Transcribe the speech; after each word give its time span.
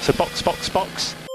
So 0.00 0.12
box, 0.12 0.42
box, 0.42 0.68
box. 0.68 1.27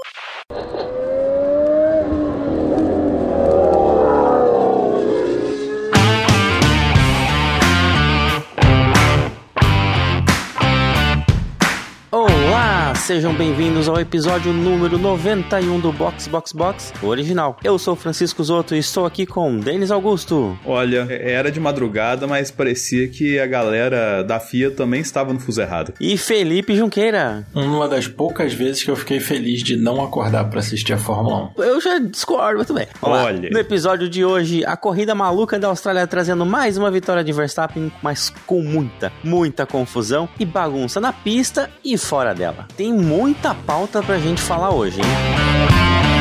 Sejam 13.14 13.32
bem-vindos 13.32 13.88
ao 13.88 14.00
episódio 14.00 14.52
número 14.52 14.98
91 14.98 15.78
do 15.78 15.92
Box 15.92 16.26
Box 16.26 16.52
Box, 16.52 16.92
original. 17.00 17.56
Eu 17.62 17.78
sou 17.78 17.94
Francisco 17.94 18.42
Zoto 18.42 18.74
e 18.74 18.80
estou 18.80 19.06
aqui 19.06 19.24
com 19.24 19.56
Denis 19.60 19.92
Augusto. 19.92 20.58
Olha, 20.66 21.06
era 21.08 21.48
de 21.48 21.60
madrugada, 21.60 22.26
mas 22.26 22.50
parecia 22.50 23.06
que 23.06 23.38
a 23.38 23.46
galera 23.46 24.24
da 24.24 24.40
FIA 24.40 24.72
também 24.72 25.00
estava 25.00 25.32
no 25.32 25.38
fuso 25.38 25.60
errado. 25.60 25.94
E 26.00 26.18
Felipe 26.18 26.74
Junqueira. 26.74 27.46
Uma 27.54 27.86
das 27.86 28.08
poucas 28.08 28.52
vezes 28.52 28.82
que 28.82 28.90
eu 28.90 28.96
fiquei 28.96 29.20
feliz 29.20 29.62
de 29.62 29.76
não 29.76 30.02
acordar 30.02 30.50
para 30.50 30.58
assistir 30.58 30.92
a 30.92 30.98
Fórmula 30.98 31.52
1. 31.56 31.62
Eu 31.62 31.80
já 31.80 32.00
discordo, 32.00 32.56
muito 32.56 32.74
bem. 32.74 32.88
Vamos 33.00 33.16
lá. 33.16 33.24
Olha. 33.26 33.48
No 33.48 33.60
episódio 33.60 34.08
de 34.08 34.24
hoje, 34.24 34.64
a 34.64 34.76
corrida 34.76 35.14
maluca 35.14 35.56
da 35.56 35.68
Austrália 35.68 36.04
trazendo 36.08 36.44
mais 36.44 36.76
uma 36.76 36.90
vitória 36.90 37.22
de 37.22 37.32
Verstappen, 37.32 37.92
mas 38.02 38.28
com 38.44 38.60
muita, 38.60 39.12
muita 39.22 39.64
confusão 39.64 40.28
e 40.36 40.44
bagunça 40.44 41.00
na 41.00 41.12
pista 41.12 41.70
e 41.84 41.96
fora 41.96 42.34
dela. 42.34 42.66
Tem 42.76 43.03
muita 43.04 43.54
pauta 43.54 44.02
pra 44.02 44.18
gente 44.18 44.40
falar 44.40 44.70
hoje, 44.70 45.00
hein? 45.00 46.14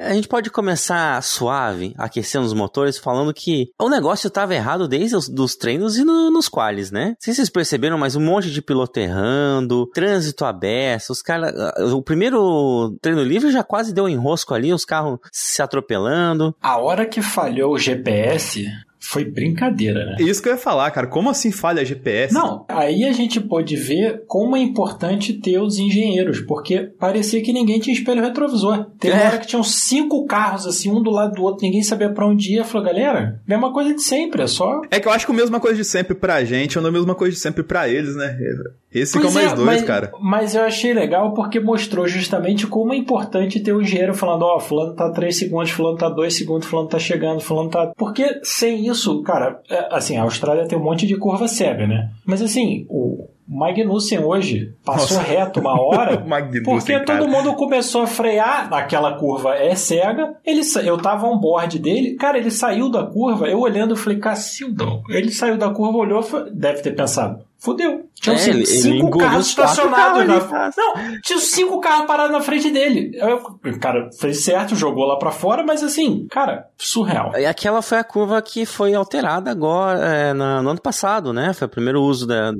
A 0.00 0.14
gente 0.14 0.28
pode 0.28 0.48
começar 0.48 1.20
suave, 1.24 1.92
aquecendo 1.98 2.46
os 2.46 2.54
motores, 2.54 2.96
falando 2.96 3.34
que 3.34 3.66
o 3.80 3.88
negócio 3.90 4.28
estava 4.28 4.54
errado 4.54 4.86
desde 4.86 5.16
os 5.16 5.28
dos 5.28 5.56
treinos 5.56 5.98
e 5.98 6.04
no- 6.04 6.30
nos 6.30 6.48
quales, 6.48 6.92
né? 6.92 7.16
Se 7.18 7.34
vocês 7.34 7.50
perceberam, 7.50 7.98
mas 7.98 8.14
um 8.14 8.20
monte 8.24 8.48
de 8.50 8.62
piloto 8.62 8.98
errando, 9.00 9.86
trânsito 9.92 10.44
aberto, 10.44 11.10
os 11.10 11.20
caras... 11.20 11.52
O 11.92 12.00
primeiro 12.00 12.96
treino 13.02 13.24
livre 13.24 13.50
já 13.50 13.64
quase 13.64 13.92
deu 13.92 14.04
um 14.04 14.08
enrosco 14.08 14.54
ali, 14.54 14.72
os 14.72 14.84
carros 14.84 15.18
se 15.32 15.60
atropelando. 15.60 16.54
A 16.62 16.78
hora 16.78 17.04
que 17.04 17.20
falhou 17.20 17.74
o 17.74 17.78
GPS 17.78 18.66
foi 19.10 19.24
brincadeira, 19.24 20.04
né? 20.04 20.16
Isso 20.20 20.42
que 20.42 20.48
eu 20.48 20.52
ia 20.52 20.58
falar, 20.58 20.90
cara. 20.90 21.06
Como 21.06 21.30
assim 21.30 21.50
falha 21.50 21.84
GPS? 21.84 22.34
Não, 22.34 22.64
aí 22.68 23.04
a 23.04 23.12
gente 23.12 23.40
pôde 23.40 23.74
ver 23.76 24.24
como 24.26 24.56
é 24.56 24.60
importante 24.60 25.32
ter 25.32 25.58
os 25.60 25.78
engenheiros, 25.78 26.40
porque 26.40 26.80
parecia 26.98 27.42
que 27.42 27.52
ninguém 27.52 27.78
tinha 27.80 27.94
espelho 27.94 28.22
retrovisor. 28.22 28.86
Teve 29.00 29.14
uma 29.14 29.22
É. 29.22 29.26
hora 29.28 29.38
que 29.38 29.46
tinham 29.46 29.62
cinco 29.64 30.26
carros, 30.26 30.66
assim, 30.66 30.90
um 30.90 31.02
do 31.02 31.10
lado 31.10 31.34
do 31.36 31.42
outro, 31.42 31.64
ninguém 31.64 31.82
sabia 31.82 32.10
pra 32.10 32.26
onde 32.26 32.52
ia. 32.54 32.64
Falou, 32.64 32.86
galera, 32.86 33.40
mesma 33.46 33.72
coisa 33.72 33.94
de 33.94 34.02
sempre, 34.02 34.42
é 34.42 34.46
só. 34.46 34.82
É 34.90 35.00
que 35.00 35.08
eu 35.08 35.12
acho 35.12 35.24
que 35.26 35.32
a 35.32 35.34
mesma 35.34 35.58
coisa 35.58 35.76
de 35.76 35.84
sempre 35.84 36.14
pra 36.14 36.44
gente 36.44 36.76
é 36.76 36.80
a 36.80 36.90
mesma 36.90 37.14
coisa 37.14 37.32
de 37.34 37.40
sempre 37.40 37.62
pra 37.62 37.88
eles, 37.88 38.14
né? 38.14 38.36
Esse 38.92 39.12
que 39.12 39.18
é 39.18 39.20
o 39.28 39.32
Pois 39.32 39.34
mais 39.34 39.52
é, 39.52 39.54
dois, 39.54 39.66
mas, 39.66 39.82
cara. 39.82 40.12
Mas 40.20 40.54
eu 40.54 40.62
achei 40.62 40.94
legal 40.94 41.34
porque 41.34 41.60
mostrou 41.60 42.08
justamente 42.08 42.66
como 42.66 42.92
é 42.94 42.96
importante 42.96 43.60
ter 43.60 43.72
o 43.72 43.82
engenheiro 43.82 44.14
falando, 44.14 44.42
ó, 44.42 44.58
fulano 44.58 44.94
tá 44.94 45.10
3 45.10 45.36
segundos, 45.36 45.70
fulano 45.70 45.98
tá 45.98 46.08
2 46.08 46.34
segundos, 46.34 46.66
fulano 46.66 46.88
tá 46.88 46.98
chegando, 46.98 47.40
fulano 47.40 47.68
tá. 47.68 47.92
Porque 47.98 48.40
sem 48.42 48.86
isso, 48.88 48.97
cara, 49.22 49.60
é, 49.68 49.88
assim, 49.90 50.16
a 50.16 50.22
Austrália 50.22 50.66
tem 50.66 50.78
um 50.78 50.82
monte 50.82 51.06
de 51.06 51.16
curva 51.16 51.48
cega, 51.48 51.86
né? 51.86 52.10
Mas 52.24 52.42
assim, 52.42 52.86
o 52.88 53.28
Magnussen 53.48 54.18
hoje 54.18 54.74
passou 54.84 55.16
Nossa. 55.16 55.28
reto 55.28 55.60
uma 55.60 55.80
hora. 55.80 56.18
Porque 56.64 56.92
cara. 56.92 57.04
todo 57.04 57.28
mundo 57.28 57.54
começou 57.54 58.02
a 58.02 58.06
frear 58.06 58.68
naquela 58.68 59.14
curva 59.14 59.54
é 59.54 59.74
cega. 59.74 60.34
Ele, 60.44 60.60
eu 60.84 60.98
tava 60.98 61.26
on 61.26 61.38
board 61.38 61.78
dele, 61.78 62.14
cara, 62.14 62.36
ele 62.36 62.50
saiu 62.50 62.90
da 62.90 63.04
curva, 63.04 63.46
eu 63.46 63.60
olhando, 63.60 63.92
eu 63.92 63.96
falei, 63.96 64.18
Cacildo. 64.18 65.02
Ele 65.08 65.30
saiu 65.30 65.56
da 65.56 65.70
curva, 65.70 65.98
olhou, 65.98 66.22
deve 66.52 66.82
ter 66.82 66.94
pensado, 66.94 67.42
fudeu. 67.58 68.06
Tinham 68.14 68.36
É, 68.36 68.38
cinco, 68.38 68.66
cinco 68.66 69.18
carros 69.18 69.46
estacionados 69.48 70.24
carros 70.26 70.50
na 70.50 70.64
ali, 70.64 70.72
Não, 70.76 71.20
tinha 71.22 71.38
cinco 71.38 71.80
carros 71.80 72.06
parados 72.06 72.32
na 72.32 72.40
frente 72.40 72.70
dele. 72.70 73.10
Eu- 73.14 73.36
o 73.36 73.78
cara 73.80 74.10
fez 74.18 74.42
certo, 74.44 74.74
jogou 74.74 75.04
lá 75.04 75.16
pra 75.18 75.30
fora, 75.30 75.62
mas 75.64 75.82
assim, 75.82 76.26
cara, 76.30 76.66
surreal. 76.76 77.32
E 77.36 77.46
aquela 77.46 77.80
foi 77.82 77.98
a 77.98 78.04
curva 78.04 78.40
que 78.42 78.66
foi 78.66 78.94
alterada 78.94 79.50
agora, 79.50 79.98
é, 80.04 80.32
na- 80.32 80.62
no 80.62 80.70
ano 80.70 80.80
passado, 80.80 81.32
né? 81.32 81.52
Foi 81.52 81.66
o 81.66 81.70
primeiro 81.70 82.02
uso 82.02 82.26
dela. 82.26 82.54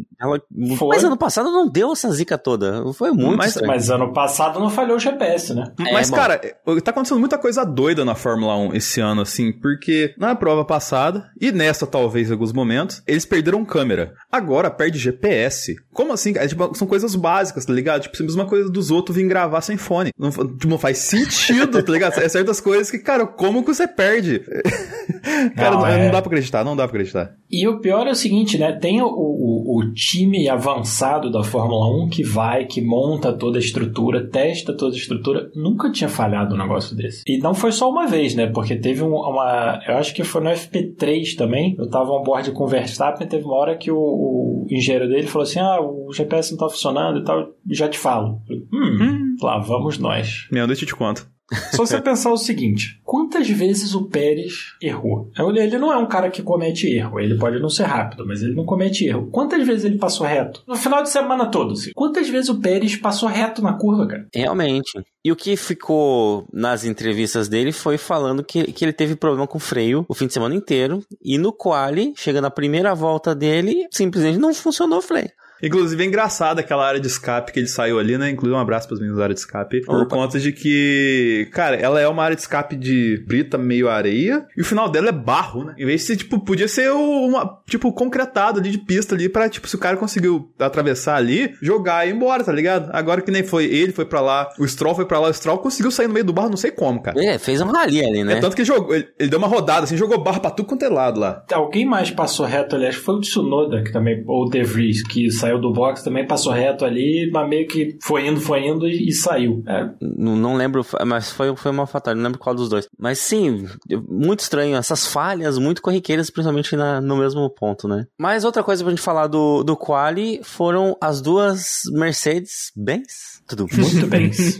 Foi. 0.76 0.88
Mas 0.88 1.04
ano 1.04 1.16
passado 1.16 1.50
não 1.50 1.68
deu 1.68 1.92
essa 1.92 2.10
zica 2.12 2.36
toda. 2.38 2.92
Foi 2.92 3.10
muito 3.10 3.36
Mas- 3.36 3.48
estranho. 3.50 3.68
Mas 3.72 3.90
ano 3.90 4.12
passado 4.12 4.60
não 4.60 4.70
falhou 4.70 4.96
o 4.96 5.00
GPS, 5.00 5.54
né? 5.54 5.64
Mas, 5.92 6.10
bom. 6.10 6.16
cara, 6.16 6.38
tá 6.84 6.90
acontecendo 6.90 7.18
muita 7.20 7.38
coisa 7.38 7.64
doida 7.64 8.04
na 8.04 8.14
Fórmula 8.14 8.56
1 8.56 8.74
esse 8.74 9.00
ano, 9.00 9.22
assim, 9.22 9.52
porque 9.52 10.14
na 10.18 10.34
prova 10.34 10.64
passada, 10.64 11.28
e 11.40 11.50
nessa 11.52 11.86
talvez 11.86 12.28
em 12.28 12.32
alguns 12.32 12.52
momentos, 12.52 13.02
eles 13.06 13.24
perderam 13.26 13.64
câmera. 13.64 14.14
Agora 14.30 14.70
perde 14.88 14.98
GPS. 14.98 15.76
Como 15.92 16.12
assim? 16.12 16.32
É, 16.36 16.46
tipo, 16.46 16.74
são 16.74 16.86
coisas 16.86 17.14
básicas, 17.14 17.64
tá 17.66 17.72
ligado? 17.72 18.02
Tipo, 18.02 18.16
a 18.20 18.22
mesma 18.22 18.46
coisa 18.46 18.70
dos 18.70 18.90
outros 18.90 19.14
virem 19.16 19.28
gravar 19.28 19.60
sem 19.60 19.76
fone. 19.76 20.10
Não, 20.18 20.30
tipo, 20.30 20.66
não 20.68 20.78
faz 20.78 20.98
sentido, 20.98 21.82
tá 21.82 21.92
ligado? 21.92 22.18
É 22.18 22.28
certas 22.28 22.60
coisas 22.60 22.90
que, 22.90 22.98
cara, 22.98 23.26
como 23.26 23.62
que 23.62 23.74
você 23.74 23.86
perde? 23.86 24.40
cara, 25.56 25.70
Não, 25.72 25.80
não, 25.80 25.86
é- 25.86 26.04
não 26.04 26.10
dá 26.12 26.22
pra 26.22 26.28
acreditar, 26.30 26.64
não 26.64 26.76
dá 26.76 26.86
pra 26.86 26.96
acreditar. 26.96 27.34
E 27.50 27.66
o 27.66 27.80
pior 27.80 28.06
é 28.06 28.10
o 28.10 28.14
seguinte, 28.14 28.58
né? 28.58 28.72
Tem 28.72 29.00
o, 29.02 29.06
o, 29.06 29.78
o 29.78 29.92
time 29.94 30.48
avançado 30.48 31.30
da 31.30 31.42
Fórmula 31.42 32.04
1 32.04 32.08
que 32.10 32.22
vai, 32.22 32.66
que 32.66 32.80
monta 32.80 33.32
toda 33.32 33.58
a 33.58 33.60
estrutura, 33.60 34.26
testa 34.28 34.76
toda 34.76 34.94
a 34.94 34.98
estrutura. 34.98 35.50
Nunca 35.54 35.90
tinha 35.90 36.08
falhado 36.08 36.54
um 36.54 36.58
negócio 36.58 36.94
desse. 36.94 37.22
E 37.26 37.38
não 37.38 37.54
foi 37.54 37.72
só 37.72 37.88
uma 37.90 38.06
vez, 38.06 38.34
né? 38.34 38.46
Porque 38.46 38.76
teve 38.76 39.02
um- 39.02 39.14
uma. 39.16 39.80
Eu 39.88 39.96
acho 39.96 40.14
que 40.14 40.24
foi 40.24 40.42
no 40.42 40.50
FP3 40.50 41.36
também. 41.36 41.74
Eu 41.78 41.88
tava 41.88 42.12
on 42.12 42.22
board 42.22 42.50
com 42.52 42.64
o 42.64 42.68
Verstappen. 42.68 43.26
Teve 43.26 43.44
uma 43.44 43.56
hora 43.56 43.76
que 43.76 43.90
o, 43.90 43.96
o 43.98 44.66
engenheiro 44.78 45.08
dele 45.08 45.26
falou 45.26 45.42
assim: 45.46 45.60
Ah, 45.60 45.80
o 45.80 46.12
GPS 46.12 46.50
não 46.52 46.58
tá 46.58 46.68
funcionando 46.68 47.18
e 47.20 47.24
tal. 47.24 47.48
Já 47.70 47.88
te 47.88 47.98
falo. 47.98 48.40
Falei, 48.46 48.62
Hum, 48.72 49.36
lá 49.42 49.58
vamos 49.58 49.98
nós. 49.98 50.46
Meu, 50.50 50.66
deixa 50.66 50.84
eu 50.84 50.88
te 50.88 50.96
conto. 50.96 51.28
Só 51.72 51.86
você 51.86 52.00
pensar 52.00 52.30
o 52.30 52.36
seguinte: 52.36 53.00
quantas 53.04 53.48
vezes 53.48 53.94
o 53.94 54.04
Pérez 54.04 54.74
errou? 54.82 55.30
Ele 55.38 55.60
ele 55.60 55.78
não 55.78 55.92
é 55.92 55.96
um 55.96 56.06
cara 56.06 56.30
que 56.30 56.42
comete 56.42 56.86
erro, 56.88 57.18
ele 57.18 57.36
pode 57.36 57.58
não 57.58 57.70
ser 57.70 57.84
rápido, 57.84 58.26
mas 58.26 58.42
ele 58.42 58.54
não 58.54 58.64
comete 58.64 59.06
erro. 59.06 59.28
Quantas 59.30 59.66
vezes 59.66 59.84
ele 59.84 59.98
passou 59.98 60.26
reto? 60.26 60.62
No 60.66 60.76
final 60.76 61.02
de 61.02 61.10
semana 61.10 61.46
todo, 61.46 61.72
assim, 61.72 61.92
quantas 61.94 62.28
vezes 62.28 62.48
o 62.48 62.60
Pérez 62.60 62.96
passou 62.96 63.28
reto 63.28 63.62
na 63.62 63.72
curva, 63.72 64.06
cara? 64.06 64.26
Realmente. 64.34 64.92
E 65.24 65.32
o 65.32 65.36
que 65.36 65.56
ficou 65.56 66.46
nas 66.52 66.84
entrevistas 66.84 67.48
dele 67.48 67.72
foi 67.72 67.98
falando 67.98 68.44
que, 68.44 68.72
que 68.72 68.84
ele 68.84 68.92
teve 68.92 69.16
problema 69.16 69.46
com 69.46 69.58
freio 69.58 70.04
o 70.08 70.14
fim 70.14 70.26
de 70.26 70.32
semana 70.32 70.54
inteiro. 70.54 71.02
E 71.22 71.38
no 71.38 71.52
quali, 71.52 72.12
chega 72.16 72.40
na 72.40 72.50
primeira 72.50 72.94
volta 72.94 73.34
dele, 73.34 73.86
simplesmente 73.90 74.38
não 74.38 74.54
funcionou 74.54 74.98
o 74.98 75.02
freio. 75.02 75.30
Inclusive 75.62 76.02
é 76.02 76.06
engraçado 76.06 76.58
aquela 76.58 76.86
área 76.86 77.00
de 77.00 77.06
escape 77.06 77.52
que 77.52 77.58
ele 77.58 77.66
saiu 77.66 77.98
ali, 77.98 78.16
né? 78.16 78.30
Inclusive 78.30 78.56
um 78.56 78.60
abraço 78.60 78.86
pras 78.86 79.00
meninas 79.00 79.18
da 79.18 79.24
área 79.24 79.34
de 79.34 79.40
escape. 79.40 79.84
Por 79.84 80.02
Opa. 80.02 80.16
conta 80.16 80.38
de 80.38 80.52
que, 80.52 81.48
cara, 81.52 81.76
ela 81.76 82.00
é 82.00 82.08
uma 82.08 82.22
área 82.22 82.36
de 82.36 82.42
escape 82.42 82.76
de 82.76 83.22
brita 83.26 83.58
meio 83.58 83.88
areia 83.88 84.46
e 84.56 84.60
o 84.60 84.64
final 84.64 84.88
dela 84.88 85.08
é 85.08 85.12
barro, 85.12 85.64
né? 85.64 85.74
Em 85.78 85.86
vez 85.86 86.02
de 86.02 86.06
ser, 86.06 86.16
tipo, 86.16 86.40
podia 86.40 86.68
ser 86.68 86.90
uma, 86.90 87.60
tipo, 87.66 87.92
concretado 87.92 88.60
ali 88.60 88.70
de 88.70 88.78
pista 88.78 89.14
ali 89.14 89.28
pra, 89.28 89.48
tipo, 89.48 89.68
se 89.68 89.76
o 89.76 89.78
cara 89.78 89.96
conseguiu 89.96 90.50
atravessar 90.58 91.16
ali, 91.16 91.54
jogar 91.60 92.06
e 92.06 92.10
ir 92.10 92.14
embora, 92.14 92.44
tá 92.44 92.52
ligado? 92.52 92.90
Agora 92.92 93.20
que 93.20 93.30
nem 93.30 93.42
foi 93.42 93.64
ele, 93.64 93.92
foi 93.92 94.04
pra 94.04 94.20
lá, 94.20 94.48
o 94.58 94.66
Stroll 94.66 94.94
foi 94.94 95.06
pra 95.06 95.18
lá, 95.18 95.28
o 95.28 95.34
Stroll 95.34 95.58
conseguiu 95.58 95.90
sair 95.90 96.06
no 96.06 96.14
meio 96.14 96.24
do 96.24 96.32
barro, 96.32 96.50
não 96.50 96.56
sei 96.56 96.70
como, 96.70 97.02
cara. 97.02 97.22
É, 97.22 97.38
fez 97.38 97.60
um 97.60 97.66
rally 97.66 98.04
ali, 98.04 98.24
né? 98.24 98.34
É 98.34 98.40
tanto 98.40 98.54
que 98.54 98.62
ele 98.62 98.68
jogou, 98.68 98.94
ele, 98.94 99.08
ele 99.18 99.28
deu 99.28 99.38
uma 99.38 99.48
rodada, 99.48 99.84
assim, 99.84 99.96
jogou 99.96 100.22
barro 100.22 100.40
pra 100.40 100.50
tudo 100.50 100.66
quanto 100.66 100.84
é 100.84 100.88
lado 100.88 101.20
lá. 101.20 101.44
Alguém 101.52 101.84
mais 101.84 102.10
passou 102.10 102.46
reto 102.46 102.76
ali, 102.76 102.86
acho 102.86 102.98
que 102.98 103.04
foi 103.04 103.14
o 103.16 103.20
Tsunoda, 103.20 103.82
que 103.82 103.92
também, 103.92 104.22
ou 104.26 104.46
o 104.46 104.50
De 104.50 104.62
Vries, 104.62 105.02
que 105.06 105.30
saiu 105.30 105.47
do 105.56 105.72
box, 105.72 106.02
também 106.02 106.26
passou 106.26 106.52
reto 106.52 106.84
ali, 106.84 107.30
mas 107.32 107.48
meio 107.48 107.68
que 107.68 107.96
foi 108.02 108.26
indo, 108.26 108.40
foi 108.40 108.66
indo 108.66 108.88
e, 108.88 109.08
e 109.08 109.12
saiu. 109.12 109.62
É, 109.68 109.88
Não, 110.02 110.34
não 110.34 110.56
lembro, 110.56 110.84
mas 111.06 111.30
foi, 111.30 111.54
foi 111.54 111.70
uma 111.70 111.86
fatal, 111.86 112.14
não 112.16 112.24
lembro 112.24 112.38
qual 112.40 112.54
dos 112.56 112.68
dois. 112.68 112.88
Mas 112.98 113.20
sim, 113.20 113.66
muito 114.08 114.40
estranho, 114.40 114.76
essas 114.76 115.06
falhas 115.06 115.56
muito 115.58 115.80
corriqueiras, 115.80 116.28
principalmente 116.28 116.74
na- 116.74 117.00
no 117.00 117.16
mesmo 117.16 117.48
ponto, 117.48 117.86
né? 117.86 118.04
Mas 118.20 118.44
outra 118.44 118.64
coisa 118.64 118.82
pra 118.82 118.90
gente 118.90 119.00
falar 119.02 119.28
do, 119.28 119.62
do 119.62 119.76
Quali 119.76 120.40
foram 120.42 120.96
as 121.00 121.20
duas 121.20 121.82
Mercedes-Benz. 121.92 123.37
Tudo 123.48 123.66
muito 123.72 124.04
bens. 124.06 124.58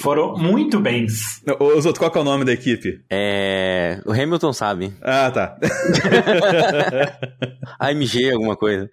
Foram 0.00 0.36
muito 0.36 0.78
bens. 0.78 1.42
Os 1.58 1.84
outros, 1.84 1.98
qual 1.98 2.10
que 2.10 2.16
é 2.16 2.20
o 2.20 2.24
nome 2.24 2.44
da 2.44 2.52
equipe? 2.52 3.00
É. 3.10 4.00
O 4.06 4.12
Hamilton 4.12 4.52
sabe. 4.52 4.92
Ah, 5.02 5.30
tá. 5.30 5.56
AMG, 7.80 8.30
alguma 8.30 8.56
coisa. 8.56 8.88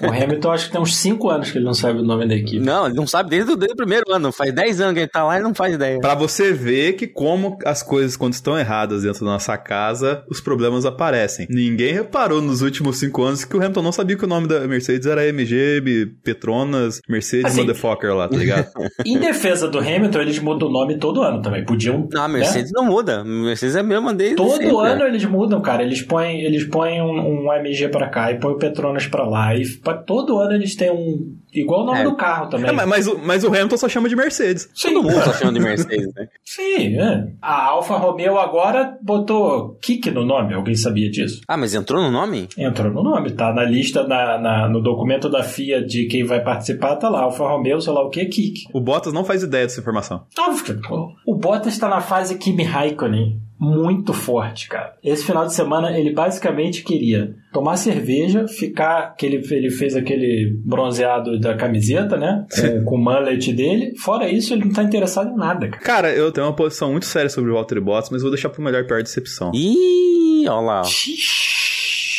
o 0.00 0.06
Hamilton 0.10 0.50
acho 0.50 0.66
que 0.66 0.72
tem 0.72 0.80
uns 0.80 0.96
5 0.96 1.30
anos 1.30 1.50
que 1.52 1.58
ele 1.58 1.64
não 1.64 1.74
sabe 1.74 2.00
o 2.00 2.02
nome 2.02 2.26
da 2.26 2.34
equipe. 2.34 2.58
Não, 2.58 2.86
ele 2.86 2.96
não 2.96 3.06
sabe 3.06 3.30
desde, 3.30 3.54
desde 3.56 3.74
o 3.74 3.76
primeiro 3.76 4.12
ano. 4.12 4.32
Faz 4.32 4.52
10 4.52 4.80
anos 4.80 4.94
que 4.94 5.00
ele 5.00 5.08
tá 5.08 5.22
lá 5.24 5.38
e 5.38 5.42
não 5.42 5.54
faz 5.54 5.74
ideia. 5.74 6.00
Pra 6.00 6.16
você 6.16 6.52
ver 6.52 6.94
que 6.94 7.06
como 7.06 7.56
as 7.64 7.82
coisas, 7.82 8.16
quando 8.16 8.32
estão 8.32 8.58
erradas 8.58 9.04
dentro 9.04 9.24
da 9.24 9.32
nossa 9.32 9.56
casa, 9.56 10.24
os 10.28 10.40
problemas 10.40 10.84
aparecem. 10.84 11.46
Ninguém 11.48 11.92
reparou 11.92 12.42
nos 12.42 12.60
últimos 12.60 12.98
5 12.98 13.22
anos 13.22 13.44
que 13.44 13.56
o 13.56 13.60
Hamilton 13.60 13.82
não 13.82 13.92
sabia 13.92 14.16
que 14.16 14.24
o 14.24 14.28
nome 14.28 14.48
da 14.48 14.66
Mercedes 14.66 15.06
era 15.06 15.24
MG, 15.26 16.12
Petronas, 16.24 17.00
Mercedes 17.08 17.44
Assim, 17.46 17.66
Motherfucker 17.84 18.14
lá, 18.14 18.28
tá 18.28 18.36
ligado? 18.36 18.66
Em 19.04 19.18
defesa 19.18 19.68
do 19.68 19.78
Hamilton, 19.78 20.20
eles 20.20 20.38
mudam 20.38 20.68
o 20.68 20.72
nome 20.72 20.96
todo 20.98 21.22
ano 21.22 21.42
também. 21.42 21.64
Podiam. 21.64 22.08
Não, 22.10 22.22
a 22.24 22.28
Mercedes 22.28 22.72
não 22.72 22.84
muda. 22.84 23.20
A 23.20 23.24
Mercedes 23.24 23.76
é 23.76 23.80
a 23.80 23.82
mesma 23.82 24.14
desde 24.14 24.36
Todo 24.36 24.50
sempre. 24.52 24.74
ano 24.76 25.04
eles 25.04 25.24
mudam, 25.24 25.60
cara. 25.60 25.82
Eles 25.82 26.02
põem, 26.02 26.40
eles 26.42 26.64
põem 26.64 27.00
um, 27.02 27.44
um 27.46 27.52
MG 27.52 27.88
pra 27.88 28.08
cá 28.08 28.32
e 28.32 28.38
põem 28.38 28.54
o 28.54 28.58
Petronas 28.58 29.06
pra 29.06 29.26
lá. 29.26 29.54
E 29.54 29.64
pra- 29.82 29.94
todo 29.94 30.38
ano 30.38 30.52
eles 30.54 30.74
têm 30.74 30.90
um. 30.90 31.36
Igual 31.54 31.82
o 31.82 31.86
nome 31.86 32.00
É. 32.00 32.04
do 32.04 32.16
carro 32.16 32.48
também. 32.48 32.68
É, 32.68 32.72
mas, 32.72 32.86
mas 32.88 33.06
o- 33.06 33.18
mas 33.22 33.44
o 33.44 33.48
Hamilton 33.48 33.76
só 33.76 33.88
chama 33.88 34.08
de 34.08 34.16
Mercedes. 34.16 34.68
Todo 34.82 35.02
mundo 35.02 35.22
tá 35.22 35.32
chamando 35.32 35.58
de 35.58 35.64
Mercedes, 35.64 36.12
né? 36.14 36.28
Sim, 36.44 36.96
é. 36.98 37.28
A 37.40 37.66
Alfa 37.66 37.96
Romeo 37.96 38.38
agora 38.38 38.96
botou 39.02 39.78
Kik 39.82 40.10
no 40.10 40.24
nome. 40.24 40.54
Alguém 40.54 40.74
sabia 40.74 41.10
disso? 41.10 41.40
Ah, 41.46 41.56
mas 41.56 41.74
entrou 41.74 42.02
no 42.02 42.10
nome? 42.10 42.48
Entrou 42.58 42.92
no 42.92 43.02
nome, 43.02 43.30
tá 43.32 43.52
na 43.52 43.64
lista, 43.64 44.06
na, 44.06 44.38
na- 44.38 44.68
no 44.68 44.80
documento 44.82 45.28
da 45.28 45.42
FIA 45.42 45.84
de 45.84 46.06
quem 46.06 46.24
vai 46.24 46.40
participar, 46.42 46.96
tá 46.96 47.08
lá, 47.08 47.20
Alfa 47.22 47.44
Romeo, 47.48 47.80
sei 47.80 47.92
lá 47.92 48.02
o 48.02 48.10
que, 48.10 48.24
Kik. 48.26 48.64
O 48.72 48.80
Bottas 48.80 49.12
não 49.12 49.24
faz 49.24 49.42
ideia 49.42 49.64
dessa 49.64 49.80
informação. 49.80 50.24
Óbvio 50.38 50.64
que- 50.80 50.88
O 51.26 51.34
Bottas 51.36 51.78
tá 51.78 51.88
na 51.88 52.00
fase 52.00 52.36
Kimi 52.38 52.64
Raikkonen 52.64 53.40
muito 53.58 54.12
forte, 54.12 54.68
cara. 54.68 54.94
Esse 55.02 55.24
final 55.24 55.46
de 55.46 55.54
semana 55.54 55.96
ele 55.98 56.12
basicamente 56.12 56.82
queria 56.82 57.34
tomar 57.52 57.76
cerveja, 57.76 58.46
ficar 58.48 59.14
que 59.16 59.24
ele, 59.24 59.42
ele 59.50 59.70
fez 59.70 59.94
aquele 59.94 60.56
bronzeado 60.64 61.38
da 61.38 61.54
camiseta, 61.54 62.16
né? 62.16 62.46
Com, 62.52 62.84
com 62.84 62.96
o 62.96 62.98
mullet 62.98 63.52
dele. 63.52 63.92
Fora 63.98 64.28
isso, 64.28 64.52
ele 64.54 64.64
não 64.64 64.72
tá 64.72 64.82
interessado 64.82 65.30
em 65.32 65.36
nada, 65.36 65.68
cara. 65.68 65.84
Cara, 65.84 66.14
eu 66.14 66.32
tenho 66.32 66.46
uma 66.46 66.56
posição 66.56 66.90
muito 66.90 67.06
séria 67.06 67.30
sobre 67.30 67.50
o 67.50 67.54
Valtteri 67.54 67.80
Bottas, 67.80 68.10
mas 68.10 68.22
vou 68.22 68.30
deixar 68.30 68.48
pro 68.48 68.62
melhor 68.62 68.84
pior 68.86 69.02
decepção. 69.02 69.52
Ih, 69.54 70.46
olha 70.48 70.60
lá. 70.60 70.80
ó. 70.80 70.84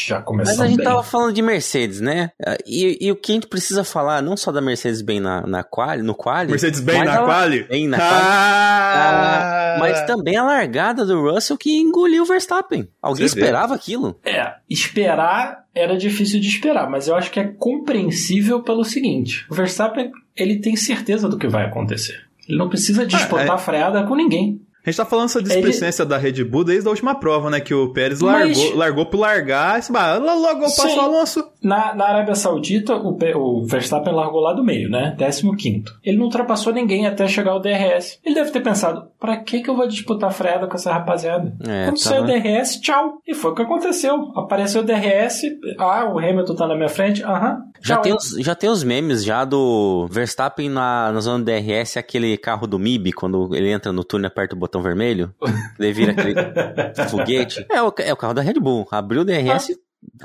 Já 0.06 0.18
Mas 0.18 0.26
começou 0.26 0.64
a 0.64 0.68
gente 0.68 0.78
bem. 0.78 0.86
tava 0.86 1.04
falando 1.04 1.34
de 1.34 1.42
Mercedes, 1.42 2.00
né? 2.00 2.30
E, 2.66 2.98
e 3.02 3.12
o 3.12 3.16
que 3.16 3.32
a 3.32 3.36
gente 3.36 3.48
precisa 3.48 3.84
falar, 3.84 4.22
não 4.22 4.38
só 4.38 4.52
da 4.52 4.62
Mercedes 4.62 5.02
bem 5.02 5.20
na, 5.20 5.42
na 5.48 5.64
quali, 5.64 6.02
no 6.04 6.14
quali. 6.14 6.52
Mercedes 6.52 6.80
bem 6.80 7.00
mas 7.00 7.08
na 7.08 7.24
quali? 7.24 7.64
Bem 7.64 7.88
na 7.88 7.98
Ah! 8.00 9.78
quali. 9.78 9.80
Mas 9.80 10.06
também 10.06 10.38
a 10.38 10.44
largada 10.44 11.06
do 11.06 11.22
Russell 11.22 11.58
que 11.58 11.76
engoliu 11.76 12.24
o 12.24 12.26
Verstappen. 12.26 12.88
Alguém 13.02 13.28
Você 13.28 13.36
vê. 13.36 13.42
esperava 13.42 13.76
aquilo? 13.76 14.20
É, 14.24 14.54
esperar 14.70 15.66
era 15.74 15.98
difícil 15.98 16.40
de 16.40 16.48
esperar, 16.48 16.90
mas 16.90 17.08
eu 17.08 17.16
acho 17.16 17.30
que 17.32 17.40
é 17.40 17.44
compreensível 17.44 18.62
pelo 18.62 18.86
seguinte: 18.86 19.46
o 19.50 19.56
Verstappen 19.56 20.12
ele 20.36 20.60
tem 20.60 20.76
certeza 20.76 21.28
do 21.28 21.38
que 21.38 21.48
vai 21.48 21.66
acontecer. 21.66 22.26
Ele 22.48 22.58
não 22.58 22.70
precisa 22.70 23.06
disputar 23.06 23.56
é. 23.56 23.58
freada 23.58 24.04
com 24.04 24.16
ninguém. 24.16 24.62
A 24.86 24.90
gente 24.92 24.98
tá 24.98 25.06
falando 25.06 25.26
essa 25.26 25.42
displicência 25.42 26.06
da 26.06 26.16
Red 26.16 26.44
Bull 26.44 26.64
desde 26.64 26.88
a 26.88 26.92
última 26.92 27.16
prova, 27.16 27.50
né? 27.50 27.60
Que 27.60 27.74
o 27.74 27.92
Pérez 27.92 28.20
largou, 28.22 28.48
Mas- 28.48 28.76
largou 28.76 29.06
pro 29.08 29.20
largar, 29.20 29.78
e 29.78 29.80
disse, 29.80 29.92
"Bah, 29.92 30.16
logo 30.18 30.60
eu 30.60 30.62
passo 30.62 30.88
Sim. 30.90 30.98
o 30.98 31.02
Alonso. 31.02 31.44
Na, 31.64 31.96
na 31.96 32.06
Arábia 32.06 32.36
Saudita, 32.36 32.96
o, 32.96 33.18
o 33.36 33.66
Verstappen 33.66 34.14
largou 34.14 34.42
lá 34.42 34.54
do 34.54 34.64
meio, 34.64 34.88
né? 34.90 35.16
15. 35.18 35.84
Ele 36.04 36.18
não 36.18 36.26
ultrapassou 36.26 36.72
ninguém 36.72 37.08
até 37.08 37.28
chegar 37.28 37.52
ao 37.52 37.60
DRS. 37.60 38.20
Ele 38.24 38.36
deve 38.36 38.52
ter 38.52 38.62
pensado: 38.62 39.08
pra 39.26 39.38
que, 39.38 39.62
que 39.62 39.70
eu 39.70 39.76
vou 39.76 39.88
disputar 39.88 40.32
freada 40.32 40.68
com 40.68 40.76
essa 40.76 40.94
rapaziada? 40.94 41.52
É, 41.68 41.86
Quando 41.86 41.98
tá, 41.98 42.10
saiu 42.10 42.24
o? 42.24 42.26
DRS, 42.28 42.80
tchau. 42.80 43.18
E 43.26 43.34
foi 43.34 43.52
o 43.52 43.56
que 43.56 43.64
aconteceu. 43.64 44.32
Apareceu 44.36 44.84
o 44.84 44.86
DRS, 44.86 45.42
ah, 45.80 46.06
o 46.14 46.20
Hamilton 46.20 46.56
tá 46.56 46.68
na 46.68 46.76
minha 46.76 46.88
frente, 46.88 47.24
aham. 47.24 47.64
Já 47.82 47.98
tem, 47.98 48.14
os, 48.14 48.36
já 48.40 48.54
tem 48.54 48.70
os 48.70 48.84
memes 48.84 49.24
já 49.24 49.44
do 49.44 50.08
Verstappen 50.12 50.70
na, 50.70 51.12
na 51.12 51.20
zona 51.20 51.44
do 51.44 51.46
DRS, 51.46 51.98
aquele 51.98 52.38
carro 52.38 52.68
do 52.68 52.78
MIB, 52.78 53.14
quando 53.14 53.56
ele 53.56 53.72
entra 53.72 53.92
no 53.92 54.04
túnel 54.04 54.26
e 54.26 54.28
aperta 54.28 54.56
o 54.56 54.60
botão 54.60 54.82
vermelho, 54.82 55.34
ele 55.80 55.92
vira 55.92 56.12
aquele 56.12 56.36
foguete. 57.10 57.66
É 57.72 57.82
o, 57.82 57.92
é 57.98 58.14
o 58.14 58.18
carro 58.18 58.34
da 58.36 58.44
Red 58.44 58.60
Bull. 58.60 58.88
Abriu 58.92 59.22
o 59.22 59.26
DRS. 59.26 59.72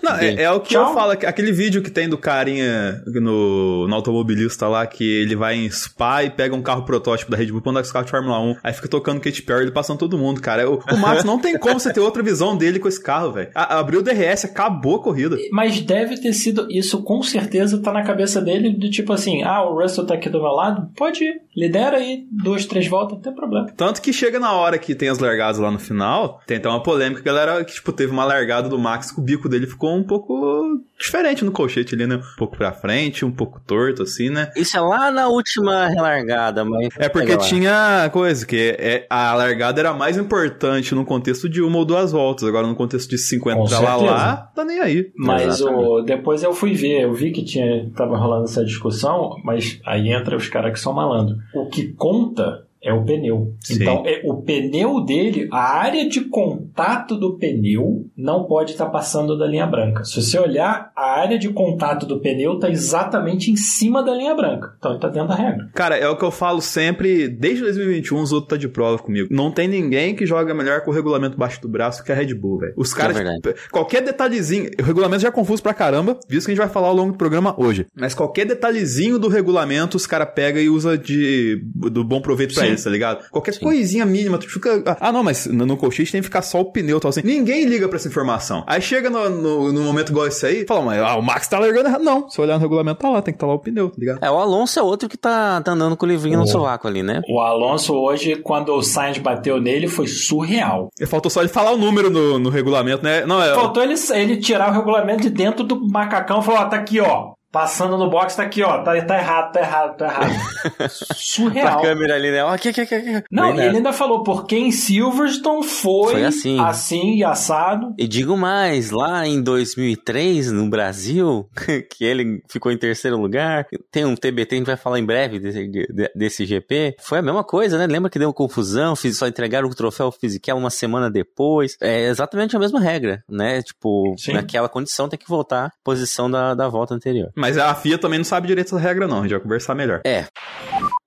Não, 0.02 0.16
é, 0.16 0.42
é 0.42 0.50
o 0.50 0.60
que 0.60 0.70
Tchau. 0.70 0.88
eu 0.88 0.94
falo, 0.94 1.16
que- 1.16 1.26
aquele 1.26 1.52
vídeo 1.52 1.82
que 1.82 1.90
tem 1.90 2.08
do 2.08 2.16
carinha 2.18 3.02
no, 3.06 3.86
no 3.88 3.94
automobilista 3.94 4.68
lá, 4.68 4.86
que 4.86 5.04
ele 5.22 5.34
vai 5.36 5.56
em 5.56 5.70
Spa 5.70 6.24
e 6.24 6.30
pega 6.30 6.54
um 6.54 6.62
carro 6.62 6.84
protótipo 6.84 7.30
da 7.30 7.36
Red 7.36 7.46
Bull 7.46 7.60
pra 7.60 7.70
andar 7.70 7.80
com 7.80 7.86
os 7.86 7.92
carros 7.92 8.06
de 8.06 8.10
Fórmula 8.10 8.38
1, 8.40 8.56
aí 8.62 8.72
fica 8.72 8.88
tocando 8.88 9.20
Katy 9.20 9.42
Perry, 9.42 9.62
ele 9.62 9.70
passando 9.70 9.98
todo 9.98 10.16
mundo, 10.18 10.40
cara. 10.40 10.68
O, 10.70 10.76
o 10.90 10.96
Max 10.96 11.24
não 11.24 11.38
tem 11.38 11.58
como 11.58 11.78
você 11.78 11.92
ter 11.92 12.00
outra 12.00 12.22
visão 12.22 12.56
dele 12.56 12.78
com 12.78 12.88
esse 12.88 13.02
carro, 13.02 13.32
velho. 13.32 13.50
Abriu 13.54 14.00
o 14.00 14.02
DRS, 14.02 14.44
acabou 14.44 14.96
a 14.96 15.02
corrida. 15.02 15.36
Mas 15.52 15.80
deve 15.80 16.16
ter 16.18 16.32
sido 16.32 16.66
isso, 16.70 17.02
com 17.02 17.22
certeza 17.22 17.80
tá 17.82 17.92
na 17.92 18.02
cabeça 18.02 18.40
dele, 18.40 18.70
do 18.70 18.90
tipo 18.90 19.12
assim: 19.12 19.42
ah, 19.42 19.62
o 19.62 19.80
Russell 19.80 20.06
tá 20.06 20.14
aqui 20.14 20.28
do 20.28 20.40
meu 20.40 20.52
lado, 20.52 20.88
pode 20.96 21.24
ir, 21.24 21.40
lidera 21.56 21.96
aí 21.96 22.26
duas, 22.30 22.64
três 22.66 22.86
voltas, 22.86 23.14
não 23.14 23.22
tem 23.22 23.34
problema. 23.34 23.70
Tanto 23.76 24.00
que 24.00 24.12
chega 24.12 24.38
na 24.38 24.52
hora 24.52 24.78
que 24.78 24.94
tem 24.94 25.08
as 25.08 25.18
largadas 25.18 25.58
lá 25.58 25.70
no 25.70 25.78
final, 25.78 26.40
tem 26.46 26.58
até 26.58 26.68
uma 26.68 26.82
polêmica, 26.82 27.22
galera, 27.22 27.64
que 27.64 27.74
tipo, 27.74 27.92
teve 27.92 28.12
uma 28.12 28.24
largada 28.24 28.68
do 28.68 28.78
Max 28.78 29.10
que 29.10 29.20
o 29.20 29.22
bico 29.22 29.48
dele 29.48 29.66
ficou 29.66 29.94
um 29.96 30.04
pouco 30.04 30.80
diferente 31.00 31.44
no 31.44 31.50
colchete 31.50 31.94
ali, 31.94 32.06
né? 32.06 32.16
Um 32.16 32.36
pouco 32.36 32.56
pra 32.56 32.72
frente, 32.72 33.24
um 33.24 33.32
pouco 33.32 33.60
torto, 33.60 34.02
assim, 34.02 34.28
né? 34.28 34.50
Isso 34.54 34.76
é 34.76 34.80
lá 34.80 35.10
na 35.10 35.28
última 35.28 35.88
relargada, 35.88 36.64
mas. 36.64 36.88
É 36.98 37.08
porque 37.08 37.36
tinha 37.38 38.08
coisa, 38.12 38.46
que 38.46 38.76
é, 38.78 39.06
a 39.08 39.34
largada 39.34 39.80
era 39.80 39.94
mais 39.94 40.18
importante 40.18 40.94
no 40.94 41.04
contexto 41.04 41.48
de 41.48 41.62
uma 41.62 41.78
ou 41.78 41.84
duas 41.84 42.12
voltas. 42.12 42.46
Agora, 42.46 42.66
no 42.66 42.74
contexto 42.74 43.08
de 43.08 43.18
50 43.18 43.56
Com 43.56 43.66
pra 43.66 43.80
lá, 43.80 43.90
certeza. 43.90 44.12
lá, 44.12 44.36
tá 44.54 44.64
nem 44.64 44.80
aí. 44.80 45.10
Mas 45.16 45.60
o, 45.62 46.02
depois 46.02 46.42
eu 46.42 46.52
fui 46.52 46.74
ver, 46.74 47.02
eu 47.02 47.14
vi 47.14 47.32
que 47.32 47.44
tinha, 47.44 47.90
tava 47.96 48.16
rolando 48.16 48.44
essa 48.44 48.64
discussão, 48.64 49.36
mas 49.42 49.80
aí 49.86 50.12
entra 50.12 50.36
os 50.36 50.48
caras 50.48 50.72
que 50.72 50.80
são 50.80 50.92
malandros. 50.92 51.38
O 51.54 51.66
que 51.68 51.92
conta 51.94 52.66
é 52.82 52.92
o 52.92 53.04
pneu. 53.04 53.54
Sim. 53.60 53.74
Então, 53.74 54.02
é, 54.06 54.22
o 54.24 54.42
pneu 54.42 55.04
dele, 55.04 55.48
a 55.52 55.78
área 55.78 56.08
de 56.08 56.22
contato 56.22 57.16
do 57.16 57.36
pneu 57.36 58.06
não 58.16 58.44
pode 58.44 58.72
estar 58.72 58.86
passando 58.86 59.38
da 59.38 59.46
linha 59.46 59.66
branca. 59.66 60.04
Se 60.04 60.20
você 60.22 60.38
olhar, 60.38 60.90
a 60.96 61.20
área 61.20 61.38
de 61.38 61.48
contato 61.50 62.06
do 62.06 62.20
pneu 62.20 62.54
está 62.54 62.70
exatamente 62.70 63.50
em 63.50 63.56
cima 63.56 64.02
da 64.02 64.14
linha 64.14 64.34
branca. 64.34 64.74
Então, 64.78 64.92
ele 64.92 65.00
tá 65.00 65.08
dentro 65.08 65.28
da 65.28 65.34
regra. 65.34 65.68
Cara, 65.74 65.96
é 65.96 66.08
o 66.08 66.16
que 66.16 66.24
eu 66.24 66.30
falo 66.30 66.60
sempre, 66.60 67.28
desde 67.28 67.62
2021, 67.62 68.20
os 68.20 68.32
outros 68.32 68.50
tá 68.50 68.56
de 68.56 68.68
prova 68.68 68.98
comigo. 68.98 69.28
Não 69.30 69.50
tem 69.50 69.68
ninguém 69.68 70.14
que 70.14 70.24
joga 70.26 70.54
melhor 70.54 70.80
com 70.82 70.90
o 70.90 70.94
regulamento 70.94 71.36
baixo 71.36 71.60
do 71.60 71.68
braço 71.68 72.02
que 72.04 72.10
a 72.12 72.14
Red 72.14 72.34
Bull, 72.34 72.58
velho. 72.58 72.74
Os 72.76 72.94
caras, 72.94 73.16
É 73.16 73.22
verdade. 73.22 73.40
tipo, 73.40 73.70
qualquer 73.70 74.02
detalhezinho, 74.02 74.70
o 74.80 74.82
regulamento 74.82 75.22
já 75.22 75.28
é 75.28 75.32
confuso 75.32 75.62
pra 75.62 75.74
caramba, 75.74 76.18
visto 76.28 76.46
que 76.46 76.52
a 76.52 76.54
gente 76.54 76.64
vai 76.64 76.72
falar 76.72 76.88
ao 76.88 76.94
longo 76.94 77.12
do 77.12 77.18
programa 77.18 77.54
hoje. 77.58 77.86
Mas 77.94 78.14
qualquer 78.14 78.46
detalhezinho 78.46 79.18
do 79.18 79.28
regulamento, 79.28 79.96
os 79.96 80.06
caras 80.06 80.28
pegam 80.34 80.62
e 80.62 80.68
usa 80.68 80.96
de, 80.96 81.62
do 81.64 82.02
bom 82.02 82.20
proveito 82.20 82.54
pra 82.54 82.64
Sim. 82.64 82.69
Eles, 82.70 82.84
tá 82.84 82.90
ligado? 82.90 83.28
Qualquer 83.30 83.54
Sim. 83.54 83.60
coisinha 83.60 84.06
mínima, 84.06 84.38
tu 84.38 84.48
fica, 84.48 84.82
ah, 85.00 85.12
não, 85.12 85.22
mas 85.22 85.46
no, 85.46 85.66
no 85.66 85.76
colchete 85.76 86.12
tem 86.12 86.20
que 86.20 86.26
ficar 86.26 86.42
só 86.42 86.60
o 86.60 86.64
pneu, 86.72 86.98
tal 87.00 87.08
assim. 87.10 87.22
Ninguém 87.24 87.64
liga 87.64 87.88
pra 87.88 87.96
essa 87.96 88.08
informação. 88.08 88.64
Aí 88.66 88.80
chega 88.80 89.10
no, 89.10 89.28
no, 89.28 89.72
no 89.72 89.82
momento 89.82 90.10
igual 90.10 90.26
esse 90.26 90.44
aí, 90.46 90.64
fala, 90.66 90.82
mas 90.82 91.00
ah, 91.00 91.16
o 91.16 91.22
Max 91.22 91.46
tá 91.48 91.58
largando 91.58 91.88
errado. 91.88 92.02
Não, 92.02 92.28
se 92.28 92.40
olhar 92.40 92.54
no 92.54 92.60
regulamento, 92.60 93.00
tá 93.00 93.08
lá, 93.10 93.22
tem 93.22 93.32
que 93.32 93.36
estar 93.36 93.46
lá 93.46 93.54
o 93.54 93.58
pneu, 93.58 93.88
tá 93.90 93.96
ligado? 93.98 94.18
É, 94.22 94.30
o 94.30 94.38
Alonso 94.38 94.78
é 94.78 94.82
outro 94.82 95.08
que 95.08 95.16
tá, 95.16 95.60
tá 95.60 95.72
andando 95.72 95.96
com 95.96 96.06
o 96.06 96.08
livrinho 96.08 96.38
no 96.38 96.44
Oh. 96.44 96.46
sovaco 96.46 96.88
ali, 96.88 97.02
né? 97.02 97.20
O 97.28 97.40
Alonso 97.40 97.94
hoje, 97.94 98.36
quando 98.36 98.72
o 98.74 98.82
Sainz 98.82 99.18
bateu 99.18 99.60
nele, 99.60 99.86
foi 99.88 100.06
surreal. 100.06 100.88
E 101.00 101.06
Faltou 101.06 101.30
só 101.30 101.40
ele 101.40 101.48
falar 101.48 101.72
o 101.72 101.76
número 101.76 102.08
no, 102.10 102.38
no 102.38 102.50
regulamento, 102.50 103.02
né? 103.04 103.24
Não, 103.26 103.42
é. 103.42 103.54
Faltou 103.54 103.82
ele, 103.82 103.94
ele 104.14 104.36
tirar 104.38 104.70
o 104.70 104.72
regulamento 104.72 105.22
de 105.22 105.30
dentro 105.30 105.64
do 105.64 105.86
macacão 105.88 106.40
e 106.40 106.44
falar, 106.44 106.62
ó, 106.62 106.68
tá 106.68 106.76
aqui, 106.76 107.00
ó. 107.00 107.32
Passando 107.52 107.98
no 107.98 108.08
box, 108.08 108.36
tá 108.36 108.42
aqui, 108.44 108.62
ó. 108.62 108.82
Tá, 108.82 109.00
tá 109.04 109.18
errado, 109.18 109.52
tá 109.52 109.60
errado, 109.60 109.96
tá 109.96 110.04
errado. 110.06 110.30
A 110.78 110.88
Surreal. 110.88 111.80
câmera 111.82 112.14
ali, 112.14 112.30
né? 112.30 112.42
Aqui, 112.46 112.68
aqui, 112.68 112.80
aqui, 112.82 112.94
aqui. 112.94 113.24
Não, 113.30 113.54
Bem 113.54 113.66
ele 113.66 113.76
ainda 113.78 113.92
falou, 113.92 114.22
porque 114.22 114.56
em 114.56 114.70
Silverstone 114.70 115.66
foi, 115.66 116.12
Foi 116.12 116.24
assim. 116.24 116.60
assim 116.60 117.16
e 117.16 117.24
assado. 117.24 117.94
E 117.98 118.06
digo 118.06 118.36
mais, 118.36 118.90
lá 118.90 119.26
em 119.26 119.42
2003, 119.42 120.52
no 120.52 120.68
Brasil, 120.68 121.48
que 121.96 122.04
ele 122.04 122.40
ficou 122.48 122.70
em 122.70 122.78
terceiro 122.78 123.16
lugar, 123.18 123.66
tem 123.90 124.04
um 124.04 124.14
TBT, 124.14 124.54
a 124.54 124.58
gente 124.58 124.66
vai 124.66 124.76
falar 124.76 124.98
em 124.98 125.04
breve 125.04 125.38
desse, 125.38 125.66
de- 125.68 126.10
desse 126.14 126.44
GP, 126.44 126.96
foi 127.00 127.18
a 127.18 127.22
mesma 127.22 127.42
coisa, 127.44 127.78
né? 127.78 127.86
Lembra 127.86 128.10
que 128.10 128.18
deu 128.18 128.32
confusão, 128.32 128.94
só 128.94 129.26
entregaram 129.26 129.68
o 129.68 129.74
troféu 129.74 130.12
Fisichel 130.12 130.56
uma 130.56 130.70
semana 130.70 131.10
depois. 131.10 131.76
É 131.80 132.06
exatamente 132.06 132.54
a 132.56 132.58
mesma 132.60 132.80
regra, 132.80 133.22
né? 133.28 133.62
Tipo, 133.62 134.14
Sim. 134.18 134.34
naquela 134.34 134.68
condição 134.68 135.08
tem 135.08 135.18
que 135.18 135.28
voltar 135.28 135.66
à 135.66 135.70
posição 135.82 136.30
da, 136.30 136.54
da 136.54 136.68
volta 136.68 136.94
anterior. 136.94 137.30
Mas 137.40 137.56
a 137.58 137.74
FIA 137.74 137.98
também 137.98 138.18
não 138.18 138.24
sabe 138.24 138.46
direito 138.46 138.68
essa 138.68 138.78
regra, 138.78 139.08
não. 139.08 139.18
A 139.18 139.22
gente 139.22 139.30
vai 139.32 139.40
conversar 139.40 139.74
melhor. 139.74 140.00
É. 140.04 140.26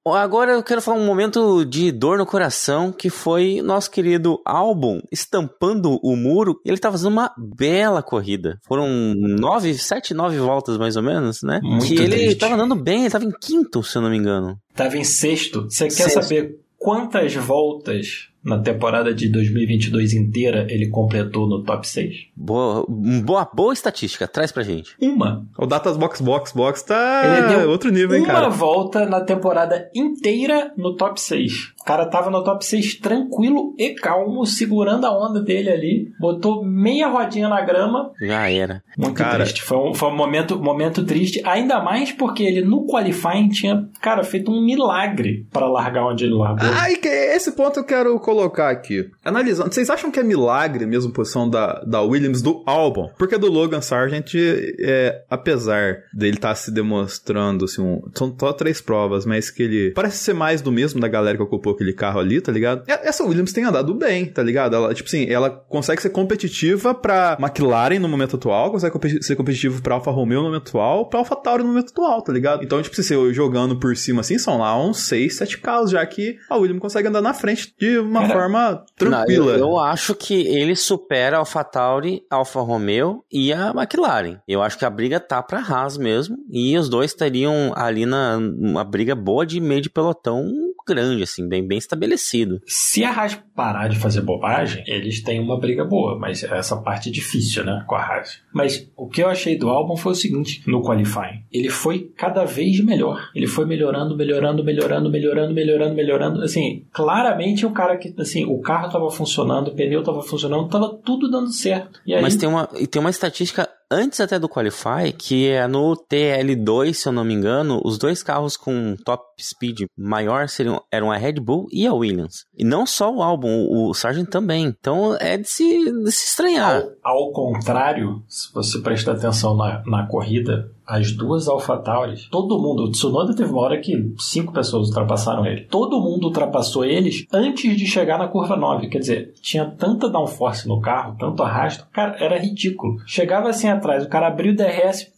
Agora 0.05 0.51
eu 0.51 0.63
quero 0.63 0.81
falar 0.81 0.97
um 0.97 1.05
momento 1.05 1.63
de 1.63 1.89
dor 1.91 2.17
no 2.17 2.25
coração, 2.25 2.91
que 2.91 3.09
foi 3.09 3.61
nosso 3.61 3.89
querido 3.89 4.41
álbum 4.43 4.99
estampando 5.11 5.97
o 6.03 6.15
muro. 6.17 6.59
Ele 6.65 6.77
tava 6.77 6.97
fazendo 6.97 7.11
uma 7.13 7.31
bela 7.37 8.03
corrida. 8.03 8.59
Foram 8.67 8.87
nove, 9.15 9.73
sete, 9.75 10.13
nove 10.13 10.37
voltas 10.39 10.77
mais 10.77 10.97
ou 10.97 11.03
menos, 11.03 11.41
né? 11.41 11.59
Muito 11.63 11.85
que 11.85 11.93
ele 11.95 12.09
triste. 12.17 12.35
tava 12.35 12.55
andando 12.55 12.75
bem, 12.75 13.01
ele 13.01 13.09
tava 13.11 13.23
em 13.23 13.31
quinto, 13.31 13.81
se 13.81 13.97
eu 13.97 14.01
não 14.01 14.09
me 14.09 14.17
engano. 14.17 14.57
Tava 14.75 14.97
em 14.97 15.03
sexto. 15.05 15.63
Você 15.69 15.85
quer 15.85 15.91
Sexto. 15.91 16.21
saber 16.21 16.57
quantas 16.77 17.33
voltas 17.35 18.27
na 18.43 18.59
temporada 18.59 19.13
de 19.13 19.29
2022 19.29 20.13
inteira 20.13 20.67
ele 20.69 20.87
completou 20.89 21.47
no 21.47 21.63
top 21.63 21.87
6? 21.87 22.27
Boa, 22.35 22.85
boa, 22.87 23.49
boa 23.53 23.73
estatística, 23.73 24.27
traz 24.27 24.51
pra 24.51 24.63
gente. 24.63 24.95
Uma. 25.01 25.45
O 25.57 25.65
Datas 25.65 25.97
Box 25.97 26.21
Box 26.21 26.51
Box 26.51 26.83
tá 26.83 27.21
Ele 27.25 27.55
deu 27.57 27.69
outro 27.69 27.91
nível, 27.91 28.15
hein, 28.17 28.23
Uma 28.23 28.33
cara? 28.33 28.49
volta 28.49 29.05
na 29.05 29.21
temporada 29.21 29.89
inteira 29.95 30.71
no 30.77 30.95
top 30.95 31.19
6. 31.19 31.72
O 31.83 31.85
cara 31.85 32.05
tava 32.05 32.29
no 32.29 32.41
top 32.43 32.65
6 32.65 32.95
tranquilo 33.01 33.75
e 33.77 33.93
calmo, 33.93 34.45
segurando 34.45 35.05
a 35.05 35.11
onda 35.11 35.41
dele 35.41 35.69
ali. 35.69 36.11
Botou 36.17 36.63
meia 36.65 37.09
rodinha 37.09 37.49
na 37.49 37.59
grama. 37.61 38.09
Já 38.21 38.49
era. 38.49 38.81
Muito 38.97 39.15
Cara- 39.17 39.43
triste. 39.43 39.61
Foi 39.61 39.77
um, 39.77 39.93
foi 39.93 40.07
um 40.09 40.15
momento, 40.15 40.57
momento 40.57 41.05
triste. 41.05 41.41
Ainda 41.45 41.81
mais 41.83 42.11
porque 42.13 42.41
ele 42.43 42.61
no 42.61 42.87
qualifying 42.87 43.49
tinha, 43.49 43.85
cara, 44.01 44.23
feito 44.23 44.49
um 44.49 44.63
milagre 44.63 45.45
pra 45.51 45.67
largar 45.67 46.05
onde 46.07 46.23
ele 46.23 46.33
largou. 46.35 46.69
Ai, 46.73 46.95
que 46.95 47.07
esse 47.09 47.51
ponto 47.51 47.81
eu 47.81 47.83
quero 47.83 48.17
colocar 48.21 48.69
aqui. 48.69 49.09
Analisando, 49.23 49.73
vocês 49.73 49.89
acham 49.89 50.09
que 50.09 50.19
é 50.19 50.23
milagre 50.23 50.85
mesmo 50.85 51.11
a 51.11 51.13
posição 51.13 51.49
da, 51.49 51.81
da 51.83 52.01
Williams 52.01 52.41
do 52.41 52.63
álbum? 52.65 53.09
Porque 53.17 53.37
do 53.37 53.51
Logan 53.51 53.81
Sargent, 53.81 54.33
é, 54.79 55.21
apesar 55.29 55.97
dele 56.13 56.35
estar 56.37 56.55
se 56.55 56.71
demonstrando, 56.73 57.65
assim, 57.65 57.81
um- 57.81 58.01
são 58.15 58.33
só 58.39 58.53
três 58.53 58.79
provas, 58.79 59.25
mas 59.25 59.49
que 59.51 59.63
ele 59.63 59.91
parece 59.91 60.17
ser 60.17 60.33
mais 60.33 60.61
do 60.61 60.71
mesmo 60.71 61.01
da 61.01 61.07
galera 61.09 61.35
que 61.37 61.43
ocupou 61.43 61.72
aquele 61.73 61.93
carro 61.93 62.19
ali, 62.19 62.39
tá 62.41 62.51
ligado? 62.51 62.83
Essa 62.87 63.23
Williams 63.23 63.53
tem 63.53 63.63
andado 63.63 63.93
bem, 63.93 64.25
tá 64.25 64.41
ligado? 64.41 64.75
Ela, 64.75 64.93
tipo 64.93 65.07
assim, 65.07 65.29
ela 65.29 65.49
consegue 65.49 66.01
ser 66.01 66.09
competitiva 66.09 66.93
pra 66.93 67.37
McLaren 67.39 67.99
no 67.99 68.07
momento 68.07 68.35
atual, 68.35 68.71
consegue 68.71 69.23
ser 69.23 69.35
competitiva 69.35 69.81
pra 69.81 69.95
Alfa 69.95 70.11
Romeo 70.11 70.41
no 70.41 70.47
momento 70.47 70.69
atual, 70.69 71.07
pra 71.07 71.19
Alfa 71.19 71.35
Tauri 71.35 71.63
no 71.63 71.69
momento 71.69 71.91
atual, 71.91 72.21
tá 72.21 72.31
ligado? 72.31 72.63
Então, 72.63 72.81
tipo, 72.81 72.95
se 72.95 73.13
eu 73.13 73.33
jogando 73.33 73.79
por 73.79 73.95
cima 73.95 74.21
assim, 74.21 74.37
são 74.37 74.59
lá 74.59 74.79
uns 74.81 74.99
6, 74.99 75.35
7 75.37 75.57
carros, 75.59 75.91
já 75.91 76.05
que 76.05 76.37
a 76.49 76.57
Williams 76.57 76.81
consegue 76.81 77.07
andar 77.07 77.21
na 77.21 77.33
frente 77.33 77.73
de 77.77 77.97
uma 77.99 78.21
Cara, 78.21 78.33
forma 78.33 78.85
tranquila. 78.97 79.53
Não, 79.53 79.59
eu, 79.59 79.59
eu 79.59 79.79
acho 79.79 80.15
que 80.15 80.47
ele 80.47 80.75
supera 80.75 81.37
a 81.37 81.39
AlphaTauri, 81.39 82.23
Alfa 82.29 82.61
Romeo 82.61 83.23
e 83.31 83.51
a 83.51 83.71
McLaren. 83.71 84.37
Eu 84.47 84.61
acho 84.61 84.77
que 84.77 84.85
a 84.85 84.89
briga 84.89 85.19
tá 85.19 85.41
pra 85.41 85.59
Haas 85.59 85.97
mesmo. 85.97 86.37
E 86.49 86.77
os 86.77 86.89
dois 86.89 87.11
estariam 87.11 87.71
ali 87.75 88.05
na 88.05 88.37
uma 88.37 88.83
briga 88.83 89.15
boa 89.15 89.45
de 89.45 89.59
meio 89.59 89.81
de 89.81 89.89
pelotão 89.89 90.51
grande, 90.85 91.23
assim, 91.23 91.47
bem, 91.47 91.65
bem 91.65 91.77
estabelecido. 91.77 92.61
Se 92.67 93.03
a 93.03 93.11
Haas 93.11 93.35
parar 93.55 93.87
de 93.87 93.97
fazer 93.97 94.21
bobagem, 94.21 94.83
eles 94.87 95.21
têm 95.21 95.39
uma 95.39 95.59
briga 95.59 95.85
boa, 95.85 96.17
mas 96.17 96.43
essa 96.43 96.77
parte 96.77 97.09
é 97.09 97.11
difícil, 97.11 97.63
né, 97.63 97.83
com 97.87 97.95
a 97.95 98.01
Haas. 98.01 98.39
Mas 98.53 98.89
o 98.95 99.07
que 99.07 99.21
eu 99.21 99.29
achei 99.29 99.57
do 99.57 99.69
álbum 99.69 99.95
foi 99.95 100.13
o 100.13 100.15
seguinte, 100.15 100.61
no 100.67 100.81
qualifying, 100.81 101.43
ele 101.51 101.69
foi 101.69 102.11
cada 102.17 102.45
vez 102.45 102.83
melhor. 102.83 103.29
Ele 103.35 103.47
foi 103.47 103.65
melhorando, 103.65 104.15
melhorando, 104.15 104.63
melhorando, 104.63 105.09
melhorando, 105.09 105.53
melhorando, 105.53 105.95
melhorando. 105.95 106.41
Assim, 106.41 106.85
claramente 106.91 107.65
o 107.65 107.71
cara 107.71 107.97
que, 107.97 108.13
assim, 108.19 108.45
o 108.45 108.59
carro 108.59 108.91
tava 108.91 109.09
funcionando, 109.11 109.69
o 109.69 109.75
pneu 109.75 110.03
tava 110.03 110.21
funcionando, 110.21 110.69
tava 110.69 110.89
tudo 111.03 111.29
dando 111.29 111.51
certo. 111.51 111.99
Aí, 112.07 112.21
Mas 112.21 112.35
tem 112.35 112.49
uma, 112.49 112.67
e 112.79 112.87
tem 112.87 112.99
uma 112.99 113.09
estatística 113.09 113.69
antes 113.93 114.19
até 114.19 114.39
do 114.39 114.49
Qualify, 114.49 115.13
que 115.15 115.47
é 115.47 115.67
no 115.67 115.95
TL2, 115.95 116.93
se 116.93 117.07
eu 117.07 117.13
não 117.13 117.23
me 117.23 117.33
engano, 117.33 117.79
os 117.83 117.97
dois 117.97 118.23
carros 118.23 118.57
com 118.57 118.95
top 119.05 119.23
speed 119.39 119.83
maior 119.95 120.49
seriam, 120.49 120.81
eram 120.91 121.11
a 121.11 121.17
Red 121.17 121.33
Bull 121.33 121.67
e 121.71 121.85
a 121.85 121.93
Williams. 121.93 122.45
E 122.57 122.63
não 122.63 122.85
só 122.85 123.13
o 123.13 123.21
álbum, 123.21 123.42
o, 123.47 123.89
o 123.89 123.93
Sargent 123.93 124.29
também. 124.29 124.65
Então 124.65 125.15
é 125.19 125.37
de 125.37 125.49
se, 125.49 125.63
de 125.63 126.11
se 126.11 126.25
estranhar. 126.25 126.83
Ao, 127.03 127.17
ao 127.17 127.31
contrário, 127.31 128.21
se 128.27 128.53
você 128.53 128.79
prestar 128.79 129.13
atenção 129.13 129.55
na, 129.55 129.83
na 129.85 130.07
corrida, 130.07 130.71
as 130.85 131.11
duas 131.13 131.47
AlphaTauris, 131.47 132.27
todo 132.29 132.59
mundo, 132.59 132.83
o 132.83 132.91
Tsunoda 132.91 133.33
teve 133.33 133.51
uma 133.51 133.61
hora 133.61 133.79
que 133.79 134.13
cinco 134.19 134.51
pessoas 134.51 134.89
ultrapassaram 134.89 135.45
ele. 135.45 135.61
Todo 135.61 136.01
mundo 136.01 136.25
ultrapassou 136.25 136.83
eles 136.83 137.25
antes 137.31 137.77
de 137.77 137.85
chegar 137.85 138.17
na 138.17 138.27
curva 138.27 138.57
9. 138.57 138.89
Quer 138.89 138.99
dizer, 138.99 139.33
tinha 139.41 139.65
tanta 139.65 140.09
downforce 140.09 140.67
no 140.67 140.81
carro, 140.81 141.15
tanto 141.17 141.41
arrasto, 141.41 141.87
cara, 141.91 142.17
era 142.19 142.37
ridículo. 142.37 142.97
Chegava 143.05 143.49
assim 143.49 143.69
atrás, 143.69 144.03
o 144.03 144.09
cara 144.09 144.27
abriu 144.27 144.53
o 144.53 144.55
DRS, 144.55 145.11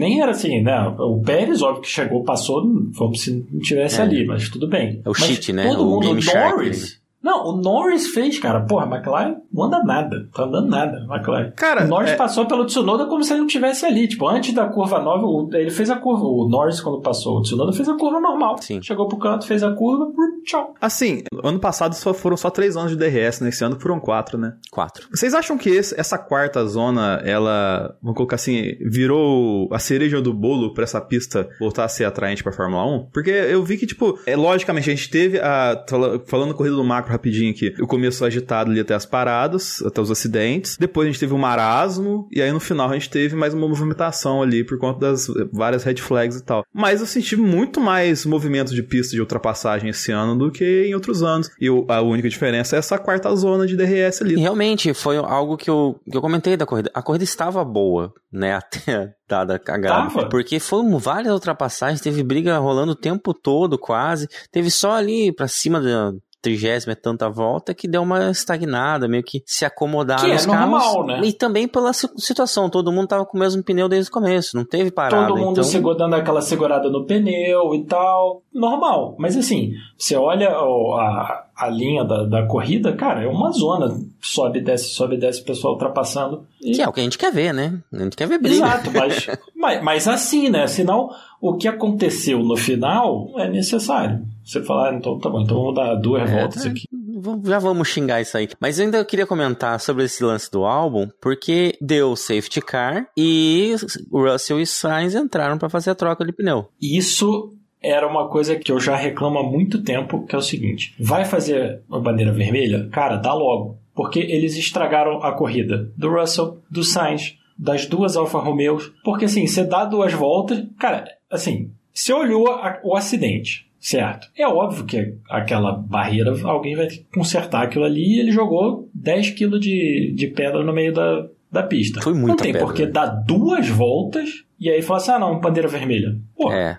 nem 0.00 0.20
era 0.20 0.30
assim, 0.32 0.62
né? 0.62 0.94
O 0.98 1.20
Pérez, 1.20 1.62
óbvio 1.62 1.82
que 1.82 1.88
chegou, 1.88 2.22
passou, 2.24 2.62
como 2.96 3.14
se 3.16 3.46
não 3.50 3.60
tivesse 3.60 4.00
É. 4.00 4.02
ali, 4.04 4.26
mas 4.26 4.48
tudo 4.48 4.68
bem. 4.68 5.00
É 5.04 5.08
o 5.08 5.12
Mas 5.12 5.18
cheat, 5.24 5.52
né? 5.52 5.68
Todo 5.68 5.82
O 5.82 5.90
mundo, 5.90 6.10
o 6.10 6.14
Norris. 6.14 7.00
Não, 7.22 7.46
o 7.48 7.52
Norris 7.56 8.08
fez, 8.08 8.38
cara. 8.38 8.60
Porra, 8.62 8.84
a 8.86 8.96
McLaren 8.96 9.36
não 9.52 9.64
anda 9.64 9.82
nada. 9.84 10.28
Tá 10.34 10.44
andando 10.44 10.68
nada, 10.68 11.06
a 11.08 11.16
McLaren. 11.16 11.52
Cara, 11.56 11.84
o 11.84 11.88
Norris 11.88 12.10
é- 12.12 12.16
passou 12.16 12.46
pelo 12.46 12.64
Tsunoda 12.66 13.06
como 13.06 13.22
se 13.22 13.32
ele 13.32 13.40
não 13.40 13.46
tivesse 13.46 13.86
ali. 13.86 14.08
Tipo, 14.08 14.26
antes 14.28 14.52
da 14.54 14.66
curva 14.66 14.98
9, 15.00 15.24
o- 15.24 15.48
ele 15.56 15.70
fez 15.70 15.88
a 15.90 15.96
curva. 15.96 16.24
O 16.24 16.48
Norris, 16.48 16.80
quando 16.80 17.00
passou, 17.00 17.38
o 17.38 17.42
Tsunoda 17.42 17.72
fez 17.72 17.88
a 17.88 17.94
curva 17.96 18.20
normal. 18.20 18.56
Sim. 18.60 18.82
Chegou 18.82 19.06
pro 19.08 19.18
canto, 19.18 19.46
fez 19.46 19.62
a 19.62 19.70
curva, 19.72 20.06
tchau. 20.44 20.74
Assim, 20.80 21.22
ano 21.44 21.58
passado 21.60 21.94
só 21.94 22.12
foram 22.12 22.36
só 22.36 22.50
três 22.50 22.76
anos 22.76 22.90
de 22.90 22.96
DRS, 22.96 23.40
nesse 23.42 23.64
ano 23.64 23.78
foram 23.78 24.00
quatro, 24.00 24.36
né? 24.38 24.54
Quatro. 24.70 25.06
Vocês 25.14 25.32
acham 25.34 25.56
que 25.56 25.70
esse- 25.70 25.98
essa 25.98 26.18
quarta 26.18 26.64
zona, 26.66 27.20
ela, 27.24 27.96
vamos 28.02 28.16
colocar 28.16 28.36
assim, 28.36 28.74
virou 28.90 29.68
a 29.72 29.78
cereja 29.78 30.20
do 30.20 30.32
bolo 30.32 30.72
pra 30.74 30.84
essa 30.84 31.00
pista 31.00 31.48
voltar 31.60 31.84
a 31.84 31.88
ser 31.88 32.04
atraente 32.04 32.42
pra 32.42 32.52
Fórmula 32.52 32.84
1? 32.84 33.06
Porque 33.12 33.30
eu 33.30 33.62
vi 33.64 33.76
que, 33.76 33.86
tipo, 33.86 34.18
é 34.26 34.36
logicamente, 34.36 34.90
a 34.90 34.94
gente 34.94 35.10
teve 35.10 35.38
a. 35.38 35.84
fala- 35.88 36.20
Falando 36.26 36.54
corrida 36.54 36.76
do 36.76 36.84
macro 36.84 37.11
rapidinho 37.12 37.50
aqui, 37.50 37.74
o 37.80 37.86
começo 37.86 38.24
agitado 38.24 38.70
ali 38.70 38.80
até 38.80 38.94
as 38.94 39.06
paradas, 39.06 39.82
até 39.82 40.00
os 40.00 40.10
acidentes. 40.10 40.76
Depois 40.76 41.06
a 41.06 41.10
gente 41.10 41.20
teve 41.20 41.34
um 41.34 41.38
marasmo, 41.38 42.28
e 42.30 42.42
aí 42.42 42.50
no 42.52 42.60
final 42.60 42.90
a 42.90 42.94
gente 42.94 43.10
teve 43.10 43.36
mais 43.36 43.54
uma 43.54 43.68
movimentação 43.68 44.42
ali 44.42 44.64
por 44.64 44.78
conta 44.78 45.00
das 45.00 45.26
várias 45.52 45.84
red 45.84 45.96
flags 45.96 46.36
e 46.36 46.44
tal. 46.44 46.64
Mas 46.72 47.00
eu 47.00 47.06
senti 47.06 47.36
muito 47.36 47.80
mais 47.80 48.24
movimento 48.24 48.74
de 48.74 48.82
pista 48.82 49.14
de 49.14 49.20
ultrapassagem 49.20 49.90
esse 49.90 50.10
ano 50.10 50.36
do 50.36 50.50
que 50.50 50.84
em 50.86 50.94
outros 50.94 51.22
anos. 51.22 51.50
E 51.60 51.68
a 51.88 52.02
única 52.02 52.28
diferença 52.28 52.76
é 52.76 52.78
essa 52.78 52.98
quarta 52.98 53.34
zona 53.34 53.66
de 53.66 53.76
DRS 53.76 54.22
ali. 54.22 54.34
E 54.34 54.40
realmente 54.40 54.92
foi 54.94 55.16
algo 55.16 55.56
que 55.56 55.70
eu, 55.70 56.00
que 56.10 56.16
eu 56.16 56.20
comentei 56.20 56.56
da 56.56 56.66
corrida. 56.66 56.90
A 56.94 57.02
corrida 57.02 57.24
estava 57.24 57.64
boa, 57.64 58.12
né? 58.32 58.54
Até 58.62 59.14
dada 59.28 59.54
a 59.54 59.58
cagada. 59.58 60.10
Tava. 60.10 60.28
Porque 60.28 60.60
foram 60.60 60.98
várias 60.98 61.32
ultrapassagens, 61.32 62.00
teve 62.00 62.22
briga 62.22 62.58
rolando 62.58 62.92
o 62.92 62.96
tempo 62.96 63.32
todo, 63.32 63.78
quase. 63.78 64.28
Teve 64.50 64.70
só 64.70 64.92
ali 64.92 65.32
pra 65.32 65.48
cima 65.48 65.80
da 65.80 66.12
trigésima 66.42 66.92
e 66.92 66.96
tanta 66.96 67.30
volta 67.30 67.72
que 67.72 67.86
deu 67.86 68.02
uma 68.02 68.30
estagnada, 68.30 69.06
meio 69.06 69.22
que 69.22 69.42
se 69.46 69.64
acomodaram 69.64 70.24
Que 70.24 70.32
é 70.32 70.34
os 70.34 70.44
normal, 70.44 70.80
carros. 70.80 71.06
né? 71.06 71.20
E 71.22 71.32
também 71.32 71.68
pela 71.68 71.92
si- 71.92 72.10
situação, 72.18 72.68
todo 72.68 72.90
mundo 72.90 73.06
tava 73.06 73.24
com 73.24 73.36
o 73.36 73.40
mesmo 73.40 73.62
pneu 73.62 73.88
desde 73.88 74.10
o 74.10 74.12
começo, 74.12 74.56
não 74.56 74.64
teve 74.64 74.90
parada. 74.90 75.28
Todo 75.28 75.38
mundo 75.38 75.52
então... 75.52 75.64
segurou 75.64 75.96
dando 75.96 76.14
aquela 76.16 76.42
segurada 76.42 76.90
no 76.90 77.04
pneu 77.06 77.74
e 77.76 77.84
tal. 77.84 78.42
Normal. 78.52 79.14
Mas 79.18 79.36
assim, 79.36 79.72
você 79.96 80.16
olha 80.16 80.50
a, 80.50 81.44
a 81.56 81.68
linha 81.70 82.04
da, 82.04 82.24
da 82.24 82.46
corrida, 82.46 82.92
cara, 82.92 83.22
é 83.22 83.28
uma 83.28 83.50
zona. 83.52 83.96
Sobe, 84.20 84.60
desce, 84.60 84.90
sobe, 84.90 85.16
desce, 85.16 85.42
o 85.42 85.44
pessoal 85.44 85.74
ultrapassando. 85.74 86.44
E- 86.60 86.72
Que 86.72 86.82
é 86.82 86.88
o 86.88 86.92
que 86.92 87.00
a 87.00 87.04
gente 87.04 87.18
quer 87.18 87.32
ver, 87.32 87.52
né? 87.54 87.78
A 87.92 87.98
gente 88.02 88.16
quer 88.16 88.26
ver 88.26 88.38
briga. 88.38 88.56
Exato, 88.66 88.90
mas, 88.92 89.26
mas, 89.54 89.82
mas 89.82 90.08
assim, 90.08 90.48
né? 90.50 90.66
Senão, 90.66 91.10
o 91.42 91.56
que 91.56 91.66
aconteceu 91.66 92.38
no 92.42 92.56
final 92.56 93.28
é 93.36 93.48
necessário. 93.50 94.24
Você 94.44 94.62
falar, 94.62 94.90
ah, 94.90 94.94
então 94.94 95.18
tá 95.18 95.28
bom, 95.28 95.42
então 95.42 95.56
vamos 95.56 95.74
dar 95.74 95.94
duas 95.96 96.30
É, 96.30 96.40
voltas 96.40 96.62
tá. 96.62 96.70
aqui. 96.70 96.86
Vamos- 97.24 97.48
Já 97.48 97.58
vamos 97.58 97.88
xingar 97.88 98.20
isso 98.20 98.36
aí. 98.36 98.48
Mas 98.60 98.78
eu 98.78 98.84
ainda 98.86 99.04
queria 99.04 99.26
comentar 99.26 99.78
sobre 99.80 100.04
esse 100.04 100.22
lance 100.24 100.50
do 100.50 100.64
álbum, 100.64 101.08
porque 101.20 101.76
deu 101.80 102.14
safety 102.16 102.60
car 102.60 103.06
e 103.16 103.74
Russell 104.10 104.60
e 104.60 104.66
Sainz 104.66 105.14
entraram 105.14 105.58
para 105.58 105.68
fazer 105.68 105.90
a 105.90 105.94
troca 105.94 106.24
de 106.24 106.32
pneu. 106.32 106.68
Isso 106.80 107.52
era 107.82 108.06
uma 108.08 108.28
coisa 108.28 108.56
que 108.56 108.70
eu 108.70 108.78
já 108.80 108.94
reclamo 108.96 109.38
há 109.38 109.42
muito 109.42 109.82
tempo, 109.82 110.24
que 110.26 110.34
é 110.34 110.38
o 110.38 110.42
seguinte: 110.42 110.94
vai 110.98 111.24
fazer 111.24 111.82
a 111.90 111.98
bandeira 111.98 112.32
vermelha? 112.32 112.88
Cara, 112.92 113.16
dá 113.16 113.34
logo. 113.34 113.78
Porque 113.94 114.18
eles 114.20 114.56
estragaram 114.56 115.22
a 115.22 115.32
corrida 115.32 115.90
do 115.96 116.08
Russell, 116.10 116.58
do 116.70 116.82
Sainz, 116.82 117.36
das 117.58 117.84
duas 117.86 118.16
Alfa 118.16 118.38
Romeos. 118.38 118.90
Porque 119.04 119.26
assim, 119.26 119.46
você 119.46 119.62
dá 119.64 119.84
duas 119.84 120.12
voltas. 120.14 120.64
Cara, 120.78 121.04
assim, 121.32 121.70
você 121.92 122.12
olhou 122.12 122.48
a- 122.50 122.78
o 122.84 122.96
acidente, 122.96 123.66
certo? 123.80 124.28
É 124.36 124.46
óbvio 124.46 124.84
que 124.84 125.14
aquela 125.28 125.72
barreira, 125.72 126.32
alguém 126.44 126.76
vai 126.76 126.88
consertar 127.14 127.62
aquilo 127.64 127.84
ali 127.84 128.16
e 128.16 128.20
ele 128.20 128.30
jogou 128.30 128.88
10 128.94 129.30
kg 129.30 129.58
de, 129.58 130.12
de 130.14 130.26
pedra 130.28 130.62
no 130.62 130.72
meio 130.72 130.92
da, 130.92 131.26
da 131.50 131.62
pista. 131.62 132.00
Foi 132.00 132.12
muita 132.14 132.28
Não 132.28 132.36
tem 132.36 132.52
pedra. 132.52 132.66
porque 132.66 132.86
dar 132.86 133.06
duas 133.06 133.68
voltas 133.68 134.30
e 134.60 134.70
aí 134.70 134.80
falar 134.82 134.98
assim: 134.98 135.10
ah, 135.12 135.18
não, 135.18 135.40
bandeira 135.40 135.68
vermelha. 135.68 136.16
Pô, 136.36 136.52
É. 136.52 136.78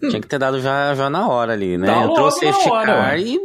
Tinha 0.00 0.20
que 0.20 0.26
ter 0.28 0.38
dado 0.38 0.60
já, 0.60 0.94
já 0.94 1.08
na 1.08 1.28
hora 1.28 1.52
ali, 1.52 1.78
né? 1.78 1.86
Dá 1.86 2.04
Entrou 2.04 2.30
safety 2.30 2.68
hora, 2.68 2.86
car 2.86 3.18
e 3.18 3.38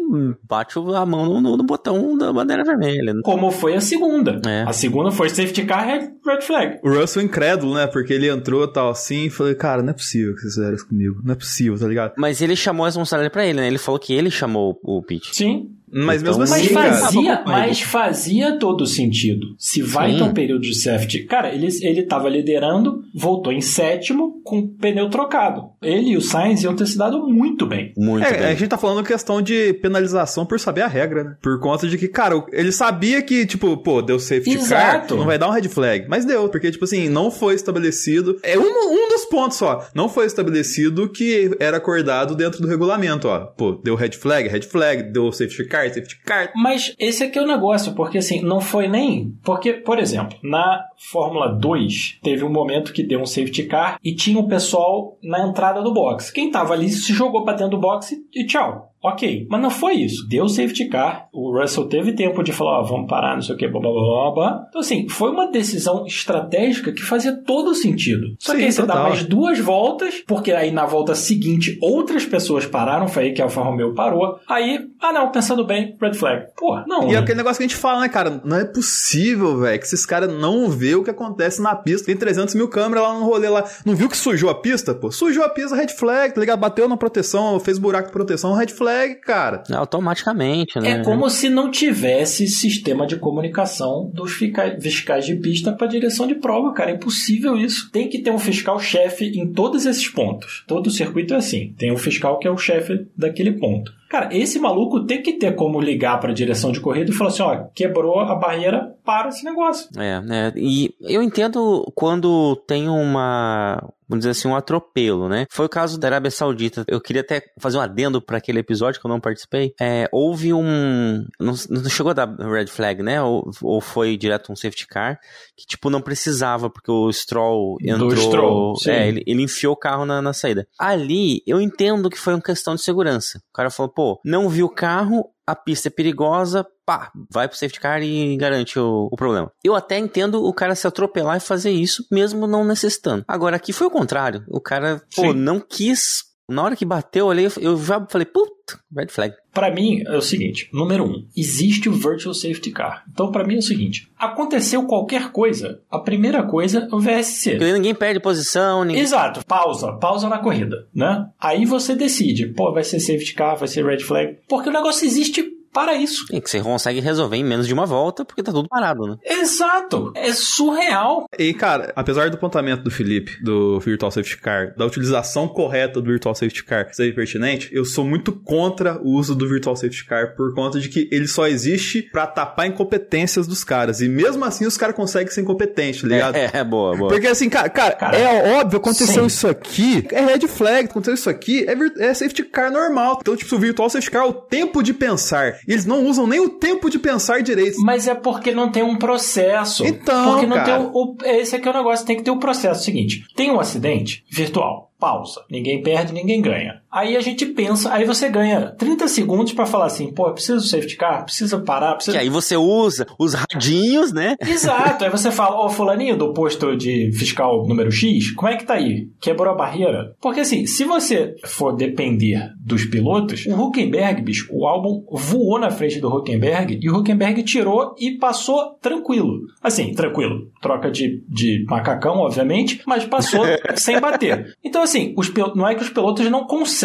bate 0.47 0.77
a 0.77 1.05
mão 1.05 1.25
no, 1.25 1.41
no- 1.41 1.57
no 1.57 1.63
botão 1.63 2.17
da 2.17 2.31
bandeira 2.33 2.63
vermelha. 2.63 3.13
como 3.23 3.49
foi 3.51 3.75
a 3.75 3.81
segunda. 3.81 4.41
É. 4.45 4.63
A 4.63 4.73
segunda 4.73 5.11
foi 5.11 5.29
safety 5.29 5.63
car 5.65 5.85
red, 5.85 6.09
red 6.25 6.41
flag. 6.41 6.79
O 6.83 6.89
Russell 6.89 7.23
incrédulo, 7.23 7.73
né? 7.75 7.87
Porque 7.87 8.13
ele 8.13 8.29
entrou 8.29 8.67
tal 8.67 8.89
assim 8.89 9.25
e 9.25 9.29
falei, 9.29 9.55
cara, 9.55 9.81
não 9.81 9.91
é 9.91 9.93
possível 9.93 10.33
que 10.35 10.41
vocês 10.41 10.53
fizeram 10.55 10.75
isso 10.75 10.87
comigo. 10.87 11.21
Não 11.23 11.31
é 11.33 11.35
possível, 11.35 11.79
tá 11.79 11.87
ligado? 11.87 12.13
Mas 12.17 12.41
ele 12.41 12.55
chamou 12.55 12.85
a 12.85 12.89
responsabilidade 12.89 13.31
pra 13.33 13.45
ele, 13.45 13.59
né? 13.61 13.67
Ele 13.67 13.77
falou 13.77 13.99
que 13.99 14.13
ele 14.13 14.29
chamou 14.29 14.77
o 14.83 15.01
Pete. 15.01 15.35
Sim. 15.35 15.69
Mas 15.93 16.21
Então, 16.21 16.37
mesmo 16.37 16.43
assim, 16.55 16.73
Mas 16.73 16.99
fazia, 16.99 17.43
mas 17.45 17.81
fazia 17.81 18.57
todo 18.59 18.85
sentido. 18.85 19.47
Se 19.57 19.81
vai 19.81 20.15
ter 20.15 20.23
um 20.23 20.33
período 20.33 20.61
de 20.61 20.75
safety. 20.75 21.23
Cara, 21.25 21.53
ele, 21.53 21.67
ele 21.81 22.03
tava 22.03 22.29
liderando, 22.29 23.03
voltou 23.13 23.51
em 23.51 23.61
sétimo 23.61 24.41
com 24.43 24.59
o 24.59 24.67
pneu 24.69 25.09
trocado. 25.09 25.69
Ele 25.81 26.11
e 26.11 26.17
o 26.17 26.21
Sainz 26.21 26.63
iam 26.63 26.75
ter 26.75 26.85
se 26.87 26.97
dado 26.97 27.27
muito 27.27 27.65
bem. 27.65 27.93
Muito 27.97 28.25
É, 28.25 28.31
bem. 28.37 28.47
a 28.47 28.53
gente 28.55 28.67
tá 28.69 28.77
falando 28.77 29.05
questão 29.05 29.41
de 29.41 29.73
penalização 29.73 30.45
por 30.45 30.59
saber 30.59 30.81
a 30.81 30.87
regra, 30.87 31.23
né? 31.23 31.35
Por 31.41 31.59
conta 31.59 31.87
de 31.87 31.97
que, 31.97 32.07
cara, 32.07 32.43
ele 32.51 32.71
sabia 32.71 33.21
que, 33.21 33.45
tipo, 33.45 33.75
pô, 33.77 34.01
deu 34.01 34.19
safety 34.19 34.55
Exato. 34.57 35.07
car, 35.09 35.17
não 35.17 35.25
vai 35.25 35.37
dar 35.37 35.49
um 35.49 35.51
red 35.51 35.67
flag. 35.69 36.05
Mas 36.07 36.25
deu, 36.25 36.47
porque, 36.49 36.71
tipo 36.71 36.85
assim, 36.85 37.09
não 37.09 37.29
foi 37.31 37.55
estabelecido. 37.55 38.39
É 38.43 38.57
um, 38.57 38.63
um 38.63 39.09
dos 39.09 39.25
pontos 39.25 39.57
só. 39.57 39.85
Não 39.93 40.07
foi 40.09 40.25
estabelecido 40.25 41.09
que 41.09 41.51
era 41.59 41.77
acordado 41.77 42.35
dentro 42.35 42.61
do 42.61 42.67
regulamento, 42.67 43.27
ó. 43.27 43.39
Pô, 43.39 43.73
deu 43.73 43.95
red 43.95 44.11
flag, 44.11 44.47
red 44.47 44.61
flag, 44.61 45.03
deu 45.11 45.31
safety 45.31 45.65
car, 45.67 45.80
safety 45.89 46.17
car. 46.25 46.51
Mas 46.55 46.95
esse 46.99 47.23
aqui 47.23 47.39
é 47.39 47.41
o 47.41 47.47
negócio, 47.47 47.93
porque 47.93 48.17
assim, 48.17 48.41
não 48.41 48.61
foi 48.61 48.87
nem. 48.87 49.35
Porque, 49.43 49.73
por 49.73 49.99
exemplo, 49.99 50.37
na 50.43 50.85
Fórmula 51.09 51.47
2, 51.47 52.19
teve 52.21 52.45
um 52.45 52.51
momento 52.51 52.93
que 52.93 53.01
deu 53.01 53.19
um 53.19 53.25
safety 53.25 53.63
car 53.63 53.97
e 54.03 54.13
tinha 54.13 54.39
o 54.39 54.47
pessoal 54.47 55.17
na 55.23 55.47
entrada 55.47 55.81
do 55.81 55.93
box. 55.93 56.31
Quem 56.31 56.51
tava 56.51 56.73
ali 56.73 56.89
se 56.89 57.11
jogou 57.13 57.43
pra 57.43 57.53
dentro 57.53 57.71
do 57.71 57.79
box 57.79 58.15
e, 58.33 58.45
tchau. 58.45 58.91
Ok, 59.03 59.47
mas 59.49 59.59
não 59.59 59.71
foi 59.71 59.95
isso. 59.95 60.27
Deu 60.29 60.47
safety 60.47 60.87
car, 60.87 61.27
o 61.33 61.59
Russell 61.59 61.87
teve 61.87 62.13
tempo 62.13 62.43
de 62.43 62.53
falar, 62.53 62.81
ó, 62.81 62.83
vamos 62.83 63.09
parar, 63.09 63.33
não 63.33 63.41
sei 63.41 63.55
o 63.55 63.57
que, 63.57 63.67
blá 63.67 63.81
blá 63.81 63.91
blá 63.91 64.31
blá. 64.31 64.65
Então, 64.69 64.79
assim, 64.79 65.09
foi 65.09 65.31
uma 65.31 65.49
decisão 65.49 66.05
estratégica 66.05 66.91
que 66.91 67.01
fazia 67.01 67.35
todo 67.43 67.73
sentido. 67.73 68.27
Só 68.37 68.51
que 68.51 68.59
Sim, 68.59 68.65
aí 68.65 68.71
você 68.71 68.85
dá 68.85 68.95
mais 69.01 69.23
duas 69.23 69.57
voltas, 69.57 70.23
porque 70.27 70.51
aí 70.51 70.69
na 70.69 70.85
volta 70.85 71.15
seguinte 71.15 71.79
outras 71.81 72.25
pessoas 72.25 72.67
pararam, 72.67 73.07
foi 73.07 73.23
aí 73.23 73.33
que 73.33 73.41
a 73.41 73.45
Alfa 73.45 73.63
Romeo 73.63 73.95
parou. 73.95 74.39
Aí, 74.47 74.79
ah 75.01 75.11
não, 75.11 75.31
pensando 75.31 75.65
bem, 75.65 75.97
red 75.99 76.13
flag. 76.13 76.45
Pô, 76.55 76.79
não. 76.85 77.07
E 77.07 77.09
é 77.09 77.13
né? 77.13 77.17
aquele 77.17 77.37
negócio 77.37 77.57
que 77.57 77.63
a 77.63 77.67
gente 77.67 77.79
fala, 77.79 78.01
né, 78.01 78.09
cara? 78.09 78.39
Não 78.45 78.57
é 78.57 78.65
possível, 78.65 79.57
velho, 79.57 79.79
que 79.79 79.85
esses 79.85 80.05
caras 80.05 80.31
não 80.31 80.69
vê 80.69 80.90
o 80.95 81.03
que 81.03 81.09
acontece 81.09 81.61
na 81.61 81.75
pista. 81.75 82.07
Tem 82.07 82.15
300 82.15 82.55
mil 82.55 82.67
câmeras 82.67 83.03
lá 83.03 83.13
no 83.13 83.25
rolê 83.25 83.49
lá. 83.49 83.63
Não 83.85 83.95
viu 83.95 84.09
que 84.09 84.17
sujou 84.17 84.49
a 84.49 84.55
pista, 84.55 84.93
pô? 84.93 85.11
Sujou 85.11 85.43
a 85.43 85.49
pista, 85.49 85.75
red 85.75 85.89
flag, 85.89 86.33
tá 86.33 86.39
ligado? 86.39 86.59
Bateu 86.59 86.87
na 86.87 86.97
proteção, 86.97 87.59
fez 87.59 87.77
buraco 87.77 88.07
de 88.07 88.13
proteção, 88.13 88.53
red 88.53 88.67
flag, 88.67 89.15
cara. 89.15 89.63
Automaticamente, 89.73 90.79
né? 90.79 90.91
É 90.91 91.03
como 91.03 91.29
se 91.29 91.49
não 91.49 91.71
tivesse 91.71 92.47
sistema 92.47 93.05
de 93.07 93.17
comunicação 93.17 94.09
dos 94.13 94.33
fiscais 94.33 95.25
de 95.25 95.35
pista 95.35 95.71
para 95.71 95.87
direção 95.87 96.27
de 96.27 96.35
prova, 96.35 96.73
cara. 96.73 96.91
É 96.91 96.95
impossível 96.95 97.57
isso. 97.57 97.89
Tem 97.91 98.07
que 98.09 98.19
ter 98.19 98.31
um 98.31 98.39
fiscal-chefe 98.39 99.25
em 99.25 99.51
todos 99.51 99.85
esses 99.85 100.07
pontos. 100.07 100.63
Todo 100.67 100.87
o 100.87 100.91
circuito 100.91 101.33
é 101.33 101.37
assim. 101.37 101.73
Tem 101.77 101.91
um 101.91 101.97
fiscal 101.97 102.39
que 102.39 102.47
é 102.47 102.51
o 102.51 102.57
chefe 102.57 103.07
daquele 103.17 103.53
ponto. 103.53 103.91
Cara, 104.11 104.27
esse 104.35 104.59
maluco 104.59 105.05
tem 105.05 105.23
que 105.23 105.31
ter 105.31 105.55
como 105.55 105.79
ligar 105.79 106.19
para 106.19 106.31
a 106.31 106.35
direção 106.35 106.73
de 106.73 106.81
corrida 106.81 107.09
e 107.09 107.13
falar 107.13 107.29
assim: 107.29 107.43
ó, 107.43 107.63
quebrou 107.73 108.19
a 108.19 108.35
barreira, 108.35 108.93
para 109.05 109.29
esse 109.29 109.45
negócio. 109.45 109.87
É, 109.97 110.19
né? 110.19 110.51
E 110.53 110.93
eu 110.99 111.23
entendo 111.23 111.89
quando 111.95 112.57
tem 112.67 112.89
uma, 112.89 113.81
vamos 114.11 114.23
dizer 114.25 114.31
assim, 114.31 114.47
um 114.49 114.55
atropelo, 114.55 115.29
né? 115.29 115.45
Foi 115.49 115.65
o 115.65 115.69
caso 115.69 115.97
da 115.97 116.09
Arábia 116.09 116.29
Saudita. 116.29 116.83
Eu 116.85 116.99
queria 116.99 117.21
até 117.21 117.41
fazer 117.59 117.77
um 117.77 117.81
adendo 117.81 118.21
para 118.21 118.37
aquele 118.37 118.59
episódio 118.59 118.99
que 118.99 119.07
eu 119.07 119.09
não 119.09 119.21
participei. 119.21 119.73
É, 119.79 120.09
houve 120.11 120.53
um. 120.53 121.25
Não, 121.39 121.53
não 121.69 121.89
chegou 121.89 122.09
a 122.09 122.13
dar 122.13 122.35
red 122.37 122.67
flag, 122.67 123.01
né? 123.01 123.21
Ou, 123.21 123.49
ou 123.61 123.79
foi 123.79 124.17
direto 124.17 124.51
um 124.51 124.55
safety 124.55 124.85
car, 124.85 125.17
que 125.55 125.65
tipo 125.65 125.89
não 125.89 126.01
precisava, 126.01 126.69
porque 126.69 126.91
o 126.91 127.11
Stroll 127.11 127.77
entrou. 127.81 128.11
Stroll, 128.17 128.75
sim. 128.75 128.91
é, 128.91 129.07
ele, 129.07 129.23
ele 129.25 129.43
enfiou 129.43 129.73
o 129.73 129.77
carro 129.77 130.05
na, 130.05 130.21
na 130.21 130.33
saída. 130.33 130.67
Ali, 130.77 131.41
eu 131.47 131.61
entendo 131.61 132.09
que 132.09 132.19
foi 132.19 132.33
uma 132.33 132.41
questão 132.41 132.75
de 132.75 132.81
segurança. 132.81 133.39
O 133.49 133.53
cara 133.53 133.69
falou, 133.69 133.93
pô, 133.93 134.19
não 134.25 134.49
viu 134.49 134.65
o 134.65 134.73
carro, 134.73 135.25
a 135.51 135.55
pista 135.55 135.89
é 135.89 135.91
perigosa, 135.91 136.65
pá, 136.85 137.11
vai 137.29 137.47
pro 137.47 137.57
safety 137.57 137.79
car 137.79 138.01
e 138.01 138.37
garante 138.37 138.79
o, 138.79 139.09
o 139.11 139.15
problema. 139.15 139.51
Eu 139.63 139.75
até 139.75 139.97
entendo 139.97 140.43
o 140.43 140.53
cara 140.53 140.75
se 140.75 140.87
atropelar 140.87 141.37
e 141.37 141.41
fazer 141.41 141.71
isso, 141.71 142.05
mesmo 142.11 142.47
não 142.47 142.63
necessitando. 142.63 143.25
Agora, 143.27 143.57
aqui 143.57 143.73
foi 143.73 143.87
o 143.87 143.91
contrário. 143.91 144.43
O 144.47 144.61
cara, 144.61 145.01
pô, 145.15 145.23
Sim. 145.23 145.33
não 145.33 145.59
quis. 145.59 146.23
Na 146.51 146.63
hora 146.63 146.75
que 146.75 146.83
bateu, 146.83 147.25
eu 147.25 147.27
olhei, 147.27 147.47
eu 147.61 147.77
já 147.77 148.05
falei, 148.09 148.25
puta, 148.25 148.77
red 148.93 149.07
flag. 149.07 149.33
Para 149.53 149.73
mim 149.73 150.03
é 150.05 150.17
o 150.17 150.21
seguinte: 150.21 150.69
número 150.73 151.05
um, 151.05 151.25
existe 151.35 151.87
o 151.87 151.93
virtual 151.93 152.33
safety 152.33 152.71
car. 152.71 153.05
Então, 153.11 153.31
para 153.31 153.45
mim 153.45 153.55
é 153.55 153.59
o 153.59 153.63
seguinte: 153.63 154.11
aconteceu 154.19 154.85
qualquer 154.85 155.31
coisa, 155.31 155.81
a 155.89 155.97
primeira 155.97 156.43
coisa 156.43 156.89
é 156.91 156.95
o 156.95 156.99
VSC. 156.99 157.51
Porque 157.51 157.71
ninguém 157.71 157.95
perde 157.95 158.19
posição, 158.19 158.83
ninguém. 158.83 159.01
Exato, 159.01 159.45
pausa, 159.45 159.93
pausa 159.93 160.27
na 160.27 160.39
corrida, 160.39 160.87
né? 160.93 161.25
Aí 161.39 161.65
você 161.65 161.95
decide, 161.95 162.47
pô, 162.47 162.73
vai 162.73 162.83
ser 162.83 162.99
safety 162.99 163.33
car, 163.33 163.55
vai 163.55 163.69
ser 163.69 163.85
red 163.85 163.99
flag, 163.99 164.37
porque 164.49 164.69
o 164.69 164.73
negócio 164.73 165.05
existe 165.05 165.60
para 165.71 165.95
isso. 165.95 166.25
E 166.31 166.41
que 166.41 166.49
você 166.49 166.61
consegue 166.61 166.99
resolver 166.99 167.37
em 167.37 167.43
menos 167.43 167.67
de 167.67 167.73
uma 167.73 167.85
volta, 167.85 168.25
porque 168.25 168.43
tá 168.43 168.51
tudo 168.51 168.67
parado, 168.67 169.07
né? 169.07 169.17
Exato, 169.23 170.11
é 170.15 170.33
surreal. 170.33 171.25
E, 171.37 171.53
cara, 171.53 171.93
apesar 171.95 172.29
do 172.29 172.35
apontamento 172.35 172.83
do 172.83 172.91
Felipe, 172.91 173.41
do 173.41 173.79
Virtual 173.79 174.11
Safety 174.11 174.37
Car, 174.37 174.73
da 174.77 174.85
utilização 174.85 175.47
correta 175.47 176.01
do 176.01 176.11
Virtual 176.11 176.35
Safety 176.35 176.63
Car 176.63 176.93
ser 176.93 177.15
pertinente, 177.15 177.69
eu 177.71 177.85
sou 177.85 178.03
muito 178.03 178.31
contra 178.31 178.99
o 179.01 179.11
uso 179.11 179.33
do 179.33 179.47
Virtual 179.47 179.75
Safety 179.75 180.05
Car 180.05 180.35
por 180.35 180.53
conta 180.53 180.79
de 180.79 180.89
que 180.89 181.07
ele 181.11 181.27
só 181.27 181.47
existe 181.47 182.03
pra 182.11 182.27
tapar 182.27 182.67
incompetências 182.67 183.47
dos 183.47 183.63
caras. 183.63 184.01
E 184.01 184.09
mesmo 184.09 184.43
assim 184.43 184.65
os 184.65 184.77
caras 184.77 184.95
conseguem 184.95 185.31
ser 185.31 185.41
incompetentes, 185.41 186.01
tá 186.01 186.07
ligado? 186.07 186.35
É, 186.35 186.49
é, 186.53 186.63
boa, 186.63 186.95
boa. 186.95 187.09
Porque 187.09 187.27
assim, 187.27 187.49
cara, 187.49 187.69
cara, 187.69 187.95
Cara, 188.01 188.17
é 188.17 188.59
óbvio, 188.59 188.77
aconteceu 188.77 189.21
sim. 189.21 189.27
isso 189.27 189.47
aqui, 189.47 190.07
é 190.11 190.21
red 190.21 190.47
flag, 190.47 190.85
aconteceu 190.85 191.13
isso 191.13 191.29
aqui, 191.29 191.65
é, 191.67 192.07
é 192.09 192.13
safety 192.15 192.43
car 192.43 192.71
normal. 192.71 193.19
Então, 193.21 193.35
tipo, 193.35 193.55
o 193.55 193.59
virtual 193.59 193.89
safety 193.91 194.09
car 194.09 194.23
é 194.23 194.27
o 194.27 194.33
tempo 194.33 194.81
de 194.81 194.91
pensar. 194.91 195.59
Eles 195.67 195.85
não 195.85 196.05
usam 196.05 196.25
nem 196.27 196.39
o 196.39 196.49
tempo 196.49 196.89
de 196.89 196.97
pensar 196.99 197.41
direito. 197.41 197.77
Mas 197.81 198.07
é 198.07 198.15
porque 198.15 198.51
não 198.51 198.71
tem 198.71 198.83
um 198.83 198.97
processo. 198.97 199.85
Então, 199.85 200.31
porque 200.31 200.45
não 200.45 200.55
cara. 200.57 200.77
tem 200.79 200.85
o, 200.87 200.91
o- 200.93 201.17
esse 201.23 201.55
aqui 201.55 201.67
é 201.67 201.71
o 201.71 201.73
negócio, 201.73 202.05
tem 202.05 202.17
que 202.17 202.23
ter 202.23 202.31
o 202.31 202.39
processo 202.39 202.83
seguinte. 202.83 203.25
Tem 203.35 203.51
um 203.51 203.59
acidente 203.59 204.23
virtual, 204.29 204.91
pausa. 204.99 205.43
Ninguém 205.49 205.81
perde, 205.83 206.13
ninguém 206.13 206.41
ganha. 206.41 206.80
Aí 206.91 207.15
a 207.15 207.21
gente 207.21 207.45
pensa, 207.45 207.93
aí 207.93 208.03
você 208.03 208.27
ganha 208.27 208.75
30 208.77 209.07
segundos 209.07 209.53
pra 209.53 209.65
falar 209.65 209.85
assim, 209.85 210.11
pô, 210.11 210.29
precisa 210.33 210.57
do 210.57 210.63
safety 210.63 210.97
car, 210.97 211.23
precisa 211.23 211.57
parar, 211.59 211.95
precisa 211.95 212.17
Que 212.17 212.23
aí 212.23 212.29
você 212.29 212.57
usa 212.57 213.07
os 213.17 213.33
radinhos, 213.33 214.11
né? 214.11 214.35
Exato, 214.41 215.05
aí 215.05 215.09
você 215.09 215.31
fala, 215.31 215.65
ô 215.65 215.69
fulaninho 215.69 216.17
do 216.17 216.33
posto 216.33 216.75
de 216.75 217.09
fiscal 217.13 217.65
número 217.65 217.89
X, 217.89 218.31
como 218.31 218.51
é 218.51 218.57
que 218.57 218.65
tá 218.65 218.73
aí? 218.73 219.07
Quebrou 219.21 219.53
a 219.53 219.55
barreira? 219.55 220.13
Porque 220.19 220.41
assim, 220.41 220.65
se 220.65 220.83
você 220.83 221.33
for 221.45 221.71
depender 221.73 222.51
dos 222.59 222.83
pilotos, 222.83 223.45
o 223.45 223.53
Huckenberg, 223.53 224.21
bicho, 224.21 224.49
o 224.51 224.67
álbum 224.67 225.05
voou 225.09 225.57
na 225.57 225.71
frente 225.71 226.01
do 226.01 226.13
Huckenberg 226.13 226.77
e 226.81 226.89
o 226.89 226.97
Huckenberg 226.97 227.41
tirou 227.43 227.95
e 227.97 228.17
passou 228.17 228.77
tranquilo. 228.81 229.39
Assim, 229.63 229.93
tranquilo. 229.93 230.51
Troca 230.61 230.91
de, 230.91 231.23
de 231.29 231.63
macacão, 231.69 232.17
obviamente, 232.17 232.81
mas 232.85 233.05
passou 233.05 233.45
sem 233.75 233.97
bater. 234.01 234.57
Então 234.61 234.81
assim, 234.81 235.13
os 235.17 235.31
não 235.55 235.67
é 235.67 235.73
que 235.73 235.83
os 235.83 235.89
pilotos 235.89 236.29
não 236.29 236.45
conseguem 236.45 236.80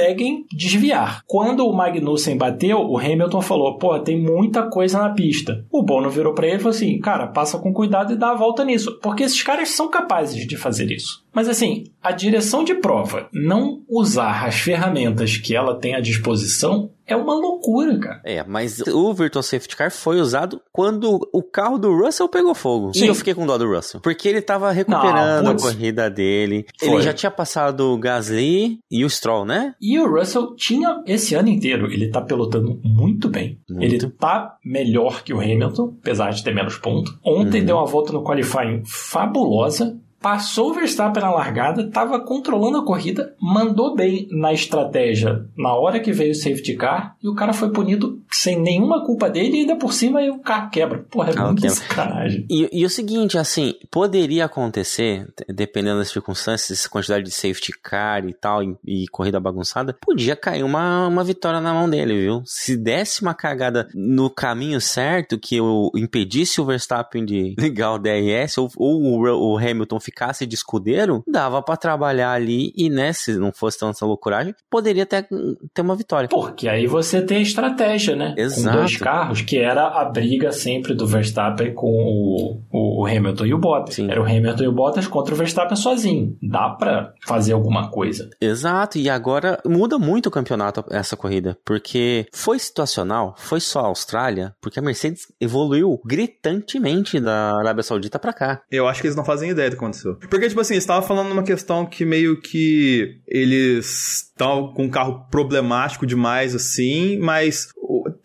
desviar. 0.53 1.23
Quando 1.27 1.67
o 1.67 1.73
Magnussen 1.73 2.37
bateu, 2.37 2.79
o 2.79 2.99
Hamilton 2.99 3.41
falou, 3.41 3.79
pô, 3.79 3.99
tem 3.99 4.21
muita 4.21 4.65
coisa 4.65 4.99
na 4.99 5.11
pista. 5.11 5.65
O 5.71 5.83
Bono 5.83 6.11
virou 6.11 6.35
pra 6.35 6.47
ele 6.47 6.57
e 6.57 6.59
falou 6.59 6.75
assim, 6.75 6.99
cara, 6.99 7.27
passa 7.27 7.59
com 7.59 7.73
cuidado 7.73 8.13
e 8.13 8.17
dá 8.17 8.31
a 8.31 8.37
volta 8.37 8.65
nisso. 8.65 8.99
Porque 9.03 9.23
esses 9.23 9.43
caras 9.43 9.71
são 9.71 9.89
capazes 9.89 10.47
de 10.47 10.57
fazer 10.57 10.91
isso. 10.91 11.25
Mas 11.33 11.49
assim, 11.49 11.85
a 12.03 12.13
direção 12.13 12.65
de 12.65 12.75
prova 12.75 13.29
não 13.33 13.83
usar 13.89 14.47
as 14.47 14.57
ferramentas 14.57 15.37
que 15.37 15.55
ela 15.55 15.75
tem 15.75 15.95
à 15.95 16.01
disposição 16.01 16.91
é 17.07 17.15
uma 17.17 17.35
loucura, 17.35 17.99
cara. 17.99 18.21
É, 18.25 18.43
mas 18.45 18.81
o 18.81 19.13
Virtual 19.15 19.43
Safety 19.43 19.77
Car 19.77 19.91
foi 19.91 20.21
usado 20.21 20.61
quando 20.73 21.21
o 21.33 21.43
carro 21.43 21.79
do 21.79 21.91
Russell 21.97 22.29
pegou 22.29 22.55
fogo. 22.55 22.93
Sim. 22.95 23.05
E 23.05 23.09
eu 23.09 23.15
fiquei 23.15 23.35
com 23.35 23.47
dó 23.47 23.57
do 23.57 23.67
Russell. 23.73 24.01
Porque 24.01 24.29
ele 24.29 24.41
tava 24.43 24.71
recuperando 24.73 25.45
Não, 25.45 25.53
a 25.53 25.57
corrida 25.59 26.11
dele. 26.11 26.67
Foi. 26.79 26.89
Ele 26.89 27.03
já 27.03 27.13
tinha 27.13 27.31
passado 27.31 27.93
o 27.93 27.99
Gasly 27.99 28.79
e 28.91 29.05
o 29.05 29.11
Stroll, 29.11 29.45
né? 29.45 29.75
E 29.81 29.99
o 29.99 30.09
Russell 30.11 30.55
tinha 30.57 31.03
esse 31.07 31.35
ano 31.35 31.49
inteiro, 31.49 31.91
ele 31.93 32.09
tá 32.11 32.21
pilotando 32.21 32.81
muito 32.85 33.29
bem. 33.29 33.61
Muito. 33.71 33.85
Ele 33.85 34.11
tá 34.11 34.57
melhor 34.65 35.23
que 35.23 35.33
o 35.33 35.41
Hamilton, 35.41 35.95
apesar 36.01 36.31
de 36.31 36.43
ter 36.43 36.55
menos 36.55 36.77
ponto. 36.79 37.19
Ontem 37.25 37.61
Uhum. 37.61 37.67
deu 37.67 37.77
uma 37.77 37.87
volta 37.87 38.13
no 38.13 38.23
qualifying 38.25 38.83
fabulosa. 38.85 39.99
Passou 40.27 40.71
o 40.71 40.75
Verstappen 40.75 41.23
na 41.23 41.31
largada, 41.31 41.83
estava 41.83 42.19
controlando 42.19 42.79
a 42.79 42.85
corrida, 42.85 43.37
mandou 43.41 43.95
bem 43.95 44.27
na 44.33 44.53
estratégia 44.53 45.47
na 45.57 45.73
hora 45.73 46.01
que 46.01 46.11
veio 46.11 46.33
o 46.33 46.35
safety 46.35 46.75
car 46.75 47.15
e 47.23 47.29
o 47.29 47.35
cara 47.37 47.53
foi 47.53 47.71
punido 47.71 48.21
sem 48.29 48.61
nenhuma 48.61 49.07
culpa 49.07 49.31
dele 49.31 49.59
e 49.59 49.61
ainda 49.61 49.77
por 49.77 49.93
cima 49.93 50.19
aí 50.19 50.29
o 50.29 50.41
carro 50.41 50.69
quebra. 50.69 51.07
Porra, 51.09 51.31
é 51.31 51.35
Ah, 51.39 51.45
muito 51.45 51.71
sacanagem. 51.71 52.45
E, 52.51 52.69
e 52.73 52.85
o 52.85 52.91
seguinte, 52.91 53.39
assim, 53.39 53.75
poderia 53.89 54.47
acontecer, 54.47 55.33
dependendo 55.49 55.99
das 55.99 56.09
circunstâncias, 56.09 56.89
quantidade 56.89 57.23
de 57.23 57.31
safety 57.31 57.71
car 57.81 58.27
e 58.27 58.35
tal, 58.35 58.65
e, 58.65 58.77
e 58.85 59.07
corrida 59.07 59.39
bagunçada, 59.39 59.93
podia 59.93 60.35
cair 60.35 60.65
uma, 60.65 61.07
uma 61.07 61.23
vitória 61.23 61.61
na 61.61 61.73
mão 61.73 61.89
dele, 61.89 62.21
viu? 62.21 62.43
Se 62.45 62.77
desse 62.77 63.23
uma 63.23 63.33
cagada 63.33 63.89
no 63.95 64.29
caminho 64.29 64.81
certo, 64.81 65.39
que 65.39 65.61
o 65.61 65.93
impedisse 65.95 66.61
o 66.61 66.65
Verstappen 66.65 67.25
de 67.25 67.55
ligar 67.61 67.93
o 67.95 67.99
DRS, 68.01 68.59
ou, 68.59 68.69
ou 68.77 69.01
o, 69.03 69.53
o 69.53 69.57
Hamilton 69.57 70.01
ficar 70.01 70.16
ficasse 70.17 70.47
de 70.47 70.55
escudeiro, 70.55 71.23
dava 71.29 71.61
para 71.61 71.77
trabalhar 71.77 72.33
ali 72.33 72.73
e, 72.75 72.89
né, 72.89 73.13
se 73.13 73.37
não 73.37 73.53
fosse 73.53 73.79
tanta 73.79 74.07
loucuragem, 74.07 74.55
poderia 74.71 75.05
ter, 75.05 75.29
ter 75.75 75.83
uma 75.83 75.95
vitória. 75.95 76.29
Porque 76.29 76.67
aí 76.67 76.87
você 76.87 77.21
tem 77.21 77.39
a 77.39 77.43
estratégia, 77.43 78.17
né? 78.17 78.35
Exato. 78.39 78.75
Com 78.75 78.81
dois 78.81 78.97
carros, 78.97 79.43
que 79.43 79.59
era 79.59 79.87
a 79.87 80.05
briga 80.07 80.51
sempre 80.53 80.95
do 80.95 81.07
Verstappen 81.07 81.75
com 81.75 81.87
o, 81.87 82.63
o, 82.73 83.03
o 83.03 83.07
Hamilton 83.07 83.45
e 83.45 83.55
o 83.55 83.59
Bottas. 83.59 83.95
Sim. 83.97 84.11
Era 84.11 84.23
o 84.23 84.25
Hamilton 84.25 84.65
e 84.65 84.69
o 84.69 84.73
Bottas 84.73 85.07
contra 85.07 85.35
o 85.35 85.37
Verstappen 85.37 85.77
sozinho. 85.77 86.37
Dá 86.43 86.71
pra 86.71 87.13
fazer 87.27 87.53
alguma 87.53 87.91
coisa. 87.91 88.31
Exato, 88.41 88.97
e 88.97 89.11
agora 89.11 89.61
muda 89.67 89.99
muito 89.99 90.27
o 90.27 90.33
campeonato 90.33 90.83
essa 90.91 91.17
corrida, 91.17 91.59
porque 91.65 92.27
foi 92.33 92.59
situacional, 92.59 93.35
foi 93.37 93.61
só 93.61 93.81
a 93.81 93.89
Austrália, 93.89 94.55
porque 94.63 94.79
a 94.79 94.83
Mercedes 94.83 95.27
evoluiu 95.39 96.01
gritantemente 96.05 97.21
da 97.21 97.59
Arábia 97.59 97.83
Saudita 97.83 98.19
pra 98.19 98.33
cá. 98.33 98.63
Eu 98.71 98.89
acho 98.89 99.01
que 99.01 99.09
eles 99.09 99.17
não 99.17 99.25
fazem 99.25 99.51
ideia 99.51 99.69
do 99.69 99.77
que 99.77 99.85
Porque, 100.29 100.49
tipo 100.49 100.61
assim, 100.61 100.75
você 100.75 100.79
estava 100.79 101.07
falando 101.07 101.29
numa 101.29 101.43
questão 101.43 101.87
que 101.87 102.05
meio 102.05 102.41
que 102.41 103.21
eles 103.27 104.23
estão 104.29 104.73
com 104.73 104.85
um 104.85 104.91
carro 104.91 105.27
problemático 105.31 106.07
demais, 106.07 106.55
assim, 106.55 107.19
mas 107.19 107.69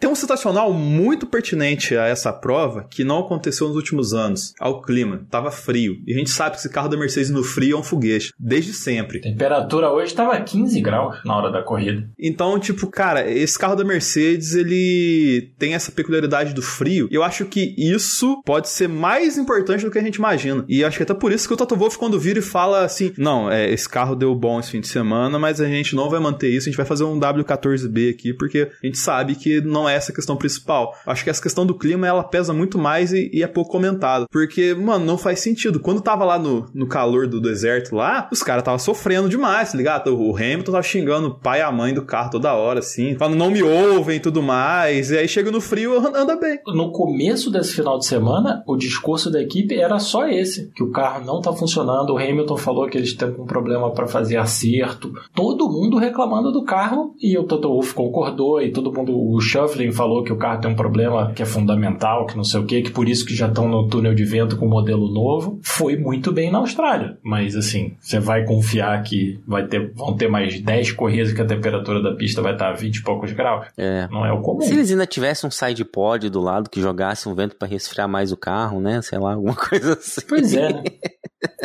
tem 0.02 0.10
um 0.10 0.16
situacional 0.16 0.74
muito 0.74 1.28
pertinente 1.28 1.96
a 1.96 2.08
essa 2.08 2.34
prova 2.34 2.88
que 2.90 3.04
não 3.04 3.20
aconteceu 3.20 3.68
nos 3.68 3.76
últimos 3.76 4.16
anos. 4.16 4.52
Ao 4.60 4.82
clima. 4.82 5.22
Tava 5.30 5.52
frio. 5.52 6.02
E 6.08 6.16
a 6.16 6.18
gente 6.18 6.32
sabe 6.32 6.56
que 6.56 6.58
esse 6.58 6.70
carro 6.70 6.90
da 6.90 6.98
Mercedes 6.98 7.30
no 7.30 7.44
frio 7.44 7.78
é 7.78 7.80
um 7.80 7.84
foguete. 7.84 8.34
Desde 8.40 8.74
sempre. 8.74 9.20
A 9.20 9.22
temperatura 9.22 9.92
hoje 9.92 10.08
estava 10.08 10.42
15 10.42 10.82
graus 10.82 11.20
na 11.24 11.38
hora 11.38 11.52
da 11.52 11.62
corrida. 11.62 12.10
Então, 12.18 12.60
tipo, 12.60 12.88
cara, 12.88 13.30
esse 13.30 13.60
carro 13.60 13.76
da 13.76 13.84
Mercedes, 13.84 14.56
ele 14.56 15.52
tem 15.60 15.76
essa 15.76 15.92
peculiaridade 15.92 16.56
do 16.56 16.64
frio. 16.64 17.08
E 17.12 17.14
eu 17.14 17.24
acho 17.24 17.46
que 17.46 17.76
isso 17.78 18.42
pode 18.44 18.70
ser 18.70 18.90
mais 18.90 19.38
importante 19.38 19.86
do 19.86 19.92
que 19.92 20.00
a 20.00 20.04
gente 20.04 20.16
imagina. 20.16 20.66
E 20.68 20.84
acho 20.84 20.98
que 20.98 21.04
até 21.04 21.14
por 21.14 21.32
isso 21.32 21.48
que 21.48 21.54
o 21.54 21.58
Toto 21.58 21.76
Wolff, 21.76 22.00
quando 22.00 22.20
vira 22.20 22.40
e 22.40 22.42
fala 22.42 22.84
assim: 22.84 23.14
não, 23.20 23.52
é, 23.52 23.70
esse 23.70 23.88
carro 23.88 24.16
deu 24.16 24.34
bom 24.34 24.60
esse 24.60 24.72
fim 24.72 24.82
de 24.82 24.88
semana, 24.88 25.38
mas 25.38 25.62
a 25.62 25.68
gente 25.68 25.96
não 25.96 26.10
vai 26.10 26.20
manter 26.20 26.50
isso, 26.50 26.68
a 26.68 26.72
gente 26.72 26.78
vai 26.78 26.88
fazer 26.88 27.04
um 27.04 27.20
W14B 27.20 28.10
aqui, 28.10 28.34
porque 28.34 28.72
a 28.82 28.86
gente 28.88 28.98
sabe 28.98 29.36
que 29.36 29.62
não 29.62 29.88
é 29.88 29.91
essa 29.92 30.12
a 30.12 30.16
questão 30.16 30.36
principal. 30.36 30.94
Acho 31.06 31.24
que 31.24 31.30
essa 31.30 31.42
questão 31.42 31.66
do 31.66 31.76
clima, 31.76 32.08
ela 32.08 32.24
pesa 32.24 32.54
muito 32.54 32.78
mais 32.78 33.12
e, 33.12 33.30
e 33.34 33.44
é 33.44 33.48
pouco 33.48 33.72
comentada. 33.72 34.26
Porque, 34.32 34.74
mano, 34.74 35.06
não 35.06 35.18
faz 35.18 35.40
sentido. 35.40 35.80
Quando 35.80 36.02
tava 36.02 36.26
lá 36.26 36.38
no, 36.38 36.70
no 36.74 36.88
calor 36.88 37.28
do 37.28 37.42
deserto 37.42 37.96
lá, 37.96 38.28
os 38.32 38.44
caras 38.44 38.62
estavam 38.62 38.80
sofrendo 38.80 39.30
demais, 39.30 39.72
tá 39.72 39.78
ligado? 39.78 40.16
O 40.16 40.36
Hamilton 40.36 40.72
tava 40.72 40.84
xingando 40.84 41.28
o 41.28 41.40
pai 41.40 41.60
e 41.60 41.62
a 41.62 41.72
mãe 41.72 41.94
do 41.94 42.04
carro 42.04 42.32
toda 42.32 42.54
hora, 42.54 42.80
assim, 42.80 43.16
falando 43.16 43.38
não 43.38 43.52
me 43.52 43.64
ouvem 43.64 44.18
e 44.18 44.20
tudo 44.20 44.42
mais. 44.42 45.12
E 45.12 45.18
aí 45.18 45.28
chega 45.28 45.52
no 45.52 45.62
frio, 45.62 45.98
anda 46.16 46.36
bem. 46.36 46.60
No 46.68 46.92
começo 46.92 47.50
desse 47.50 47.74
final 47.74 47.98
de 47.98 48.06
semana, 48.06 48.64
o 48.68 48.76
discurso 48.76 49.32
da 49.32 49.42
equipe 49.42 49.76
era 49.76 50.00
só 50.00 50.28
esse: 50.28 50.72
que 50.76 50.84
o 50.84 50.92
carro 50.92 51.26
não 51.26 51.42
tá 51.42 51.54
funcionando. 51.54 52.14
O 52.14 52.18
Hamilton 52.18 52.58
falou 52.58 52.88
que 52.88 52.98
eles 52.98 53.10
estão 53.10 53.32
com 53.32 53.46
problema 53.46 53.92
para 53.92 54.08
fazer 54.08 54.38
acerto. 54.38 55.12
Todo 55.34 55.70
mundo 55.70 55.98
reclamando 55.98 56.52
do 56.52 56.64
carro 56.64 57.16
e 57.20 57.38
o 57.38 57.44
Toto 57.44 57.68
Wolff 57.68 57.94
concordou. 57.94 58.62
E 58.62 58.72
todo 58.72 58.94
mundo, 58.94 59.14
o 59.18 59.40
Shuffling 59.82 59.92
falou 59.92 60.24
que 60.24 60.32
o 60.32 60.38
carro 60.38 60.62
tem 60.62 60.72
um 60.72 60.76
problema 60.76 61.32
que 61.34 61.42
é 61.42 61.46
fundamental, 61.46 62.26
que 62.26 62.38
não 62.38 62.44
sei 62.44 62.60
o 62.60 62.66
que, 62.66 62.82
que 62.84 62.92
por 62.92 63.10
isso 63.10 63.26
que 63.26 63.36
já 63.36 63.48
estão 63.48 63.68
no 63.68 63.88
túnel 63.88 64.14
de 64.14 64.24
vento 64.24 64.58
com 64.58 64.66
o 64.66 64.70
modelo 64.70 65.12
novo. 65.12 65.60
Foi 65.64 65.98
muito 65.98 66.32
bem 66.32 66.52
na 66.52 66.60
Austrália, 66.60 67.18
mas 67.24 67.56
assim, 67.56 67.96
você 68.00 68.20
vai 68.20 68.46
confiar 68.46 69.02
que 69.04 69.40
vai 69.48 69.66
ter, 69.66 69.92
vão 69.94 70.16
ter 70.16 70.30
mais 70.30 70.60
10 70.60 70.92
corridas 70.94 71.34
que 71.34 71.42
a 71.42 71.46
temperatura 71.46 72.02
da 72.02 72.14
pista 72.14 72.42
vai 72.42 72.54
estar 72.54 72.70
a 72.70 72.74
20 72.74 72.98
e 72.98 73.04
poucos 73.04 73.32
graus? 73.32 73.68
É. 73.78 74.08
Não 74.10 74.26
é 74.26 74.32
o 74.32 74.42
comum. 74.42 74.62
Se 74.62 74.74
eles 74.74 74.92
ainda 74.92 75.06
tivessem 75.06 75.48
um 75.48 75.52
side 75.52 75.84
pod 75.84 76.30
do 76.30 76.40
lado 76.40 76.70
que 76.70 76.82
jogasse 76.82 77.28
um 77.28 77.34
vento 77.34 77.56
pra 77.56 77.68
resfriar 77.68 78.08
mais 78.08 78.32
o 78.32 78.38
carro, 78.38 78.80
né? 78.80 79.02
Sei 79.02 79.18
lá, 79.18 79.34
alguma 79.34 79.56
coisa 79.56 79.94
assim. 79.94 80.22
Pois 80.28 80.54
é? 80.54 80.84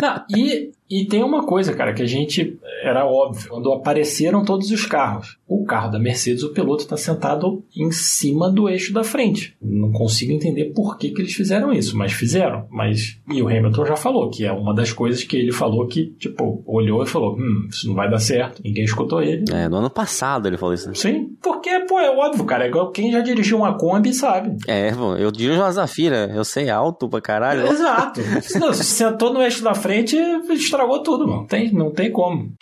Não, 0.01 0.23
e, 0.35 0.71
e 0.89 1.05
tem 1.07 1.23
uma 1.23 1.45
coisa, 1.45 1.75
cara, 1.75 1.93
que 1.93 2.03
a 2.03 2.07
gente 2.07 2.59
era 2.83 3.05
óbvio. 3.07 3.49
Quando 3.51 3.73
apareceram 3.73 4.45
todos 4.45 4.71
os 4.71 4.87
carros, 4.87 5.37
o 5.47 5.65
carro 5.65 5.91
da 5.91 5.99
Mercedes, 5.99 6.43
o 6.43 6.53
piloto 6.53 6.83
está 6.83 6.97
sentado 6.97 7.63
em 7.77 7.91
cima 7.91 8.51
do 8.51 8.69
eixo 8.69 8.93
da 8.93 9.05
frente. 9.05 9.57
Não 9.61 9.93
consigo 9.93 10.33
entender 10.33 10.67
por 10.75 10.97
que, 10.97 11.11
que 11.11 11.23
eles 11.23 11.35
fizeram 11.35 11.73
isso, 11.73 11.97
mas 11.97 12.13
fizeram. 12.13 12.67
Mas 12.71 13.19
e 13.31 13.43
o 13.43 13.49
Hamilton 13.49 13.85
já 13.87 13.97
falou 13.97 14.31
que 14.31 14.45
é 14.45 14.53
uma 14.53 14.75
das 14.75 14.93
coisas 14.93 15.23
que 15.25 15.37
ele 15.37 15.53
falou 15.53 15.87
que, 15.87 16.07
tipo, 16.19 16.63
olhou 16.67 17.03
e 17.03 17.07
falou: 17.07 17.37
hum, 17.37 17.67
isso 17.69 17.89
não 17.89 17.95
vai 17.95 18.11
dar 18.11 18.19
certo. 18.19 18.63
Ninguém 18.65 18.85
escutou 18.85 19.23
ele. 19.23 19.45
É, 19.53 19.69
no 19.69 19.77
ano 19.77 19.91
passado 19.91 20.47
ele 20.49 20.57
falou 20.57 20.75
isso. 20.75 20.89
né? 20.89 20.95
Sim, 20.95 21.37
porque, 21.43 21.81
pô, 21.81 21.99
é 22.01 22.11
óbvio, 22.11 22.45
cara. 22.45 22.65
É 22.65 22.69
igual 22.69 22.91
quem 22.91 23.11
já 23.13 23.21
dirigiu 23.21 23.59
uma 23.59 23.77
Kombi 23.77 24.13
sabe. 24.15 24.57
É, 24.67 24.93
pô, 24.93 25.15
eu 25.17 25.31
dirijo 25.31 25.61
uma 25.61 25.71
Zafira, 25.73 26.31
eu 26.35 26.45
sei 26.45 26.71
alto 26.71 27.09
pra 27.09 27.21
caralho. 27.21 27.67
Exato. 27.67 28.21
Não, 28.59 28.73
se 28.73 28.85
sentou 28.85 29.33
no 29.33 29.43
eixo 29.43 29.63
da 29.67 29.75
frente, 29.75 30.17
estragou 30.51 31.03
tudo, 31.03 31.27
mano. 31.27 31.47
Tem, 31.47 31.73
não 31.73 31.91
tem 31.91 32.11
como. 32.11 32.53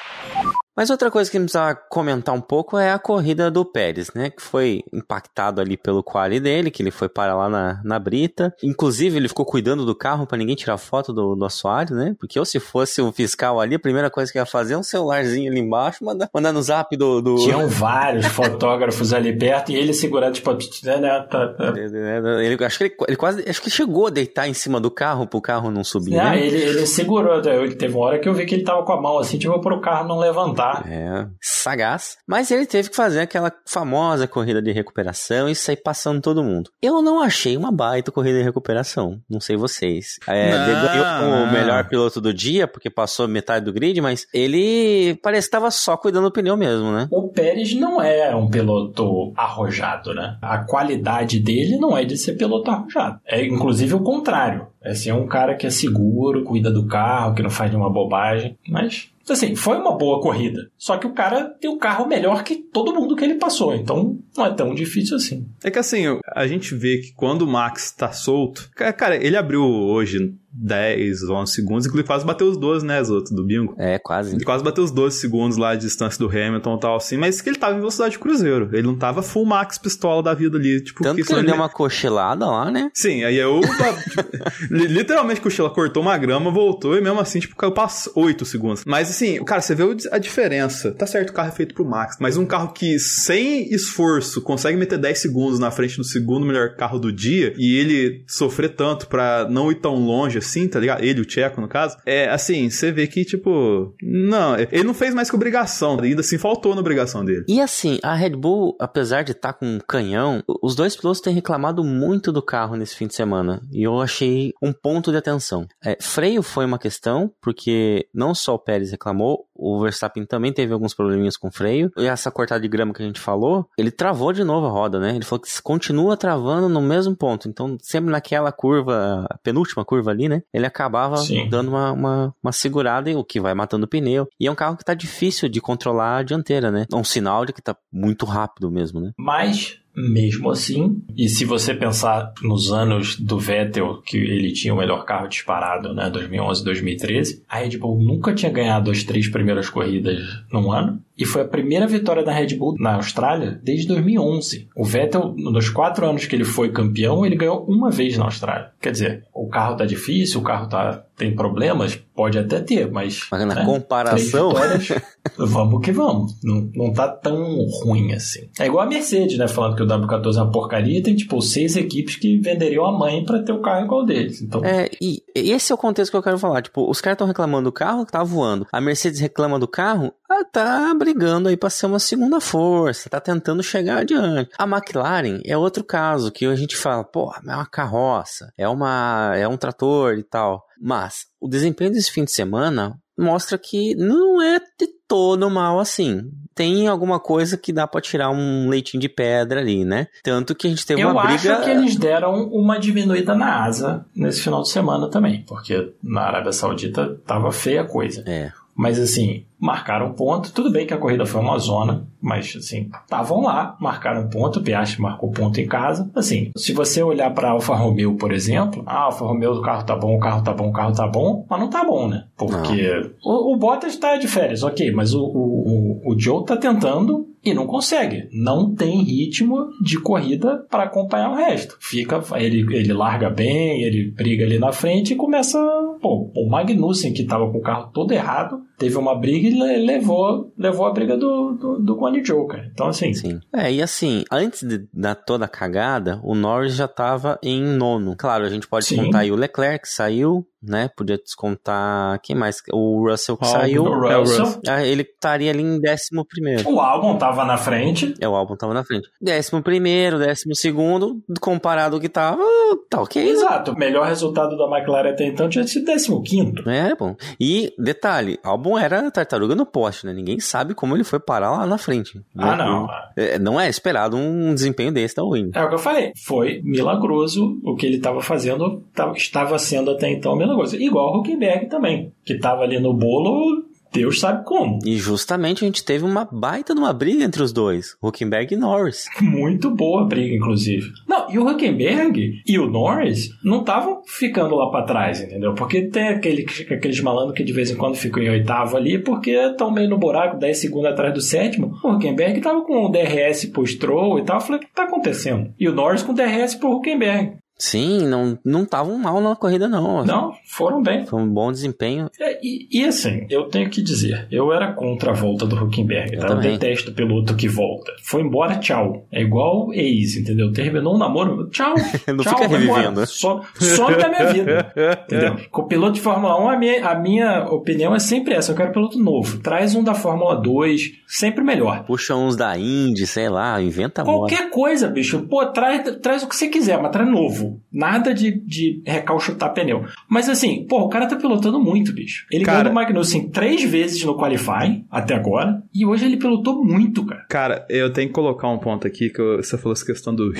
Mas 0.76 0.90
outra 0.90 1.10
coisa 1.10 1.30
que 1.30 1.37
a 1.37 1.40
gente 1.40 1.50
precisa 1.50 1.74
comentar 1.88 2.34
um 2.34 2.40
pouco 2.40 2.76
é 2.76 2.90
a 2.90 2.98
corrida 2.98 3.50
do 3.50 3.64
Pérez, 3.64 4.10
né? 4.12 4.30
Que 4.30 4.42
foi 4.42 4.82
impactado 4.92 5.60
ali 5.60 5.76
pelo 5.76 6.02
quali 6.02 6.40
dele, 6.40 6.70
que 6.70 6.82
ele 6.82 6.90
foi 6.90 7.08
para 7.08 7.34
lá 7.34 7.48
na, 7.48 7.80
na 7.84 7.98
brita. 7.98 8.52
Inclusive, 8.62 9.16
ele 9.16 9.28
ficou 9.28 9.46
cuidando 9.46 9.87
do 9.87 9.94
carro 9.94 10.26
para 10.26 10.37
ninguém 10.37 10.56
tirar 10.56 10.76
foto 10.76 11.12
do, 11.12 11.37
do 11.37 11.44
assoalho, 11.44 11.94
né? 11.94 12.16
Porque 12.18 12.38
eu, 12.38 12.44
se 12.44 12.58
fosse 12.58 13.00
o 13.00 13.12
fiscal 13.12 13.60
ali, 13.60 13.76
a 13.76 13.78
primeira 13.78 14.10
coisa 14.10 14.32
que 14.32 14.38
ia 14.38 14.46
fazer 14.46 14.74
é 14.74 14.78
um 14.78 14.82
celularzinho 14.82 15.50
ali 15.50 15.60
embaixo, 15.60 16.04
mandar, 16.04 16.28
mandar 16.34 16.52
no 16.52 16.62
zap 16.62 16.96
do... 16.96 17.22
do... 17.22 17.37
Tinham 17.37 17.68
vários 17.68 18.26
fotógrafos 18.26 19.12
ali 19.12 19.37
perto 19.37 19.70
e 19.70 19.76
ele 19.76 19.92
segurando, 19.92 20.34
tipo, 20.34 20.52
né, 20.52 20.96
né, 20.98 21.26
tá, 21.30 21.48
tá. 21.48 21.72
Ele, 21.76 22.64
acho 22.64 22.78
que 22.78 22.84
ele, 22.84 22.96
ele 23.06 23.16
quase 23.16 23.48
acho 23.48 23.62
que 23.62 23.70
chegou 23.70 24.08
a 24.08 24.10
deitar 24.10 24.48
em 24.48 24.54
cima 24.54 24.80
do 24.80 24.90
carro 24.90 25.26
pro 25.26 25.40
carro 25.40 25.70
não 25.70 25.84
subir. 25.84 26.18
Ah, 26.18 26.30
né? 26.30 26.44
ele, 26.44 26.56
ele 26.56 26.87
segurou. 26.87 27.40
Ele 27.44 27.76
teve 27.76 27.94
uma 27.94 28.06
hora 28.06 28.18
que 28.18 28.28
eu 28.28 28.34
vi 28.34 28.44
que 28.44 28.54
ele 28.54 28.64
tava 28.64 28.82
com 28.84 28.92
a 28.92 29.00
mão 29.00 29.18
assim, 29.18 29.38
tipo, 29.38 29.60
pro 29.60 29.80
carro 29.80 30.08
não 30.08 30.18
levantar. 30.18 30.63
É, 30.87 31.27
sagaz. 31.40 32.16
Mas 32.27 32.50
ele 32.50 32.66
teve 32.66 32.90
que 32.90 32.96
fazer 32.96 33.20
aquela 33.20 33.53
famosa 33.66 34.27
corrida 34.27 34.61
de 34.61 34.72
recuperação 34.72 35.48
e 35.48 35.55
sair 35.55 35.77
passando 35.77 36.20
todo 36.20 36.44
mundo. 36.44 36.70
Eu 36.81 37.03
não 37.03 37.20
achei 37.20 37.57
uma 37.57 37.70
baita 37.70 38.11
corrida 38.11 38.38
de 38.38 38.44
recuperação. 38.44 39.20
Não 39.29 39.40
sei 39.40 39.57
vocês. 39.57 40.18
É, 40.27 40.50
ganhou 40.50 41.44
o 41.44 41.53
melhor 41.53 41.88
piloto 41.88 42.20
do 42.20 42.33
dia, 42.33 42.66
porque 42.66 42.90
passou 42.90 43.29
metade 43.29 43.64
do 43.64 43.72
grid, 43.72 44.00
mas 44.00 44.27
ele 44.33 45.18
parece 45.22 45.48
que 45.48 45.57
estava 45.57 45.70
só 45.70 45.96
cuidando 45.96 46.24
do 46.24 46.33
pneu 46.33 46.57
mesmo, 46.57 46.90
né? 46.92 47.07
O 47.11 47.29
Pérez 47.29 47.74
não 47.74 48.00
é 48.00 48.35
um 48.35 48.48
piloto 48.48 49.33
arrojado, 49.37 50.14
né? 50.14 50.38
A 50.40 50.59
qualidade 50.59 51.38
dele 51.38 51.77
não 51.77 51.96
é 51.96 52.05
de 52.05 52.16
ser 52.16 52.35
piloto 52.35 52.70
arrojado. 52.70 53.20
É 53.27 53.44
inclusive 53.44 53.94
o 53.94 54.00
contrário. 54.00 54.66
É 54.83 54.92
ser 54.94 55.12
um 55.12 55.27
cara 55.27 55.55
que 55.55 55.66
é 55.66 55.70
seguro, 55.70 56.44
cuida 56.44 56.70
do 56.70 56.87
carro, 56.87 57.35
que 57.35 57.42
não 57.42 57.50
faz 57.50 57.70
nenhuma 57.70 57.90
bobagem. 57.90 58.59
Mas, 58.68 59.11
assim, 59.32 59.54
foi 59.54 59.78
uma 59.78 59.96
boa 59.96 60.20
corrida. 60.20 60.70
Só 60.76 60.96
que 60.98 61.06
o 61.06 61.14
cara 61.14 61.44
tem 61.60 61.70
o 61.70 61.78
carro 61.78 62.06
melhor 62.06 62.42
que 62.44 62.56
todo 62.56 62.94
mundo 62.94 63.16
que 63.16 63.24
ele 63.24 63.37
passou. 63.37 63.74
Então, 63.74 64.18
não 64.37 64.47
é 64.47 64.55
tão 64.55 64.75
difícil 64.75 65.16
assim. 65.16 65.47
É 65.62 65.70
que 65.70 65.79
assim, 65.79 66.05
a 66.35 66.47
gente 66.47 66.75
vê 66.75 66.99
que 66.99 67.12
quando 67.14 67.42
o 67.42 67.47
Max 67.47 67.92
tá 67.92 68.12
solto. 68.12 68.68
ca- 68.75 68.92
Cara, 68.92 69.16
ele 69.16 69.37
abriu 69.37 69.62
hoje 69.62 70.35
10, 70.57 71.25
11 71.29 71.53
segundos, 71.53 71.85
inclusive 71.87 72.07
quase 72.07 72.25
bateu 72.25 72.47
os 72.49 72.57
12, 72.57 72.87
né, 72.87 73.03
Zoto, 73.03 73.35
do 73.35 73.44
bingo. 73.44 73.75
É, 73.77 73.99
quase. 73.99 74.37
Ele 74.37 74.44
quase 74.44 74.62
bateu 74.62 74.85
os 74.85 74.92
12 74.92 75.18
segundos 75.18 75.57
lá 75.57 75.75
de 75.75 75.81
distância 75.83 76.16
do 76.18 76.29
Hamilton 76.29 76.77
e 76.77 76.81
tal, 76.81 76.97
assim, 76.97 77.16
mas 77.16 77.40
que 77.40 77.49
ele 77.51 77.59
tava 77.59 77.75
em 77.75 77.79
velocidade 77.81 78.12
de 78.12 78.18
cruzeiro. 78.20 78.70
Ele 78.73 78.87
não 78.87 78.94
tava 78.97 79.20
full 79.20 79.44
max 79.44 79.79
pistola 79.79 80.23
da 80.23 80.33
vida 80.33 80.57
ali. 80.57 80.81
Tipo, 80.81 81.03
Tanto 81.03 81.16
que 81.16 81.25
senão 81.25 81.40
ele 81.40 81.49
deu 81.49 81.57
uma 81.57 81.68
cochilada 81.68 82.47
lá, 82.47 82.70
né? 82.70 82.88
Sim, 82.94 83.25
aí 83.25 83.37
eu. 83.37 83.61
tipo, 84.09 84.23
li- 84.70 84.87
literalmente 84.87 85.40
cochila, 85.40 85.68
cortou 85.70 86.03
uma 86.03 86.16
grama, 86.16 86.53
voltou 86.53 86.97
e 86.97 87.01
mesmo 87.01 87.18
assim, 87.18 87.40
tipo, 87.40 87.57
caiu 87.57 87.73
pra 87.73 87.88
8 88.14 88.44
segundos. 88.44 88.85
Mas 88.87 89.11
assim, 89.11 89.42
cara, 89.44 89.61
você 89.61 89.75
vê 89.75 89.83
a 90.12 90.18
diferença. 90.18 90.92
Tá 90.92 91.05
certo, 91.07 91.31
o 91.31 91.33
carro 91.33 91.49
é 91.49 91.53
feito 91.53 91.75
pro 91.75 91.85
Max, 91.85 92.16
mas 92.20 92.37
um 92.37 92.47
carro 92.47 92.73
que 92.73 92.97
sem 93.01 93.73
esforço 93.75 94.23
consegue 94.42 94.76
meter 94.76 94.98
10 94.98 95.18
segundos 95.18 95.58
na 95.58 95.70
frente 95.70 95.96
do 95.96 96.04
segundo 96.04 96.46
melhor 96.46 96.76
carro 96.76 96.98
do 96.98 97.12
dia 97.12 97.54
e 97.56 97.76
ele 97.76 98.24
sofrer 98.26 98.70
tanto 98.70 99.06
pra 99.06 99.46
não 99.48 99.70
ir 99.70 99.76
tão 99.76 99.94
longe 99.94 100.38
assim, 100.38 100.68
tá 100.68 100.78
ligado? 100.80 101.02
Ele, 101.02 101.20
o 101.20 101.24
Tcheco, 101.24 101.60
no 101.60 101.68
caso. 101.68 101.96
É 102.06 102.28
assim, 102.28 102.70
você 102.70 102.90
vê 102.90 103.06
que, 103.06 103.24
tipo. 103.24 103.94
Não, 104.02 104.56
ele 104.58 104.84
não 104.84 104.94
fez 104.94 105.14
mais 105.14 105.28
que 105.28 105.37
obrigação. 105.37 105.98
Ainda 106.00 106.20
assim, 106.20 106.38
faltou 106.38 106.74
na 106.74 106.80
obrigação 106.80 107.24
dele. 107.24 107.44
E 107.48 107.60
assim, 107.60 107.98
a 108.02 108.14
Red 108.14 108.30
Bull, 108.30 108.76
apesar 108.80 109.22
de 109.22 109.32
estar 109.32 109.52
com 109.52 109.66
um 109.66 109.78
canhão, 109.78 110.42
os 110.62 110.74
dois 110.74 110.96
pilotos 110.96 111.20
têm 111.20 111.34
reclamado 111.34 111.82
muito 111.84 112.32
do 112.32 112.42
carro 112.42 112.76
nesse 112.76 112.96
fim 112.96 113.06
de 113.06 113.14
semana. 113.14 113.62
E 113.72 113.82
eu 113.82 114.00
achei 114.00 114.52
um 114.62 114.72
ponto 114.72 115.10
de 115.10 115.16
atenção. 115.16 115.66
É, 115.84 115.96
freio 116.00 116.42
foi 116.42 116.64
uma 116.64 116.78
questão, 116.78 117.32
porque 117.40 118.06
não 118.14 118.34
só 118.34 118.54
o 118.54 118.58
Pérez 118.58 118.90
reclamou, 118.90 119.46
o 119.55 119.81
Verstappen 119.81 120.25
também 120.25 120.53
teve 120.53 120.73
alguns 120.73 120.95
probleminhas 120.95 121.37
com 121.37 121.51
freio. 121.51 121.90
E 121.97 122.07
essa 122.07 122.31
cortada 122.31 122.61
de 122.61 122.69
grama 122.69 122.93
que 122.93 123.03
a 123.03 123.07
gente 123.07 123.21
falou, 123.21 123.69
ele 123.79 123.90
travou 123.90 124.33
de 124.33 124.43
novo 124.43 124.67
a 124.67 124.71
roda, 124.71 124.99
né? 124.99 125.14
Ele 125.14 125.25
falou 125.25 125.40
que 125.40 125.62
continua 125.62 126.17
travando 126.17 126.69
no 126.69 126.81
mesmo 126.81 127.14
ponto. 127.14 127.49
Então, 127.49 127.77
sempre 127.81 128.11
naquela 128.11 128.51
curva, 128.53 129.27
a 129.31 129.38
penúltima 129.38 129.85
curva 129.85 130.11
ali, 130.11 130.29
né? 130.29 130.43
Ele 130.53 130.67
acabava 130.67 131.17
Sim. 131.19 131.49
dando 131.49 131.69
uma, 131.69 131.93
uma, 131.93 132.35
uma 132.43 132.53
segurada, 132.53 133.11
e 133.11 133.14
o 133.14 133.25
que 133.25 133.40
vai 133.40 133.55
matando 133.55 133.85
o 133.85 133.88
pneu. 133.88 134.29
E 134.38 134.47
é 134.47 134.51
um 134.51 134.55
carro 134.55 134.77
que 134.77 134.85
tá 134.85 134.95
difícil 134.95 135.49
de 135.49 135.61
controlar 135.61 136.19
a 136.19 136.23
dianteira, 136.23 136.71
né? 136.71 136.87
É 136.93 136.97
um 136.97 137.05
sinal 137.05 137.45
de 137.45 137.53
que 137.53 137.62
tá 137.62 137.77
muito 137.93 138.27
rápido 138.27 138.71
mesmo, 138.71 139.01
né? 139.01 139.12
Mas 139.17 139.79
Mesmo 139.96 140.50
assim, 140.50 141.02
e 141.16 141.28
se 141.28 141.44
você 141.44 141.72
pensar 141.72 142.33
nos 142.42 142.72
anos 142.72 143.16
do 143.16 143.38
Vettel, 143.38 144.02
que 144.04 144.16
ele 144.16 144.52
tinha 144.52 144.74
o 144.74 144.76
melhor 144.76 145.04
carro 145.04 145.28
disparado, 145.28 145.94
né, 145.94 146.11
2011, 146.11 146.64
2013, 146.64 147.42
a 147.48 147.59
Red 147.59 147.78
Bull 147.78 148.02
nunca 148.02 148.35
tinha 148.35 148.50
ganhado 148.50 148.90
as 148.90 149.04
três 149.04 149.28
primeiras 149.28 149.68
corridas 149.68 150.20
num 150.52 150.72
ano. 150.72 151.00
E 151.16 151.24
foi 151.24 151.42
a 151.42 151.48
primeira 151.48 151.87
vitória 151.87 152.24
da 152.24 152.33
Red 152.33 152.57
Bull 152.57 152.74
na 152.79 152.94
Austrália 152.96 153.61
desde 153.62 153.87
2011. 153.88 154.68
O 154.77 154.85
Vettel, 154.85 155.35
nos 155.37 155.68
quatro 155.68 156.07
anos 156.07 156.27
que 156.27 156.35
ele 156.35 156.44
foi 156.44 156.72
campeão, 156.72 157.24
ele 157.24 157.37
ganhou 157.37 157.64
uma 157.66 157.90
vez 157.90 158.18
na 158.18 158.24
Austrália. 158.24 158.72
Quer 158.81 158.90
dizer, 158.90 159.24
o 159.33 159.48
carro 159.48 159.77
tá 159.77 159.85
difícil, 159.85 160.40
o 160.40 160.44
carro 160.44 160.68
tá, 160.68 161.05
tem 161.16 161.35
problemas, 161.35 161.94
pode 162.14 162.38
até 162.38 162.61
ter, 162.61 162.90
mas. 162.90 163.29
Mas 163.31 163.46
na 163.46 163.55
né, 163.55 163.64
comparação. 163.64 164.53
vamos 165.38 165.85
que 165.85 165.92
vamos. 165.92 166.37
Não, 166.42 166.68
não 166.74 166.92
tá 166.92 167.09
tão 167.09 167.64
ruim 167.83 168.12
assim. 168.12 168.48
É 168.59 168.66
igual 168.66 168.85
a 168.85 168.88
Mercedes, 168.88 169.38
né? 169.38 169.46
Falando 169.46 169.77
que 169.77 169.83
o 169.83 169.87
W14 169.87 170.37
é 170.37 170.42
uma 170.42 170.50
porcaria, 170.50 171.03
tem 171.03 171.14
tipo 171.14 171.40
seis 171.40 171.77
equipes 171.77 172.16
que 172.16 172.38
venderiam 172.38 172.85
a 172.85 172.98
mãe 172.98 173.24
para 173.24 173.42
ter 173.42 173.53
o 173.53 173.62
carro 173.62 173.85
igual 173.85 174.05
deles. 174.05 174.42
Então... 174.42 174.64
É, 174.64 174.90
e 175.00 175.22
esse 175.35 175.73
é 175.73 175.75
o 175.75 175.79
contexto 175.79 176.11
que 176.11 176.16
eu 176.16 176.23
quero 176.23 176.38
falar. 176.38 176.62
Tipo, 176.62 176.88
os 176.88 177.01
caras 177.01 177.16
estão 177.16 177.27
reclamando 177.27 177.64
do 177.64 177.73
carro 177.73 178.07
que 178.07 178.12
tá 178.12 178.23
voando. 178.23 178.66
A 178.73 178.81
Mercedes 178.81 179.20
reclama 179.20 179.59
do 179.59 179.66
carro, 179.66 180.12
ela 180.31 180.44
tá 180.44 180.94
brigando 180.94 181.49
aí 181.49 181.57
pra 181.57 181.70
ser 181.70 181.87
uma 181.87 181.99
segunda 181.99 182.40
força, 182.40 183.11
tá 183.11 183.20
tentando 183.20 183.62
chegar 183.62 183.99
adiante. 183.99 184.51
A 184.59 184.64
McLaren 184.64 185.40
é 185.44 185.57
outro 185.57 185.83
caso, 185.83 186.31
que 186.31 186.47
a 186.47 186.55
gente 186.55 186.77
fala, 186.77 187.05
pô, 187.05 187.33
é 187.35 187.55
uma 187.55 187.66
carroça, 187.66 188.53
é, 188.57 188.68
uma, 188.68 189.33
é 189.37 189.47
um 189.49 189.57
trator 189.57 190.18
e 190.18 190.23
tal. 190.23 190.64
Mas 190.81 191.27
o 191.40 191.49
desempenho 191.49 191.92
desse 191.92 192.11
fim 192.11 192.25
de 192.25 192.33
semana 192.33 192.99
mostra 193.18 193.57
que 193.57 193.94
não 193.94 194.42
é 194.42 194.59
de 194.59 194.93
todo 195.09 195.51
mal 195.51 195.79
assim. 195.79 196.31
Tem 196.55 196.87
alguma 196.87 197.19
coisa 197.19 197.57
que 197.57 197.73
dá 197.73 197.87
para 197.87 198.01
tirar 198.01 198.31
um 198.31 198.69
leitinho 198.69 199.01
de 199.01 199.09
pedra 199.09 199.61
ali, 199.61 199.85
né? 199.85 200.07
Tanto 200.23 200.55
que 200.55 200.69
a 200.69 200.71
gente 200.71 200.87
teve 200.87 201.01
Eu 201.01 201.09
uma 201.11 201.23
briga. 201.27 201.49
Eu 201.49 201.55
acho 201.55 201.64
que 201.64 201.71
eles 201.71 201.97
deram 201.97 202.45
uma 202.49 202.79
diminuída 202.79 203.35
na 203.35 203.64
asa 203.64 204.07
nesse 204.14 204.40
final 204.40 204.62
de 204.62 204.69
semana 204.69 205.11
também, 205.11 205.45
porque 205.47 205.93
na 206.03 206.23
Arábia 206.23 206.53
Saudita 206.53 207.21
tava 207.27 207.51
feia 207.51 207.83
a 207.83 207.87
coisa. 207.87 208.23
É. 208.27 208.53
Mas 208.76 208.98
assim, 208.98 209.44
marcaram 209.58 210.12
ponto. 210.12 210.52
Tudo 210.52 210.70
bem 210.70 210.87
que 210.87 210.92
a 210.92 210.98
corrida 210.98 211.24
foi 211.24 211.40
uma 211.40 211.58
zona, 211.58 212.06
mas 212.20 212.54
assim, 212.56 212.90
estavam 213.02 213.42
lá, 213.42 213.76
marcaram 213.80 214.28
ponto. 214.28 214.58
O 214.58 214.62
Piastri 214.62 215.00
marcou 215.00 215.30
ponto 215.30 215.60
em 215.60 215.66
casa. 215.66 216.10
Assim, 216.14 216.50
se 216.56 216.72
você 216.72 217.02
olhar 217.02 217.32
para 217.32 217.50
Alfa 217.50 217.74
Romeo, 217.74 218.16
por 218.16 218.32
exemplo, 218.32 218.82
ah, 218.87 219.04
Alfa 219.04 219.24
Romeo, 219.24 219.52
o 219.52 219.62
carro 219.62 219.84
tá 219.84 219.96
bom, 219.96 220.16
o 220.16 220.20
carro 220.20 220.42
tá 220.42 220.52
bom, 220.52 220.68
o 220.68 220.72
carro 220.72 220.92
tá 220.92 221.06
bom, 221.06 221.46
mas 221.48 221.60
não 221.60 221.70
tá 221.70 221.84
bom, 221.84 222.08
né? 222.08 222.24
Porque 222.37 223.14
o, 223.24 223.54
o, 223.54 223.56
Bottas 223.56 223.96
tá 223.96 224.16
de 224.16 224.28
férias, 224.28 224.62
ok, 224.62 224.92
mas 224.92 225.14
o, 225.14 225.24
o, 225.24 226.12
o 226.12 226.18
Joe 226.18 226.44
tá 226.44 226.56
tentando 226.56 227.28
e 227.44 227.52
não 227.52 227.66
consegue. 227.66 228.28
Não 228.33 228.74
tem 228.74 229.02
ritmo 229.02 229.68
de 229.83 230.00
corrida 230.00 230.64
para 230.70 230.85
acompanhar 230.85 231.30
o 231.30 231.37
resto. 231.37 231.76
Fica, 231.80 232.22
ele, 232.37 232.61
ele 232.74 232.92
larga 232.92 233.28
bem, 233.28 233.83
ele 233.83 234.11
briga 234.11 234.44
ali 234.44 234.59
na 234.59 234.72
frente 234.72 235.12
e 235.12 235.16
começa. 235.16 235.59
Pô, 236.00 236.30
o 236.35 236.48
Magnussen, 236.48 237.12
que 237.12 237.24
tava 237.24 237.50
com 237.50 237.59
o 237.59 237.62
carro 237.62 237.90
todo 237.92 238.12
errado, 238.12 238.61
teve 238.78 238.96
uma 238.96 239.14
briga 239.14 239.48
e 239.48 239.87
levou, 239.87 240.52
levou 240.58 240.87
a 240.87 240.92
briga 240.92 241.16
do, 241.16 241.52
do, 241.52 241.78
do 241.78 242.24
Joe, 242.24 242.46
cara. 242.46 242.70
Então, 242.72 242.88
assim. 242.88 243.14
Sim. 243.14 243.40
É, 243.54 243.72
e 243.72 243.82
assim, 243.82 244.24
antes 244.30 244.62
de, 244.62 244.87
da 244.92 245.14
toda 245.14 245.44
a 245.44 245.48
cagada, 245.48 246.20
o 246.22 246.34
Norris 246.34 246.74
já 246.74 246.88
tava 246.88 247.38
em 247.42 247.62
nono. 247.62 248.16
Claro, 248.16 248.44
a 248.44 248.48
gente 248.48 248.66
pode 248.66 248.87
Sim. 248.87 248.96
contar 248.96 249.20
aí 249.20 249.32
o 249.32 249.37
Leclerc, 249.37 249.82
que 249.82 249.88
saiu, 249.88 250.46
né? 250.62 250.90
Podia 250.96 251.18
descontar. 251.18 252.20
Quem 252.22 252.34
mais? 252.34 252.56
O 252.72 253.08
Russell 253.08 253.37
que 253.37 253.44
oh, 253.44 253.48
saiu. 253.48 253.84
O 253.84 254.20
Russell. 254.20 254.60
Ah, 254.66 254.84
ele 254.84 255.02
estaria 255.02 255.50
ali 255.50 255.62
em 255.62 255.80
décimo 255.80 256.24
primeiro. 256.24 256.68
O 256.68 256.80
álbum 256.80 257.16
tava 257.16 257.44
na 257.44 257.56
frente. 257.56 258.14
É, 258.20 258.28
o 258.28 258.34
álbum 258.34 258.56
tava 258.56 258.74
na 258.74 258.84
frente. 258.84 259.08
Décimo 259.20 259.62
primeiro, 259.62 260.18
décimo 260.18 260.54
segundo, 260.54 261.22
comparado 261.40 261.96
ao 261.96 262.00
que 262.00 262.08
tava, 262.08 262.42
tá 262.88 263.00
ok. 263.00 263.22
Né? 263.22 263.30
Exato. 263.30 263.72
O 263.72 263.78
melhor 263.78 264.06
resultado 264.06 264.56
da 264.56 264.64
McLaren 264.64 265.10
até 265.10 265.26
então 265.26 265.48
tinha 265.48 265.66
sido 265.66 265.84
décimo 265.84 266.22
quinto. 266.22 266.68
É, 266.68 266.94
bom. 266.94 267.14
E, 267.38 267.72
detalhe, 267.78 268.38
o 268.44 268.48
álbum 268.64 268.79
era 268.79 269.11
tartaruga 269.11 269.55
no 269.55 269.66
poste, 269.66 270.07
né? 270.07 270.12
Ninguém 270.12 270.40
sabe 270.40 270.74
como 270.74 270.96
ele 270.96 271.05
foi 271.05 271.20
parar 271.20 271.50
lá 271.50 271.66
na 271.66 271.77
frente. 271.77 272.20
Ah, 272.37 272.57
não. 272.57 272.88
É, 273.14 273.38
não 273.38 273.61
é 273.61 273.68
esperado 273.68 274.16
um 274.16 274.55
desempenho 274.55 274.92
desse 274.92 275.14
da 275.14 275.22
Win. 275.22 275.50
É 275.55 275.62
o 275.62 275.68
que 275.68 275.74
eu 275.74 275.79
falei. 275.79 276.12
Foi 276.24 276.61
milagroso 276.64 277.59
o 277.62 277.77
que 277.77 277.87
ele 277.87 277.96
estava 277.96 278.20
fazendo, 278.20 278.83
estava 279.14 279.59
sendo 279.59 279.90
até 279.90 280.11
então 280.11 280.35
milagroso. 280.37 280.77
Igual 280.77 281.14
o 281.14 281.20
Huckenberg 281.20 281.66
também, 281.66 282.12
que 282.24 282.38
tava 282.38 282.62
ali 282.62 282.81
no 282.81 282.94
bolo 282.94 283.64
Deus 283.94 284.18
sabe 284.18 284.44
como. 284.44 284.80
E 284.85 284.96
justamente 284.96 285.64
a 285.64 285.66
gente 285.66 285.85
teve 285.85 286.04
uma 286.04 286.28
baita 286.30 286.74
de 286.74 286.80
uma 286.80 286.92
briga 286.92 287.22
entre 287.22 287.40
os 287.42 287.52
dois, 287.52 287.96
Huckenberg 288.02 288.52
e 288.52 288.57
Norris. 288.57 289.04
Muito 289.22 289.70
boa 289.70 290.04
briga, 290.04 290.35
inclusive. 290.35 290.90
Não, 291.09 291.30
e 291.30 291.38
o 291.38 291.48
Huckenberg 291.48 292.42
e 292.44 292.59
o 292.59 292.68
Norris 292.68 293.30
não 293.44 293.61
estavam 293.61 294.02
ficando 294.04 294.57
lá 294.57 294.68
para 294.68 294.85
trás, 294.85 295.20
entendeu? 295.20 295.54
Porque 295.54 295.83
tem 295.83 296.09
aquele, 296.09 296.44
aqueles 296.70 297.00
malandros 297.00 297.37
que 297.37 297.44
de 297.44 297.52
vez 297.52 297.70
em 297.70 297.76
quando 297.76 297.94
ficam 297.94 298.20
em 298.20 298.30
oitavo 298.30 298.76
ali, 298.76 298.98
porque 298.98 299.30
estão 299.30 299.70
meio 299.70 299.88
no 299.88 299.96
buraco, 299.96 300.38
10 300.38 300.59
segundos 300.59 300.90
atrás 300.90 301.14
do 301.14 301.20
sétimo. 301.20 301.78
O 301.85 301.92
Huckenberg 301.92 302.40
tava 302.40 302.64
com 302.64 302.87
o 302.87 302.88
DRS 302.88 303.46
pro 303.46 303.64
Stroll 303.64 304.18
e 304.18 304.24
tal. 304.24 304.38
Eu 304.38 304.40
falei, 304.40 304.61
o 304.61 304.64
que 304.64 304.74
tá 304.74 304.83
acontecendo? 304.83 305.54
E 305.59 305.68
o 305.68 305.72
Norris 305.72 306.02
com 306.02 306.11
o 306.11 306.16
DRS 306.16 306.57
pro 306.57 306.72
Huckenberg. 306.72 307.37
Sim, 307.57 308.07
não 308.09 308.37
não 308.45 308.64
estavam 308.64 308.99
mal 308.99 309.21
na 309.21 309.37
corrida 309.37 309.69
não. 309.69 310.05
Não, 310.05 310.33
foram 310.45 310.83
bem. 310.83 311.07
Foi 311.07 311.21
um 311.21 311.29
bom 311.29 311.53
desempenho. 311.53 312.11
É, 312.21 312.40
e, 312.43 312.67
e, 312.71 312.85
assim, 312.85 313.27
eu 313.31 313.45
tenho 313.45 313.71
que 313.71 313.81
dizer, 313.81 314.27
eu 314.31 314.53
era 314.53 314.73
contra 314.73 315.12
a 315.12 315.14
volta 315.14 315.47
do 315.47 315.57
Huckenberg, 315.57 316.17
eu, 316.17 316.21
tá? 316.21 316.29
eu 316.29 316.40
detesto 316.40 316.90
o 316.90 316.95
piloto 316.95 317.37
que 317.37 317.47
volta. 317.49 317.93
Foi 318.03 318.23
embora, 318.23 318.57
tchau. 318.57 319.07
É 319.11 319.23
igual 319.23 319.73
ex, 319.73 320.17
entendeu? 320.17 320.53
Terminou 320.53 320.97
um 320.97 320.99
namoro, 320.99 321.49
tchau. 321.49 321.75
não 322.09 322.25
tchau, 322.25 322.37
fica 322.37 322.49
revivendo. 322.49 323.07
Só, 323.07 323.40
some 323.55 323.97
da 323.97 324.09
minha 324.09 324.33
vida. 324.33 324.73
entendeu? 325.05 325.37
Com 325.51 325.62
o 325.62 325.69
piloto 325.69 325.93
de 325.93 326.01
Fórmula 326.01 326.40
1, 326.45 326.49
a 326.49 326.59
minha, 326.59 326.88
a 326.88 326.95
minha 326.97 327.45
opinião 327.45 327.95
é 327.95 328.01
sempre 328.01 328.35
essa. 328.35 328.51
Eu 328.51 328.57
quero 328.57 328.73
piloto 328.73 328.99
novo. 328.99 329.38
Traz 329.38 329.77
um 329.77 329.85
da 329.85 329.95
Fórmula 329.95 330.35
2, 330.35 330.90
sempre 331.07 331.45
melhor. 331.45 331.85
Puxa 331.85 332.17
uns 332.17 332.35
da 332.35 332.59
Indy, 332.59 333.07
sei 333.07 333.29
lá, 333.29 333.62
inventa 333.62 334.03
Qualquer 334.03 334.40
moda. 334.40 334.51
coisa, 334.51 334.88
bicho. 334.88 335.21
Pô, 335.29 335.47
traz, 335.47 335.97
traz 336.03 336.23
o 336.25 336.29
que 336.29 336.35
você 336.35 336.49
quiser, 336.49 336.81
mas 336.83 336.90
traz 336.90 337.09
novo 337.09 337.43
novo. 337.44 337.61
Nada 337.72 338.14
de, 338.14 338.40
de 338.44 338.83
recalchutar 338.87 339.52
pneu. 339.52 339.85
Mas 340.09 340.28
assim, 340.28 340.66
pô, 340.68 340.80
o 340.80 340.88
cara 340.88 341.07
tá 341.07 341.16
pilotando 341.16 341.61
muito, 341.61 341.92
bicho. 341.92 342.26
Ele 342.30 342.44
cara, 342.44 342.59
ganhou 342.59 342.70
do 342.70 342.74
Magnussen 342.74 343.30
três 343.30 343.62
vezes 343.62 344.04
no 344.04 344.16
qualifying, 344.16 344.85
até 344.90 345.14
agora, 345.14 345.62
e 345.74 345.87
hoje 345.87 346.04
ele 346.04 346.16
pilotou 346.16 346.64
muito, 346.64 347.04
cara. 347.04 347.26
Cara, 347.28 347.66
eu 347.68 347.92
tenho 347.92 348.09
que 348.09 348.14
colocar 348.14 348.48
um 348.48 348.59
ponto 348.59 348.87
aqui, 348.87 349.11
que 349.11 349.22
você 349.37 349.57
falou 349.57 349.72
essa 349.72 349.85
questão 349.85 350.14
do 350.14 350.33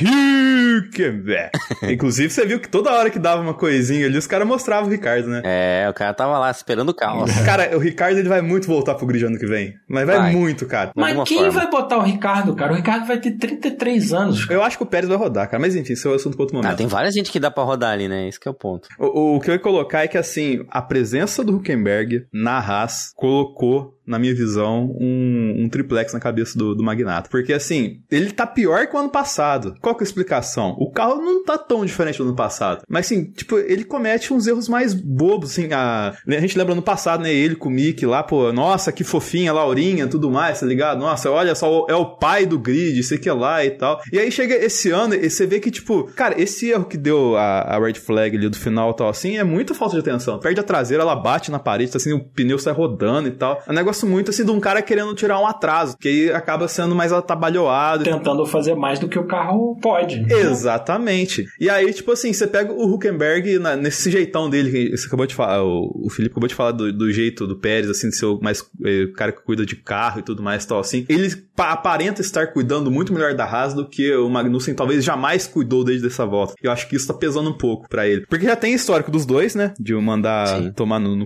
Hülkenberg. 0.75 1.51
Inclusive, 1.83 2.31
você 2.31 2.47
viu 2.47 2.61
que 2.61 2.69
toda 2.69 2.93
hora 2.93 3.11
que 3.11 3.19
dava 3.19 3.41
uma 3.41 3.55
coisinha 3.55 4.07
ali, 4.07 4.17
os 4.17 4.27
caras 4.27 4.47
mostravam 4.47 4.89
o 4.89 4.93
Ricardo, 4.93 5.29
né? 5.29 5.43
É, 5.45 5.87
o 5.89 5.95
cara 5.95 6.13
tava 6.15 6.39
lá 6.39 6.51
esperando 6.51 6.89
o 6.91 6.95
caos. 6.95 7.31
cara, 7.45 7.77
o 7.77 7.81
Ricardo 7.81 8.19
ele 8.19 8.29
vai 8.29 8.41
muito 8.41 8.67
voltar 8.67 8.95
pro 8.95 9.07
grid 9.07 9.25
ano 9.25 9.39
que 9.39 9.47
vem. 9.47 9.75
Mas 9.89 10.07
vai, 10.07 10.17
vai. 10.17 10.33
muito, 10.33 10.67
cara. 10.67 10.93
Mas 10.95 11.17
quem 11.29 11.39
forma. 11.39 11.53
vai 11.53 11.71
botar 11.71 11.99
o 11.99 12.03
Ricardo, 12.03 12.55
cara? 12.55 12.73
O 12.73 12.77
Ricardo 12.77 13.07
vai 13.07 13.19
ter 13.19 13.33
33 13.33 14.13
anos. 14.13 14.45
Cara. 14.45 14.59
Eu 14.59 14.63
acho 14.63 14.77
que 14.77 14.83
o 14.83 14.87
Pérez 14.87 15.09
vai 15.09 15.19
rodar, 15.19 15.49
cara. 15.49 15.61
Mas 15.61 15.77
enfim, 15.77 15.93
isso 15.93 16.09
é 16.09 16.13
um 16.13 16.15
assunto 16.15 16.37
para 16.37 16.43
outro 16.43 16.57
momento. 16.57 16.73
Ah, 16.73 16.77
tem 16.77 16.87
várias 16.87 17.15
gente 17.15 17.31
que 17.31 17.41
dá 17.41 17.51
para 17.51 17.63
rodar 17.63 17.93
ali, 17.93 18.09
né? 18.09 18.29
Esse 18.29 18.39
é 18.45 18.51
o 18.51 18.55
ponto. 18.55 18.89
O, 18.99 19.37
o, 19.37 19.41
que 19.41 19.51
eu 19.51 19.55
ia 19.55 19.59
colocar 19.59 20.05
é 20.05 20.09
que, 20.09 20.19
assim, 20.19 20.65
a 20.71 20.83
presença 20.83 21.45
do 21.45 21.57
Huckenberg 21.57 22.27
na 22.33 22.59
Haas 22.59 23.13
colocou 23.15 23.95
na 24.07 24.19
minha 24.19 24.35
visão, 24.35 24.95
um, 25.01 25.65
um 25.65 25.69
triplex 25.69 26.13
na 26.13 26.21
cabeça 26.21 26.59
do, 26.59 26.75
do 26.75 26.83
Magnato. 26.83 27.31
Porque, 27.31 27.53
assim, 27.53 28.01
ele 28.11 28.31
tá 28.31 28.47
pior 28.47 28.87
que 28.87 28.97
o 28.97 28.99
ano 28.99 29.09
passado. 29.09 29.75
Qual 29.81 29.95
que 29.95 30.03
é 30.03 30.05
a 30.05 30.09
explicação? 30.09 30.77
O 30.79 30.91
carro 30.91 31.21
não 31.23 31.45
tá 31.45 31.57
tão 31.57 31.85
diferente 31.85 32.19
do 32.19 32.25
ano 32.25 32.37
passado. 32.37 32.83
Mas, 32.89 33.07
assim, 33.07 33.25
tipo, 33.25 33.59
ele 33.59 33.85
comete 33.85 34.33
uns 34.33 34.47
erros 34.47 34.69
mais 34.69 34.95
bobos, 34.95 35.53
assim. 35.53 35.73
A, 35.73 36.15
a 36.27 36.41
gente 36.41 36.59
lembra 36.59 36.75
no 36.75 36.83
passado, 36.83 37.23
né? 37.23 37.33
Ele 37.33 37.57
com 37.57 37.69
o 37.69 37.73
Mick 37.73 38.05
lá, 38.05 38.23
pô, 38.23 38.53
nossa, 38.53 38.93
que 38.93 39.05
fofinha, 39.05 39.53
Laurinha, 39.53 40.07
tudo 40.07 40.31
mais, 40.31 40.61
tá 40.61 40.67
ligado? 40.67 40.99
Nossa, 40.99 41.31
olha 41.31 41.55
só, 41.55 41.87
é 41.89 41.95
o 41.95 42.17
pai 42.17 42.47
do 42.47 42.59
grid, 42.59 43.03
sei 43.03 43.19
que 43.19 43.31
lá 43.31 43.65
e 43.65 43.71
tal. 43.71 44.01
E 44.13 44.19
aí 44.19 44.31
chega 44.31 44.55
esse 44.55 44.91
ano 44.91 45.15
e 45.15 45.31
você 45.31 45.47
vê 45.47 45.61
que, 45.61 45.71
tipo, 45.71 46.05
cara, 46.15 46.41
esse 46.41 46.71
erro 46.71 46.85
que 46.85 46.97
deu 46.97 47.37
a, 47.37 47.61
a 47.61 47.79
red 47.79 47.95
flag 47.95 48.37
ali 48.37 48.49
do 48.49 48.57
final 48.57 48.91
e 48.91 48.97
tal, 48.97 49.09
assim, 49.09 49.37
é 49.37 49.45
muita 49.45 49.75
falta 49.75 49.95
de 49.95 50.01
atenção. 50.01 50.39
Perde 50.39 50.61
a 50.61 50.65
traseira, 50.65 51.03
ela 51.03 51.17
bate 51.17 51.51
na 51.51 51.59
parede, 51.59 51.97
assim, 51.97 52.13
o 52.13 52.21
pneu 52.21 52.59
sai 52.59 52.73
rodando 52.73 53.29
e 53.29 53.33
tal. 53.33 53.63
É 53.67 53.71
um 53.71 53.75
negócio 53.75 53.94
gosto 53.95 54.07
muito 54.07 54.31
assim 54.31 54.45
de 54.45 54.51
um 54.51 54.59
cara 54.59 54.83
querendo 54.83 55.15
tirar 55.15 55.41
um 55.41 55.47
atraso, 55.47 55.97
que 55.97 56.09
aí 56.09 56.33
acaba 56.33 56.67
sendo 56.67 56.95
mais 56.95 57.13
atabalhoado. 57.13 58.03
Tentando 58.03 58.45
fazer 58.45 58.75
mais 58.75 58.99
do 58.99 59.09
que 59.09 59.19
o 59.19 59.25
carro 59.25 59.79
pode. 59.81 60.27
Exatamente. 60.29 61.47
E 61.61 61.71
aí, 61.71 61.93
tipo 61.93 62.11
assim, 62.11 62.33
você 62.33 62.47
pega 62.47 62.73
o 62.73 62.93
Huckenberg 62.93 63.59
na, 63.61 63.77
nesse 63.77 64.11
jeitão 64.11 64.51
dele, 64.51 64.71
que 64.71 64.97
você 64.97 65.07
acabou 65.07 65.27
de 65.27 65.35
falar, 65.35 65.63
o, 65.63 66.07
o 66.07 66.11
Felipe 66.11 66.33
acabou 66.33 66.49
de 66.49 66.55
falar 66.55 66.73
do, 66.73 66.93
do, 66.93 67.13
jeito 67.13 67.47
do 67.47 67.57
Pérez, 67.57 67.89
assim, 67.89 68.09
de 68.09 68.17
ser 68.17 68.27
o 68.27 68.41
mais 68.43 68.65
é, 68.85 69.07
cara 69.17 69.31
que 69.31 69.43
cuida 69.43 69.65
de 69.65 69.77
carro 69.77 70.19
e 70.19 70.23
tudo 70.23 70.43
mais 70.43 70.67
tal, 70.67 70.81
assim. 70.81 71.07
Ele 71.09 71.29
aparenta 71.57 72.21
estar 72.21 72.49
cuidando 72.49 72.91
muito 72.91 73.13
melhor 73.13 73.35
da 73.35 73.45
Haas 73.45 73.75
do 73.75 73.89
que 73.89 74.13
o 74.17 74.29
Magnussen 74.29 74.75
talvez 74.75 75.05
jamais 75.05 75.47
cuidou 75.47 75.85
desde 75.85 76.09
essa 76.09 76.27
volta. 76.27 76.55
Eu 76.61 76.73
acho 76.73 76.89
que 76.89 76.97
isso 76.97 77.07
tá 77.07 77.15
pesando 77.15 77.51
um 77.51 77.57
pouco 77.57 77.89
para 77.89 78.09
ele. 78.09 78.27
Porque 78.27 78.45
já 78.45 78.57
tem 78.57 78.75
histórico 78.75 79.11
dos 79.11 79.25
dois, 79.25 79.55
né? 79.55 79.73
De 79.79 79.95
mandar 79.95 80.49
Sim. 80.49 80.73
tomar 80.73 80.99
no, 80.99 81.15
no 81.15 81.25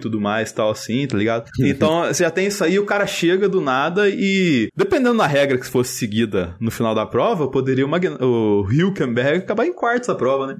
tudo 0.00 0.20
mais, 0.20 0.52
tal 0.52 0.70
assim, 0.70 1.06
tá 1.06 1.16
ligado? 1.16 1.48
Então, 1.60 2.06
você 2.06 2.24
já 2.24 2.30
tem 2.30 2.46
isso 2.46 2.64
aí, 2.64 2.78
o 2.78 2.86
cara 2.86 3.06
chega 3.06 3.48
do 3.48 3.60
nada 3.60 4.08
e, 4.08 4.68
dependendo 4.76 5.18
da 5.18 5.26
regra 5.26 5.58
que 5.58 5.66
fosse 5.66 5.94
seguida 5.94 6.56
no 6.60 6.70
final 6.70 6.94
da 6.94 7.06
prova, 7.06 7.48
poderia 7.48 7.86
o, 7.86 7.88
Magn 7.88 8.16
o 8.20 8.66
Hülkenberg 8.70 9.38
acabar 9.38 9.66
em 9.66 9.72
quarto 9.72 10.02
essa 10.02 10.14
prova, 10.14 10.46
né? 10.46 10.56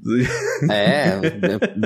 É, 0.71 1.21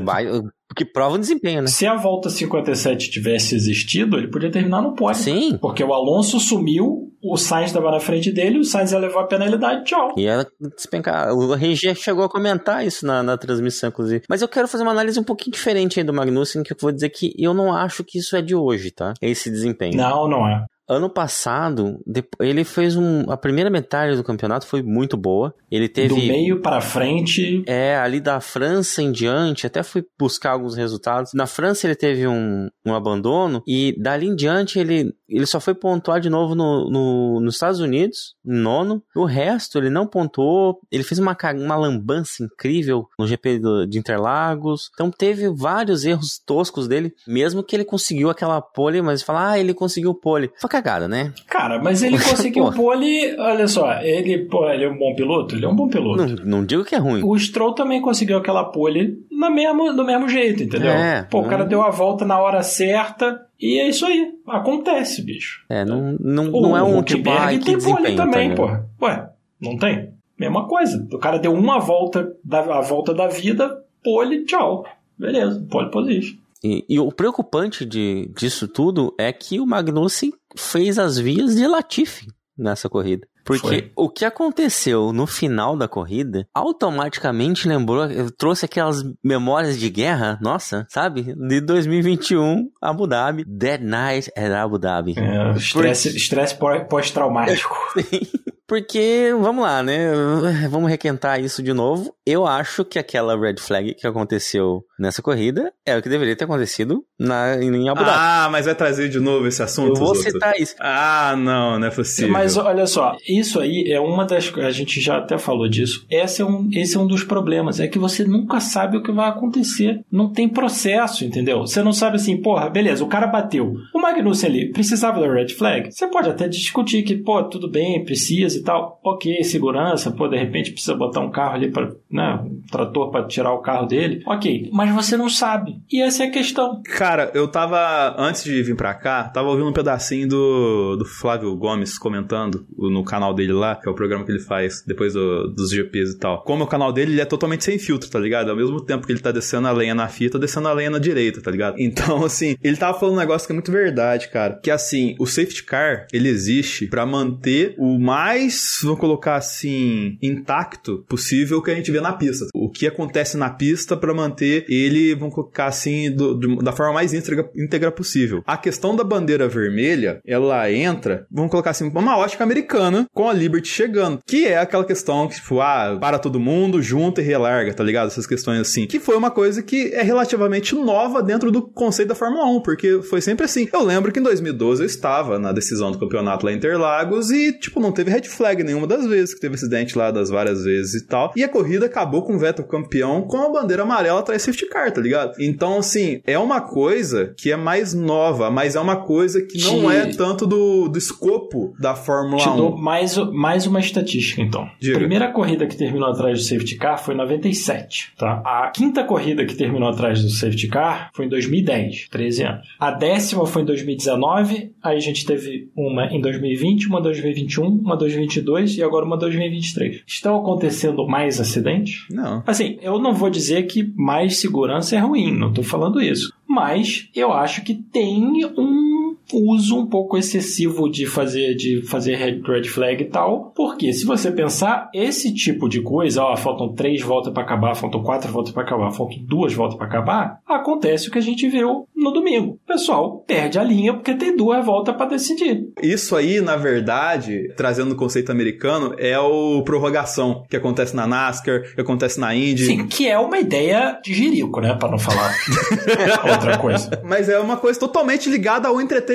vai, 0.03 0.27
porque 0.75 0.85
prova 0.85 1.15
o 1.15 1.19
desempenho, 1.19 1.63
né? 1.63 1.69
Se 1.69 1.87
a 1.87 1.95
volta 1.95 2.29
57 2.29 3.09
tivesse 3.09 3.55
existido, 3.55 4.19
ele 4.19 4.27
podia 4.27 4.51
terminar 4.51 4.83
no 4.83 4.95
pódio. 4.95 5.23
Sim. 5.23 5.57
Porque 5.59 5.85
o 5.85 5.95
Alonso 5.95 6.41
sumiu, 6.41 7.13
o 7.23 7.37
Sainz 7.37 7.67
estava 7.67 7.93
na 7.93 8.01
frente 8.01 8.33
dele, 8.33 8.59
o 8.59 8.65
Sainz 8.65 8.91
ia 8.91 8.99
levar 8.99 9.21
a 9.21 9.27
penalidade, 9.27 9.85
tchau. 9.85 10.13
E 10.17 10.27
ela 10.27 10.45
despencar. 10.77 11.33
O 11.33 11.55
RG 11.55 11.95
chegou 11.95 12.25
a 12.25 12.29
comentar 12.29 12.85
isso 12.85 13.07
na, 13.07 13.23
na 13.23 13.39
transmissão, 13.39 13.89
inclusive. 13.89 14.25
Mas 14.29 14.43
eu 14.43 14.49
quero 14.49 14.67
fazer 14.67 14.83
uma 14.83 14.91
análise 14.91 15.19
um 15.19 15.25
pouquinho 15.25 15.53
diferente 15.53 16.01
aí 16.01 16.05
do 16.05 16.13
Magnussen, 16.13 16.65
que 16.65 16.73
eu 16.73 16.77
vou 16.81 16.91
dizer 16.91 17.11
que 17.11 17.33
eu 17.39 17.55
não 17.55 17.73
acho 17.73 18.03
que 18.03 18.19
isso 18.19 18.35
é 18.37 18.43
de 18.43 18.57
hoje, 18.57 18.91
tá? 18.91 19.15
Esse 19.23 19.49
desempenho. 19.49 19.97
Não, 19.97 20.29
não 20.29 20.49
é. 20.49 20.65
Ano 20.87 21.09
passado, 21.09 21.99
ele 22.39 22.63
fez 22.63 22.95
um. 22.95 23.31
A 23.31 23.37
primeira 23.39 23.71
metade 23.71 24.17
do 24.17 24.25
campeonato 24.25 24.67
foi 24.67 24.83
muito 24.83 25.17
boa. 25.17 25.55
Ele 25.71 25.89
teve. 25.89 26.09
Do 26.09 26.17
meio 26.17 26.61
para 26.61 26.81
frente. 26.81 27.63
É, 27.67 27.97
ali 27.97 28.21
da 28.21 28.39
França 28.39 29.03
em 29.03 29.11
diante, 29.11 29.67
até 29.67 29.83
fui 29.83 30.05
buscar 30.19 30.51
alguns 30.51 30.77
resultados. 30.77 31.33
Na 31.33 31.47
França 31.47 31.87
ele 31.87 31.95
teve 31.95 32.27
um, 32.27 32.69
um 32.85 32.95
abandono, 32.95 33.63
e 33.67 33.97
dali 33.99 34.27
em 34.27 34.37
diante 34.37 34.79
ele, 34.79 35.15
ele 35.27 35.47
só 35.47 35.59
foi 35.59 35.75
pontuar 35.75 36.21
de 36.21 36.29
novo 36.29 36.55
no, 36.55 36.91
no, 36.91 37.41
nos 37.41 37.55
Estados 37.55 37.81
Unidos, 37.81 38.35
em 38.45 38.55
nono. 38.55 39.03
O 39.17 39.25
resto 39.25 39.79
ele 39.79 39.89
não 39.89 40.07
pontuou. 40.07 40.81
Ele 40.93 41.03
fez 41.03 41.19
uma, 41.19 41.35
uma 41.55 41.77
lambança 41.77 42.45
incrível 42.45 43.09
no 43.19 43.27
GP 43.27 43.59
de 43.89 43.99
Interlagos. 43.99 44.91
Então 44.93 45.11
teve 45.11 45.49
vários 45.49 46.05
erros 46.05 46.39
toscos 46.45 46.87
dele, 46.87 47.15
mesmo 47.27 47.63
que 47.63 47.75
ele 47.75 47.87
conseguiu 47.87 48.29
aquela 48.29 48.61
pole, 48.61 49.01
mas 49.01 49.23
fala, 49.23 49.53
ah, 49.53 49.59
ele 49.59 49.73
conseguiu 49.73 50.15
pole. 50.15 50.51
Foi 50.61 50.74
cagada, 50.75 51.07
né? 51.07 51.33
Cara, 51.47 51.81
mas 51.81 52.03
ele 52.03 52.19
conseguiu 52.23 52.73
pole, 52.73 53.37
olha 53.39 53.69
só, 53.69 54.01
ele, 54.01 54.47
pô, 54.47 54.69
ele 54.69 54.85
é 54.85 54.89
um 54.89 54.99
bom 54.99 55.15
piloto? 55.15 55.55
Ele 55.55 55.65
é 55.65 55.69
um 55.69 55.75
bom 55.75 55.89
piloto. 55.89 56.27
Não, 56.27 56.45
não 56.45 56.65
digo 56.65 56.85
que 56.85 56.95
é 56.95 56.99
ruim. 56.99 57.23
O 57.25 57.39
Stroll 57.39 57.75
também 57.75 58.01
conseguiu 58.01 58.39
aquela 58.39 58.65
pole 58.65 59.25
no 59.31 59.51
mesmo, 59.51 59.93
do 59.93 60.05
mesmo 60.05 60.29
jeito, 60.29 60.63
entendeu? 60.63 60.91
É, 60.91 61.23
pô, 61.23 61.41
o 61.41 61.49
cara 61.49 61.65
deu 61.65 61.83
a 61.83 61.91
volta 61.91 62.25
na 62.25 62.39
hora 62.41 62.63
certa 62.63 63.41
e 63.61 63.79
é 63.79 63.89
isso 63.89 64.05
aí. 64.05 64.33
Acontece, 64.47 65.23
bicho. 65.23 65.65
É, 65.69 65.85
não, 65.85 66.17
não, 66.19 66.51
O 66.53 66.63
não 66.63 66.77
é 66.77 66.83
um 66.83 67.03
tipo, 67.03 67.31
ai, 67.31 67.59
que 67.59 67.65
tem 67.65 67.79
pole 67.79 68.17
também, 68.17 68.51
tá 68.51 68.57
pô. 68.57 69.07
Ué, 69.07 69.29
não 69.61 69.77
tem? 69.77 70.13
Mesma 70.39 70.67
coisa. 70.67 71.07
O 71.13 71.19
cara 71.19 71.39
deu 71.39 71.53
uma 71.53 71.79
volta, 71.79 72.33
da, 72.45 72.61
a 72.61 72.81
volta 72.81 73.15
da 73.15 73.29
vida, 73.29 73.83
pole, 74.03 74.45
tchau. 74.45 74.85
Beleza, 75.17 75.65
pole 75.71 75.91
position. 75.91 76.37
E, 76.65 76.85
e 76.89 76.99
o 76.99 77.13
preocupante 77.13 77.85
de, 77.85 78.33
disso 78.35 78.67
tudo 78.67 79.15
é 79.19 79.31
que 79.31 79.61
o 79.61 79.67
Magnussen 79.67 80.33
fez 80.57 80.99
as 80.99 81.19
vias 81.19 81.55
de 81.55 81.67
Latifi 81.67 82.27
nessa 82.57 82.89
corrida. 82.89 83.27
Porque 83.45 83.67
Foi. 83.69 83.93
o 83.95 84.09
que 84.09 84.25
aconteceu 84.25 85.13
no 85.13 85.27
final 85.27 85.77
da 85.77 85.87
corrida 85.87 86.49
automaticamente 86.55 87.69
lembrou, 87.69 88.07
trouxe 88.39 88.65
aquelas 88.65 89.05
memórias 89.23 89.79
de 89.79 89.91
guerra, 89.91 90.39
nossa, 90.41 90.87
sabe? 90.89 91.35
De 91.35 91.61
2021, 91.61 92.71
Abu 92.81 93.07
Dhabi, 93.07 93.45
Dead 93.47 93.83
Night 93.83 94.31
at 94.35 94.51
Abu 94.51 94.79
Dhabi. 94.79 95.15
É, 95.19 95.53
estresse, 95.59 96.17
estresse 96.17 96.57
pó- 96.57 96.85
pós-traumático. 96.85 97.77
Porque, 98.67 99.31
vamos 99.39 99.63
lá, 99.63 99.83
né? 99.83 100.11
Vamos 100.71 100.91
requentar 100.91 101.41
isso 101.41 101.63
de 101.63 101.73
novo. 101.73 102.15
Eu 102.27 102.47
acho 102.47 102.85
que 102.85 102.99
aquela 102.99 103.39
red 103.39 103.57
flag 103.59 103.95
que 103.95 104.07
aconteceu 104.07 104.83
nessa 104.99 105.21
corrida 105.21 105.73
é 105.85 105.97
o 105.97 106.03
que 106.03 106.09
deveria 106.09 106.35
ter 106.35 106.45
acontecido 106.45 107.05
na, 107.19 107.63
em 107.63 107.89
Abu 107.89 108.03
Dhabi. 108.03 108.17
Ah, 108.19 108.49
mas 108.51 108.65
vai 108.65 108.75
trazer 108.75 109.09
de 109.09 109.21
novo 109.21 109.47
esse 109.47 109.63
assunto? 109.63 109.89
Eu 109.89 109.95
vou 109.95 110.15
citar 110.15 110.59
isso. 110.59 110.75
Ah, 110.81 111.35
não, 111.37 111.79
não 111.79 111.87
é 111.87 111.91
possível. 111.91 112.33
Mas 112.33 112.57
olha 112.57 112.87
só, 112.87 113.17
isso 113.29 113.61
aí 113.61 113.93
é 113.93 114.01
uma 114.01 114.25
das. 114.25 114.51
A 114.57 114.71
gente 114.71 115.01
já 115.01 115.19
até 115.19 115.37
falou 115.37 115.69
disso. 115.69 116.07
Esse 116.11 116.41
é, 116.41 116.45
um, 116.45 116.69
esse 116.73 116.97
é 116.97 117.01
um 117.01 117.07
dos 117.07 117.23
problemas. 117.23 117.81
É 117.81 117.87
que 117.87 117.99
você 117.99 118.25
nunca 118.25 118.61
sabe 118.61 118.97
o 118.97 119.03
que 119.03 119.13
vai 119.13 119.29
acontecer. 119.29 120.01
Não 120.11 120.33
tem 120.33 120.49
processo, 120.49 121.25
entendeu? 121.25 121.61
Você 121.61 121.83
não 121.83 121.93
sabe 121.93 122.17
assim, 122.17 122.39
porra, 122.39 122.71
beleza, 122.71 123.05
o 123.05 123.09
cara 123.09 123.27
bateu. 123.27 123.75
O 123.95 124.01
Magnussen 124.01 124.49
ali 124.49 124.73
precisava 124.73 125.21
da 125.21 125.31
red 125.31 125.49
flag? 125.49 125.93
Você 125.93 126.07
pode 126.07 126.31
até 126.31 126.49
discutir 126.49 127.03
que, 127.03 127.17
pô, 127.17 127.43
tudo 127.45 127.71
bem, 127.71 128.03
precisa 128.05 128.55
e 128.57 128.63
tal. 128.65 129.01
Ok, 129.05 129.43
segurança, 129.45 130.11
pô, 130.11 130.27
de 130.29 130.37
repente 130.37 130.73
precisa 130.73 130.95
botar 130.95 131.21
um 131.21 131.31
carro 131.31 131.55
ali 131.55 131.71
para, 131.71 131.91
né, 132.11 132.41
um 132.45 132.61
trator 132.71 133.11
para 133.11 133.27
tirar 133.27 133.53
o 133.53 133.59
carro 133.63 133.87
dele. 133.87 134.23
Ok, 134.27 134.71
mas 134.73 134.93
você 134.95 135.17
não 135.17 135.29
sabe. 135.29 135.77
E 135.93 136.01
essa 136.03 136.25
é 136.25 136.27
a 136.29 136.31
questão. 136.31 136.81
Cara, 136.97 137.31
eu 137.35 137.47
tava, 137.49 138.15
antes 138.19 138.45
de 138.45 138.63
vir 138.63 138.77
pra 138.77 138.95
cá, 138.95 139.25
tava 139.25 139.49
ouvindo 139.49 139.69
um 139.69 139.73
pedacinho 139.73 140.29
do, 140.29 140.97
do 140.97 141.05
Flávio 141.05 141.55
Gomes 141.57 141.99
comentando 141.99 142.67
no 142.77 143.05
canal 143.05 143.35
dele 143.35 143.53
lá, 143.53 143.77
que 143.77 143.89
é 143.89 143.93
o 143.93 143.95
programa 143.95 144.25
que 144.25 144.33
ele 144.33 144.41
faz 144.41 144.83
depois 144.87 145.13
do- 145.15 145.49
dos 145.55 145.71
GPs 145.71 146.13
e 146.15 146.19
tal. 146.19 146.43
Como 146.43 146.65
o 146.65 146.67
canal 146.67 146.93
dele 146.93 147.13
ele 147.13 147.21
é 147.21 147.25
totalmente 147.25 147.65
sem 147.65 147.79
filtro, 147.79 148.09
tá 148.11 148.19
ligado? 148.19 148.51
Ao 148.51 148.57
mesmo 148.57 148.81
tempo 148.81 149.07
que 149.07 149.13
ele 149.13 149.21
tá 149.21 149.31
descendo 149.31 149.69
a 149.69 149.73
lenha 149.73 149.95
na 149.95 150.09
fita, 150.09 150.39
descendo 150.39 150.69
a 150.69 150.73
lenha 150.73 150.91
na 150.91 150.99
direita, 150.99 151.41
tá 151.43 151.51
ligado? 151.51 151.75
Então, 151.95 152.25
assim, 152.25 152.57
ele 152.63 152.77
tava 152.77 152.99
falando 152.99 153.15
um 153.17 153.19
negócio 153.19 153.47
que 153.47 153.53
é 153.53 153.55
muito 153.55 153.71
verdade, 153.71 154.29
cara. 154.29 154.59
Que 154.63 154.71
assim, 154.71 155.15
o 155.19 155.27
safety 155.27 155.63
car, 155.65 156.07
ele 156.13 156.29
existe 156.29 156.87
pra 156.87 157.05
manter 157.07 157.75
o 157.79 157.99
mais, 157.99 158.44
vamos 158.83 159.01
colocar 159.01 159.37
assim, 159.37 160.19
intacto 160.23 161.05
possível 161.09 161.63
que 161.63 161.71
a 161.71 161.75
gente 161.75 161.91
vê 161.91 162.01
na 162.01 162.13
pista. 162.13 162.47
O 162.55 162.71
que 162.71 162.87
acontece 162.87 163.37
na 163.37 163.51
pista 163.51 163.97
pra 163.97 164.13
manter 164.15 164.65
ele, 164.69 165.15
vamos 165.15 165.35
colocar 165.35 165.67
assim, 165.67 166.11
do- 166.11 166.35
do- 166.35 166.57
da 166.57 166.73
forma 166.73 166.93
mais 166.95 167.13
íntegra, 167.15 167.49
íntegra 167.57 167.91
possível. 167.91 168.43
A 168.47 168.57
questão 168.57 168.95
da 168.97 169.05
bandeira 169.05 169.49
vermelha, 169.49 170.21
ela 170.27 170.71
entra, 170.71 171.27
vamos 171.31 171.51
colocar 171.51 171.71
assim, 171.71 171.89
uma 171.95 172.17
ótica 172.19 172.45
americana 172.45 173.07
com 173.13 173.29
a 173.29 173.33
Liberty 173.33 173.69
chegando, 173.69 174.21
que 174.27 174.47
é 174.47 174.59
aquela 174.59 174.85
questão 174.85 175.29
que, 175.29 175.37
tipo, 175.37 175.61
ah, 175.61 175.97
para 176.01 176.19
todo 176.19 176.41
mundo, 176.41 176.83
junta 176.83 177.21
e 177.21 177.25
relarga, 177.25 177.73
tá 177.75 177.85
ligado? 177.85 178.09
Essas 178.09 178.27
questões 178.27 178.61
assim. 178.61 178.87
Que 178.87 179.01
foi 179.01 179.17
uma 179.17 179.31
coisa 179.31 179.63
que 179.63 179.93
é 179.95 180.03
relativamente 180.03 180.75
nova 180.75 181.23
dentro 181.23 181.51
do 181.51 181.63
conceito 181.63 182.09
da 182.09 182.15
Fórmula 182.15 182.45
1, 182.47 182.61
porque 182.63 183.03
foi 183.03 183.21
sempre 183.21 183.45
assim. 183.45 183.69
Eu 183.73 183.83
lembro 183.85 184.13
que 184.13 184.21
em 184.21 184.23
2012 184.23 184.83
eu 184.83 184.87
estava 184.87 185.39
na 185.39 185.53
decisão 185.53 185.91
do 185.93 185.99
campeonato 185.99 186.45
lá 186.47 186.53
em 186.53 186.57
Interlagos 186.57 187.31
e, 187.31 187.53
tipo, 187.53 187.81
não 187.81 187.93
teve 187.93 188.11
red 188.11 188.23
flag 188.35 188.63
nenhuma 188.63 188.87
das 188.87 189.07
vezes, 189.07 189.35
que 189.35 189.41
teve 189.41 189.55
acidente 189.55 189.97
lá 189.97 190.11
das 190.11 190.29
várias 190.31 190.65
vezes 190.65 190.95
e 191.03 191.07
tal. 191.07 191.33
E 191.37 191.43
a 191.45 191.49
corrida 191.49 191.87
acabou 191.87 192.23
com 192.23 192.35
o 192.35 192.39
Vettel 192.39 192.65
campeão 192.67 193.23
com 193.23 193.39
a 193.39 193.51
bandeira 193.51 193.83
amarela 193.83 194.21
atrás 194.21 194.43
do 194.43 194.47
safety 194.47 194.69
car, 194.69 194.93
tá 194.93 195.01
ligado? 195.01 195.35
Então, 195.41 195.79
assim, 195.79 196.21
é 196.27 196.39
uma 196.39 196.61
coisa 196.61 197.35
que 197.37 197.51
é 197.51 197.57
mais 197.57 197.95
nova, 197.95 198.51
mas 198.51 198.77
é 198.77 198.81
uma 198.81 198.97
coisa 198.97 199.41
que 199.43 199.59
não 199.63 199.89
Te- 199.91 199.97
é 199.97 200.07
tanto 200.07 200.47
do, 200.47 200.89
do 200.89 200.99
escopo 200.99 201.75
da 201.79 201.95
Fórmula 201.95 202.43
Te 202.43 202.49
1. 202.49 202.57
dou 202.57 202.77
mais, 202.77 203.17
mais 203.33 203.67
uma 203.67 203.81
estatística, 203.81 204.41
então. 204.43 204.69
Diga. 204.81 204.97
A 204.97 204.99
primeira 204.99 205.33
corrida 205.33 205.67
que 205.67 205.77
terminou 205.77 206.09
atrás 206.09 206.39
do 206.39 206.45
safety 206.45 206.77
car 206.77 206.99
foi 207.03 207.15
em 207.15 207.19
97, 207.19 208.13
tá? 208.19 208.43
A 208.45 208.71
quinta 208.75 209.05
corrida 209.05 209.45
que 209.45 209.55
terminou 209.55 209.89
atrás 209.89 210.23
do 210.23 210.31
safety 210.31 210.69
car 210.69 211.11
foi 211.15 211.27
em 211.27 211.29
2010, 211.29 212.09
13 212.11 212.43
anos. 212.43 212.67
A 212.79 212.91
décima 212.91 213.47
foi 213.47 213.63
em 213.63 213.65
2019, 213.65 214.73
aí 214.83 214.97
a 214.97 215.01
gente 215.01 215.25
teve 215.25 215.69
uma 215.77 216.07
em 216.07 216.21
2020, 216.21 216.89
uma 216.89 216.99
em 216.99 217.03
2021, 217.03 217.67
uma 217.67 217.95
em 217.95 217.99
2022 218.27 218.79
e 218.79 218.83
agora 218.83 219.05
uma 219.05 219.17
em 219.17 219.21
2023. 219.21 220.03
Estão 220.07 220.37
acontecendo 220.37 221.07
mais 221.07 221.41
acidentes? 221.41 222.07
Não. 222.11 222.43
Assim, 222.47 222.79
eu 222.83 222.99
não 222.99 223.15
vou 223.15 223.31
dizer 223.31 223.65
que 223.65 223.93
mais 223.97 224.39
segurança 224.39 224.97
é 224.97 224.99
ruim, 224.99 225.33
não 225.33 225.53
tô 225.53 225.63
falando 225.63 226.01
isso. 226.01 226.33
Mas 226.47 227.09
eu 227.15 227.33
acho 227.33 227.63
que 227.63 227.75
tem 227.75 228.45
um 228.57 228.94
uso 229.33 229.79
um 229.79 229.87
pouco 229.87 230.17
excessivo 230.17 230.89
de 230.91 231.07
fazer 231.07 231.55
de 231.55 231.83
fazer 231.83 232.17
red, 232.17 232.43
flag 232.65 233.03
e 233.03 233.07
tal, 233.07 233.53
porque 233.55 233.93
se 233.93 234.05
você 234.05 234.31
pensar 234.31 234.91
esse 234.93 235.33
tipo 235.33 235.69
de 235.69 235.81
coisa, 235.81 236.23
ó, 236.23 236.37
faltam 236.37 236.73
três 236.73 237.03
voltas 237.03 237.33
para 237.33 237.43
acabar, 237.43 237.75
faltam 237.75 238.03
quatro 238.03 238.31
voltas 238.31 238.53
para 238.53 238.63
acabar, 238.63 238.91
faltam 238.91 239.19
duas 239.23 239.53
voltas 239.55 239.77
para 239.77 239.87
acabar, 239.87 240.41
acontece 240.47 241.09
o 241.09 241.11
que 241.11 241.19
a 241.19 241.23
gente 241.23 241.49
viu 241.49 241.89
no 241.95 242.11
domingo. 242.11 242.59
O 242.65 242.67
pessoal 242.67 243.25
perde 243.27 243.59
a 243.59 243.65
linha 243.65 243.95
porque 243.95 244.15
tem 244.15 244.37
duas 244.37 244.65
voltas 244.65 244.95
para 244.97 245.07
decidir. 245.07 245.69
Isso 245.83 246.17
aí, 246.17 246.41
na 246.41 246.57
verdade, 246.57 247.53
trazendo 247.57 247.93
o 247.93 247.97
conceito 247.97 248.31
americano, 248.31 248.95
é 248.99 249.19
o 249.19 249.63
prorrogação, 249.63 250.45
que 250.49 250.57
acontece 250.57 250.95
na 250.95 251.07
NASCAR, 251.07 251.75
que 251.75 251.81
acontece 251.81 252.19
na 252.21 252.35
Indy. 252.35 252.67
Sim, 252.67 252.87
que 252.87 253.09
é 253.09 253.19
uma 253.19 253.39
ideia 253.39 253.99
de 254.03 254.13
jirico, 254.13 254.61
né, 254.61 254.75
para 254.75 254.91
não 254.91 254.99
falar 254.99 255.35
outra 256.31 256.59
coisa. 256.59 257.01
Mas 257.05 257.29
é 257.29 257.39
uma 257.39 257.57
coisa 257.57 257.79
totalmente 257.79 258.29
ligada 258.29 258.69
ao 258.69 258.81
entretenimento 258.81 259.14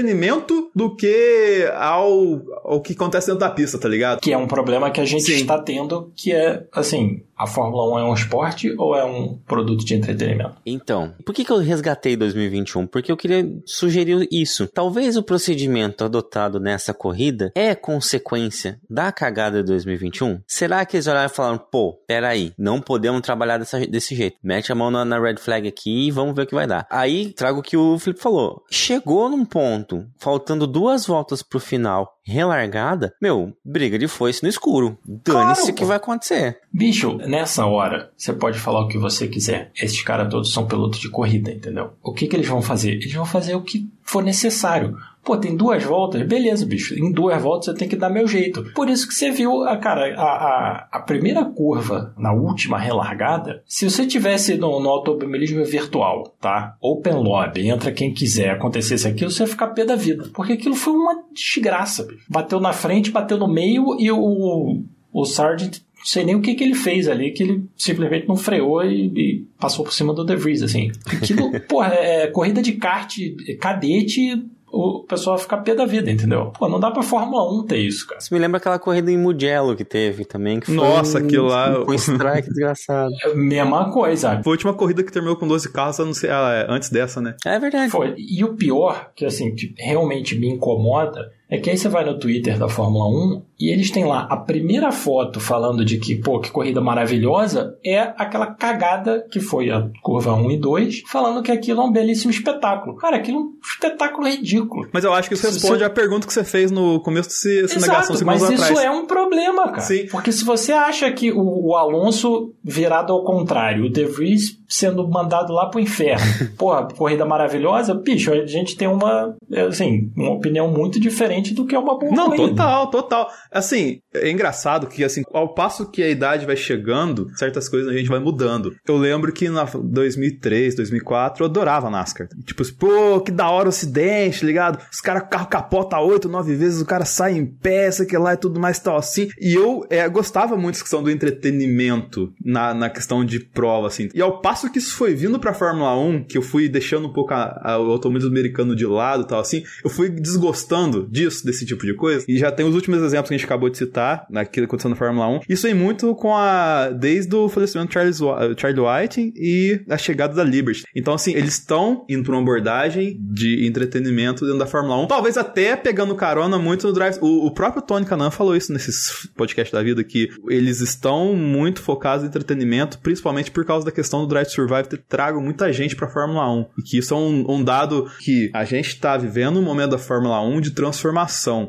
do 0.75 0.95
que 0.95 1.69
ao, 1.75 2.41
ao 2.63 2.81
que 2.81 2.93
acontece 2.93 3.27
dentro 3.27 3.39
da 3.39 3.49
pista, 3.49 3.77
tá 3.77 3.87
ligado? 3.87 4.19
Que 4.19 4.33
é 4.33 4.37
um 4.37 4.47
problema 4.47 4.91
que 4.91 5.01
a 5.01 5.05
gente 5.05 5.23
Sim. 5.23 5.33
está 5.33 5.57
tendo, 5.57 6.11
que 6.15 6.31
é, 6.31 6.65
assim, 6.71 7.21
a 7.39 7.47
Fórmula 7.47 7.95
1 7.95 7.99
é 7.99 8.03
um 8.03 8.13
esporte 8.13 8.75
ou 8.77 8.93
é 8.93 9.05
um 9.05 9.37
produto 9.47 9.85
de 9.85 9.95
entretenimento? 9.95 10.57
Então, 10.65 11.13
por 11.25 11.33
que, 11.33 11.45
que 11.45 11.51
eu 11.51 11.57
resgatei 11.59 12.17
2021? 12.17 12.85
Porque 12.85 13.09
eu 13.09 13.15
queria 13.15 13.49
sugerir 13.65 14.27
isso. 14.29 14.67
Talvez 14.67 15.15
o 15.15 15.23
procedimento 15.23 16.03
adotado 16.03 16.59
nessa 16.59 16.93
corrida 16.93 17.49
é 17.55 17.73
consequência 17.73 18.77
da 18.89 19.09
cagada 19.11 19.63
de 19.63 19.67
2021? 19.67 20.41
Será 20.45 20.85
que 20.85 20.97
eles 20.97 21.07
olharam 21.07 21.31
e 21.31 21.33
falaram, 21.33 21.57
pô, 21.57 21.93
peraí, 22.05 22.51
não 22.57 22.81
podemos 22.81 23.21
trabalhar 23.21 23.57
dessa, 23.57 23.79
desse 23.87 24.13
jeito. 24.13 24.37
Mete 24.43 24.71
a 24.71 24.75
mão 24.75 24.91
na, 24.91 25.05
na 25.05 25.19
red 25.19 25.37
flag 25.37 25.65
aqui 25.65 26.07
e 26.07 26.11
vamos 26.11 26.35
ver 26.35 26.41
o 26.41 26.47
que 26.47 26.55
vai 26.55 26.67
dar. 26.67 26.85
Aí 26.89 27.31
trago 27.31 27.59
o 27.59 27.63
que 27.63 27.77
o 27.77 27.97
Felipe 27.97 28.21
falou. 28.21 28.63
Chegou 28.69 29.29
num 29.29 29.45
ponto, 29.45 30.05
faltando 30.17 30.67
duas 30.67 31.05
voltas 31.05 31.41
pro 31.41 31.59
final, 31.59 32.18
relargada, 32.29 33.13
meu, 33.21 33.53
briga 33.65 33.97
de 33.97 34.07
foice 34.07 34.43
no 34.43 34.49
escuro. 34.49 34.97
Dane-se 35.05 35.61
o 35.61 35.63
Claro, 35.63 35.73
que 35.73 35.85
vai 35.85 35.97
acontecer. 35.97 36.59
Bicho, 36.71 37.17
nessa 37.17 37.65
hora, 37.65 38.11
você 38.15 38.31
pode 38.31 38.59
falar 38.59 38.81
o 38.81 38.87
que 38.87 38.97
você 38.97 39.27
quiser. 39.27 39.71
Esses 39.75 40.01
caras 40.01 40.29
todos 40.29 40.53
são 40.53 40.67
pilotos 40.67 40.99
de 40.99 41.09
corrida, 41.09 41.51
entendeu? 41.51 41.93
O 42.03 42.13
que, 42.13 42.27
que 42.27 42.35
eles 42.35 42.47
vão 42.47 42.61
fazer? 42.61 42.93
Eles 42.93 43.13
vão 43.13 43.25
fazer 43.25 43.55
o 43.55 43.61
que 43.61 43.89
for 44.03 44.23
necessário. 44.23 44.95
Pô, 45.23 45.37
tem 45.37 45.55
duas 45.55 45.83
voltas? 45.83 46.25
Beleza, 46.25 46.65
bicho. 46.65 46.95
Em 46.95 47.11
duas 47.11 47.41
voltas 47.41 47.67
eu 47.67 47.75
tenho 47.75 47.89
que 47.89 47.95
dar 47.95 48.09
meu 48.09 48.27
jeito. 48.27 48.63
Por 48.73 48.89
isso 48.89 49.07
que 49.07 49.13
você 49.13 49.29
viu, 49.31 49.63
a, 49.63 49.77
cara, 49.77 50.15
a, 50.15 50.23
a, 50.23 50.87
a 50.91 50.99
primeira 51.01 51.45
curva 51.45 52.13
na 52.17 52.33
última 52.33 52.79
relargada, 52.79 53.61
se 53.67 53.89
você 53.89 54.07
tivesse 54.07 54.55
no, 54.55 54.79
no 54.79 54.89
automobilismo 54.89 55.63
virtual, 55.65 56.35
tá? 56.39 56.75
Open 56.81 57.13
lobby, 57.13 57.69
entra 57.69 57.91
quem 57.91 58.13
quiser, 58.13 58.51
acontecesse 58.51 59.07
aquilo, 59.07 59.29
você 59.29 59.43
ia 59.43 59.47
ficar 59.47 59.67
pé 59.67 59.85
da 59.85 59.95
vida. 59.95 60.29
Porque 60.33 60.53
aquilo 60.53 60.75
foi 60.75 60.93
uma 60.93 61.23
desgraça, 61.33 62.03
bicho. 62.03 62.25
Bateu 62.29 62.59
na 62.59 62.73
frente, 62.73 63.11
bateu 63.11 63.37
no 63.37 63.47
meio 63.47 63.97
e 63.99 64.11
o, 64.11 64.81
o 65.11 65.25
Sargent 65.25 65.81
não 65.99 66.05
sei 66.05 66.23
nem 66.23 66.35
o 66.35 66.41
que, 66.41 66.55
que 66.55 66.63
ele 66.63 66.75
fez 66.75 67.09
ali, 67.09 67.31
que 67.31 67.43
ele 67.43 67.65
simplesmente 67.75 68.27
não 68.27 68.37
freou 68.37 68.83
e, 68.83 69.07
e 69.07 69.47
passou 69.59 69.83
por 69.83 69.93
cima 69.93 70.13
do 70.13 70.23
De 70.23 70.35
Vries, 70.35 70.63
assim. 70.63 70.89
Aquilo, 71.05 71.51
porra, 71.67 71.93
é 71.93 72.27
corrida 72.27 72.61
de 72.61 72.73
kart 72.73 73.17
cadete, 73.59 74.41
o 74.71 75.03
pessoal 75.07 75.35
vai 75.35 75.43
ficar 75.43 75.57
pé 75.57 75.73
da 75.75 75.85
vida, 75.85 76.09
entendeu? 76.11 76.51
Pô, 76.57 76.67
não 76.69 76.79
dá 76.79 76.91
pra 76.91 77.01
Fórmula 77.03 77.51
1 77.61 77.65
ter 77.65 77.77
isso, 77.77 78.07
cara. 78.07 78.19
Isso 78.19 78.33
me 78.33 78.39
lembra 78.39 78.57
aquela 78.57 78.79
corrida 78.79 79.11
em 79.11 79.17
Mugello 79.17 79.75
que 79.75 79.83
teve 79.85 80.25
também, 80.25 80.59
que 80.59 80.67
foi 80.67 80.75
Nossa, 80.75 81.19
um, 81.19 81.25
aquilo 81.25 81.47
lá- 81.47 81.83
um 81.87 81.93
strike 81.93 82.47
desgraçado. 82.49 83.11
É 83.25 83.31
a 83.31 83.35
mesma 83.35 83.91
coisa. 83.91 84.41
Foi 84.43 84.51
a 84.51 84.55
última 84.55 84.73
corrida 84.73 85.03
que 85.03 85.11
terminou 85.11 85.35
com 85.35 85.47
12 85.47 85.71
carros, 85.71 85.99
não 85.99 86.13
sei, 86.13 86.29
ah, 86.29 86.65
é, 86.67 86.73
antes 86.73 86.89
dessa, 86.89 87.19
né? 87.21 87.35
É 87.45 87.57
verdade. 87.59 87.91
Foi. 87.91 88.13
E 88.17 88.43
o 88.43 88.55
pior, 88.55 89.11
que 89.15 89.25
assim, 89.25 89.53
que 89.55 89.73
realmente 89.77 90.37
me 90.37 90.47
incomoda, 90.49 91.31
é 91.49 91.57
que 91.57 91.69
aí 91.69 91.77
você 91.77 91.89
vai 91.89 92.05
no 92.05 92.19
Twitter 92.19 92.57
da 92.57 92.69
Fórmula 92.69 93.07
1 93.07 93.41
e 93.59 93.71
eles 93.73 93.91
têm 93.91 94.05
lá 94.05 94.27
a 94.29 94.37
primeira 94.37 94.91
foto 94.91 95.39
falando 95.39 95.83
de 95.83 95.97
que, 95.97 96.15
pô, 96.15 96.39
que 96.39 96.51
corrida 96.51 96.79
maravilhosa, 96.79 97.75
é 97.83 97.99
aquela 97.99 98.47
cagada 98.47 99.25
que 99.31 99.39
foi 99.39 99.69
a 99.69 99.89
curva 100.01 100.33
1 100.33 100.51
e 100.51 100.57
2, 100.57 101.01
falando 101.07 101.41
que 101.43 101.51
aquilo 101.51 101.81
é 101.81 101.83
um 101.83 101.91
belíssimo 101.91 102.31
espetáculo. 102.31 102.95
Cara, 102.95 103.17
aquilo 103.17 103.37
é 103.37 103.41
um 103.41 103.51
espetáculo 103.63 104.27
ridículo. 104.27 104.87
Mas 104.93 105.03
eu 105.03 105.13
acho 105.13 105.27
que 105.27 105.33
isso 105.35 105.45
responde 105.47 105.79
você- 105.79 105.83
à 105.85 105.89
pergunta 105.89 106.25
que 106.27 106.33
você 106.33 106.43
fez 106.43 106.71
no 106.71 107.01
começo 107.01 107.29
desse, 107.29 107.61
dessa 107.63 107.75
negação 107.79 107.99
Exato, 108.15 108.17
segundos 108.19 108.41
mas 108.41 108.43
atrás. 108.43 108.71
isso 108.71 108.79
é 108.79 108.91
um 108.91 109.05
problema, 109.05 109.63
cara. 109.69 109.81
Sim. 109.81 110.05
Porque 110.11 110.31
se 110.31 110.45
você 110.45 110.71
acha 110.71 111.11
que 111.11 111.31
o, 111.31 111.69
o 111.69 111.75
Alonso 111.75 112.53
virado 112.63 113.11
ao 113.11 113.23
contrário, 113.23 113.85
o 113.85 113.89
De 113.89 114.05
Vries 114.05 114.57
sendo 114.67 115.07
mandado 115.09 115.51
lá 115.51 115.65
pro 115.65 115.79
inferno, 115.79 116.23
porra, 116.57 116.87
corrida 116.95 117.25
maravilhosa, 117.25 117.93
bicho, 117.95 118.31
a 118.31 118.45
gente 118.45 118.77
tem 118.77 118.87
uma, 118.87 119.35
assim, 119.67 120.11
uma 120.15 120.31
opinião 120.33 120.67
muito 120.71 120.99
diferente 120.99 121.38
do 121.53 121.65
que 121.65 121.75
é 121.75 121.79
uma 121.79 121.97
boa 121.97 122.11
Não, 122.11 122.25
corrida. 122.27 122.47
total, 122.49 122.87
total. 122.91 123.29
Assim, 123.51 123.99
é 124.13 124.29
engraçado 124.29 124.87
que, 124.87 125.03
assim, 125.03 125.23
ao 125.33 125.53
passo 125.53 125.89
que 125.89 126.01
a 126.03 126.09
idade 126.09 126.45
vai 126.45 126.55
chegando, 126.55 127.27
certas 127.37 127.67
coisas 127.69 127.91
a 127.91 127.97
gente 127.97 128.09
vai 128.09 128.19
mudando. 128.19 128.73
Eu 128.87 128.97
lembro 128.97 129.31
que 129.31 129.49
na 129.49 129.63
2003, 129.65 130.75
2004, 130.75 131.43
eu 131.43 131.49
adorava 131.49 131.89
NASCAR. 131.89 132.27
Tipo, 132.45 132.63
pô, 132.75 133.21
que 133.21 133.31
da 133.31 133.49
hora 133.49 133.67
o 133.67 133.69
acidente, 133.69 134.45
ligado? 134.45 134.79
Os 134.91 135.01
caras, 135.01 135.23
o 135.23 135.27
carro 135.27 135.47
capota 135.47 135.99
oito, 135.99 136.27
nove 136.29 136.55
vezes, 136.55 136.81
o 136.81 136.85
cara 136.85 137.05
sai 137.05 137.37
em 137.37 137.45
pé, 137.45 137.89
sei 137.91 138.05
que 138.05 138.17
lá 138.17 138.33
e 138.33 138.37
tudo 138.37 138.59
mais 138.59 138.79
tal, 138.79 138.97
assim. 138.97 139.29
E 139.39 139.53
eu 139.53 139.85
é, 139.89 140.07
gostava 140.09 140.55
muito 140.55 140.73
dessa 140.75 140.83
questão 140.83 141.03
do 141.03 141.09
entretenimento 141.11 142.31
na, 142.43 142.73
na 142.73 142.89
questão 142.89 143.23
de 143.25 143.39
prova, 143.39 143.87
assim. 143.87 144.09
E 144.13 144.21
ao 144.21 144.41
passo 144.41 144.71
que 144.71 144.79
isso 144.79 144.95
foi 144.95 145.13
vindo 145.13 145.39
pra 145.39 145.53
Fórmula 145.53 145.95
1, 145.97 146.23
que 146.25 146.37
eu 146.37 146.41
fui 146.41 146.67
deixando 146.69 147.07
um 147.07 147.13
pouco 147.13 147.33
a- 147.33 147.59
a- 147.63 147.79
o 147.79 147.91
automobilismo 147.91 148.31
americano 148.31 148.75
de 148.75 148.85
lado 148.85 149.23
e 149.23 149.27
tal, 149.27 149.39
assim, 149.39 149.63
eu 149.83 149.89
fui 149.89 150.09
desgostando 150.09 151.07
disso, 151.09 151.28
desse 151.43 151.65
tipo 151.65 151.85
de 151.85 151.93
coisa. 151.93 152.25
E 152.27 152.37
já 152.37 152.51
tem 152.51 152.65
os 152.65 152.75
últimos 152.75 153.01
exemplos 153.01 153.29
que 153.29 153.35
a 153.35 153.37
gente 153.37 153.45
acabou 153.45 153.69
de 153.69 153.77
citar, 153.77 154.25
naquilo 154.29 154.65
que 154.65 154.69
aconteceu 154.71 154.89
na 154.89 154.95
Fórmula 154.95 155.27
1. 155.27 155.39
Isso 155.49 155.63
vem 155.67 155.73
muito 155.73 156.13
com 156.15 156.35
a. 156.35 156.89
desde 156.89 157.33
o 157.35 157.47
falecimento 157.49 157.87
do 157.89 157.93
Charles, 157.93 158.19
Wa- 158.21 158.53
Charlie 158.57 158.81
White 158.81 159.33
e 159.35 159.81
a 159.89 159.97
chegada 159.97 160.33
da 160.33 160.43
Liberty. 160.43 160.83
Então, 160.95 161.13
assim, 161.13 161.33
eles 161.33 161.53
estão 161.53 162.05
indo 162.09 162.23
pra 162.23 162.33
uma 162.33 162.41
abordagem 162.41 163.17
de 163.19 163.65
entretenimento 163.67 164.43
dentro 164.45 164.59
da 164.59 164.65
Fórmula 164.65 164.97
1. 165.03 165.07
Talvez 165.07 165.37
até 165.37 165.75
pegando 165.75 166.15
carona 166.15 166.57
muito 166.57 166.87
no 166.87 166.93
Drive. 166.93 167.17
O, 167.21 167.45
o 167.47 167.51
próprio 167.53 167.81
Tony 167.81 168.05
Canan 168.05 168.31
falou 168.31 168.55
isso 168.55 168.71
nesses 168.73 169.27
podcasts 169.35 169.71
da 169.73 169.81
vida, 169.83 170.03
que 170.03 170.29
eles 170.49 170.81
estão 170.81 171.35
muito 171.35 171.81
focados 171.81 172.23
em 172.23 172.27
entretenimento, 172.27 172.99
principalmente 172.99 173.51
por 173.51 173.65
causa 173.65 173.85
da 173.85 173.91
questão 173.91 174.21
do 174.21 174.27
Drive 174.27 174.47
to 174.47 174.53
Survive 174.53 174.87
ter 174.87 175.01
trago 175.07 175.41
muita 175.41 175.71
gente 175.73 175.95
pra 175.95 176.07
Fórmula 176.07 176.49
1. 176.51 176.65
E 176.79 176.81
que 176.83 176.97
isso 176.97 177.13
é 177.13 177.17
um, 177.17 177.45
um 177.49 177.63
dado 177.63 178.09
que 178.19 178.49
a 178.53 178.63
gente 178.65 178.99
tá 178.99 179.17
vivendo 179.17 179.59
um 179.59 179.63
momento 179.63 179.91
da 179.91 179.97
Fórmula 179.97 180.41
1 180.41 180.61
de 180.61 180.71
transformação. 180.71 181.18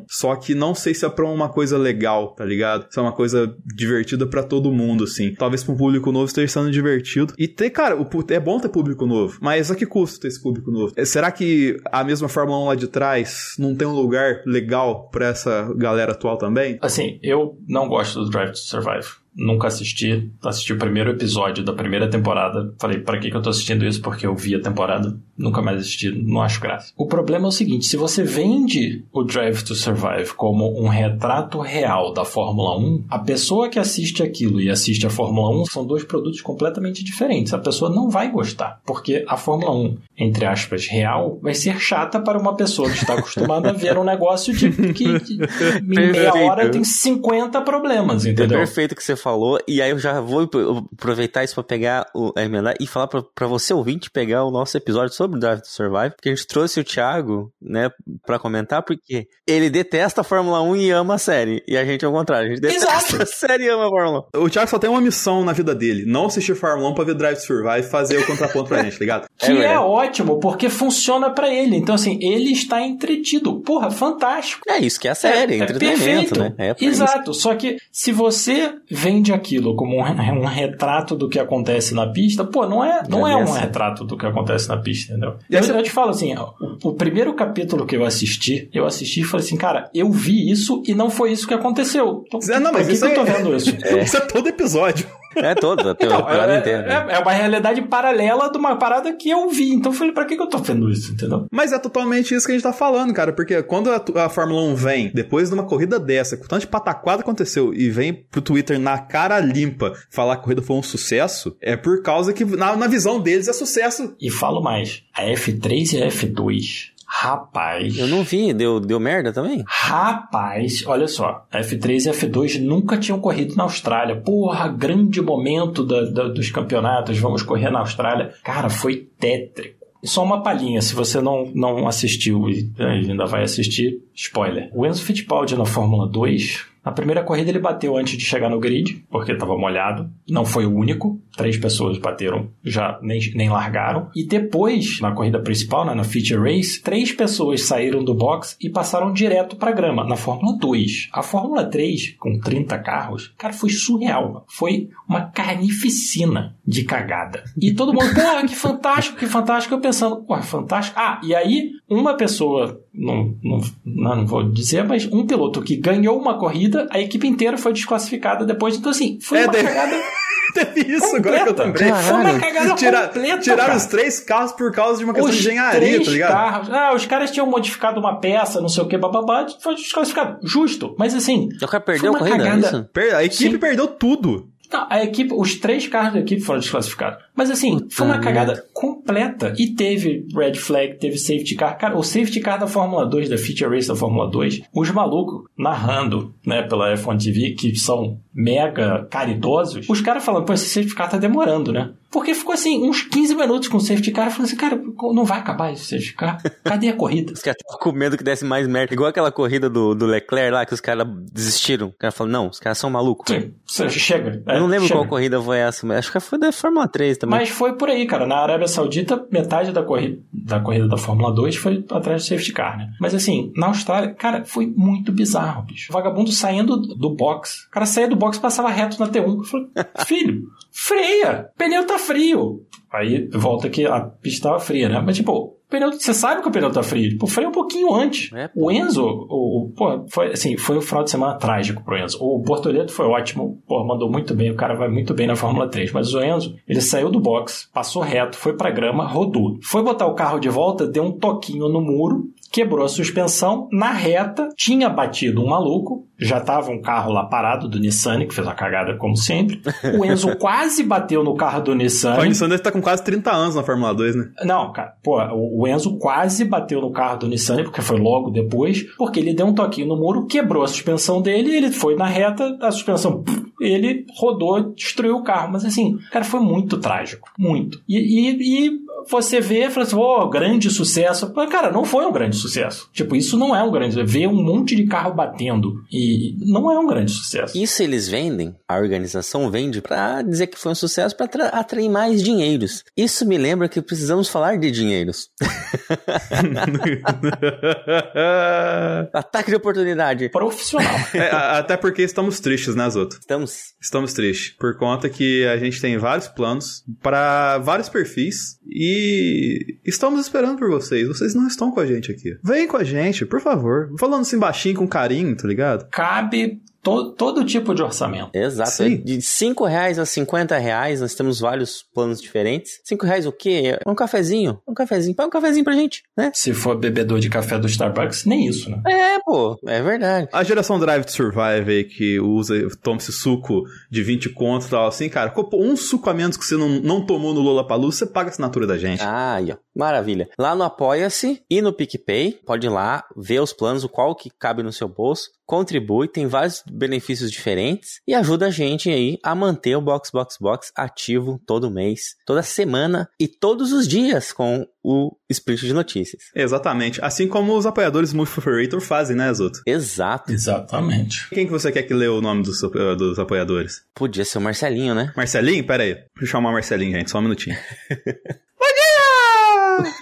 Só 0.08 0.34
que 0.36 0.54
não 0.54 0.74
sei 0.74 0.94
se 0.94 1.04
é 1.04 1.08
pra 1.08 1.26
uma 1.26 1.48
coisa 1.48 1.76
legal, 1.76 2.34
tá 2.34 2.44
ligado? 2.44 2.86
Se 2.90 2.98
é 2.98 3.02
uma 3.02 3.12
coisa 3.12 3.54
divertida 3.64 4.26
pra 4.26 4.42
todo 4.42 4.72
mundo, 4.72 5.04
assim. 5.04 5.34
Talvez 5.34 5.64
pra 5.64 5.74
um 5.74 5.76
público 5.76 6.12
novo 6.12 6.26
esteja 6.26 6.52
sendo 6.52 6.70
divertido. 6.70 7.34
E 7.38 7.46
ter, 7.46 7.70
cara, 7.70 7.96
o 7.96 8.08
é 8.30 8.40
bom 8.40 8.60
ter 8.60 8.68
público 8.68 9.06
novo, 9.06 9.38
mas 9.40 9.70
a 9.70 9.74
que 9.74 9.86
custo 9.86 10.20
ter 10.20 10.28
esse 10.28 10.42
público 10.42 10.70
novo? 10.70 10.92
É, 10.96 11.04
Será 11.04 11.30
que 11.30 11.76
a 11.90 12.04
mesma 12.04 12.28
Fórmula 12.28 12.58
1 12.60 12.66
lá 12.66 12.74
de 12.74 12.86
trás 12.86 13.54
não 13.58 13.74
tem 13.74 13.86
um 13.86 13.94
lugar 13.94 14.42
legal 14.46 15.08
pra 15.10 15.26
essa 15.26 15.72
galera 15.76 16.12
atual 16.12 16.36
também? 16.36 16.78
Assim, 16.80 17.18
eu 17.22 17.58
não 17.68 17.88
gosto 17.88 18.24
do 18.24 18.30
Drive 18.30 18.52
to 18.52 18.58
Survive. 18.58 19.06
Nunca 19.34 19.68
assisti. 19.68 20.30
Assisti 20.42 20.72
o 20.72 20.78
primeiro 20.78 21.10
episódio 21.10 21.64
da 21.64 21.72
primeira 21.72 22.08
temporada. 22.08 22.74
Falei, 22.80 22.98
pra 22.98 23.18
que, 23.18 23.30
que 23.30 23.36
eu 23.36 23.42
tô 23.42 23.50
assistindo 23.50 23.84
isso? 23.86 24.02
Porque 24.02 24.26
eu 24.26 24.34
vi 24.34 24.54
a 24.54 24.60
temporada. 24.60 25.16
Nunca 25.40 25.62
mais 25.62 25.80
assisti. 25.80 26.10
Não 26.10 26.42
acho 26.42 26.60
graça. 26.60 26.92
O 26.96 27.06
problema 27.06 27.46
é 27.46 27.48
o 27.48 27.52
seguinte: 27.52 27.86
se 27.86 27.96
você 27.96 28.22
vende 28.22 29.04
o 29.12 29.22
Drive 29.24 29.62
to 29.62 29.74
Survive 29.74 30.34
como 30.36 30.78
um 30.80 30.88
retrato 30.88 31.58
real 31.60 32.12
da 32.12 32.24
Fórmula 32.24 32.78
1, 32.78 33.04
a 33.08 33.18
pessoa 33.18 33.68
que 33.68 33.78
assiste 33.78 34.22
aquilo 34.22 34.60
e 34.60 34.68
assiste 34.70 35.06
a 35.06 35.10
Fórmula 35.10 35.50
1 35.62 35.66
são 35.66 35.86
dois 35.86 36.04
produtos 36.04 36.40
completamente 36.40 37.02
diferentes. 37.04 37.52
A 37.54 37.58
pessoa 37.58 37.90
não 37.90 38.10
vai 38.10 38.30
gostar. 38.30 38.80
Porque 38.84 39.24
a 39.28 39.36
Fórmula 39.36 39.72
1, 39.74 39.96
entre 40.18 40.44
aspas, 40.46 40.86
real, 40.86 41.38
vai 41.42 41.54
ser 41.54 41.78
chata 41.80 42.20
para 42.20 42.38
uma 42.38 42.54
pessoa 42.56 42.90
que 42.90 42.98
está 42.98 43.14
acostumada 43.14 43.70
a 43.70 43.72
ver 43.72 43.96
um 43.98 44.04
negócio 44.04 44.52
de 44.54 44.70
que, 44.92 45.04
em 45.80 45.86
meia 46.12 46.32
hora 46.34 46.56
Perfeito. 46.62 46.72
tem 46.72 46.84
50 46.84 47.60
problemas, 47.62 48.26
É 48.26 48.30
entendeu? 48.30 48.58
perfeito 48.58 48.92
o 48.92 48.96
que 48.96 49.02
você 49.04 49.16
falou, 49.16 49.58
e 49.66 49.80
aí 49.80 49.90
eu 49.90 49.98
já 49.98 50.20
vou 50.20 50.40
ap- 50.42 50.54
aproveitar 50.94 51.44
isso 51.44 51.54
pra 51.54 51.62
pegar 51.62 52.06
o 52.14 52.32
emendar 52.36 52.74
e 52.80 52.86
falar 52.86 53.06
pra 53.08 53.46
você 53.46 53.72
ouvinte 53.72 54.10
pegar 54.10 54.44
o 54.44 54.50
nosso 54.50 54.76
episódio 54.76 55.14
sobre 55.14 55.29
Drive 55.38 55.60
to 55.60 55.68
Survive, 55.68 56.10
porque 56.10 56.28
a 56.28 56.34
gente 56.34 56.46
trouxe 56.46 56.80
o 56.80 56.84
Thiago, 56.84 57.52
né, 57.60 57.90
pra 58.26 58.38
comentar, 58.38 58.82
porque 58.82 59.26
ele 59.46 59.70
detesta 59.70 60.20
a 60.20 60.24
Fórmula 60.24 60.62
1 60.62 60.76
e 60.76 60.90
ama 60.90 61.14
a 61.14 61.18
série, 61.18 61.62
e 61.66 61.76
a 61.76 61.84
gente 61.84 62.04
ao 62.04 62.12
contrário, 62.12 62.46
a 62.46 62.50
gente 62.50 62.60
detesta 62.60 62.86
Exato. 62.86 63.22
a 63.22 63.26
série 63.26 63.64
e 63.64 63.68
ama 63.68 63.86
a 63.86 63.88
Fórmula 63.88 64.24
1. 64.34 64.42
O 64.42 64.50
Thiago 64.50 64.70
só 64.70 64.78
tem 64.78 64.90
uma 64.90 65.00
missão 65.00 65.44
na 65.44 65.52
vida 65.52 65.74
dele: 65.74 66.04
não 66.06 66.26
assistir 66.26 66.54
Fórmula 66.54 66.88
1 66.90 66.94
pra 66.94 67.04
ver 67.04 67.14
Drive 67.14 67.36
to 67.36 67.42
Survive 67.46 67.80
e 67.80 67.90
fazer 67.90 68.18
o 68.18 68.26
contraponto 68.26 68.68
pra 68.68 68.82
gente, 68.82 68.94
tá 68.94 69.00
ligado? 69.00 69.26
Que 69.40 69.52
É 69.52 69.72
é, 69.72 69.78
ótimo, 69.78 70.38
porque 70.38 70.68
funciona 70.68 71.30
pra 71.30 71.48
ele. 71.52 71.76
Então, 71.76 71.94
assim, 71.94 72.18
ele 72.20 72.52
está 72.52 72.82
entretido. 72.82 73.60
Porra, 73.60 73.90
fantástico. 73.90 74.62
É 74.68 74.78
isso 74.78 75.00
que 75.00 75.08
é 75.08 75.12
a 75.12 75.14
série, 75.14 75.54
é, 75.54 75.56
entretenimento, 75.58 76.38
né? 76.38 76.52
É 76.58 76.74
pra 76.74 76.86
isso. 76.86 77.02
Exato. 77.02 77.32
Só 77.32 77.54
que 77.54 77.78
se 77.90 78.12
você 78.12 78.74
vende 78.90 79.32
aquilo 79.32 79.74
como 79.76 79.96
um, 79.96 80.02
um 80.42 80.44
retrato 80.44 81.16
do 81.16 81.28
que 81.28 81.38
acontece 81.38 81.94
na 81.94 82.06
pista, 82.06 82.44
pô, 82.44 82.66
não 82.66 82.84
é, 82.84 83.02
não 83.08 83.26
É 83.26 83.32
é 83.32 83.36
um 83.36 83.50
retrato 83.52 84.04
do 84.04 84.16
que 84.16 84.26
acontece 84.26 84.68
na 84.68 84.76
pista, 84.76 85.14
entendeu? 85.20 85.36
E 85.48 85.54
Eu, 85.54 85.76
eu 85.76 85.82
te 85.82 85.90
falo 85.90 86.10
assim, 86.10 86.34
ó, 86.36 86.52
o, 86.82 86.94
primeiro 86.94 87.34
capítulo 87.34 87.86
que 87.86 87.96
eu 87.96 88.04
assisti, 88.04 88.68
eu 88.72 88.86
assisti 88.86 89.20
e 89.20 89.24
falei 89.24 89.44
assim, 89.46 89.56
cara, 89.56 89.90
eu 89.94 90.10
vi 90.10 90.50
isso 90.50 90.82
e 90.86 90.94
não 90.94 91.10
foi 91.10 91.32
isso 91.32 91.46
que 91.46 91.54
aconteceu. 91.54 92.24
Então, 92.26 92.40
É, 92.54 92.58
não, 92.58 92.72
mas 92.72 92.86
que, 92.86 92.94
isso 92.94 93.04
que 93.04 93.12
eu 93.12 93.14
tô 93.24 93.30
é- 93.30 93.32
vendo 93.32 93.56
isso? 93.56 93.70
Isso 94.00 94.16
é 94.16 94.20
todo 94.20 94.48
episódio. 94.48 95.06
É 95.36 95.54
todo, 95.54 95.80
a 95.88 95.92
Então, 95.92 96.08
temporada 96.16 96.54
é, 96.54 96.58
inteira. 96.58 96.82
né? 96.82 97.06
é- 97.12 97.16
é 97.16 97.18
uma 97.18 97.32
realidade 97.32 97.82
paralela 97.82 98.50
de 98.50 98.58
uma 98.58 98.76
parada 98.76 99.12
que 99.12 99.30
eu 99.30 99.48
vi. 99.48 99.72
Então 99.72 99.92
eu 99.92 99.96
falei, 99.96 100.12
pra 100.12 100.24
que, 100.24 100.36
que 100.36 100.42
eu 100.42 100.48
tô 100.48 100.58
vendo 100.58 100.90
isso, 100.90 101.12
entendeu? 101.12 101.46
Mas 101.50 101.72
é 101.72 101.78
totalmente 101.78 102.34
isso 102.34 102.46
que 102.46 102.52
a 102.52 102.54
gente 102.54 102.62
tá 102.64 102.72
falando, 102.72 103.12
cara. 103.14 103.32
Porque 103.32 103.62
quando 103.62 103.90
a, 103.90 104.24
a 104.24 104.28
Fórmula 104.28 104.62
1 104.62 104.74
vem, 104.74 105.10
depois 105.14 105.48
de 105.48 105.54
uma 105.54 105.64
corrida 105.64 105.98
dessa, 106.00 106.36
com 106.36 106.46
tanto 106.46 106.62
de 106.62 106.66
pataquada 106.66 107.22
aconteceu, 107.22 107.72
e 107.74 107.88
vem 107.90 108.12
pro 108.12 108.40
Twitter 108.42 108.78
na 108.78 108.98
cara 108.98 109.38
limpa 109.40 109.92
falar 110.10 110.36
que 110.36 110.40
a 110.40 110.44
corrida 110.44 110.62
foi 110.62 110.76
um 110.76 110.82
sucesso, 110.82 111.56
é 111.60 111.76
por 111.76 112.02
causa 112.02 112.32
que, 112.32 112.44
na, 112.44 112.76
na 112.76 112.86
visão 112.86 113.20
deles, 113.20 113.48
é 113.48 113.52
sucesso. 113.52 114.14
E 114.20 114.30
falo 114.30 114.60
mais, 114.62 115.02
a 115.14 115.24
F3 115.24 115.92
e 115.94 116.02
a 116.02 116.08
F2 116.08 116.89
Rapaz. 117.12 117.98
Eu 117.98 118.06
não 118.06 118.22
vi, 118.22 118.54
deu, 118.54 118.78
deu 118.78 119.00
merda 119.00 119.32
também? 119.32 119.64
Rapaz, 119.66 120.84
olha 120.86 121.08
só. 121.08 121.44
F3 121.52 122.06
e 122.06 122.10
F2 122.10 122.62
nunca 122.62 122.96
tinham 122.96 123.18
corrido 123.20 123.56
na 123.56 123.64
Austrália. 123.64 124.14
Porra, 124.14 124.68
grande 124.68 125.20
momento 125.20 125.84
da, 125.84 126.02
da, 126.04 126.28
dos 126.28 126.52
campeonatos, 126.52 127.18
vamos 127.18 127.42
correr 127.42 127.68
na 127.68 127.80
Austrália. 127.80 128.32
Cara, 128.44 128.70
foi 128.70 129.08
tétrico. 129.18 129.80
Só 130.04 130.22
uma 130.22 130.42
palhinha, 130.42 130.80
se 130.80 130.94
você 130.94 131.20
não, 131.20 131.50
não 131.52 131.88
assistiu 131.88 132.48
e 132.48 132.72
ainda 132.78 133.26
vai 133.26 133.42
assistir, 133.42 133.98
spoiler. 134.14 134.70
O 134.72 134.86
Enzo 134.86 135.02
Fittipaldi 135.02 135.56
na 135.56 135.66
Fórmula 135.66 136.08
2 136.08 136.69
na 136.84 136.92
primeira 136.92 137.22
corrida 137.22 137.50
ele 137.50 137.58
bateu 137.58 137.96
antes 137.96 138.16
de 138.16 138.24
chegar 138.24 138.48
no 138.48 138.58
grid, 138.58 139.04
porque 139.10 139.32
estava 139.32 139.56
molhado. 139.56 140.10
Não 140.28 140.44
foi 140.44 140.64
o 140.64 140.74
único. 140.74 141.20
Três 141.36 141.56
pessoas 141.58 141.98
bateram, 141.98 142.48
já 142.64 142.98
nem, 143.02 143.20
nem 143.34 143.50
largaram. 143.50 144.08
E 144.14 144.24
depois, 144.24 145.00
na 145.00 145.12
corrida 145.12 145.40
principal, 145.40 145.84
né, 145.84 145.94
na 145.94 146.04
feature 146.04 146.40
race, 146.40 146.82
três 146.82 147.12
pessoas 147.12 147.62
saíram 147.62 148.02
do 148.02 148.14
box 148.14 148.56
e 148.60 148.68
passaram 148.68 149.12
direto 149.12 149.56
para 149.56 149.72
grama, 149.72 150.04
na 150.04 150.16
Fórmula 150.16 150.56
2. 150.58 151.10
A 151.12 151.22
Fórmula 151.22 151.64
3, 151.64 152.16
com 152.18 152.38
30 152.38 152.78
carros, 152.78 153.34
cara, 153.36 153.52
foi 153.52 153.70
surreal. 153.70 154.44
Foi 154.48 154.88
uma 155.08 155.22
carnificina 155.22 156.56
de 156.66 156.84
cagada. 156.84 157.42
E 157.60 157.74
todo 157.74 157.92
mundo, 157.92 158.14
pô, 158.14 158.46
que 158.46 158.54
fantástico, 158.54 159.18
que 159.18 159.26
fantástico. 159.26 159.74
Eu 159.74 159.80
pensando, 159.80 160.16
pô, 160.22 160.40
fantástico. 160.42 160.98
Ah, 160.98 161.20
e 161.22 161.34
aí, 161.34 161.72
uma 161.88 162.14
pessoa, 162.14 162.80
não, 162.94 163.34
não, 163.42 163.60
não 163.84 164.26
vou 164.26 164.48
dizer, 164.48 164.84
mas 164.84 165.06
um 165.12 165.26
piloto 165.26 165.62
que 165.62 165.76
ganhou 165.76 166.16
uma 166.18 166.38
corrida, 166.38 166.69
a 166.90 167.00
equipe 167.00 167.26
inteira 167.26 167.56
foi 167.58 167.72
desclassificada 167.72 168.44
depois. 168.44 168.76
Então, 168.76 168.90
assim, 168.90 169.18
foi 169.22 169.38
É, 169.38 169.44
uma 169.44 169.52
de- 169.52 169.62
cagada. 169.62 169.96
Teve 170.52 170.80
isso 170.80 171.12
Completa. 171.12 171.16
agora 171.38 171.54
que 171.54 171.60
eu 171.60 171.64
lembrei. 171.64 171.92
Foi 171.92 172.16
uma 172.16 172.40
cagada 172.40 172.74
Tira- 172.74 173.06
completa. 173.06 173.38
tiraram 173.38 173.64
cara. 173.66 173.76
os 173.76 173.86
três 173.86 174.18
carros 174.18 174.50
por 174.50 174.72
causa 174.72 174.98
de 174.98 175.04
uma 175.04 175.14
questão 175.14 175.30
Os 175.30 175.36
de 175.36 175.42
engenharia, 175.42 175.78
três 175.80 176.04
tá 176.04 176.10
ligado? 176.10 176.32
Carros, 176.32 176.70
ah, 176.72 176.92
os 176.92 177.06
caras 177.06 177.30
tinham 177.30 177.46
modificado 177.46 178.00
uma 178.00 178.18
peça, 178.18 178.60
não 178.60 178.68
sei 178.68 178.82
o 178.82 178.88
que, 178.88 178.98
bababá, 178.98 179.46
foi 179.62 179.76
desclassificado. 179.76 180.38
Justo. 180.42 180.92
Mas 180.98 181.14
assim, 181.14 181.48
O 181.62 181.68
cara 181.68 181.80
perdeu 181.80 182.12
a 182.14 182.18
Foi 182.18 182.28
uma 182.32 182.36
corrida, 182.36 182.48
é 182.48 182.60
cagada. 182.62 183.16
A 183.16 183.24
equipe 183.24 183.52
Sim. 183.52 183.58
perdeu 183.58 183.86
tudo. 183.86 184.48
Não, 184.72 184.86
a 184.90 185.02
equipe, 185.04 185.32
os 185.34 185.54
três 185.56 185.86
carros 185.86 186.14
da 186.14 186.20
equipe 186.20 186.40
foram 186.42 186.58
desclassificados. 186.60 187.22
Mas 187.40 187.50
assim, 187.50 187.88
foi 187.90 188.04
uma 188.04 188.16
Puta 188.16 188.26
cagada 188.26 188.66
completa. 188.74 189.54
E 189.56 189.68
teve 189.68 190.26
red 190.36 190.56
flag, 190.56 190.98
teve 190.98 191.16
safety 191.16 191.54
car. 191.54 191.78
Cara, 191.78 191.96
o 191.96 192.02
safety 192.02 192.38
car 192.38 192.60
da 192.60 192.66
Fórmula 192.66 193.06
2, 193.06 193.30
da 193.30 193.38
feature 193.38 193.74
race 193.74 193.88
da 193.88 193.96
Fórmula 193.96 194.30
2, 194.30 194.60
os 194.74 194.90
malucos 194.90 195.48
narrando, 195.56 196.34
né, 196.44 196.60
pela 196.60 196.94
F1 196.94 197.18
TV, 197.18 197.52
que 197.52 197.74
são 197.76 198.20
mega 198.34 199.06
caridosos, 199.10 199.88
os 199.88 200.02
caras 200.02 200.22
falando, 200.22 200.44
pô, 200.44 200.52
esse 200.52 200.68
safety 200.68 200.94
car 200.94 201.08
tá 201.08 201.16
demorando, 201.16 201.72
né? 201.72 201.94
Porque 202.10 202.34
ficou 202.34 202.52
assim, 202.52 202.82
uns 202.82 203.02
15 203.02 203.36
minutos 203.36 203.68
com 203.68 203.76
o 203.76 203.80
safety 203.80 204.10
car, 204.10 204.30
falando 204.30 204.46
assim, 204.46 204.56
cara, 204.56 204.80
não 205.14 205.24
vai 205.24 205.38
acabar 205.38 205.72
esse 205.72 205.84
safety 205.84 206.14
car. 206.14 206.42
Cadê 206.64 206.88
a 206.88 206.96
corrida? 206.96 207.32
Os 207.34 207.40
caras 207.40 207.56
estavam 207.60 207.78
com 207.78 207.92
medo 207.96 208.18
que 208.18 208.24
desse 208.24 208.44
mais 208.44 208.66
merda. 208.66 208.92
Igual 208.92 209.10
aquela 209.10 209.30
corrida 209.30 209.70
do, 209.70 209.94
do 209.94 210.06
Leclerc 210.06 210.50
lá, 210.50 210.66
que 210.66 210.74
os 210.74 210.80
caras 210.80 211.06
desistiram. 211.32 211.88
O 211.88 211.92
cara 211.92 212.10
falou, 212.10 212.32
não, 212.32 212.48
os 212.48 212.58
caras 212.58 212.78
são 212.78 212.90
malucos. 212.90 213.32
Sim, 213.64 213.88
chega. 213.90 214.42
Eu 214.44 214.58
não 214.58 214.66
é, 214.66 214.70
lembro 214.70 214.88
chega. 214.88 214.98
qual 214.98 215.08
corrida 215.08 215.40
foi 215.40 215.58
essa, 215.58 215.86
mas 215.86 215.98
acho 215.98 216.12
que 216.12 216.18
foi 216.18 216.38
da 216.38 216.50
Fórmula 216.50 216.88
3 216.88 217.16
também. 217.18 217.29
Mas 217.30 217.48
foi 217.48 217.74
por 217.74 217.88
aí, 217.88 218.06
cara. 218.06 218.26
Na 218.26 218.38
Arábia 218.38 218.68
Saudita, 218.68 219.26
metade 219.30 219.72
da 219.72 219.82
corrida 219.82 220.20
da, 220.32 220.60
corrida 220.60 220.88
da 220.88 220.96
Fórmula 220.96 221.32
2 221.32 221.56
foi 221.56 221.84
atrás 221.90 222.22
do 222.22 222.28
safety 222.28 222.52
car, 222.52 222.76
né? 222.76 222.92
Mas 223.00 223.14
assim, 223.14 223.52
na 223.56 223.68
Austrália, 223.68 224.12
cara, 224.14 224.44
foi 224.44 224.66
muito 224.66 225.12
bizarro, 225.12 225.62
bicho. 225.62 225.92
O 225.92 225.94
vagabundo 225.94 226.32
saindo 226.32 226.76
do 226.76 227.14
box. 227.14 227.66
O 227.68 227.70
cara 227.70 227.86
saía 227.86 228.08
do 228.08 228.16
box 228.16 228.38
e 228.38 228.40
passava 228.40 228.68
reto 228.68 228.98
na 228.98 229.08
T1. 229.08 229.38
Eu 229.38 229.44
falei, 229.44 229.68
filho, 230.06 230.42
freia! 230.72 231.50
O 231.54 231.58
pneu 231.58 231.86
tá 231.86 231.98
frio. 231.98 232.64
Aí 232.92 233.28
volta 233.32 233.68
que 233.68 233.86
a 233.86 234.00
pista 234.00 234.48
tava 234.48 234.60
fria, 234.60 234.88
né? 234.88 235.00
Mas 235.00 235.16
tipo, 235.16 235.56
o 235.76 235.80
pneu, 235.80 235.92
você 235.92 236.12
sabe 236.12 236.42
que 236.42 236.48
o 236.48 236.50
pneu 236.50 236.70
tá 236.70 236.82
frio. 236.82 237.08
Tipo, 237.10 237.26
freia 237.26 237.48
um 237.48 237.52
pouquinho 237.52 237.94
antes. 237.94 238.32
É, 238.32 238.50
o 238.54 238.70
Enzo, 238.70 239.04
o, 239.04 239.66
o- 239.66 239.68
pô, 239.76 240.04
foi 240.10 240.32
assim, 240.32 240.56
foi 240.56 240.76
um 240.76 240.80
final 240.82 241.04
de 241.04 241.10
semana 241.10 241.34
trágico 241.34 241.82
pro 241.84 241.96
Enzo. 241.96 242.18
O 242.20 242.38
Bortoleto 242.38 242.92
foi 242.92 243.06
ótimo, 243.06 243.62
pô, 243.66 243.84
mandou 243.84 244.10
muito 244.10 244.34
bem, 244.34 244.50
o 244.50 244.56
cara 244.56 244.74
vai 244.74 244.88
muito 244.88 245.14
bem 245.14 245.26
na 245.26 245.36
Fórmula 245.36 245.68
3. 245.68 245.92
Mas 245.92 246.12
o 246.12 246.20
Enzo, 246.22 246.56
ele 246.68 246.80
saiu 246.80 247.08
do 247.10 247.20
box, 247.20 247.68
passou 247.72 248.02
reto, 248.02 248.36
foi 248.36 248.54
pra 248.56 248.70
grama, 248.70 249.06
rodou. 249.06 249.58
Foi 249.62 249.82
botar 249.82 250.06
o 250.06 250.14
carro 250.14 250.38
de 250.40 250.48
volta, 250.48 250.86
deu 250.86 251.04
um 251.04 251.12
toquinho 251.12 251.68
no 251.68 251.80
muro, 251.80 252.24
quebrou 252.50 252.84
a 252.84 252.88
suspensão, 252.88 253.68
na 253.72 253.92
reta, 253.92 254.48
tinha 254.56 254.88
batido 254.88 255.42
um 255.42 255.48
maluco, 255.48 256.06
já 256.18 256.40
tava 256.40 256.70
um 256.70 256.82
carro 256.82 257.12
lá 257.12 257.24
parado 257.24 257.68
do 257.68 257.78
Nissan, 257.78 258.26
que 258.26 258.34
fez 258.34 258.46
uma 258.46 258.54
cagada 258.54 258.96
como 258.96 259.16
sempre. 259.16 259.62
O 259.98 260.04
Enzo 260.04 260.36
quase 260.38 260.82
bateu 260.82 261.24
no 261.24 261.34
carro 261.34 261.62
do 261.62 261.74
Nissan. 261.74 262.18
O 262.18 262.24
Nissan 262.24 262.46
deve 262.48 262.60
estar 262.60 262.72
com 262.72 262.82
quase 262.82 263.02
30 263.04 263.30
anos 263.30 263.54
na 263.54 263.62
Fórmula 263.62 263.94
2, 263.94 264.16
né? 264.16 264.30
Não, 264.44 264.72
cara, 264.72 264.94
pô, 265.02 265.18
o 265.32 265.66
Enzo 265.66 265.96
quase 265.98 266.44
bateu 266.44 266.80
no 266.80 266.92
carro 266.92 267.20
do 267.20 267.28
Nissan, 267.28 267.62
porque 267.64 267.80
foi 267.80 267.98
logo 267.98 268.30
depois, 268.30 268.82
porque 268.96 269.20
ele 269.20 269.32
deu 269.32 269.46
um 269.46 269.54
toquinho 269.54 269.88
no 269.88 269.96
muro, 269.96 270.26
quebrou 270.26 270.62
a 270.62 270.68
suspensão 270.68 271.22
dele, 271.22 271.56
ele 271.56 271.70
foi 271.70 271.94
na 271.94 272.06
reta, 272.06 272.58
a 272.60 272.70
suspensão, 272.70 273.24
ele 273.60 274.04
rodou, 274.18 274.74
destruiu 274.74 275.16
o 275.16 275.22
carro. 275.22 275.52
Mas 275.52 275.64
assim, 275.64 275.96
cara, 276.10 276.24
foi 276.24 276.40
muito 276.40 276.78
trágico, 276.78 277.28
muito. 277.38 277.80
E, 277.88 277.98
e, 277.98 278.66
e 278.66 278.80
você 279.08 279.40
vê, 279.40 279.68
fala 279.70 279.86
assim, 279.86 279.96
oh, 279.96 280.28
grande 280.28 280.70
sucesso. 280.70 281.30
Mas, 281.34 281.50
cara, 281.50 281.70
não 281.70 281.84
foi 281.84 282.04
um 282.06 282.12
grande 282.12 282.36
sucesso. 282.36 282.88
Tipo, 282.92 283.14
isso 283.16 283.36
não 283.36 283.54
é 283.54 283.62
um 283.62 283.70
grande 283.70 284.02
Ver 284.04 284.26
um 284.28 284.42
monte 284.42 284.74
de 284.76 284.86
carro 284.86 285.14
batendo 285.14 285.74
e 285.92 286.34
não 286.46 286.70
é 286.70 286.78
um 286.78 286.86
grande 286.86 287.10
sucesso. 287.12 287.56
Isso 287.56 287.82
eles 287.82 288.08
vendem, 288.08 288.54
a 288.68 288.76
organização 288.78 289.50
vende 289.50 289.80
pra 289.82 290.22
dizer 290.22 290.46
que 290.46 290.58
foi 290.58 290.72
um 290.72 290.74
sucesso 290.74 291.16
pra 291.16 291.26
atra- 291.26 291.48
atrair 291.48 291.88
mais 291.88 292.22
dinheiros. 292.22 292.82
Isso 292.96 293.26
me 293.26 293.36
lembra 293.36 293.68
que 293.68 293.82
precisamos 293.82 294.28
falar 294.28 294.56
de 294.58 294.70
dinheiros. 294.70 295.28
Ataque 299.12 299.50
de 299.50 299.56
oportunidade. 299.56 300.28
Profissional. 300.30 300.90
É, 301.12 301.28
até 301.30 301.76
porque 301.76 302.02
estamos 302.02 302.40
tristes, 302.40 302.74
né, 302.74 302.88
Zoto? 302.88 303.16
Estamos. 303.20 303.74
Estamos 303.80 304.12
tristes. 304.12 304.54
Por 304.58 304.76
conta 304.76 305.08
que 305.08 305.44
a 305.46 305.56
gente 305.58 305.80
tem 305.80 305.98
vários 305.98 306.28
planos 306.28 306.82
para 307.02 307.58
vários 307.58 307.88
perfis 307.88 308.58
e 308.70 309.78
estamos 309.84 310.20
esperando 310.20 310.58
por 310.58 310.70
vocês. 310.70 311.08
Vocês 311.08 311.34
não 311.34 311.46
estão 311.46 311.70
com 311.70 311.80
a 311.80 311.86
gente 311.86 312.12
aqui. 312.12 312.38
Vem 312.42 312.68
com 312.68 312.76
a 312.76 312.84
gente, 312.84 313.26
por 313.26 313.40
favor. 313.40 313.90
Falando 313.98 314.22
assim 314.22 314.38
baixinho, 314.38 314.76
com 314.76 314.86
carinho, 314.86 315.36
tá 315.36 315.48
ligado? 315.48 315.88
Cabe 315.90 316.62
to, 316.82 317.12
todo 317.12 317.44
tipo 317.44 317.74
de 317.74 317.82
orçamento. 317.82 318.30
Exato. 318.34 318.70
Sim. 318.70 319.02
De 319.02 319.20
5 319.20 319.64
reais 319.64 319.98
a 319.98 320.06
50 320.06 320.56
reais, 320.58 321.00
nós 321.00 321.14
temos 321.14 321.40
vários 321.40 321.82
planos 321.94 322.20
diferentes. 322.20 322.80
5 322.84 323.06
reais 323.06 323.26
o 323.26 323.32
quê? 323.32 323.78
É 323.84 323.90
Um 323.90 323.94
cafezinho. 323.94 324.60
Um 324.66 324.74
cafezinho. 324.74 325.14
Põe 325.14 325.26
um 325.26 325.30
cafezinho 325.30 325.64
pra 325.64 325.74
gente, 325.74 326.02
né? 326.16 326.30
Se 326.34 326.52
for 326.52 326.76
bebedor 326.76 327.20
de 327.20 327.28
café 327.28 327.58
do 327.58 327.66
Starbucks, 327.66 328.24
nem 328.24 328.46
isso, 328.46 328.70
né? 328.70 328.82
É, 328.86 329.18
pô. 329.20 329.58
É 329.66 329.82
verdade. 329.82 330.28
A 330.32 330.42
geração 330.42 330.78
Drive 330.78 331.04
to 331.04 331.12
Survive 331.12 331.70
aí 331.70 331.84
que 331.84 332.20
usa, 332.20 332.54
toma 332.82 332.98
esse 332.98 333.12
suco 333.12 333.62
de 333.90 334.02
20 334.02 334.30
conto 334.30 334.66
e 334.66 334.70
tal, 334.70 334.86
assim, 334.86 335.08
cara, 335.08 335.32
um 335.54 335.76
suco 335.76 336.08
a 336.08 336.14
menos 336.14 336.36
que 336.36 336.44
você 336.44 336.56
não, 336.56 336.68
não 336.68 337.04
tomou 337.04 337.34
no 337.34 337.40
Lollapalooza, 337.40 337.98
você 337.98 338.06
paga 338.06 338.28
a 338.28 338.32
assinatura 338.32 338.66
da 338.66 338.78
gente. 338.78 339.02
Ah, 339.02 339.34
aí, 339.34 339.52
ó. 339.52 339.56
Maravilha. 339.74 340.28
Lá 340.38 340.54
no 340.54 340.64
Apoia-se 340.64 341.42
e 341.48 341.62
no 341.62 341.72
PicPay, 341.72 342.38
pode 342.44 342.66
ir 342.66 342.70
lá 342.70 343.04
ver 343.16 343.40
os 343.40 343.52
planos, 343.52 343.84
o 343.84 343.88
qual 343.88 344.14
que 344.14 344.30
cabe 344.30 344.62
no 344.62 344.72
seu 344.72 344.88
bolso, 344.88 345.30
contribui, 345.50 346.06
tem 346.06 346.28
vários 346.28 346.62
benefícios 346.70 347.28
diferentes 347.28 348.00
e 348.06 348.14
ajuda 348.14 348.46
a 348.46 348.50
gente 348.50 348.88
aí 348.88 349.18
a 349.20 349.34
manter 349.34 349.74
o 349.74 349.80
Box 349.80 350.10
Box 350.12 350.36
Box 350.40 350.70
ativo 350.76 351.40
todo 351.44 351.68
mês, 351.68 352.14
toda 352.24 352.40
semana 352.40 353.08
e 353.18 353.26
todos 353.26 353.72
os 353.72 353.88
dias 353.88 354.32
com 354.32 354.64
o 354.80 355.16
Split 355.28 355.60
de 355.62 355.72
Notícias. 355.72 356.22
Exatamente. 356.36 357.04
Assim 357.04 357.26
como 357.26 357.56
os 357.56 357.66
apoiadores 357.66 358.12
Multiferator 358.12 358.80
fazem, 358.80 359.16
né, 359.16 359.34
Zoto? 359.34 359.60
Exato. 359.66 360.32
Exatamente. 360.32 361.28
Quem 361.30 361.46
que 361.46 361.52
você 361.52 361.72
quer 361.72 361.82
que 361.82 361.92
lê 361.94 362.06
o 362.06 362.20
nome 362.20 362.44
dos, 362.44 362.62
apo- 362.62 362.94
dos 362.94 363.18
apoiadores? 363.18 363.82
Podia 363.92 364.24
ser 364.24 364.38
o 364.38 364.40
Marcelinho, 364.40 364.94
né? 364.94 365.12
Marcelinho? 365.16 365.66
Pera 365.66 365.82
aí. 365.82 365.94
Deixa 365.94 366.08
eu 366.22 366.26
chamar 366.26 366.50
o 366.50 366.52
Marcelinho, 366.52 366.92
gente. 366.92 367.10
Só 367.10 367.18
um 367.18 367.22
minutinho. 367.22 367.56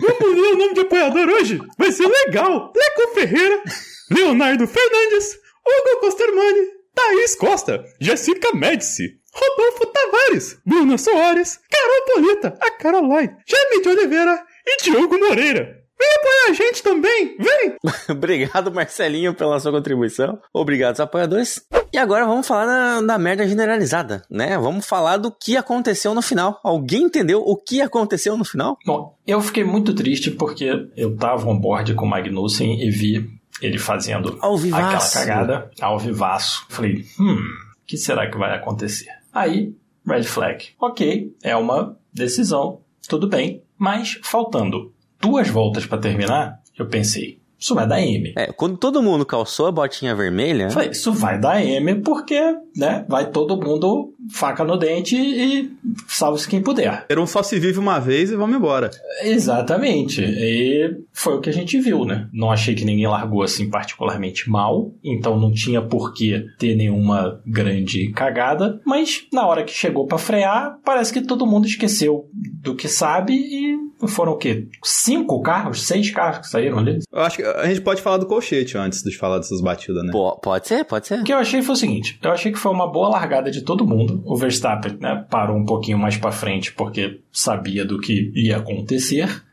Vamos 0.00 0.40
ler 0.40 0.52
o 0.54 0.58
nome 0.58 0.74
de 0.74 0.80
apoiador 0.80 1.28
hoje? 1.28 1.58
Vai 1.78 1.92
ser 1.92 2.06
legal! 2.06 2.72
Leco 2.76 3.14
Ferreira, 3.14 3.62
Leonardo 4.10 4.66
Fernandes, 4.66 5.38
Hugo 5.66 6.00
Costermani, 6.00 6.66
Thaís 6.94 7.34
Costa, 7.36 7.84
Jessica 8.00 8.52
Médici, 8.54 9.18
Rodolfo 9.32 9.86
Tavares, 9.86 10.58
Bruna 10.64 10.96
Soares, 10.96 11.60
Carol 11.70 12.14
Polita, 12.14 12.58
a 12.60 12.70
Caroline, 12.70 13.36
Jaime 13.46 13.82
de 13.82 13.88
Oliveira 13.88 14.42
e 14.66 14.82
Diogo 14.82 15.18
Moreira. 15.18 15.78
Vem 15.98 16.08
apoiar 16.16 16.50
a 16.50 16.52
gente 16.52 16.82
também, 16.82 17.36
vem! 17.38 17.74
Obrigado, 18.08 18.72
Marcelinho, 18.72 19.34
pela 19.34 19.58
sua 19.58 19.72
contribuição. 19.72 20.38
Obrigado, 20.54 20.90
aos 20.90 21.00
apoiadores. 21.00 21.60
E 21.92 21.98
agora 21.98 22.24
vamos 22.24 22.46
falar 22.46 22.66
da, 22.66 23.00
da 23.00 23.18
merda 23.18 23.48
generalizada, 23.48 24.22
né? 24.30 24.56
Vamos 24.58 24.86
falar 24.86 25.16
do 25.16 25.32
que 25.32 25.56
aconteceu 25.56 26.14
no 26.14 26.22
final. 26.22 26.60
Alguém 26.62 27.02
entendeu 27.02 27.40
o 27.40 27.56
que 27.56 27.80
aconteceu 27.80 28.36
no 28.36 28.44
final? 28.44 28.76
Bom, 28.86 29.18
eu 29.26 29.40
fiquei 29.40 29.64
muito 29.64 29.92
triste 29.92 30.30
porque 30.30 30.88
eu 30.96 31.16
tava 31.16 31.48
on 31.48 31.58
board 31.58 31.94
com 31.94 32.06
o 32.06 32.08
Magnussen 32.08 32.80
e 32.80 32.90
vi 32.90 33.37
ele 33.60 33.78
fazendo 33.78 34.38
Ao 34.40 34.56
aquela 34.56 35.10
cagada 35.10 35.70
ao 35.80 35.98
vivaço. 35.98 36.64
Falei, 36.68 37.04
hum, 37.18 37.36
o 37.82 37.86
que 37.86 37.96
será 37.96 38.30
que 38.30 38.38
vai 38.38 38.54
acontecer? 38.56 39.10
Aí, 39.32 39.74
red 40.06 40.24
flag. 40.24 40.68
Ok, 40.80 41.34
é 41.42 41.56
uma 41.56 41.96
decisão, 42.12 42.80
tudo 43.08 43.28
bem, 43.28 43.62
mas 43.76 44.18
faltando 44.22 44.92
duas 45.20 45.48
voltas 45.48 45.86
para 45.86 45.98
terminar, 45.98 46.60
Eu 46.78 46.86
pensei, 46.86 47.40
isso 47.58 47.74
vai 47.74 47.88
dar 47.88 48.00
M. 48.00 48.32
É, 48.36 48.52
quando 48.52 48.76
todo 48.76 49.02
mundo 49.02 49.26
calçou 49.26 49.66
a 49.66 49.72
botinha 49.72 50.14
vermelha. 50.14 50.64
Eu 50.64 50.70
falei, 50.70 50.90
isso 50.90 51.12
vai 51.12 51.40
dar 51.40 51.60
M 51.60 51.96
porque, 52.02 52.40
né, 52.76 53.04
vai 53.08 53.30
todo 53.30 53.56
mundo 53.60 54.14
faca 54.30 54.64
no 54.64 54.76
dente 54.76 55.16
e 55.16 55.70
salve-se 56.06 56.48
quem 56.48 56.62
puder. 56.62 57.06
Era 57.08 57.20
um 57.20 57.26
só 57.26 57.42
se 57.42 57.58
vive 57.58 57.78
uma 57.78 57.98
vez 57.98 58.30
e 58.30 58.36
vamos 58.36 58.56
embora. 58.56 58.90
Exatamente. 59.22 60.22
E 60.22 60.96
foi 61.12 61.34
o 61.34 61.40
que 61.40 61.50
a 61.50 61.52
gente 61.52 61.78
viu, 61.80 62.04
né? 62.04 62.28
Não 62.32 62.50
achei 62.50 62.74
que 62.74 62.84
ninguém 62.84 63.06
largou 63.06 63.42
assim 63.42 63.68
particularmente 63.70 64.48
mal, 64.48 64.92
então 65.04 65.38
não 65.38 65.52
tinha 65.52 65.82
por 65.82 66.12
que 66.12 66.44
ter 66.58 66.76
nenhuma 66.76 67.40
grande 67.46 68.10
cagada, 68.12 68.80
mas 68.84 69.26
na 69.32 69.46
hora 69.46 69.64
que 69.64 69.72
chegou 69.72 70.06
para 70.06 70.18
frear, 70.18 70.78
parece 70.84 71.12
que 71.12 71.22
todo 71.22 71.46
mundo 71.46 71.66
esqueceu 71.66 72.28
do 72.32 72.74
que 72.74 72.88
sabe 72.88 73.34
e 73.34 73.78
foram 74.06 74.32
o 74.32 74.36
quê? 74.36 74.68
Cinco 74.84 75.40
carros? 75.42 75.82
Seis 75.82 76.10
carros 76.10 76.38
que 76.38 76.48
saíram 76.48 76.78
ali? 76.78 76.98
Eu 77.12 77.20
acho 77.20 77.36
que 77.36 77.42
a 77.42 77.66
gente 77.66 77.80
pode 77.80 78.00
falar 78.00 78.18
do 78.18 78.26
colchete 78.26 78.76
antes 78.78 79.02
de 79.02 79.16
falar 79.16 79.38
dessas 79.38 79.60
batidas, 79.60 80.04
né? 80.04 80.12
Pô, 80.12 80.36
pode 80.36 80.68
ser, 80.68 80.84
pode 80.84 81.06
ser. 81.06 81.20
O 81.20 81.24
que 81.24 81.32
eu 81.32 81.38
achei 81.38 81.62
foi 81.62 81.74
o 81.74 81.76
seguinte: 81.76 82.18
eu 82.22 82.30
achei 82.30 82.52
que 82.52 82.58
foi 82.58 82.70
uma 82.70 82.90
boa 82.90 83.08
largada 83.08 83.50
de 83.50 83.62
todo 83.62 83.86
mundo. 83.86 84.17
O 84.24 84.36
Verstappen 84.36 84.96
né, 85.00 85.24
parou 85.30 85.56
um 85.56 85.64
pouquinho 85.64 85.98
mais 85.98 86.16
para 86.16 86.32
frente 86.32 86.72
porque 86.72 87.20
sabia 87.32 87.84
do 87.84 88.00
que 88.00 88.32
ia 88.34 88.58
acontecer, 88.58 89.44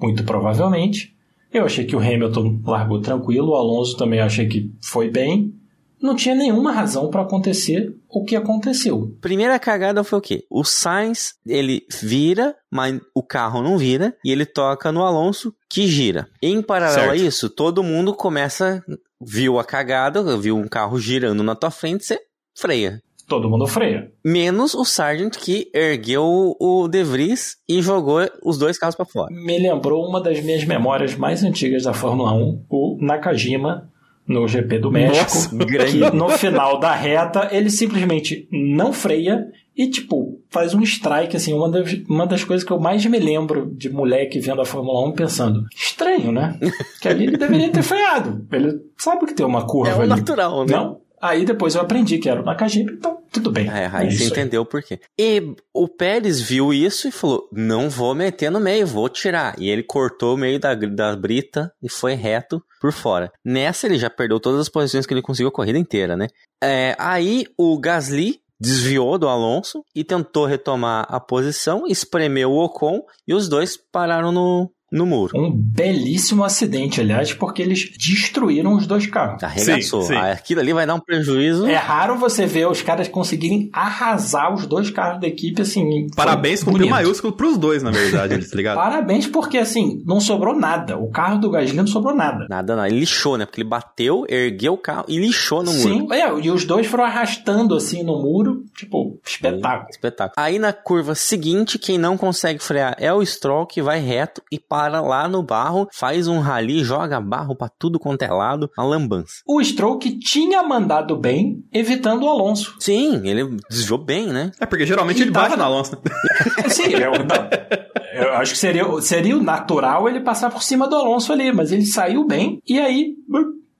muito 0.00 0.24
provavelmente. 0.24 1.16
Eu 1.52 1.64
achei 1.64 1.84
que 1.84 1.96
o 1.96 1.98
Hamilton 1.98 2.60
largou 2.64 3.00
tranquilo, 3.00 3.50
o 3.50 3.54
Alonso 3.54 3.96
também 3.96 4.20
achei 4.20 4.46
que 4.46 4.70
foi 4.82 5.10
bem. 5.10 5.54
Não 6.00 6.14
tinha 6.14 6.34
nenhuma 6.34 6.70
razão 6.70 7.10
para 7.10 7.22
acontecer 7.22 7.92
o 8.08 8.24
que 8.24 8.36
aconteceu. 8.36 9.16
Primeira 9.20 9.58
cagada 9.58 10.04
foi 10.04 10.18
o 10.18 10.22
quê? 10.22 10.44
O 10.48 10.62
Sainz, 10.62 11.34
ele 11.44 11.84
vira, 12.00 12.54
mas 12.70 13.00
o 13.12 13.22
carro 13.22 13.62
não 13.62 13.76
vira, 13.76 14.16
e 14.24 14.30
ele 14.30 14.46
toca 14.46 14.92
no 14.92 15.02
Alonso, 15.02 15.52
que 15.68 15.88
gira. 15.88 16.28
Em 16.40 16.62
paralelo 16.62 17.00
Certo. 17.00 17.12
a 17.12 17.16
isso, 17.16 17.50
todo 17.50 17.82
mundo 17.82 18.14
começa, 18.14 18.84
viu 19.20 19.58
a 19.58 19.64
cagada, 19.64 20.36
viu 20.36 20.56
um 20.56 20.68
carro 20.68 21.00
girando 21.00 21.42
na 21.42 21.56
tua 21.56 21.70
frente, 21.70 22.04
você 22.04 22.20
freia. 22.56 23.02
Todo 23.28 23.48
mundo 23.50 23.66
freia. 23.66 24.10
Menos 24.24 24.74
o 24.74 24.84
Sargent 24.84 25.36
que 25.36 25.70
ergueu 25.74 26.56
o 26.58 26.88
De 26.88 27.04
Vries 27.04 27.56
e 27.68 27.82
jogou 27.82 28.20
os 28.42 28.56
dois 28.56 28.78
carros 28.78 28.96
pra 28.96 29.04
fora. 29.04 29.28
Me 29.30 29.58
lembrou 29.58 30.06
uma 30.08 30.20
das 30.20 30.40
minhas 30.42 30.64
memórias 30.64 31.14
mais 31.14 31.44
antigas 31.44 31.82
da 31.84 31.92
Fórmula 31.92 32.32
1, 32.32 32.64
o 32.70 32.96
Nakajima 33.00 33.90
no 34.26 34.48
GP 34.48 34.78
do 34.78 34.90
México. 34.90 35.54
Nossa, 35.54 35.84
que 35.86 36.10
no 36.16 36.28
final 36.30 36.78
da 36.80 36.94
reta 36.94 37.48
ele 37.52 37.70
simplesmente 37.70 38.48
não 38.50 38.92
freia 38.92 39.46
e, 39.76 39.88
tipo, 39.88 40.40
faz 40.50 40.74
um 40.74 40.82
strike, 40.82 41.36
assim, 41.36 41.52
uma 41.54 41.70
das, 41.70 41.92
uma 42.08 42.26
das 42.26 42.42
coisas 42.44 42.66
que 42.66 42.72
eu 42.72 42.80
mais 42.80 43.04
me 43.06 43.18
lembro 43.18 43.70
de 43.76 43.88
moleque 43.88 44.40
vendo 44.40 44.60
a 44.60 44.64
Fórmula 44.64 45.06
1 45.08 45.12
pensando, 45.12 45.64
estranho, 45.74 46.32
né? 46.32 46.58
Que 47.00 47.08
ali 47.08 47.24
ele 47.26 47.36
deveria 47.36 47.70
ter 47.70 47.82
freado. 47.84 48.44
Ele 48.50 48.80
sabe 48.96 49.24
que 49.26 49.34
tem 49.34 49.46
uma 49.46 49.66
curva 49.66 49.90
É 49.92 49.94
o 49.94 50.00
ali. 50.00 50.08
natural, 50.08 50.64
né? 50.66 50.72
Não. 50.76 50.98
Aí 51.20 51.44
depois 51.44 51.74
eu 51.74 51.80
aprendi 51.80 52.18
que 52.18 52.28
era 52.28 52.40
o 52.40 52.44
Nakajima, 52.44 52.92
então 52.92 53.18
tudo 53.32 53.50
bem. 53.50 53.68
É, 53.68 53.84
É 53.84 53.90
aí 53.92 54.10
você 54.10 54.24
isso 54.24 54.24
aí. 54.24 54.30
entendeu 54.40 54.64
por 54.64 54.82
quê. 54.82 55.00
E 55.18 55.54
o 55.74 55.88
Pérez 55.88 56.40
viu 56.40 56.72
isso 56.72 57.08
e 57.08 57.10
falou: 57.12 57.48
não 57.52 57.90
vou 57.90 58.14
meter 58.14 58.50
no 58.50 58.60
meio, 58.60 58.86
vou 58.86 59.08
tirar. 59.08 59.54
E 59.58 59.68
ele 59.68 59.82
cortou 59.82 60.34
o 60.34 60.38
meio 60.38 60.58
da, 60.58 60.74
da 60.74 61.14
brita 61.16 61.72
e 61.82 61.88
foi 61.88 62.14
reto 62.14 62.62
por 62.80 62.92
fora. 62.92 63.32
Nessa 63.44 63.86
ele 63.86 63.98
já 63.98 64.08
perdeu 64.08 64.38
todas 64.40 64.60
as 64.60 64.68
posições 64.68 65.06
que 65.06 65.12
ele 65.14 65.22
conseguiu 65.22 65.48
a 65.48 65.52
corrida 65.52 65.78
inteira, 65.78 66.16
né? 66.16 66.28
É, 66.62 66.94
aí 66.98 67.46
o 67.56 67.78
Gasly 67.78 68.40
desviou 68.60 69.16
do 69.18 69.28
Alonso 69.28 69.84
e 69.94 70.02
tentou 70.02 70.44
retomar 70.44 71.06
a 71.08 71.20
posição, 71.20 71.84
espremeu 71.86 72.50
o 72.50 72.64
Ocon 72.64 73.02
e 73.26 73.32
os 73.32 73.48
dois 73.48 73.76
pararam 73.76 74.32
no, 74.32 74.68
no 74.90 75.04
muro. 75.04 75.38
Um 75.38 75.50
belíssimo 75.52 76.44
acidente, 76.44 77.00
aliás, 77.00 77.32
porque 77.32 77.62
eles 77.62 77.90
destruíram 77.96 78.74
os 78.74 78.86
dois 78.86 79.06
carros. 79.06 79.42
Arregaçou. 79.42 80.02
Sim, 80.02 80.08
sim. 80.08 80.14
Aquilo 80.14 80.60
ali 80.60 80.72
vai 80.72 80.86
dar 80.86 80.94
um 80.94 81.00
prejuízo. 81.00 81.66
É 81.66 81.76
raro 81.76 82.16
você 82.16 82.46
ver 82.46 82.68
os 82.68 82.82
caras 82.82 83.08
conseguirem 83.08 83.68
arrasar 83.72 84.52
os 84.54 84.66
dois 84.66 84.90
carros 84.90 85.20
da 85.20 85.26
equipe, 85.26 85.62
assim. 85.62 86.06
Parabéns 86.16 86.62
com 86.62 86.70
o 86.70 86.88
maiúsculo 86.88 87.32
pros 87.32 87.58
dois, 87.58 87.82
na 87.82 87.90
verdade, 87.90 88.38
tá 88.48 88.56
ligado? 88.56 88.76
Parabéns, 88.78 89.26
porque 89.26 89.58
assim, 89.58 90.02
não 90.06 90.20
sobrou 90.20 90.56
nada. 90.56 90.96
O 90.96 91.10
carro 91.10 91.38
do 91.38 91.50
Gasly 91.50 91.76
não 91.76 91.86
sobrou 91.86 92.14
nada. 92.14 92.46
Nada, 92.48 92.76
não. 92.76 92.86
Ele 92.86 93.00
lixou, 93.00 93.36
né? 93.36 93.44
Porque 93.44 93.60
ele 93.60 93.68
bateu, 93.68 94.24
ergueu 94.28 94.74
o 94.74 94.78
carro 94.78 95.04
e 95.08 95.18
lixou 95.18 95.62
no 95.62 95.72
muro. 95.72 95.88
Sim, 95.88 96.08
é, 96.12 96.28
e 96.40 96.50
os 96.50 96.64
dois 96.64 96.86
foram 96.86 97.04
arrastando 97.04 97.74
assim 97.74 98.02
no 98.02 98.22
muro, 98.22 98.64
tipo, 98.76 99.18
espetáculo. 99.24 99.88
Espetáculo. 99.90 100.34
Aí 100.36 100.58
na 100.58 100.72
curva 100.72 101.14
seguinte, 101.14 101.78
quem 101.78 101.98
não 101.98 102.16
consegue 102.16 102.62
frear 102.62 102.96
é 102.98 103.12
o 103.12 103.24
Stroll, 103.24 103.66
que 103.66 103.82
vai 103.82 104.00
reto 104.00 104.42
e 104.50 104.58
para 104.78 105.00
lá 105.00 105.26
no 105.26 105.42
barro, 105.42 105.88
faz 105.92 106.28
um 106.28 106.38
rally, 106.38 106.84
joga 106.84 107.20
barro 107.20 107.56
pra 107.56 107.68
tudo 107.68 107.98
quanto 107.98 108.22
é 108.22 108.28
lado, 108.28 108.70
uma 108.78 108.86
lambança. 108.86 109.42
O 109.44 109.60
Stroll 109.64 109.98
que 109.98 110.16
tinha 110.20 110.62
mandado 110.62 111.16
bem, 111.16 111.64
evitando 111.72 112.22
o 112.24 112.28
Alonso. 112.28 112.76
Sim, 112.78 113.26
ele 113.28 113.56
desviou 113.68 113.98
bem, 113.98 114.28
né? 114.28 114.52
É 114.60 114.66
porque 114.66 114.86
geralmente 114.86 115.18
E 115.18 115.22
ele 115.22 115.32
tava 115.32 115.46
bate 115.48 115.58
na- 115.58 115.64
na 115.64 115.68
Alonso. 115.68 115.96
né? 115.96 116.00
Sim, 116.70 116.90
eu, 116.94 117.10
não, 117.10 118.24
eu 118.28 118.34
acho 118.34 118.52
que 118.52 118.58
seria, 118.58 118.84
seria 119.00 119.36
o 119.36 119.42
natural 119.42 120.08
ele 120.08 120.20
passar 120.20 120.48
por 120.50 120.62
cima 120.62 120.86
do 120.86 120.94
Alonso 120.94 121.32
ali, 121.32 121.50
mas 121.52 121.72
ele 121.72 121.84
saiu 121.84 122.24
bem 122.24 122.60
e 122.64 122.78
aí, 122.78 123.14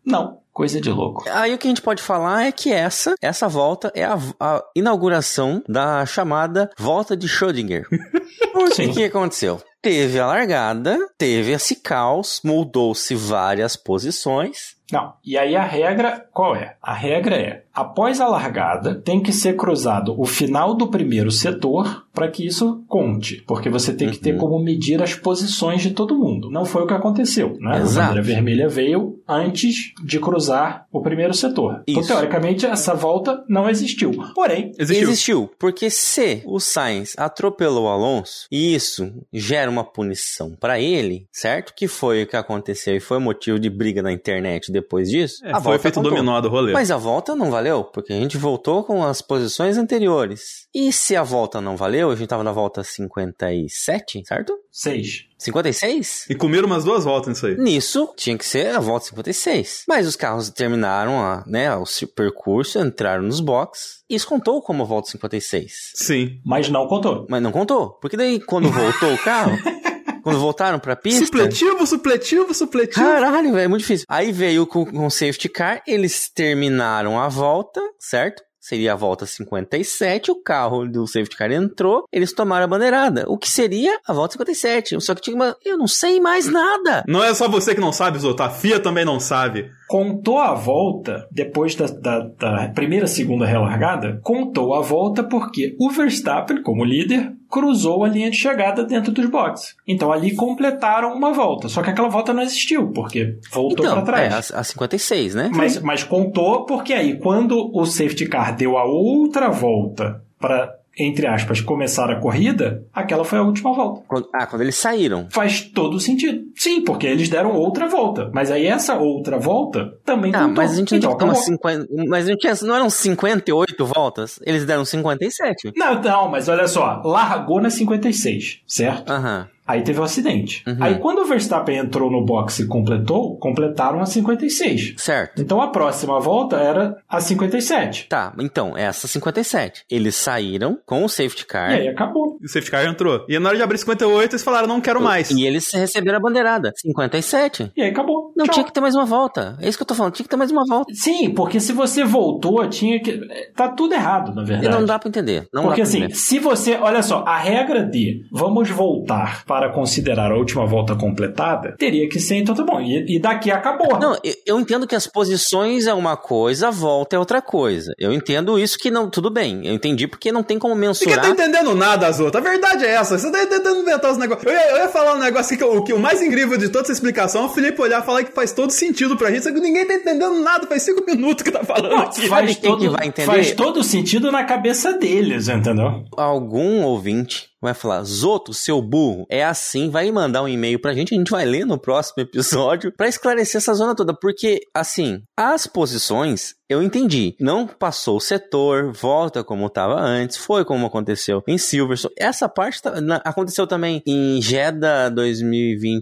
não, 0.04 0.38
coisa 0.52 0.80
de 0.80 0.90
louco. 0.90 1.24
Aí 1.30 1.54
o 1.54 1.58
que 1.58 1.68
a 1.68 1.70
gente 1.70 1.80
pode 1.82 2.02
falar 2.02 2.44
é 2.46 2.50
que 2.50 2.72
essa, 2.72 3.14
essa 3.22 3.46
volta 3.46 3.92
é 3.94 4.04
a, 4.04 4.18
a 4.40 4.64
inauguração 4.74 5.62
da 5.68 6.04
chamada 6.06 6.68
volta 6.76 7.16
de 7.16 7.28
Schrödinger. 7.28 7.86
Sim. 8.74 8.88
que 8.88 8.94
que 8.94 9.04
aconteceu? 9.04 9.60
Teve 9.80 10.18
a 10.18 10.26
largada, 10.26 10.98
teve 11.16 11.52
esse 11.52 11.76
caos, 11.76 12.40
mudou-se 12.44 13.14
várias 13.14 13.76
posições. 13.76 14.76
Não, 14.90 15.14
e 15.24 15.38
aí 15.38 15.54
a 15.54 15.62
regra 15.62 16.26
qual 16.32 16.56
é? 16.56 16.76
A 16.82 16.94
regra 16.94 17.36
é, 17.36 17.64
após 17.80 18.20
a 18.20 18.26
largada, 18.28 18.94
tem 18.96 19.20
que 19.22 19.32
ser 19.32 19.54
cruzado 19.56 20.14
o 20.18 20.24
final 20.24 20.74
do 20.74 20.88
primeiro 20.88 21.30
setor 21.30 22.04
para 22.12 22.28
que 22.28 22.44
isso 22.46 22.82
conte, 22.88 23.42
porque 23.46 23.68
você 23.70 23.92
tem 23.92 24.10
que 24.10 24.18
ter 24.18 24.32
Uhum. 24.32 24.38
como 24.38 24.58
medir 24.64 25.00
as 25.02 25.14
posições 25.14 25.80
de 25.82 25.90
todo 25.90 26.18
mundo. 26.18 26.50
Não 26.50 26.64
foi 26.64 26.82
o 26.82 26.86
que 26.86 26.92
aconteceu, 26.94 27.56
né? 27.60 27.78
Exato. 27.78 27.98
A 28.00 28.02
bandeira 28.08 28.22
vermelha 28.34 28.68
veio 28.68 29.20
antes 29.28 29.92
de 30.04 30.18
cruzar 30.18 30.86
o 30.92 31.00
primeiro 31.00 31.32
setor. 31.32 31.82
Então, 31.86 32.00
Isso. 32.02 32.12
teoricamente, 32.12 32.66
essa 32.66 32.94
volta 32.94 33.44
não 33.48 33.68
existiu. 33.70 34.12
Porém, 34.34 34.72
Existiu. 34.78 35.08
Existiu, 35.08 35.50
porque 35.58 35.90
se 35.90 36.42
o 36.46 36.58
Sainz 36.58 37.14
atropelou 37.16 37.84
o 37.84 37.88
Alonso 37.88 38.46
e 38.50 38.74
isso 38.74 39.12
gera 39.32 39.70
uma 39.70 39.84
punição 39.84 40.56
pra 40.58 40.80
ele, 40.80 41.26
certo? 41.32 41.72
Que 41.76 41.86
foi 41.86 42.22
o 42.22 42.26
que 42.26 42.36
aconteceu 42.36 42.96
e 42.96 43.00
foi 43.00 43.18
motivo 43.18 43.58
de 43.60 43.70
briga 43.70 44.02
na 44.02 44.12
internet 44.12 44.72
depois 44.72 45.08
disso. 45.08 45.36
É, 45.44 45.50
a 45.50 45.54
foi 45.54 45.60
o 45.60 45.62
volta 45.64 45.76
efeito 45.76 45.94
contou. 45.96 46.10
dominó 46.10 46.40
do 46.40 46.48
rolê. 46.48 46.72
Mas 46.72 46.90
a 46.90 46.96
volta 46.96 47.34
não 47.36 47.50
valeu, 47.50 47.67
porque 47.84 48.12
a 48.12 48.16
gente 48.16 48.36
voltou 48.36 48.84
com 48.84 49.04
as 49.04 49.20
posições 49.20 49.76
anteriores. 49.76 50.66
E 50.74 50.92
se 50.92 51.16
a 51.16 51.22
volta 51.22 51.60
não 51.60 51.76
valeu, 51.76 52.10
a 52.10 52.16
gente 52.16 52.28
tava 52.28 52.44
na 52.44 52.52
volta 52.52 52.82
57, 52.84 54.22
certo? 54.26 54.58
seis. 54.70 55.26
56? 55.38 56.26
E 56.30 56.34
comeram 56.34 56.66
umas 56.66 56.84
duas 56.84 57.04
voltas 57.04 57.28
nisso 57.28 57.46
aí. 57.46 57.56
Nisso, 57.56 58.12
tinha 58.16 58.36
que 58.38 58.46
ser 58.46 58.74
a 58.74 58.80
volta 58.80 59.06
56. 59.06 59.84
Mas 59.88 60.06
os 60.06 60.14
carros 60.16 60.50
terminaram 60.50 61.20
a, 61.20 61.44
né, 61.46 61.74
o 61.74 61.84
percurso, 62.14 62.78
entraram 62.78 63.24
nos 63.24 63.40
boxes. 63.40 64.02
E 64.08 64.14
isso 64.14 64.26
contou 64.26 64.62
como 64.62 64.82
a 64.82 64.86
volta 64.86 65.10
56. 65.10 65.92
Sim. 65.94 66.40
Mas 66.44 66.68
não 66.68 66.86
contou. 66.86 67.26
Mas 67.28 67.42
não 67.42 67.52
contou. 67.52 67.90
Porque 68.00 68.16
daí, 68.16 68.40
quando 68.40 68.70
voltou 68.70 69.12
o 69.12 69.18
carro, 69.18 69.56
quando 70.28 70.40
voltaram 70.40 70.78
pra 70.78 70.96
pista. 70.96 71.24
Supletivo, 71.24 71.86
supletivo, 71.86 72.54
supletivo. 72.54 73.04
Caralho, 73.04 73.52
velho, 73.52 73.58
é 73.64 73.68
muito 73.68 73.80
difícil. 73.82 74.06
Aí 74.08 74.32
veio 74.32 74.66
com, 74.66 74.84
com 74.86 75.06
o 75.06 75.10
safety 75.10 75.48
car, 75.48 75.82
eles 75.86 76.30
terminaram 76.32 77.18
a 77.18 77.28
volta, 77.28 77.80
certo? 77.98 78.42
Seria 78.60 78.92
a 78.92 78.96
volta 78.96 79.24
57, 79.24 80.30
o 80.30 80.42
carro 80.42 80.84
do 80.86 81.06
safety 81.06 81.36
car 81.36 81.50
entrou, 81.50 82.04
eles 82.12 82.34
tomaram 82.34 82.64
a 82.64 82.68
bandeirada. 82.68 83.24
O 83.26 83.38
que 83.38 83.48
seria 83.48 83.98
a 84.06 84.12
volta 84.12 84.32
57? 84.32 85.00
Só 85.00 85.14
que 85.14 85.22
tinha 85.22 85.34
uma. 85.36 85.56
Eu 85.64 85.78
não 85.78 85.86
sei 85.86 86.20
mais 86.20 86.46
nada. 86.50 87.02
Não 87.08 87.24
é 87.24 87.32
só 87.32 87.48
você 87.48 87.74
que 87.74 87.80
não 87.80 87.92
sabe, 87.92 88.18
Zoto. 88.18 88.42
A 88.42 88.50
FIA 88.50 88.78
também 88.78 89.06
não 89.06 89.18
sabe. 89.18 89.70
Contou 89.88 90.38
a 90.38 90.52
volta, 90.54 91.26
depois 91.32 91.74
da, 91.74 91.86
da- 91.86 92.28
da 92.38 92.68
primeira, 92.74 93.06
segunda 93.06 93.46
relargada, 93.46 94.20
contou 94.22 94.74
a 94.74 94.82
volta 94.82 95.24
porque 95.24 95.74
o 95.80 95.90
Verstappen, 95.90 96.62
como 96.62 96.84
líder, 96.84 97.32
cruzou 97.50 98.04
a 98.04 98.08
linha 98.08 98.30
de 98.30 98.36
chegada 98.36 98.84
dentro 98.84 99.10
dos 99.12 99.26
boxes. 99.26 99.74
Então 99.86 100.12
ali 100.12 100.34
completaram 100.34 101.12
uma 101.14 101.32
volta. 101.32 101.68
Só 101.68 101.82
que 101.82 101.90
aquela 101.90 102.08
volta 102.08 102.32
não 102.32 102.42
existiu, 102.42 102.88
porque 102.92 103.36
voltou 103.52 103.86
Então, 103.86 104.04
para 104.04 104.22
é, 104.22 104.28
trás. 104.28 104.52
a, 104.52 104.60
a 104.60 104.64
56, 104.64 105.34
né? 105.34 105.50
Mas, 105.52 105.80
mas 105.80 106.04
contou 106.04 106.64
porque 106.66 106.92
aí, 106.92 107.18
quando 107.18 107.70
o 107.74 107.84
safety 107.86 108.26
car 108.26 108.54
deu 108.54 108.76
a 108.76 108.84
outra 108.84 109.48
volta 109.48 110.22
para, 110.38 110.77
entre 110.98 111.26
aspas, 111.26 111.60
começar 111.60 112.10
a 112.10 112.16
corrida, 112.20 112.84
aquela 112.92 113.24
foi 113.24 113.38
a 113.38 113.42
última 113.42 113.72
volta. 113.72 114.02
Quando- 114.08 114.28
ah, 114.34 114.46
quando 114.46 114.62
eles 114.62 114.76
saíram. 114.76 115.28
Faz 115.30 115.60
todo 115.62 115.98
sentido. 116.00 116.40
Sim, 116.56 116.82
porque 116.82 117.06
eles 117.06 117.28
deram 117.28 117.52
outra 117.54 117.86
volta. 117.86 118.30
Mas 118.34 118.50
aí 118.50 118.66
essa 118.66 118.96
outra 118.96 119.38
volta 119.38 119.92
também 120.04 120.32
Ah, 120.34 120.40
contou. 120.40 120.54
mas 120.56 120.72
a 120.72 120.74
gente 120.76 120.90
não 120.92 120.98
então, 120.98 121.10
tinha 121.16 121.26
acabou. 121.30 121.42
50. 121.42 121.86
Mas 122.08 122.28
não, 122.28 122.36
tinha, 122.36 122.54
não 122.62 122.74
eram 122.74 122.90
58 122.90 123.86
voltas? 123.86 124.40
Eles 124.44 124.64
deram 124.64 124.84
57. 124.84 125.72
Não, 125.76 126.00
não, 126.02 126.28
mas 126.28 126.48
olha 126.48 126.66
só. 126.68 127.00
Largou 127.04 127.60
na 127.60 127.70
56, 127.70 128.60
certo? 128.66 129.10
Aham. 129.10 129.48
Aí 129.68 129.82
teve 129.82 129.98
o 129.98 130.02
um 130.02 130.04
acidente. 130.04 130.64
Uhum. 130.66 130.78
Aí 130.80 130.98
quando 130.98 131.18
o 131.18 131.26
Verstappen 131.26 131.76
entrou 131.76 132.10
no 132.10 132.24
box 132.24 132.60
e 132.60 132.66
completou, 132.66 133.36
completaram 133.36 134.00
a 134.00 134.06
56. 134.06 134.94
Certo. 134.96 135.42
Então 135.42 135.60
a 135.60 135.68
próxima 135.68 136.18
volta 136.18 136.56
era 136.56 136.96
a 137.06 137.20
57. 137.20 138.08
Tá, 138.08 138.32
então, 138.38 138.76
essa 138.76 139.06
57. 139.06 139.84
Eles 139.90 140.16
saíram 140.16 140.78
com 140.86 141.04
o 141.04 141.08
safety 141.08 141.44
car. 141.44 141.72
E 141.72 141.80
aí 141.82 141.88
acabou. 141.88 142.27
E 142.40 142.46
o 142.46 142.48
safety 142.48 142.70
car 142.70 142.86
entrou. 142.86 143.24
E 143.28 143.38
na 143.38 143.48
hora 143.48 143.56
de 143.58 143.62
abrir 143.62 143.78
58, 143.78 144.32
eles 144.32 144.42
falaram, 144.42 144.66
não 144.68 144.80
quero 144.80 145.00
mais. 145.00 145.30
E 145.30 145.44
eles 145.46 145.72
receberam 145.72 146.18
a 146.18 146.20
bandeirada. 146.20 146.72
57. 146.76 147.72
E 147.76 147.82
aí 147.82 147.90
acabou. 147.90 148.32
Não 148.36 148.44
Tchau. 148.46 148.54
tinha 148.54 148.64
que 148.64 148.72
ter 148.72 148.80
mais 148.80 148.94
uma 148.94 149.04
volta. 149.04 149.56
É 149.60 149.68
isso 149.68 149.76
que 149.78 149.82
eu 149.82 149.86
tô 149.86 149.94
falando. 149.94 150.12
Tinha 150.12 150.24
que 150.24 150.30
ter 150.30 150.36
mais 150.36 150.50
uma 150.50 150.64
volta. 150.66 150.92
Sim, 150.94 151.30
porque 151.30 151.60
se 151.60 151.72
você 151.72 152.04
voltou, 152.04 152.66
tinha 152.68 153.00
que. 153.02 153.20
Tá 153.56 153.68
tudo 153.68 153.94
errado, 153.94 154.34
na 154.34 154.42
E 154.42 154.46
verdade. 154.46 154.68
não 154.74 154.84
dá 154.84 154.98
pra 154.98 155.08
entender. 155.08 155.48
Não 155.52 155.64
Porque 155.64 155.82
dá 155.82 155.88
pra 155.88 155.88
assim, 155.88 155.98
entender. 155.98 156.14
se 156.14 156.38
você. 156.38 156.74
Olha 156.76 157.02
só, 157.02 157.24
a 157.26 157.36
regra 157.38 157.82
de 157.84 158.22
vamos 158.32 158.68
voltar 158.70 159.44
para 159.44 159.72
considerar 159.72 160.30
a 160.32 160.36
última 160.36 160.66
volta 160.66 160.94
completada 160.94 161.74
teria 161.78 162.08
que 162.08 162.18
ser, 162.20 162.36
então 162.36 162.54
tá 162.54 162.64
bom. 162.64 162.80
E, 162.80 163.16
e 163.16 163.18
daqui 163.18 163.50
acabou. 163.50 163.98
Não, 163.98 164.14
eu, 164.22 164.34
eu 164.46 164.60
entendo 164.60 164.86
que 164.86 164.94
as 164.94 165.06
posições 165.06 165.86
é 165.86 165.94
uma 165.94 166.16
coisa, 166.16 166.68
a 166.68 166.70
volta 166.70 167.16
é 167.16 167.18
outra 167.18 167.40
coisa. 167.42 167.92
Eu 167.98 168.12
entendo 168.12 168.58
isso 168.58 168.78
que 168.78 168.90
não. 168.90 169.08
Tudo 169.10 169.30
bem. 169.30 169.66
Eu 169.66 169.74
entendi 169.74 170.06
porque 170.06 170.30
não 170.30 170.42
tem 170.42 170.58
como 170.58 170.74
Ninguém 170.74 170.88
mensurar. 170.88 171.20
tá 171.22 171.28
entendendo 171.30 171.74
nada, 171.74 172.06
Azota. 172.28 172.38
A 172.38 172.40
verdade 172.40 172.84
é 172.84 172.90
essa. 172.90 173.18
Você 173.18 173.30
tá 173.30 173.46
tentando 173.46 173.80
inventar 173.80 174.12
os 174.12 174.18
negócios. 174.18 174.46
Eu 174.46 174.52
ia, 174.52 174.70
eu 174.70 174.76
ia 174.78 174.88
falar 174.88 175.14
um 175.14 175.18
negócio 175.18 175.54
aqui 175.54 175.56
que 175.56 175.64
o, 175.64 175.82
que 175.82 175.92
o 175.92 175.98
mais 175.98 176.22
incrível 176.22 176.56
de 176.56 176.68
toda 176.68 176.84
essa 176.84 176.92
explicação 176.92 177.42
é 177.42 177.46
o 177.46 177.48
Felipe 177.48 177.80
olhar 177.80 178.02
e 178.02 178.06
falar 178.06 178.24
que 178.24 178.32
faz 178.32 178.52
todo 178.52 178.70
sentido 178.70 179.16
pra 179.16 179.30
gente, 179.30 179.44
só 179.44 179.52
que 179.52 179.60
ninguém 179.60 179.86
tá 179.86 179.94
entendendo 179.94 180.38
nada. 180.42 180.66
Faz 180.66 180.82
cinco 180.82 181.04
minutos 181.04 181.42
que 181.42 181.50
tá 181.50 181.64
falando 181.64 181.90
Não, 181.90 181.98
aqui. 182.02 182.28
faz, 182.28 182.56
quem 182.56 182.70
todo, 182.70 182.80
que 182.80 182.88
vai 182.88 183.06
entender? 183.08 183.26
faz 183.26 183.52
todo 183.52 183.82
sentido 183.82 184.30
na 184.30 184.44
cabeça 184.44 184.92
deles, 184.92 185.48
entendeu? 185.48 186.04
Algum 186.16 186.82
ouvinte 186.82 187.48
vai 187.60 187.74
falar, 187.74 188.02
Zoto, 188.04 188.52
seu 188.54 188.80
burro, 188.80 189.26
é 189.30 189.44
assim, 189.44 189.90
vai 189.90 190.10
mandar 190.10 190.42
um 190.42 190.48
e-mail 190.48 190.80
pra 190.80 190.94
gente, 190.94 191.14
a 191.14 191.18
gente 191.18 191.30
vai 191.30 191.44
ler 191.44 191.64
no 191.66 191.78
próximo 191.78 192.22
episódio 192.22 192.92
pra 192.96 193.08
esclarecer 193.08 193.58
essa 193.58 193.74
zona 193.74 193.94
toda, 193.94 194.14
porque, 194.14 194.60
assim, 194.74 195.22
as 195.36 195.66
posições, 195.66 196.54
eu 196.68 196.82
entendi, 196.82 197.34
não 197.40 197.66
passou 197.66 198.16
o 198.18 198.20
setor, 198.20 198.92
volta 198.92 199.42
como 199.42 199.68
tava 199.70 199.94
antes, 200.00 200.36
foi 200.36 200.64
como 200.64 200.86
aconteceu 200.86 201.42
em 201.48 201.56
Silverstone, 201.58 202.14
essa 202.18 202.48
parte 202.48 202.82
tá- 202.82 203.00
na- 203.00 203.22
aconteceu 203.24 203.66
também 203.66 204.02
em 204.06 204.40
Jeddah 204.42 205.08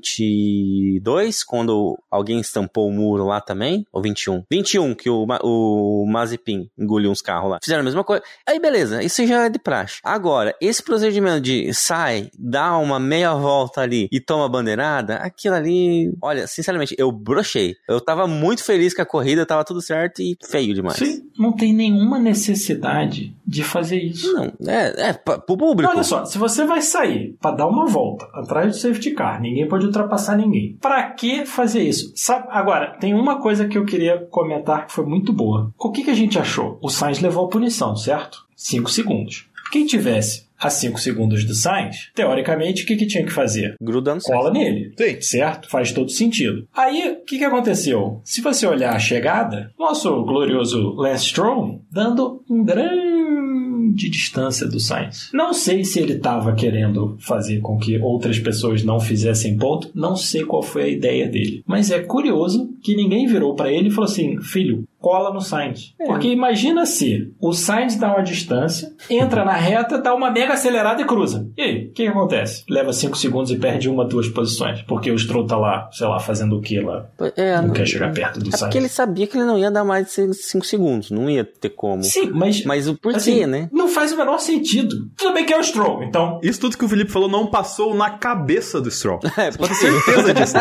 2022, 0.07 1.43
quando 1.45 1.97
alguém 2.11 2.41
estampou 2.41 2.89
o 2.89 2.93
muro 2.93 3.25
lá 3.27 3.41
também, 3.41 3.87
ou 3.93 4.03
21, 4.03 4.43
21, 4.51 4.95
que 4.95 5.09
o, 5.11 5.25
o 5.43 6.07
Mazepin 6.07 6.69
engoliu 6.79 7.11
uns 7.11 7.23
carros 7.23 7.51
lá, 7.51 7.59
fizeram 7.63 7.81
a 7.83 7.85
mesma 7.85 8.05
coisa, 8.05 8.23
aí 8.47 8.59
beleza, 8.59 9.03
isso 9.03 9.25
já 9.27 9.47
é 9.47 9.49
de 9.49 9.59
praxe. 9.59 10.01
Agora, 10.05 10.55
esse 10.61 10.83
procedimento 10.83 11.41
de 11.47 11.73
sai, 11.73 12.29
dá 12.37 12.77
uma 12.77 12.99
meia 12.99 13.33
volta 13.33 13.81
ali 13.81 14.09
e 14.11 14.19
toma 14.19 14.47
a 14.47 14.49
bandeirada, 14.49 15.15
aquilo 15.17 15.55
ali, 15.55 16.13
olha, 16.21 16.45
sinceramente, 16.49 16.97
eu 16.99 17.13
brochei. 17.13 17.77
Eu 17.89 18.01
tava 18.01 18.27
muito 18.27 18.65
feliz 18.65 18.93
que 18.93 19.01
a 19.01 19.07
corrida 19.07 19.47
tava 19.47 19.65
tudo 19.65 19.81
certo 19.81 20.21
e 20.21 20.37
feio 20.45 20.75
demais. 20.75 20.99
Sim, 20.99 21.23
não 21.39 21.53
tem 21.53 21.73
nenhuma 21.73 22.19
necessidade 22.19 23.33
de 23.47 23.63
fazer 23.63 23.99
isso. 24.03 24.33
Não, 24.33 24.53
é, 24.67 25.11
é 25.11 25.13
pro 25.13 25.57
público. 25.57 25.93
Olha 25.93 26.03
só, 26.03 26.25
se 26.25 26.37
você 26.37 26.65
vai 26.65 26.83
sair 26.83 27.37
pra 27.41 27.53
dar 27.53 27.69
uma 27.69 27.87
volta 27.87 28.27
atrás 28.35 28.67
do 28.67 28.81
safety 28.81 29.13
car, 29.13 29.41
ninguém 29.41 29.69
pode 29.69 29.87
ultrapassar 29.87 30.37
ninguém. 30.37 30.77
Pra 30.81 31.11
que 31.11 31.47
fazer 31.47 31.83
isso? 31.83 32.13
Sabe, 32.17 32.49
agora, 32.51 32.97
tem 32.99 33.15
uma 33.15 33.41
coisa 33.41 33.69
que 33.69 33.79
eu 33.79 33.85
queria 33.85 34.19
comentar 34.31 34.87
que 34.87 34.93
foi 34.93 35.07
muito 35.07 35.33
boa. 35.33 35.73
O 35.79 35.93
que, 35.93 36.03
que 36.03 36.11
a 36.11 36.15
gente 36.15 36.41
achou? 36.41 36.77
O 36.83 36.89
Sainz 36.89 37.21
levou 37.21 37.47
a 37.47 37.49
punição, 37.49 37.95
certo? 37.95 38.45
5 38.57 38.91
segundos. 38.91 39.49
Quem 39.71 39.85
tivesse 39.85 40.46
a 40.67 40.71
5 40.71 41.01
segundos 41.01 41.45
do 41.45 41.55
Sainz, 41.55 42.11
teoricamente, 42.15 42.83
o 42.83 42.87
que, 42.87 42.97
que 42.97 43.07
tinha 43.07 43.25
que 43.25 43.33
fazer? 43.33 43.75
Grudando 43.81 44.23
Cola 44.23 44.51
nele. 44.51 44.93
Sim. 44.97 45.21
Certo? 45.21 45.69
Faz 45.69 45.93
todo 45.93 46.11
sentido. 46.11 46.67
Aí, 46.75 47.11
o 47.11 47.25
que, 47.25 47.39
que 47.39 47.45
aconteceu? 47.45 48.21
Se 48.25 48.41
você 48.41 48.67
olhar 48.67 48.95
a 48.95 48.99
chegada, 48.99 49.71
nosso 49.79 50.25
glorioso 50.25 50.95
Lance 50.97 51.27
Stroll 51.27 51.81
dando 51.91 52.43
um 52.49 52.65
grande 52.65 54.11
distância 54.11 54.67
do 54.67 54.79
Sainz. 54.79 55.31
Não 55.33 55.53
sei 55.53 55.85
se 55.85 55.99
ele 55.99 56.15
estava 56.15 56.55
querendo 56.55 57.17
fazer 57.19 57.61
com 57.61 57.79
que 57.79 57.99
outras 57.99 58.39
pessoas 58.39 58.83
não 58.83 59.01
fizessem 59.01 59.57
ponto, 59.57 59.91
não 59.95 60.17
sei 60.17 60.45
qual 60.45 60.63
foi 60.63 60.83
a 60.83 60.89
ideia 60.89 61.29
dele. 61.29 61.63
Mas 61.67 61.91
é 61.91 62.01
curioso 62.01 62.71
que 62.83 62.95
ninguém 62.95 63.27
virou 63.27 63.55
para 63.55 63.73
ele 63.73 63.89
e 63.89 63.91
falou 63.91 64.11
assim: 64.11 64.41
filho, 64.41 64.85
cola 65.01 65.33
no 65.33 65.41
Sainz. 65.41 65.95
Porque 66.05 66.29
imagina 66.29 66.85
se 66.87 67.33
o 67.41 67.53
Sainz 67.53 67.97
dá 67.97 68.09
uma 68.15 68.23
distância, 68.23 68.93
entra 69.09 69.45
na 69.45 69.53
reta, 69.53 69.99
dá 69.99 70.15
uma 70.15 70.31
mega 70.31 70.55
acelerada 70.55 71.01
e 71.03 71.05
cruza. 71.05 71.49
E 71.57 71.63
aí, 71.63 71.77
o 71.87 71.93
que, 71.93 72.03
que 72.05 72.09
acontece? 72.09 72.65
Leva 72.69 72.93
5 72.93 73.17
segundos 73.17 73.51
e 73.51 73.57
perde 73.57 73.89
uma, 73.89 74.05
duas 74.05 74.29
posições. 74.29 74.83
Porque 74.83 75.11
o 75.11 75.19
Stroll 75.19 75.47
tá 75.47 75.57
lá, 75.57 75.89
sei 75.93 76.07
lá, 76.07 76.19
fazendo 76.19 76.57
o 76.57 76.61
que 76.61 76.81
lá? 76.81 77.07
É, 77.37 77.57
Não 77.57 77.69
não- 77.69 77.75
quer 77.75 77.87
chegar 77.87 78.13
perto 78.13 78.41
do 78.41 78.49
é 78.49 78.51
Sainz. 78.53 78.61
porque 78.63 78.79
ele 78.79 78.89
sabia 78.89 79.27
que 79.27 79.37
ele 79.37 79.45
não 79.45 79.59
ia 79.59 79.71
dar 79.71 79.85
mais 79.85 80.07
de 80.15 80.35
5 80.35 80.65
segundos, 80.67 81.11
não 81.11 81.29
ia 81.31 81.45
ter 81.45 81.71
como. 81.71 82.03
Sim, 82.03 82.31
mas. 82.33 82.65
Mas 82.65 82.89
o 82.89 82.95
porquê, 82.97 83.17
assim, 83.19 83.47
né? 83.47 83.69
Não 83.73 83.89
faz 83.89 84.13
o 84.13 84.17
menor 84.17 84.39
sentido. 84.39 85.09
Tudo 85.17 85.35
bem 85.35 85.45
que 85.45 85.53
é 85.53 85.59
o 85.59 85.63
Stroll, 85.63 86.03
então. 86.03 86.41
Isso 86.43 86.61
tudo 86.61 86.77
que 86.77 86.85
o 86.85 86.89
Felipe 86.89 87.11
falou 87.13 87.29
não 87.29 87.47
passou 87.47 87.95
na 87.95 88.11
cabeça 88.11 88.81
do 88.81 88.91
Stroll. 88.91 89.21
É, 89.37 89.51
Pode 89.53 89.79
ter 89.79 89.91
certeza 89.93 90.33
disso. 90.35 90.55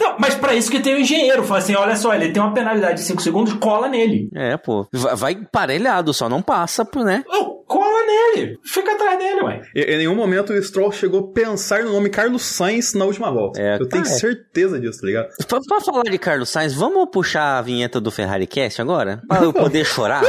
Não, 0.00 0.16
mas 0.18 0.34
pra 0.34 0.54
isso 0.54 0.70
que 0.70 0.80
tem 0.80 0.94
o 0.94 0.98
engenheiro. 1.00 1.42
Fala 1.44 1.58
assim: 1.60 1.74
olha 1.74 1.96
só, 1.96 2.14
ele 2.14 2.30
tem 2.30 2.42
uma 2.42 2.52
penalidade 2.52 2.94
de 2.94 3.00
5 3.02 3.20
segundos, 3.22 3.29
cola 3.58 3.88
nele. 3.88 4.28
É, 4.34 4.56
pô. 4.56 4.86
Vai, 4.92 5.16
vai 5.16 5.34
parelhado, 5.50 6.12
só 6.12 6.28
não 6.28 6.42
passa, 6.42 6.84
por, 6.84 7.04
né? 7.04 7.24
Oh, 7.28 7.62
cola 7.66 8.06
nele. 8.06 8.58
Fica 8.64 8.92
atrás 8.92 9.18
dele, 9.18 9.40
ué. 9.42 9.62
Em 9.74 9.82
em 9.94 9.98
nenhum 9.98 10.14
momento 10.14 10.52
o 10.52 10.62
Stroll 10.62 10.92
chegou 10.92 11.20
a 11.20 11.32
pensar 11.32 11.82
no 11.84 11.92
nome 11.92 12.08
Carlos 12.10 12.42
Sainz 12.42 12.94
na 12.94 13.04
última 13.04 13.30
volta. 13.30 13.60
É, 13.60 13.76
Eu 13.76 13.88
tenho 13.88 14.02
é. 14.02 14.06
certeza 14.06 14.80
disso, 14.80 15.00
tá 15.00 15.06
ligado? 15.06 15.28
Pra, 15.46 15.60
pra 15.66 15.80
falar 15.80 16.02
de 16.04 16.18
Carlos 16.18 16.48
Sainz, 16.48 16.74
vamos 16.74 17.08
puxar 17.10 17.58
a 17.58 17.62
vinheta 17.62 18.00
do 18.00 18.10
Ferrari 18.10 18.46
Cast 18.46 18.80
agora? 18.80 19.22
Pra 19.28 19.42
eu 19.42 19.52
poder 19.54 19.84
chorar? 19.84 20.22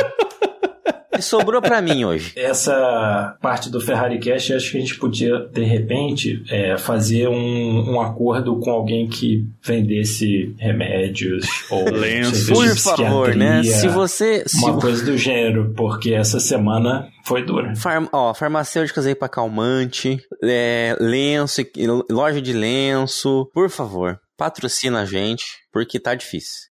E 1.14 1.22
sobrou 1.22 1.62
pra 1.62 1.82
mim 1.82 2.06
hoje. 2.06 2.32
Essa 2.38 3.36
parte 3.42 3.70
do 3.70 3.82
Ferrari 3.82 4.18
Cash, 4.18 4.52
acho 4.52 4.72
que 4.72 4.78
a 4.78 4.80
gente 4.80 4.96
podia, 4.98 5.39
de 5.52 5.62
repente, 5.62 6.42
é, 6.50 6.78
fazer 6.78 7.28
um, 7.28 7.92
um 7.96 8.00
acordo 8.02 8.58
com 8.62 8.72
alguém 8.72 9.10
que 9.10 9.46
vendesse 9.62 10.56
remédios 10.58 11.46
ou 11.70 11.84
Lenços. 11.92 12.50
Por 12.50 12.76
favor, 12.78 13.36
né? 13.36 13.62
Se 13.62 13.89
você. 13.89 14.44
Se 14.48 14.56
Uma 14.64 14.72
vo- 14.72 14.80
coisa 14.80 15.04
do 15.04 15.18
gênero, 15.18 15.74
porque 15.76 16.14
essa 16.14 16.39
semana 16.39 17.10
foi 17.26 17.44
dura. 17.46 17.76
Farm, 17.76 18.06
ó, 18.14 18.34
farmacêuticas 18.34 19.06
aí 19.06 19.14
pra 19.14 19.28
calmante, 19.28 20.18
é, 20.42 20.96
lenço, 20.98 21.62
loja 22.10 22.42
de 22.42 22.54
lenço, 22.54 23.50
por 23.54 23.70
favor, 23.70 24.18
patrocina 24.38 25.02
a 25.02 25.06
gente, 25.06 25.44
porque 25.74 26.00
tá 26.00 26.16
difícil. 26.16 26.72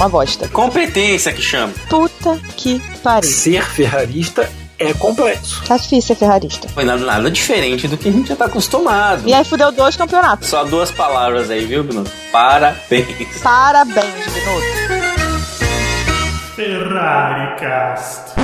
Uma 0.00 0.08
bosta. 0.08 0.48
Competência 0.48 1.30
que 1.30 1.42
chama. 1.42 1.74
Puta 1.90 2.40
que 2.56 2.80
pariu. 3.02 3.28
Ser 3.30 3.62
ferrarista 3.62 4.50
é 4.78 4.94
complexo. 4.94 5.62
Tá 5.66 5.76
difícil 5.76 6.00
ser 6.00 6.14
ferrarista. 6.14 6.66
Foi 6.70 6.84
nada, 6.84 7.04
nada 7.04 7.30
diferente 7.30 7.86
do 7.86 7.98
que 7.98 8.08
a 8.08 8.12
gente 8.12 8.30
já 8.30 8.34
tá 8.34 8.46
acostumado. 8.46 9.28
E 9.28 9.34
aí 9.34 9.44
fudeu 9.44 9.70
dois 9.70 9.96
campeonatos. 9.96 10.48
Só 10.48 10.64
duas 10.64 10.90
palavras 10.90 11.50
aí, 11.50 11.66
viu, 11.66 11.84
Bruno? 11.84 12.06
Parabéns. 12.32 13.42
Parabéns, 13.42 14.24
Minuto. 16.60 18.40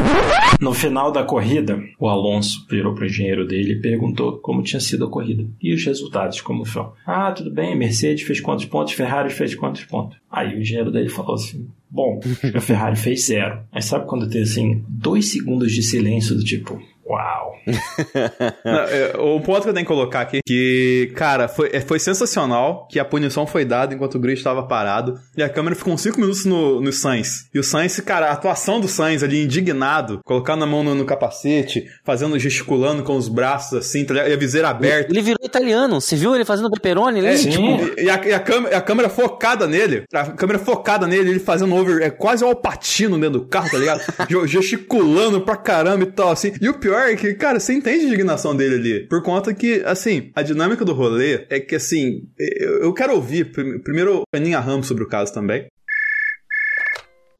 No 0.58 0.72
final 0.72 1.12
da 1.12 1.22
corrida, 1.22 1.78
o 2.00 2.08
Alonso 2.08 2.66
virou 2.68 2.94
pro 2.94 3.04
engenheiro 3.04 3.46
dele 3.46 3.74
e 3.74 3.80
perguntou 3.80 4.38
como 4.38 4.62
tinha 4.62 4.80
sido 4.80 5.04
a 5.04 5.10
corrida. 5.10 5.46
E 5.60 5.74
os 5.74 5.84
resultados, 5.84 6.40
como 6.40 6.64
foram. 6.64 6.94
Ah, 7.06 7.30
tudo 7.30 7.50
bem, 7.50 7.76
Mercedes 7.76 8.26
fez 8.26 8.40
quantos 8.40 8.64
pontos, 8.64 8.94
Ferrari 8.94 9.28
fez 9.28 9.54
quantos 9.54 9.84
pontos. 9.84 10.16
Aí 10.30 10.54
o 10.54 10.60
engenheiro 10.62 10.90
dele 10.90 11.10
falou 11.10 11.34
assim: 11.34 11.68
Bom, 11.90 12.18
a 12.54 12.60
Ferrari 12.60 12.96
fez 12.96 13.26
zero. 13.26 13.60
Mas 13.70 13.84
sabe 13.84 14.06
quando 14.06 14.30
tem 14.30 14.42
assim, 14.42 14.82
dois 14.88 15.30
segundos 15.30 15.72
de 15.72 15.82
silêncio 15.82 16.34
do 16.34 16.42
tipo, 16.42 16.80
uau. 17.08 17.54
Não, 18.64 18.80
é, 18.80 19.12
o 19.18 19.40
ponto 19.40 19.62
que 19.62 19.68
eu 19.68 19.74
tenho 19.74 19.86
que 19.86 19.92
colocar 19.92 20.20
aqui, 20.20 20.40
que, 20.44 21.12
cara, 21.14 21.48
foi, 21.48 21.70
é, 21.72 21.80
foi 21.80 21.98
sensacional 21.98 22.86
que 22.90 22.98
a 22.98 23.04
punição 23.04 23.46
foi 23.46 23.64
dada 23.64 23.94
enquanto 23.94 24.16
o 24.16 24.18
grid 24.18 24.38
estava 24.38 24.62
parado 24.62 25.14
e 25.36 25.42
a 25.42 25.48
câmera 25.48 25.76
ficou 25.76 25.94
uns 25.94 26.02
5 26.02 26.18
minutos 26.20 26.44
no, 26.44 26.80
no 26.80 26.92
Sainz. 26.92 27.48
E 27.54 27.58
o 27.58 27.62
Sainz, 27.64 27.98
cara, 28.00 28.28
a 28.28 28.32
atuação 28.32 28.80
do 28.80 28.88
Sainz 28.88 29.22
ali 29.22 29.44
indignado, 29.44 30.20
colocando 30.24 30.64
a 30.64 30.66
mão 30.66 30.82
no, 30.82 30.94
no 30.94 31.04
capacete, 31.04 31.86
fazendo, 32.04 32.38
gesticulando 32.38 33.02
com 33.02 33.16
os 33.16 33.28
braços 33.28 33.78
assim, 33.78 34.04
tá 34.04 34.14
e 34.28 34.32
a 34.32 34.36
viseira 34.36 34.68
aberta. 34.68 35.12
Ele 35.12 35.22
virou 35.22 35.38
italiano, 35.42 36.00
você 36.00 36.16
viu 36.16 36.34
ele 36.34 36.44
fazendo 36.44 36.70
pepperoni 36.70 37.20
ali? 37.20 37.28
É, 37.28 37.36
Sim. 37.36 37.50
tipo, 37.50 38.00
e 38.00 38.10
a, 38.10 38.26
e 38.26 38.32
a 38.32 38.40
câmera, 38.40 38.76
a 38.76 38.80
câmera 38.80 39.08
focada 39.08 39.66
nele, 39.66 40.04
a 40.12 40.24
câmera 40.32 40.58
focada 40.58 41.06
nele, 41.06 41.30
ele 41.30 41.40
fazendo 41.40 41.74
over, 41.74 42.02
é 42.02 42.10
quase 42.10 42.44
o 42.44 42.48
Alpatino 42.48 43.18
dentro 43.18 43.40
do 43.40 43.46
carro, 43.46 43.70
tá 43.70 43.78
ligado? 43.78 44.00
Gesticulando 44.46 45.40
pra 45.40 45.56
caramba 45.56 46.04
e 46.04 46.06
tal, 46.06 46.30
assim. 46.30 46.52
E 46.60 46.68
o 46.68 46.74
pior 46.74 46.95
é 46.98 47.16
que, 47.16 47.34
cara, 47.34 47.58
você 47.60 47.72
entende 47.72 48.04
a 48.04 48.08
indignação 48.08 48.54
dele 48.56 48.74
ali. 48.76 49.06
Por 49.08 49.22
conta 49.22 49.52
que, 49.54 49.82
assim, 49.84 50.30
a 50.34 50.42
dinâmica 50.42 50.84
do 50.84 50.92
rolê 50.92 51.46
é 51.50 51.60
que, 51.60 51.74
assim, 51.74 52.22
eu, 52.38 52.92
quero 52.94 53.14
ouvir, 53.14 53.52
prim- 53.52 53.78
primeiro, 53.80 54.22
a 54.32 54.36
Aninha 54.36 54.60
Ramos 54.60 54.86
sobre 54.86 55.04
o 55.04 55.08
caso 55.08 55.32
também. 55.32 55.66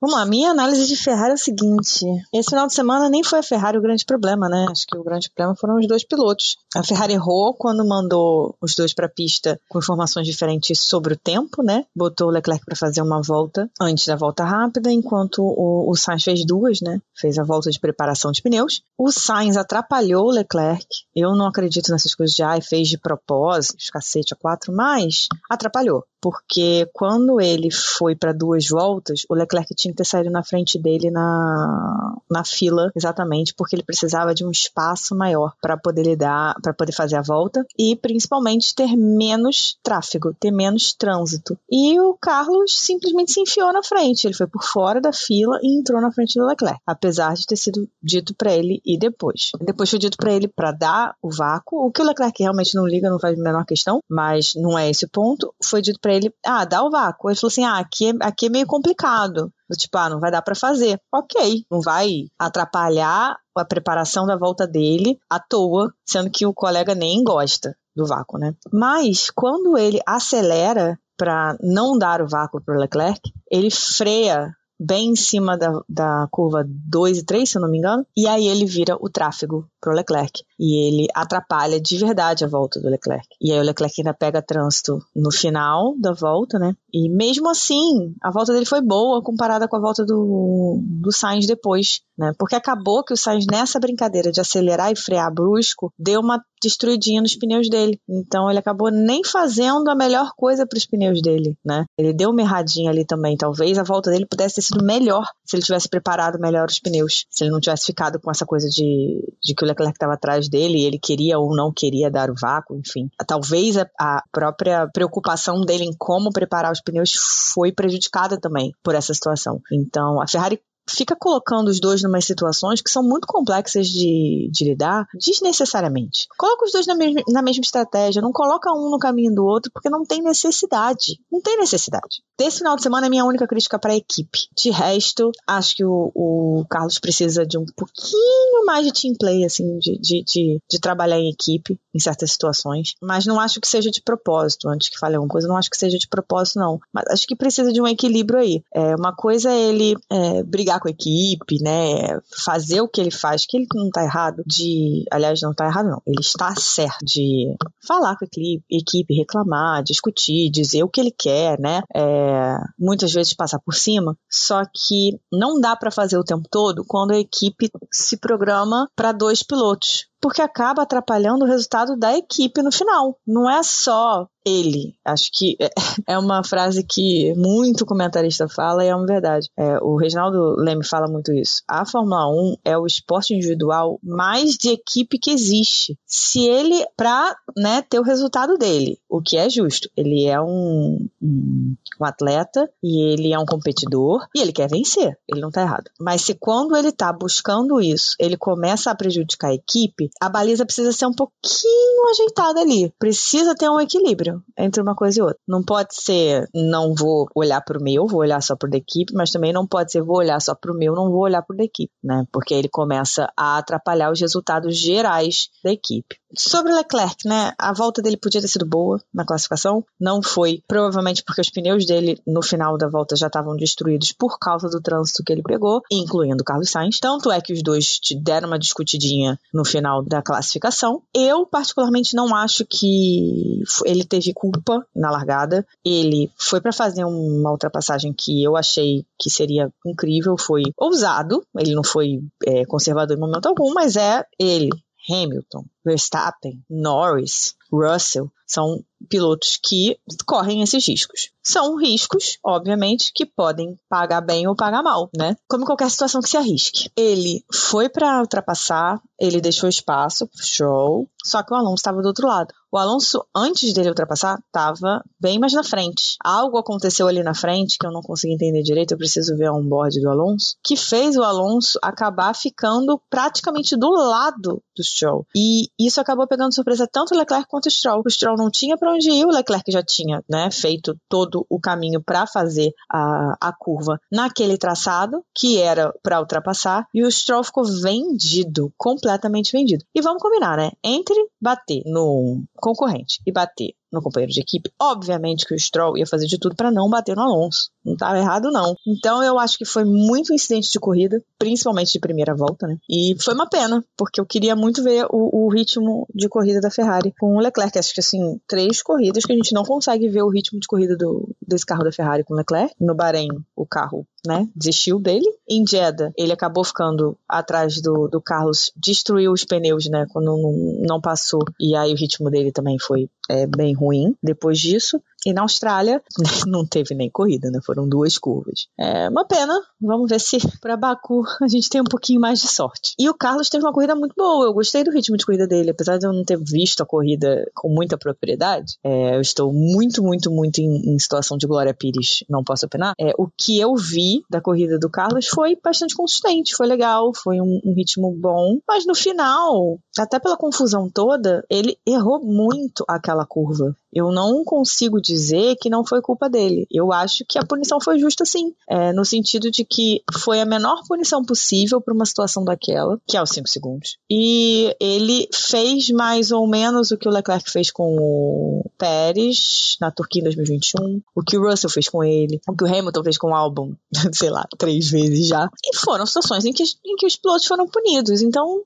Vamos 0.06 0.20
lá, 0.20 0.24
minha 0.24 0.52
análise 0.52 0.86
de 0.86 0.94
Ferrari 0.94 1.32
é 1.32 1.34
o 1.34 1.36
seguinte: 1.36 2.06
esse 2.32 2.50
final 2.50 2.68
de 2.68 2.74
semana 2.74 3.10
nem 3.10 3.24
foi 3.24 3.40
a 3.40 3.42
Ferrari 3.42 3.76
o 3.76 3.82
grande 3.82 4.04
problema, 4.04 4.48
né? 4.48 4.64
Acho 4.70 4.86
que 4.86 4.96
o 4.96 5.02
grande 5.02 5.28
problema 5.28 5.56
foram 5.56 5.80
os 5.80 5.88
dois 5.88 6.04
pilotos. 6.04 6.58
A 6.76 6.84
Ferrari 6.84 7.14
errou 7.14 7.52
quando 7.54 7.84
mandou 7.84 8.54
os 8.62 8.76
dois 8.76 8.94
para 8.94 9.06
a 9.06 9.08
pista 9.08 9.60
com 9.68 9.80
informações 9.80 10.24
diferentes 10.24 10.78
sobre 10.78 11.14
o 11.14 11.16
tempo, 11.16 11.60
né? 11.60 11.84
Botou 11.92 12.28
o 12.28 12.30
Leclerc 12.30 12.64
para 12.64 12.76
fazer 12.76 13.02
uma 13.02 13.20
volta 13.20 13.68
antes 13.80 14.06
da 14.06 14.14
volta 14.14 14.44
rápida, 14.44 14.92
enquanto 14.92 15.42
o, 15.42 15.90
o 15.90 15.96
Sainz 15.96 16.22
fez 16.22 16.46
duas, 16.46 16.80
né? 16.80 17.02
Fez 17.12 17.36
a 17.36 17.42
volta 17.42 17.68
de 17.68 17.80
preparação 17.80 18.30
de 18.30 18.42
pneus. 18.42 18.82
O 18.96 19.10
Sainz 19.10 19.56
atrapalhou 19.56 20.28
o 20.28 20.30
Leclerc. 20.30 20.86
Eu 21.16 21.34
não 21.34 21.48
acredito 21.48 21.90
nessas 21.90 22.14
coisas 22.14 22.36
de 22.36 22.44
ai, 22.44 22.60
fez 22.60 22.86
de 22.86 22.96
propósito, 22.96 23.74
cacete 23.92 24.34
a 24.34 24.36
quatro, 24.36 24.72
mas 24.72 25.26
atrapalhou 25.50 26.04
porque 26.26 26.90
quando 26.92 27.40
ele 27.40 27.70
foi 27.70 28.16
para 28.16 28.32
duas 28.32 28.68
voltas, 28.68 29.22
o 29.28 29.34
Leclerc 29.34 29.72
tinha 29.76 29.92
que 29.92 29.98
ter 29.98 30.04
saído 30.04 30.28
na 30.28 30.42
frente 30.42 30.76
dele 30.76 31.08
na, 31.08 32.16
na 32.28 32.44
fila, 32.44 32.90
exatamente 32.96 33.54
porque 33.54 33.76
ele 33.76 33.84
precisava 33.84 34.34
de 34.34 34.44
um 34.44 34.50
espaço 34.50 35.14
maior 35.14 35.52
para 35.62 35.76
poder 35.76 36.02
lidar, 36.02 36.56
para 36.60 36.74
poder 36.74 36.90
fazer 36.90 37.14
a 37.14 37.22
volta 37.22 37.64
e 37.78 37.94
principalmente 37.94 38.74
ter 38.74 38.96
menos 38.96 39.78
tráfego, 39.84 40.34
ter 40.34 40.50
menos 40.50 40.92
trânsito. 40.94 41.56
E 41.70 42.00
o 42.00 42.14
Carlos 42.20 42.76
simplesmente 42.76 43.30
se 43.30 43.40
enfiou 43.40 43.72
na 43.72 43.84
frente, 43.84 44.26
ele 44.26 44.34
foi 44.34 44.48
por 44.48 44.64
fora 44.64 45.00
da 45.00 45.12
fila 45.12 45.60
e 45.62 45.78
entrou 45.78 46.00
na 46.00 46.10
frente 46.10 46.36
do 46.36 46.44
Leclerc, 46.44 46.80
apesar 46.84 47.34
de 47.34 47.46
ter 47.46 47.56
sido 47.56 47.88
dito 48.02 48.34
para 48.34 48.52
ele 48.52 48.82
e 48.84 48.98
depois. 48.98 49.52
Depois 49.60 49.88
foi 49.88 50.00
dito 50.00 50.16
para 50.16 50.32
ele 50.32 50.48
para 50.48 50.72
dar 50.72 51.14
o 51.22 51.30
vácuo, 51.30 51.86
o 51.86 51.92
que 51.92 52.02
o 52.02 52.04
Leclerc 52.04 52.42
realmente 52.42 52.74
não 52.74 52.84
liga, 52.84 53.08
não 53.08 53.20
faz 53.20 53.38
a 53.38 53.40
menor 53.40 53.64
questão, 53.64 54.00
mas 54.10 54.56
não 54.56 54.76
é 54.76 54.90
esse 54.90 55.04
o 55.04 55.08
ponto. 55.08 55.54
Foi 55.62 55.80
dito 55.80 56.00
para 56.00 56.15
ele, 56.16 56.34
ah, 56.44 56.64
dá 56.64 56.82
o 56.82 56.90
vácuo. 56.90 57.30
Ele 57.30 57.38
falou 57.38 57.50
assim, 57.50 57.64
ah, 57.64 57.78
aqui 57.78 58.10
é, 58.10 58.12
aqui 58.20 58.46
é 58.46 58.50
meio 58.50 58.66
complicado. 58.66 59.52
Do 59.68 59.76
tipo, 59.76 59.96
ah, 59.98 60.08
não 60.08 60.20
vai 60.20 60.30
dar 60.30 60.42
para 60.42 60.54
fazer. 60.54 61.00
Ok, 61.12 61.64
não 61.70 61.80
vai 61.80 62.26
atrapalhar 62.38 63.36
a 63.56 63.64
preparação 63.64 64.26
da 64.26 64.36
volta 64.36 64.66
dele 64.66 65.18
à 65.30 65.40
toa, 65.40 65.92
sendo 66.06 66.30
que 66.30 66.46
o 66.46 66.54
colega 66.54 66.94
nem 66.94 67.22
gosta 67.22 67.76
do 67.94 68.06
vácuo, 68.06 68.38
né? 68.38 68.54
Mas 68.72 69.30
quando 69.30 69.78
ele 69.78 70.00
acelera 70.06 70.98
para 71.16 71.56
não 71.60 71.96
dar 71.96 72.20
o 72.20 72.28
vácuo 72.28 72.60
para 72.60 72.76
o 72.76 72.78
Leclerc, 72.78 73.20
ele 73.50 73.70
freia 73.70 74.52
bem 74.78 75.10
em 75.10 75.16
cima 75.16 75.56
da, 75.56 75.80
da 75.88 76.28
curva 76.30 76.62
2 76.66 77.18
e 77.18 77.24
3, 77.24 77.48
se 77.48 77.56
eu 77.56 77.62
não 77.62 77.70
me 77.70 77.78
engano, 77.78 78.06
e 78.14 78.26
aí 78.26 78.46
ele 78.46 78.66
vira 78.66 78.96
o 79.00 79.08
tráfego 79.08 79.66
pro 79.86 79.94
Leclerc. 79.94 80.42
E 80.58 80.88
ele 80.88 81.06
atrapalha 81.14 81.80
de 81.80 81.96
verdade 81.96 82.44
a 82.44 82.48
volta 82.48 82.80
do 82.80 82.88
Leclerc. 82.88 83.28
E 83.40 83.52
aí 83.52 83.60
o 83.60 83.62
Leclerc 83.62 83.94
ainda 84.00 84.12
pega 84.12 84.42
trânsito 84.42 84.98
no 85.14 85.30
final 85.30 85.94
da 85.96 86.12
volta, 86.12 86.58
né? 86.58 86.74
E 86.92 87.08
mesmo 87.08 87.48
assim, 87.48 88.12
a 88.20 88.32
volta 88.32 88.52
dele 88.52 88.66
foi 88.66 88.80
boa 88.80 89.22
comparada 89.22 89.68
com 89.68 89.76
a 89.76 89.80
volta 89.80 90.04
do, 90.04 90.80
do 90.82 91.12
Sainz 91.12 91.46
depois, 91.46 92.00
né? 92.18 92.32
Porque 92.36 92.56
acabou 92.56 93.04
que 93.04 93.12
o 93.12 93.16
Sainz, 93.16 93.46
nessa 93.48 93.78
brincadeira 93.78 94.32
de 94.32 94.40
acelerar 94.40 94.90
e 94.90 94.96
frear 94.96 95.32
brusco, 95.32 95.92
deu 95.96 96.20
uma 96.20 96.42
destruidinha 96.60 97.20
nos 97.20 97.36
pneus 97.36 97.68
dele. 97.68 98.00
Então 98.08 98.50
ele 98.50 98.58
acabou 98.58 98.90
nem 98.90 99.22
fazendo 99.22 99.88
a 99.88 99.94
melhor 99.94 100.32
coisa 100.36 100.66
para 100.66 100.76
os 100.76 100.86
pneus 100.86 101.20
dele, 101.22 101.56
né? 101.64 101.84
Ele 101.98 102.12
deu 102.12 102.30
uma 102.30 102.40
erradinha 102.40 102.90
ali 102.90 103.04
também. 103.04 103.36
Talvez 103.36 103.78
a 103.78 103.82
volta 103.82 104.10
dele 104.10 104.26
pudesse 104.26 104.56
ter 104.56 104.62
sido 104.62 104.84
melhor 104.84 105.26
se 105.44 105.54
ele 105.54 105.62
tivesse 105.62 105.88
preparado 105.88 106.40
melhor 106.40 106.66
os 106.68 106.80
pneus. 106.80 107.26
Se 107.30 107.44
ele 107.44 107.50
não 107.50 107.60
tivesse 107.60 107.86
ficado 107.86 108.18
com 108.18 108.30
essa 108.30 108.46
coisa 108.46 108.68
de, 108.68 109.22
de 109.42 109.54
que 109.54 109.64
o 109.64 109.66
Leclerc 109.66 109.75
estava 109.84 110.14
atrás 110.14 110.48
dele 110.48 110.78
e 110.78 110.84
ele 110.84 110.98
queria 110.98 111.38
ou 111.38 111.54
não 111.54 111.72
queria 111.72 112.10
dar 112.10 112.30
o 112.30 112.34
vácuo, 112.40 112.76
enfim. 112.76 113.08
Talvez 113.26 113.76
a, 113.76 113.86
a 113.98 114.22
própria 114.32 114.88
preocupação 114.92 115.60
dele 115.60 115.84
em 115.84 115.94
como 115.96 116.32
preparar 116.32 116.72
os 116.72 116.80
pneus 116.80 117.12
foi 117.52 117.72
prejudicada 117.72 118.38
também 118.38 118.72
por 118.82 118.94
essa 118.94 119.12
situação. 119.12 119.60
Então, 119.72 120.20
a 120.20 120.26
Ferrari 120.26 120.60
fica 120.88 121.16
colocando 121.16 121.68
os 121.68 121.80
dois 121.80 122.02
numas 122.02 122.24
situações 122.24 122.80
que 122.80 122.90
são 122.90 123.02
muito 123.02 123.26
complexas 123.26 123.88
de, 123.88 124.48
de 124.52 124.64
lidar 124.64 125.06
desnecessariamente. 125.14 126.26
Coloca 126.38 126.64
os 126.64 126.72
dois 126.72 126.86
na, 126.86 126.94
mesma, 126.94 127.22
na 127.28 127.42
mesma 127.42 127.62
estratégia, 127.62 128.22
não 128.22 128.32
coloca 128.32 128.72
um 128.72 128.90
no 128.90 128.98
caminho 128.98 129.34
do 129.34 129.44
outro, 129.44 129.70
porque 129.72 129.90
não 129.90 130.04
tem 130.04 130.22
necessidade. 130.22 131.18
Não 131.30 131.40
tem 131.40 131.56
necessidade. 131.58 132.22
Desse 132.38 132.58
final 132.58 132.76
de 132.76 132.82
semana 132.82 133.06
é 133.06 133.10
minha 133.10 133.24
única 133.24 133.46
crítica 133.46 133.78
para 133.78 133.92
a 133.92 133.96
equipe. 133.96 134.40
De 134.56 134.70
resto, 134.70 135.32
acho 135.46 135.76
que 135.76 135.84
o, 135.84 136.12
o, 136.14 136.66
Carlos 136.68 136.98
precisa 136.98 137.46
de 137.46 137.56
um 137.56 137.64
pouquinho 137.76 138.64
mais 138.66 138.86
de 138.86 138.92
team 138.92 139.14
play, 139.18 139.44
assim, 139.44 139.78
de, 139.78 139.98
de, 139.98 140.22
de, 140.22 140.60
de, 140.70 140.80
trabalhar 140.80 141.18
em 141.18 141.30
equipe 141.30 141.78
em 141.94 141.98
certas 141.98 142.32
situações. 142.32 142.94
Mas 143.00 143.24
não 143.24 143.40
acho 143.40 143.60
que 143.60 143.66
seja 143.66 143.90
de 143.90 144.02
propósito. 144.02 144.68
Antes 144.68 144.90
que 144.90 144.98
fale 144.98 145.16
alguma 145.16 145.32
coisa, 145.32 145.48
não 145.48 145.56
acho 145.56 145.70
que 145.70 145.78
seja 145.78 145.98
de 145.98 146.08
propósito, 146.08 146.58
não. 146.58 146.78
Mas 146.92 147.04
acho 147.10 147.26
que 147.26 147.34
precisa 147.34 147.72
de 147.72 147.80
um 147.80 147.86
equilíbrio 147.86 148.38
aí. 148.38 148.62
É, 148.74 148.94
uma 148.94 149.14
coisa 149.14 149.50
é 149.50 149.58
ele 149.58 149.96
é, 150.10 150.42
brigar 150.42 150.75
com 150.80 150.88
a 150.88 150.90
equipe, 150.90 151.62
né? 151.62 152.18
Fazer 152.44 152.80
o 152.80 152.88
que 152.88 153.00
ele 153.00 153.10
faz, 153.10 153.44
que 153.46 153.56
ele 153.56 153.66
não 153.74 153.90
tá 153.90 154.02
errado 154.02 154.42
de. 154.46 155.04
Aliás, 155.10 155.40
não 155.42 155.54
tá 155.54 155.66
errado, 155.66 155.88
não. 155.88 156.02
Ele 156.06 156.20
está 156.20 156.54
certo 156.56 157.04
de 157.04 157.54
falar 157.86 158.16
com 158.16 158.24
a 158.24 158.28
equipe 158.70 159.14
reclamar, 159.14 159.82
discutir, 159.82 160.50
dizer 160.50 160.82
o 160.82 160.88
que 160.88 161.00
ele 161.00 161.10
quer, 161.16 161.58
né? 161.58 161.82
É, 161.94 162.56
muitas 162.78 163.12
vezes 163.12 163.34
passar 163.34 163.58
por 163.60 163.74
cima, 163.74 164.16
só 164.30 164.62
que 164.64 165.18
não 165.32 165.60
dá 165.60 165.76
para 165.76 165.90
fazer 165.90 166.18
o 166.18 166.24
tempo 166.24 166.48
todo 166.50 166.84
quando 166.86 167.12
a 167.12 167.18
equipe 167.18 167.70
se 167.92 168.16
programa 168.16 168.88
para 168.94 169.12
dois 169.12 169.42
pilotos 169.42 170.06
porque 170.20 170.42
acaba 170.42 170.82
atrapalhando 170.82 171.44
o 171.44 171.48
resultado 171.48 171.96
da 171.96 172.16
equipe 172.16 172.62
no 172.62 172.72
final. 172.72 173.18
Não 173.26 173.48
é 173.48 173.62
só 173.62 174.28
ele. 174.46 174.94
Acho 175.04 175.28
que 175.32 175.56
é 176.06 176.16
uma 176.16 176.44
frase 176.44 176.84
que 176.84 177.34
muito 177.34 177.84
comentarista 177.84 178.48
fala 178.48 178.84
e 178.84 178.88
é 178.88 178.94
uma 178.94 179.04
verdade. 179.04 179.50
É, 179.58 179.78
o 179.82 179.96
Reginaldo 179.96 180.54
Leme 180.56 180.86
fala 180.86 181.08
muito 181.08 181.32
isso. 181.32 181.62
A 181.68 181.84
Fórmula 181.84 182.28
1 182.28 182.56
é 182.64 182.78
o 182.78 182.86
esporte 182.86 183.34
individual 183.34 183.98
mais 184.02 184.52
de 184.52 184.70
equipe 184.70 185.18
que 185.18 185.32
existe. 185.32 185.98
Se 186.06 186.46
ele, 186.46 186.86
pra 186.96 187.36
né, 187.56 187.82
ter 187.82 187.98
o 187.98 188.04
resultado 188.04 188.56
dele, 188.56 188.98
o 189.08 189.20
que 189.20 189.36
é 189.36 189.50
justo, 189.50 189.90
ele 189.96 190.26
é 190.26 190.40
um, 190.40 191.08
um, 191.20 191.76
um 192.00 192.04
atleta 192.04 192.70
e 192.82 193.12
ele 193.12 193.32
é 193.32 193.38
um 193.38 193.46
competidor 193.46 194.26
e 194.34 194.40
ele 194.40 194.52
quer 194.52 194.68
vencer. 194.68 195.18
Ele 195.28 195.40
não 195.40 195.50
tá 195.50 195.62
errado. 195.62 195.90
Mas 196.00 196.22
se 196.22 196.34
quando 196.34 196.76
ele 196.76 196.92
tá 196.92 197.12
buscando 197.12 197.80
isso, 197.80 198.14
ele 198.20 198.36
começa 198.36 198.90
a 198.90 198.94
prejudicar 198.94 199.48
a 199.48 199.54
equipe, 199.54 200.05
a 200.20 200.28
baliza 200.28 200.64
precisa 200.64 200.92
ser 200.92 201.06
um 201.06 201.12
pouquinho 201.12 202.10
ajeitada 202.10 202.60
ali. 202.60 202.92
Precisa 202.98 203.54
ter 203.54 203.68
um 203.68 203.80
equilíbrio 203.80 204.42
entre 204.58 204.80
uma 204.80 204.94
coisa 204.94 205.18
e 205.18 205.22
outra. 205.22 205.38
Não 205.46 205.62
pode 205.62 205.94
ser, 205.94 206.48
não 206.54 206.94
vou 206.94 207.28
olhar 207.34 207.60
para 207.60 207.78
o 207.78 207.82
meu, 207.82 208.06
vou 208.06 208.20
olhar 208.20 208.42
só 208.42 208.56
para 208.56 208.70
da 208.70 208.76
equipe, 208.76 209.14
mas 209.14 209.30
também 209.30 209.52
não 209.52 209.66
pode 209.66 209.92
ser, 209.92 210.02
vou 210.02 210.16
olhar 210.16 210.40
só 210.40 210.54
para 210.54 210.72
o 210.72 210.76
meu, 210.76 210.94
não 210.94 211.10
vou 211.10 211.20
olhar 211.20 211.42
para 211.42 211.56
da 211.56 211.64
equipe, 211.64 211.92
né? 212.02 212.24
Porque 212.32 212.54
ele 212.54 212.68
começa 212.68 213.30
a 213.36 213.58
atrapalhar 213.58 214.10
os 214.10 214.20
resultados 214.20 214.76
gerais 214.76 215.48
da 215.62 215.70
equipe. 215.70 216.16
Sobre 216.36 216.72
o 216.72 216.76
Leclerc, 216.76 217.26
né? 217.26 217.52
A 217.58 217.72
volta 217.72 218.02
dele 218.02 218.16
podia 218.16 218.40
ter 218.40 218.48
sido 218.48 218.66
boa 218.66 219.00
na 219.14 219.24
classificação, 219.24 219.84
não 219.98 220.22
foi, 220.22 220.62
provavelmente 220.68 221.22
porque 221.24 221.40
os 221.40 221.50
pneus 221.50 221.86
dele 221.86 222.20
no 222.26 222.42
final 222.42 222.76
da 222.76 222.88
volta 222.88 223.16
já 223.16 223.28
estavam 223.28 223.56
destruídos 223.56 224.12
por 224.12 224.38
causa 224.38 224.68
do 224.68 224.80
trânsito 224.80 225.22
que 225.24 225.32
ele 225.32 225.42
pegou, 225.42 225.82
incluindo 225.90 226.42
o 226.42 226.44
Carlos 226.44 226.70
Sainz. 226.70 226.98
Tanto 227.00 227.30
é 227.30 227.40
que 227.40 227.52
os 227.52 227.62
dois 227.62 227.98
deram 228.22 228.48
uma 228.48 228.58
discutidinha 228.58 229.38
no 229.52 229.64
final 229.64 229.95
da 230.02 230.22
classificação. 230.22 231.02
Eu, 231.14 231.46
particularmente, 231.46 232.14
não 232.14 232.34
acho 232.34 232.64
que 232.64 233.62
ele 233.84 234.04
teve 234.04 234.32
culpa 234.32 234.86
na 234.94 235.10
largada. 235.10 235.66
Ele 235.84 236.30
foi 236.36 236.60
para 236.60 236.72
fazer 236.72 237.04
uma 237.04 237.50
ultrapassagem 237.50 238.12
que 238.12 238.42
eu 238.42 238.56
achei 238.56 239.04
que 239.18 239.30
seria 239.30 239.70
incrível, 239.84 240.36
foi 240.38 240.62
ousado. 240.76 241.44
Ele 241.58 241.74
não 241.74 241.84
foi 241.84 242.20
é, 242.46 242.64
conservador 242.64 243.16
em 243.16 243.20
momento 243.20 243.46
algum, 243.46 243.72
mas 243.72 243.96
é 243.96 244.24
ele 244.38 244.70
Hamilton, 245.08 245.64
Verstappen, 245.84 246.60
Norris, 246.68 247.54
Russell 247.70 248.30
são 248.46 248.82
pilotos 249.08 249.58
que 249.62 249.98
correm 250.26 250.62
esses 250.62 250.86
riscos. 250.86 251.30
São 251.42 251.76
riscos, 251.76 252.38
obviamente, 252.44 253.12
que 253.14 253.24
podem 253.24 253.78
pagar 253.88 254.20
bem 254.20 254.48
ou 254.48 254.56
pagar 254.56 254.82
mal, 254.82 255.08
né? 255.16 255.36
Como 255.48 255.64
qualquer 255.64 255.90
situação 255.90 256.20
que 256.20 256.28
se 256.28 256.36
arrisque. 256.36 256.90
Ele 256.96 257.44
foi 257.52 257.88
para 257.88 258.20
ultrapassar, 258.20 259.00
ele 259.18 259.40
deixou 259.40 259.68
espaço, 259.68 260.28
show, 260.34 261.08
só 261.24 261.42
que 261.42 261.52
o 261.52 261.56
Alonso 261.56 261.76
estava 261.76 262.02
do 262.02 262.08
outro 262.08 262.26
lado. 262.26 262.52
O 262.70 262.78
Alonso, 262.78 263.24
antes 263.34 263.72
dele 263.72 263.88
ultrapassar, 263.88 264.38
estava 264.44 265.02
bem 265.20 265.38
mais 265.38 265.52
na 265.52 265.64
frente. 265.64 266.16
Algo 266.22 266.58
aconteceu 266.58 267.06
ali 267.06 267.22
na 267.22 267.32
frente 267.32 267.78
que 267.78 267.86
eu 267.86 267.92
não 267.92 268.02
consegui 268.02 268.34
entender 268.34 268.62
direito, 268.62 268.92
eu 268.92 268.98
preciso 268.98 269.36
ver 269.36 269.46
a 269.46 269.52
onboard 269.52 270.00
do 270.00 270.10
Alonso, 270.10 270.56
que 270.62 270.76
fez 270.76 271.16
o 271.16 271.22
Alonso 271.22 271.78
acabar 271.80 272.34
ficando 272.34 273.00
praticamente 273.08 273.76
do 273.76 273.88
lado 273.88 274.62
do 274.76 274.84
Stroll. 274.84 275.26
E 275.34 275.68
isso 275.78 276.00
acabou 276.00 276.26
pegando 276.26 276.54
surpresa 276.54 276.86
tanto 276.86 277.14
o 277.14 277.18
Leclerc 277.18 277.48
quanto 277.48 277.66
o 277.66 277.70
Stroll. 277.70 278.02
O 278.04 278.10
Stroll 278.10 278.36
não 278.36 278.50
tinha 278.50 278.76
para 278.86 278.94
onde 278.94 279.10
ir, 279.10 279.26
o 279.26 279.30
Leclerc 279.30 279.72
já 279.72 279.82
tinha 279.82 280.22
né, 280.30 280.48
feito 280.48 280.96
todo 281.08 281.44
o 281.50 281.58
caminho 281.58 282.00
para 282.00 282.24
fazer 282.24 282.72
a, 282.88 283.36
a 283.40 283.52
curva 283.52 284.00
naquele 284.12 284.56
traçado, 284.56 285.24
que 285.34 285.58
era 285.58 285.92
para 286.04 286.20
ultrapassar, 286.20 286.86
e 286.94 287.02
o 287.02 287.10
Stroll 287.10 287.42
ficou 287.42 287.64
vendido, 287.64 288.72
completamente 288.76 289.50
vendido. 289.50 289.84
E 289.92 290.00
vamos 290.00 290.22
combinar, 290.22 290.56
né? 290.56 290.70
Entre 290.84 291.16
bater 291.40 291.82
no 291.84 292.44
concorrente 292.54 293.20
e 293.26 293.32
bater 293.32 293.74
no 293.92 294.02
companheiro 294.02 294.32
de 294.32 294.40
equipe. 294.40 294.70
Obviamente 294.80 295.46
que 295.46 295.54
o 295.54 295.58
Stroll 295.58 295.96
ia 295.96 296.06
fazer 296.06 296.26
de 296.26 296.38
tudo 296.38 296.56
para 296.56 296.70
não 296.70 296.88
bater 296.88 297.16
no 297.16 297.22
Alonso. 297.22 297.70
Não 297.84 297.94
estava 297.94 298.18
errado, 298.18 298.50
não. 298.50 298.74
Então 298.86 299.22
eu 299.22 299.38
acho 299.38 299.56
que 299.56 299.64
foi 299.64 299.84
muito 299.84 300.34
incidente 300.34 300.70
de 300.72 300.78
corrida, 300.80 301.22
principalmente 301.38 301.92
de 301.92 302.00
primeira 302.00 302.34
volta, 302.34 302.66
né? 302.66 302.76
E 302.90 303.14
foi 303.20 303.34
uma 303.34 303.48
pena, 303.48 303.84
porque 303.96 304.20
eu 304.20 304.26
queria 304.26 304.56
muito 304.56 304.82
ver 304.82 305.06
o, 305.10 305.46
o 305.46 305.48
ritmo 305.48 306.06
de 306.14 306.28
corrida 306.28 306.60
da 306.60 306.70
Ferrari 306.70 307.12
com 307.18 307.36
o 307.36 307.40
Leclerc. 307.40 307.78
Acho 307.78 307.94
que, 307.94 308.00
assim, 308.00 308.40
três 308.48 308.82
corridas 308.82 309.24
que 309.24 309.32
a 309.32 309.36
gente 309.36 309.54
não 309.54 309.62
consegue 309.62 310.08
ver 310.08 310.22
o 310.22 310.30
ritmo 310.30 310.58
de 310.58 310.66
corrida 310.66 310.96
do, 310.96 311.28
desse 311.46 311.64
carro 311.64 311.84
da 311.84 311.92
Ferrari 311.92 312.24
com 312.24 312.34
o 312.34 312.36
Leclerc. 312.36 312.74
No 312.80 312.94
Bahrein, 312.94 313.28
o 313.54 313.66
carro 313.66 314.06
né, 314.26 314.48
desistiu 314.54 315.00
dele. 315.00 315.26
Em 315.48 315.64
Jeddah, 315.66 316.12
ele 316.16 316.32
acabou 316.32 316.64
ficando 316.64 317.16
atrás 317.28 317.80
do, 317.80 318.08
do 318.08 318.20
Carlos, 318.20 318.72
destruiu 318.76 319.32
os 319.32 319.44
pneus, 319.44 319.86
né, 319.86 320.06
quando 320.10 320.26
não, 320.26 320.86
não 320.86 321.00
passou. 321.00 321.42
E 321.58 321.74
aí 321.76 321.92
o 321.92 321.96
ritmo 321.96 322.30
dele 322.30 322.52
também 322.52 322.78
foi 322.78 323.08
é, 323.28 323.46
bem 323.46 323.74
ruim 323.74 324.14
depois 324.22 324.58
disso. 324.58 325.00
E 325.26 325.32
na 325.32 325.42
Austrália 325.42 326.00
não 326.46 326.64
teve 326.64 326.94
nem 326.94 327.10
corrida, 327.10 327.50
né? 327.50 327.58
Foram 327.60 327.88
duas 327.88 328.16
curvas. 328.16 328.68
É 328.78 329.08
uma 329.08 329.24
pena. 329.26 329.60
Vamos 329.80 330.08
ver 330.08 330.20
se 330.20 330.38
para 330.60 330.76
Baku 330.76 331.24
a 331.42 331.48
gente 331.48 331.68
tem 331.68 331.80
um 331.80 331.84
pouquinho 331.84 332.20
mais 332.20 332.40
de 332.40 332.46
sorte. 332.46 332.94
E 332.96 333.10
o 333.10 333.14
Carlos 333.14 333.48
teve 333.48 333.64
uma 333.64 333.72
corrida 333.72 333.96
muito 333.96 334.14
boa. 334.16 334.46
Eu 334.46 334.54
gostei 334.54 334.84
do 334.84 334.92
ritmo 334.92 335.16
de 335.16 335.26
corrida 335.26 335.44
dele, 335.44 335.70
apesar 335.70 335.98
de 335.98 336.06
eu 336.06 336.12
não 336.12 336.24
ter 336.24 336.38
visto 336.38 336.80
a 336.80 336.86
corrida 336.86 337.44
com 337.56 337.68
muita 337.68 337.98
propriedade. 337.98 338.74
É, 338.84 339.16
eu 339.16 339.20
estou 339.20 339.52
muito, 339.52 340.00
muito, 340.00 340.30
muito 340.30 340.60
em, 340.60 340.94
em, 340.94 340.98
situação 341.00 341.36
de 341.36 341.48
Glória 341.48 341.74
Pires. 341.74 342.22
Não 342.30 342.44
posso 342.44 342.66
opinar. 342.66 342.94
É, 342.96 343.12
o 343.18 343.26
que 343.26 343.58
eu 343.58 343.74
vi 343.74 344.22
da 344.30 344.40
corrida 344.40 344.78
do 344.78 344.88
Carlos 344.88 345.26
foi 345.26 345.58
bastante 345.60 345.96
consistente. 345.96 346.54
Foi 346.54 346.68
legal, 346.68 347.10
foi 347.12 347.40
um, 347.40 347.60
um 347.64 347.74
ritmo 347.74 348.12
bom. 348.12 348.60
Mas 348.68 348.86
no 348.86 348.94
final, 348.94 349.76
até 349.98 350.20
pela 350.20 350.36
confusão 350.36 350.88
toda, 350.88 351.44
ele 351.50 351.76
errou 351.84 352.24
muito 352.24 352.84
aquela 352.86 353.26
curva. 353.26 353.74
Eu 353.92 354.12
não 354.12 354.44
consigo 354.44 355.00
dizer 355.00 355.15
que 355.56 355.70
não 355.70 355.84
foi 355.84 356.00
culpa 356.00 356.28
dele. 356.28 356.66
Eu 356.70 356.92
acho 356.92 357.24
que 357.28 357.38
a 357.38 357.44
punição 357.44 357.80
foi 357.80 357.98
justa 357.98 358.24
sim, 358.24 358.52
é, 358.68 358.92
no 358.92 359.04
sentido 359.04 359.50
de 359.50 359.64
que 359.64 360.02
foi 360.20 360.40
a 360.40 360.46
menor 360.46 360.82
punição 360.86 361.24
possível 361.24 361.80
para 361.80 361.94
uma 361.94 362.06
situação 362.06 362.44
daquela, 362.44 362.98
que 363.06 363.16
é 363.16 363.22
os 363.22 363.30
5 363.30 363.48
segundos. 363.48 363.98
E 364.10 364.74
ele 364.80 365.28
fez 365.32 365.90
mais 365.90 366.30
ou 366.30 366.46
menos 366.46 366.90
o 366.90 366.96
que 366.96 367.08
o 367.08 367.12
Leclerc 367.12 367.50
fez 367.50 367.70
com 367.70 367.96
o 367.98 368.70
Pérez 368.78 369.76
na 369.80 369.90
Turquia 369.90 370.20
em 370.20 370.24
2021, 370.24 371.00
o 371.14 371.22
que 371.22 371.36
o 371.36 371.42
Russell 371.42 371.70
fez 371.70 371.88
com 371.88 372.02
ele, 372.02 372.40
o 372.48 372.54
que 372.54 372.64
o 372.64 372.66
Hamilton 372.66 373.04
fez 373.04 373.18
com 373.18 373.30
o 373.30 373.34
Albon, 373.34 373.74
sei 374.12 374.30
lá, 374.30 374.46
três 374.58 374.90
vezes 374.90 375.28
já. 375.28 375.48
E 375.64 375.76
foram 375.76 376.06
situações 376.06 376.44
em 376.44 376.52
que, 376.52 376.62
em 376.62 376.96
que 376.96 377.06
os 377.06 377.16
pilotos 377.16 377.46
foram 377.46 377.66
punidos. 377.66 378.22
Então, 378.22 378.62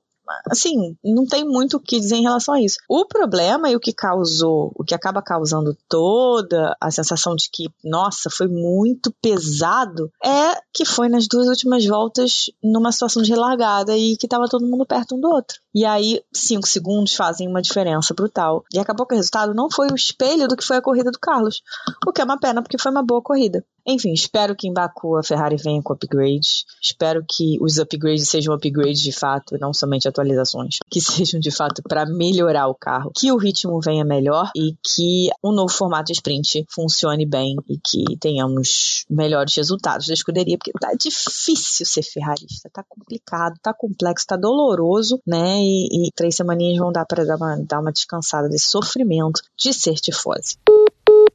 assim, 0.49 0.95
não 1.03 1.25
tem 1.25 1.43
muito 1.45 1.77
o 1.77 1.79
que 1.79 1.99
dizer 1.99 2.15
em 2.15 2.23
relação 2.23 2.53
a 2.53 2.61
isso. 2.61 2.77
O 2.89 3.05
problema 3.05 3.69
e 3.69 3.75
o 3.75 3.79
que 3.79 3.93
causou, 3.93 4.71
o 4.75 4.83
que 4.83 4.95
acaba 4.95 5.21
causando 5.21 5.77
toda 5.87 6.75
a 6.79 6.91
sensação 6.91 7.35
de 7.35 7.49
que, 7.51 7.69
nossa, 7.83 8.29
foi 8.29 8.47
muito 8.47 9.11
pesado, 9.21 10.11
é 10.23 10.61
que 10.73 10.85
foi 10.85 11.09
nas 11.09 11.27
duas 11.27 11.47
últimas 11.47 11.85
voltas 11.85 12.49
numa 12.63 12.91
situação 12.91 13.21
de 13.21 13.31
relargada 13.31 13.95
e 13.97 14.15
que 14.17 14.25
estava 14.25 14.47
todo 14.47 14.67
mundo 14.67 14.85
perto 14.85 15.15
um 15.15 15.19
do 15.19 15.29
outro. 15.29 15.59
E 15.73 15.85
aí, 15.85 16.21
cinco 16.33 16.67
segundos 16.67 17.15
fazem 17.15 17.47
uma 17.47 17.61
diferença 17.61 18.13
brutal. 18.13 18.63
E 18.73 18.79
acabou 18.79 19.05
que 19.05 19.13
o 19.13 19.17
resultado 19.17 19.53
não 19.53 19.69
foi 19.69 19.87
o 19.87 19.95
espelho 19.95 20.47
do 20.47 20.55
que 20.55 20.65
foi 20.65 20.77
a 20.77 20.81
corrida 20.81 21.11
do 21.11 21.19
Carlos. 21.19 21.61
O 22.05 22.11
que 22.11 22.21
é 22.21 22.25
uma 22.25 22.39
pena, 22.39 22.61
porque 22.61 22.77
foi 22.77 22.91
uma 22.91 23.03
boa 23.03 23.21
corrida. 23.21 23.63
Enfim, 23.91 24.13
espero 24.13 24.55
que 24.55 24.69
em 24.69 24.73
Baku 24.73 25.17
a 25.17 25.23
Ferrari 25.23 25.57
venha 25.57 25.81
com 25.81 25.91
upgrades. 25.91 26.65
Espero 26.81 27.25
que 27.27 27.57
os 27.59 27.77
upgrades 27.77 28.29
sejam 28.29 28.53
upgrades 28.53 29.01
de 29.01 29.11
fato, 29.11 29.57
não 29.59 29.73
somente 29.73 30.07
atualizações. 30.07 30.77
Que 30.89 31.01
sejam 31.01 31.39
de 31.41 31.51
fato 31.51 31.83
para 31.83 32.05
melhorar 32.05 32.67
o 32.67 32.75
carro. 32.75 33.11
Que 33.13 33.31
o 33.33 33.37
ritmo 33.37 33.81
venha 33.81 34.05
melhor 34.05 34.49
e 34.55 34.75
que 34.81 35.29
o 35.43 35.51
novo 35.51 35.73
formato 35.73 36.11
sprint 36.13 36.65
funcione 36.69 37.25
bem 37.25 37.57
e 37.67 37.77
que 37.77 38.17
tenhamos 38.17 39.05
melhores 39.09 39.55
resultados 39.55 40.07
da 40.07 40.13
escuderia, 40.13 40.57
porque 40.57 40.71
tá 40.71 40.93
difícil 40.93 41.85
ser 41.85 42.03
ferrarista. 42.03 42.69
Tá 42.71 42.83
complicado, 42.87 43.55
tá 43.61 43.73
complexo, 43.73 44.25
tá 44.25 44.37
doloroso, 44.37 45.19
né? 45.27 45.59
E, 45.59 46.07
e 46.07 46.11
três 46.15 46.35
semaninhas 46.35 46.77
vão 46.77 46.93
dar 46.93 47.05
para 47.05 47.25
dar 47.25 47.35
uma, 47.35 47.57
dar 47.57 47.79
uma 47.81 47.91
descansada 47.91 48.47
desse 48.47 48.67
sofrimento 48.67 49.41
de 49.57 49.73
ser 49.73 49.95
tifose. 49.95 50.55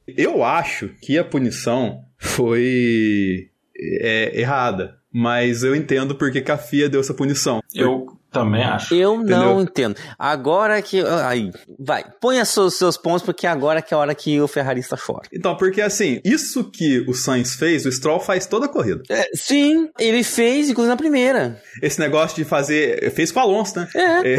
Eu 0.07 0.43
acho 0.43 0.89
que 1.03 1.19
a 1.19 1.25
punição 1.25 2.06
foi 2.19 3.51
é, 3.77 4.41
errada. 4.41 4.99
Mas 5.13 5.63
eu 5.63 5.75
entendo 5.75 6.15
porque 6.15 6.43
que 6.43 6.53
a 6.53 6.59
FIA 6.59 6.89
deu 6.89 7.01
essa 7.01 7.15
punição. 7.15 7.63
Eu 7.75 8.19
também 8.39 8.63
acho. 8.63 8.95
Eu 8.95 9.23
não 9.23 9.61
entendo. 9.61 9.97
Agora 10.19 10.81
que. 10.83 11.03
Aí, 11.25 11.51
vai. 11.79 12.05
Ponha 12.21 12.45
seus, 12.45 12.75
seus 12.75 12.97
pontos, 12.97 13.23
porque 13.23 13.47
agora 13.47 13.83
que 13.83 13.95
é 13.95 13.97
a 13.97 14.01
hora 14.01 14.15
que 14.15 14.41
o 14.41 14.49
ferrarista 14.49 14.97
chora. 14.97 15.29
Então, 15.33 15.57
porque 15.57 15.81
assim, 15.81 16.21
isso 16.25 16.71
que 16.71 17.01
o 17.09 17.15
Sainz 17.15 17.55
fez, 17.55 17.87
o 17.87 17.93
Stroll 17.93 18.21
faz 18.21 18.47
toda 18.47 18.67
a 18.67 18.69
corrida. 18.69 19.03
É, 19.09 19.29
sim, 19.35 19.89
ele 19.99 20.23
fez, 20.23 20.69
inclusive 20.69 20.91
na 20.91 20.97
primeira. 20.97 21.61
Esse 21.83 21.99
negócio 21.99 22.37
de 22.37 22.45
fazer. 22.45 23.11
Fez 23.13 23.33
com 23.33 23.41
o 23.41 23.43
Alonso, 23.43 23.79
né? 23.79 23.89
É. 23.95 24.35
é 24.35 24.39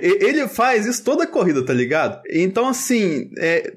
ele 0.00 0.46
faz 0.48 0.86
isso 0.86 1.02
toda 1.02 1.24
a 1.24 1.26
corrida, 1.26 1.64
tá 1.64 1.72
ligado? 1.72 2.20
Então, 2.30 2.68
assim, 2.68 3.30
é, 3.38 3.72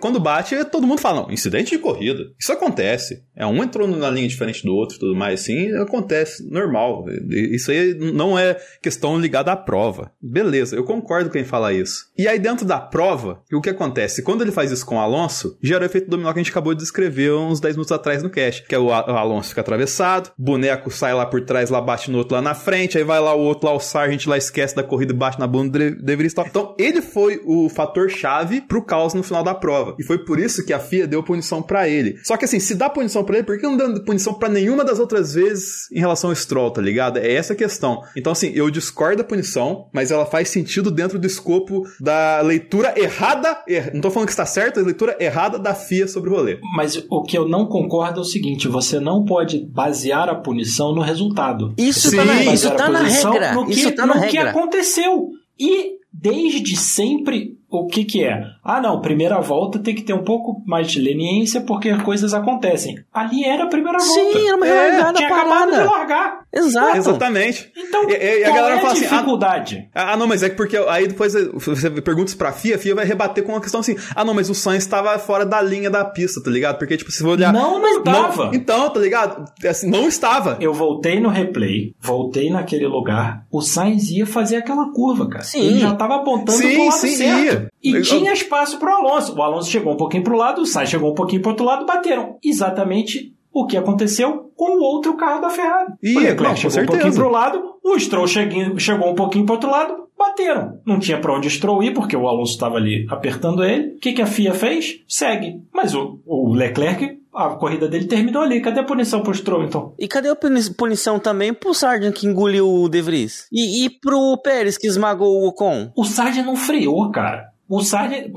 quando 0.00 0.20
bate, 0.20 0.64
todo 0.66 0.86
mundo 0.86 1.00
fala: 1.00 1.22
não, 1.22 1.32
incidente 1.32 1.70
de 1.70 1.78
corrida. 1.78 2.24
Isso 2.38 2.52
acontece. 2.52 3.22
É 3.36 3.46
um 3.46 3.62
entrou 3.62 3.88
na 3.88 4.10
linha 4.10 4.28
diferente 4.28 4.64
do 4.64 4.74
outro 4.74 4.98
tudo 4.98 5.16
mais, 5.16 5.40
assim, 5.40 5.72
acontece, 5.74 6.48
normal. 6.48 7.04
Isso 7.30 7.70
aí 7.70 7.94
não 7.94 8.38
é 8.38 8.56
questão 8.84 9.18
ligada 9.18 9.50
à 9.50 9.56
prova. 9.56 10.12
Beleza, 10.22 10.76
eu 10.76 10.84
concordo 10.84 11.30
com 11.30 11.32
quem 11.32 11.44
fala 11.44 11.72
isso. 11.72 12.04
E 12.18 12.28
aí, 12.28 12.38
dentro 12.38 12.66
da 12.66 12.78
prova, 12.78 13.42
o 13.50 13.60
que 13.62 13.70
acontece? 13.70 14.22
Quando 14.22 14.42
ele 14.42 14.52
faz 14.52 14.70
isso 14.70 14.84
com 14.84 14.96
o 14.96 15.00
Alonso, 15.00 15.56
gera 15.62 15.82
o 15.82 15.86
efeito 15.86 16.10
dominó 16.10 16.30
que 16.32 16.38
a 16.38 16.42
gente 16.42 16.50
acabou 16.50 16.74
de 16.74 16.80
descrever 16.80 17.32
uns 17.32 17.60
10 17.60 17.76
minutos 17.76 17.92
atrás 17.92 18.22
no 18.22 18.28
cast. 18.28 18.62
Que 18.68 18.74
é 18.74 18.78
o, 18.78 18.92
Alonso 18.92 19.48
fica 19.48 19.62
atravessado, 19.62 20.30
boneco 20.38 20.90
sai 20.90 21.14
lá 21.14 21.24
por 21.24 21.40
trás, 21.46 21.70
lá 21.70 21.80
bate 21.80 22.10
no 22.10 22.18
outro 22.18 22.34
lá 22.34 22.42
na 22.42 22.54
frente, 22.54 22.98
aí 22.98 23.04
vai 23.04 23.18
lá 23.20 23.34
o 23.34 23.40
outro 23.40 23.66
lá, 23.66 23.74
o 23.74 23.80
Sargent 23.80 24.26
lá 24.26 24.36
esquece 24.36 24.76
da 24.76 24.82
corrida 24.82 25.14
bate 25.14 25.40
na 25.40 25.46
bunda 25.46 25.78
do 25.78 26.02
De 26.02 26.16
Vries. 26.16 26.34
Então, 26.36 26.74
ele 26.78 27.00
foi 27.00 27.40
o 27.42 27.70
fator 27.70 28.10
chave 28.10 28.60
pro 28.60 28.84
caos 28.84 29.14
no 29.14 29.22
final 29.22 29.42
da 29.42 29.54
prova. 29.54 29.96
E 29.98 30.04
foi 30.04 30.18
por 30.18 30.38
isso 30.38 30.64
que 30.64 30.74
a 30.74 30.78
FIA 30.78 31.06
deu 31.06 31.22
punição 31.22 31.62
para 31.62 31.88
ele. 31.88 32.18
Só 32.22 32.36
que 32.36 32.44
assim, 32.44 32.60
se 32.60 32.74
dá 32.74 32.90
punição 32.90 33.24
para 33.24 33.36
ele, 33.36 33.46
por 33.46 33.58
que 33.58 33.66
não 33.66 33.78
deu 33.78 34.04
punição 34.04 34.34
para 34.34 34.50
nenhuma 34.50 34.84
das 34.84 34.98
outras 34.98 35.32
vezes 35.32 35.90
em 35.90 35.98
relação 35.98 36.28
ao 36.28 36.36
Stroll, 36.36 36.70
tá 36.70 36.82
ligado? 36.82 37.18
É 37.18 37.32
essa 37.32 37.54
a 37.54 37.56
questão. 37.56 38.02
Então, 38.14 38.32
assim, 38.32 38.52
eu 38.54 38.73
discordo 38.74 39.18
da 39.18 39.24
punição, 39.24 39.86
mas 39.92 40.10
ela 40.10 40.26
faz 40.26 40.48
sentido 40.48 40.90
dentro 40.90 41.18
do 41.18 41.26
escopo 41.26 41.82
da 42.00 42.40
leitura 42.40 42.92
errada, 42.96 43.62
er, 43.66 43.92
não 43.94 44.00
tô 44.00 44.10
falando 44.10 44.26
que 44.26 44.32
está 44.32 44.44
certo, 44.44 44.80
a 44.80 44.82
leitura 44.82 45.16
errada 45.18 45.58
da 45.58 45.74
FIA 45.74 46.06
sobre 46.08 46.30
o 46.30 46.34
rolê. 46.34 46.58
Mas 46.76 47.02
o 47.08 47.22
que 47.22 47.38
eu 47.38 47.48
não 47.48 47.66
concordo 47.66 48.20
é 48.20 48.22
o 48.22 48.26
seguinte, 48.26 48.68
você 48.68 49.00
não 49.00 49.24
pode 49.24 49.64
basear 49.66 50.28
a 50.28 50.34
punição 50.34 50.94
no 50.94 51.00
resultado. 51.00 51.72
Isso 51.78 52.08
está 52.08 52.24
na, 52.24 52.42
isso 52.44 52.70
tá 52.70 52.88
na 52.88 53.02
regra. 53.02 53.54
No 53.54 53.66
que, 53.66 53.72
isso 53.72 53.92
tá 53.92 54.06
no 54.06 54.14
na 54.14 54.26
que 54.26 54.36
regra. 54.36 54.50
aconteceu. 54.50 55.28
E 55.58 55.94
desde 56.12 56.76
sempre 56.76 57.53
o 57.78 57.86
que 57.86 58.04
que 58.04 58.24
é? 58.24 58.42
Ah, 58.64 58.80
não, 58.80 59.00
primeira 59.00 59.40
volta 59.40 59.78
tem 59.78 59.94
que 59.94 60.02
ter 60.02 60.12
um 60.14 60.24
pouco 60.24 60.62
mais 60.66 60.90
de 60.90 61.00
leniência 61.00 61.60
porque 61.60 61.94
coisas 61.98 62.32
acontecem. 62.34 62.96
Ali 63.12 63.44
era 63.44 63.64
a 63.64 63.68
primeira 63.68 63.98
volta. 63.98 64.12
Sim, 64.14 64.46
era 64.46 64.56
uma 64.56 64.66
é, 64.66 64.70
relargada 64.90 65.18
tinha 65.18 65.28
parada. 65.28 65.52
acabado 65.54 65.70
de 65.72 65.84
largar. 65.96 66.40
Exato. 66.52 66.96
Exatamente. 66.96 67.72
Então, 67.76 68.08
E- 68.08 68.12
e- 68.40 68.44
a 68.44 68.50
galera 68.54 68.74
é 68.74 68.78
a 68.78 68.80
fala 68.80 68.92
assim, 68.92 69.04
ah, 69.06 69.08
dificuldade? 69.10 69.88
Ah, 69.94 70.16
não, 70.16 70.26
mas 70.26 70.42
é 70.42 70.48
que 70.50 70.56
porque 70.56 70.76
aí 70.76 71.06
depois 71.08 71.34
você 71.54 71.90
pergunta 71.90 72.34
pra 72.36 72.52
FIA, 72.52 72.76
a 72.76 72.78
FIA 72.78 72.94
vai 72.94 73.04
rebater 73.04 73.44
com 73.44 73.52
uma 73.52 73.60
questão 73.60 73.80
assim: 73.80 73.96
ah, 74.14 74.24
não, 74.24 74.34
mas 74.34 74.48
o 74.48 74.54
Sainz 74.54 74.84
estava 74.84 75.18
fora 75.18 75.44
da 75.44 75.60
linha 75.60 75.90
da 75.90 76.04
pista, 76.04 76.42
tá 76.42 76.50
ligado? 76.50 76.78
Porque, 76.78 76.96
tipo, 76.96 77.10
se 77.10 77.22
você 77.22 77.28
olhar. 77.28 77.52
Não, 77.52 77.80
não 77.80 78.02
tava. 78.02 78.50
então, 78.54 78.88
tá 78.90 79.00
ligado? 79.00 79.44
Assim, 79.68 79.90
não 79.90 80.08
estava. 80.08 80.56
Eu 80.60 80.72
voltei 80.72 81.20
no 81.20 81.28
replay, 81.28 81.94
voltei 82.00 82.50
naquele 82.50 82.86
lugar, 82.86 83.44
o 83.50 83.60
Sainz 83.60 84.10
ia 84.10 84.26
fazer 84.26 84.56
aquela 84.56 84.92
curva, 84.92 85.28
cara. 85.28 85.44
Sim. 85.44 85.60
Ele 85.66 85.78
já 85.80 85.94
tava 85.94 86.16
apontando 86.16 86.58
Sim, 86.58 86.74
pro 86.74 86.84
lado 86.86 86.96
sim, 86.98 87.08
certo. 87.16 87.44
ia. 87.44 87.63
E 87.82 87.92
Eu- 87.96 88.02
tinha 88.02 88.32
espaço 88.32 88.78
pro 88.78 88.90
Alonso. 88.92 89.34
O 89.36 89.42
Alonso 89.42 89.70
chegou 89.70 89.92
um 89.92 89.96
pouquinho 89.96 90.22
pro 90.24 90.36
lado, 90.36 90.62
o 90.62 90.66
Sainz 90.66 90.90
chegou 90.90 91.10
um 91.10 91.14
pouquinho 91.14 91.42
pro 91.42 91.50
outro 91.52 91.64
lado, 91.66 91.86
bateram. 91.86 92.36
Exatamente 92.42 93.32
o 93.52 93.66
que 93.66 93.76
aconteceu 93.76 94.50
com 94.56 94.78
o 94.78 94.82
outro 94.82 95.16
carro 95.16 95.40
da 95.40 95.50
Ferrari. 95.50 95.92
Ia, 96.02 96.18
o 96.18 96.22
Leclerc 96.22 96.56
chegou 96.56 96.68
um 96.68 96.70
certeza. 96.74 96.86
pouquinho 96.86 97.14
pro 97.14 97.28
lado, 97.30 97.62
o 97.84 97.98
Stroll 97.98 98.26
cheguinho- 98.26 98.78
chegou 98.80 99.10
um 99.10 99.14
pouquinho 99.14 99.44
pro 99.44 99.54
outro 99.54 99.70
lado, 99.70 99.94
bateram. 100.18 100.80
Não 100.84 100.98
tinha 100.98 101.20
pra 101.20 101.36
onde 101.36 101.46
o 101.46 101.50
Stroll 101.50 101.82
ir, 101.82 101.92
porque 101.94 102.16
o 102.16 102.26
Alonso 102.26 102.52
estava 102.54 102.76
ali 102.76 103.06
apertando 103.08 103.62
ele. 103.64 103.94
O 103.94 103.98
que, 104.00 104.12
que 104.12 104.22
a 104.22 104.26
FIA 104.26 104.54
fez? 104.54 105.00
Segue. 105.06 105.60
Mas 105.72 105.94
o, 105.94 106.18
o 106.26 106.52
Leclerc, 106.52 107.18
a 107.32 107.50
corrida 107.50 107.86
dele 107.88 108.06
terminou 108.06 108.42
ali. 108.42 108.60
Cadê 108.60 108.80
a 108.80 108.84
punição 108.84 109.22
pro 109.22 109.34
Stroll, 109.34 109.64
então? 109.64 109.92
E 109.98 110.08
cadê 110.08 110.28
a 110.30 110.36
puni- 110.36 110.74
punição 110.76 111.18
também 111.20 111.52
pro 111.54 111.74
Sargent 111.74 112.14
que 112.14 112.26
engoliu 112.26 112.68
o 112.68 112.88
De 112.88 113.02
Vries? 113.02 113.46
E, 113.52 113.84
e 113.84 113.90
pro 113.90 114.36
Pérez 114.42 114.76
que 114.78 114.86
esmagou 114.88 115.28
o 115.42 115.48
Ocon? 115.48 115.92
O 115.96 116.04
Sargent 116.04 116.46
não 116.46 116.56
freou, 116.56 117.10
cara. 117.10 117.52
O 117.68 117.80
Sargent. 117.80 118.32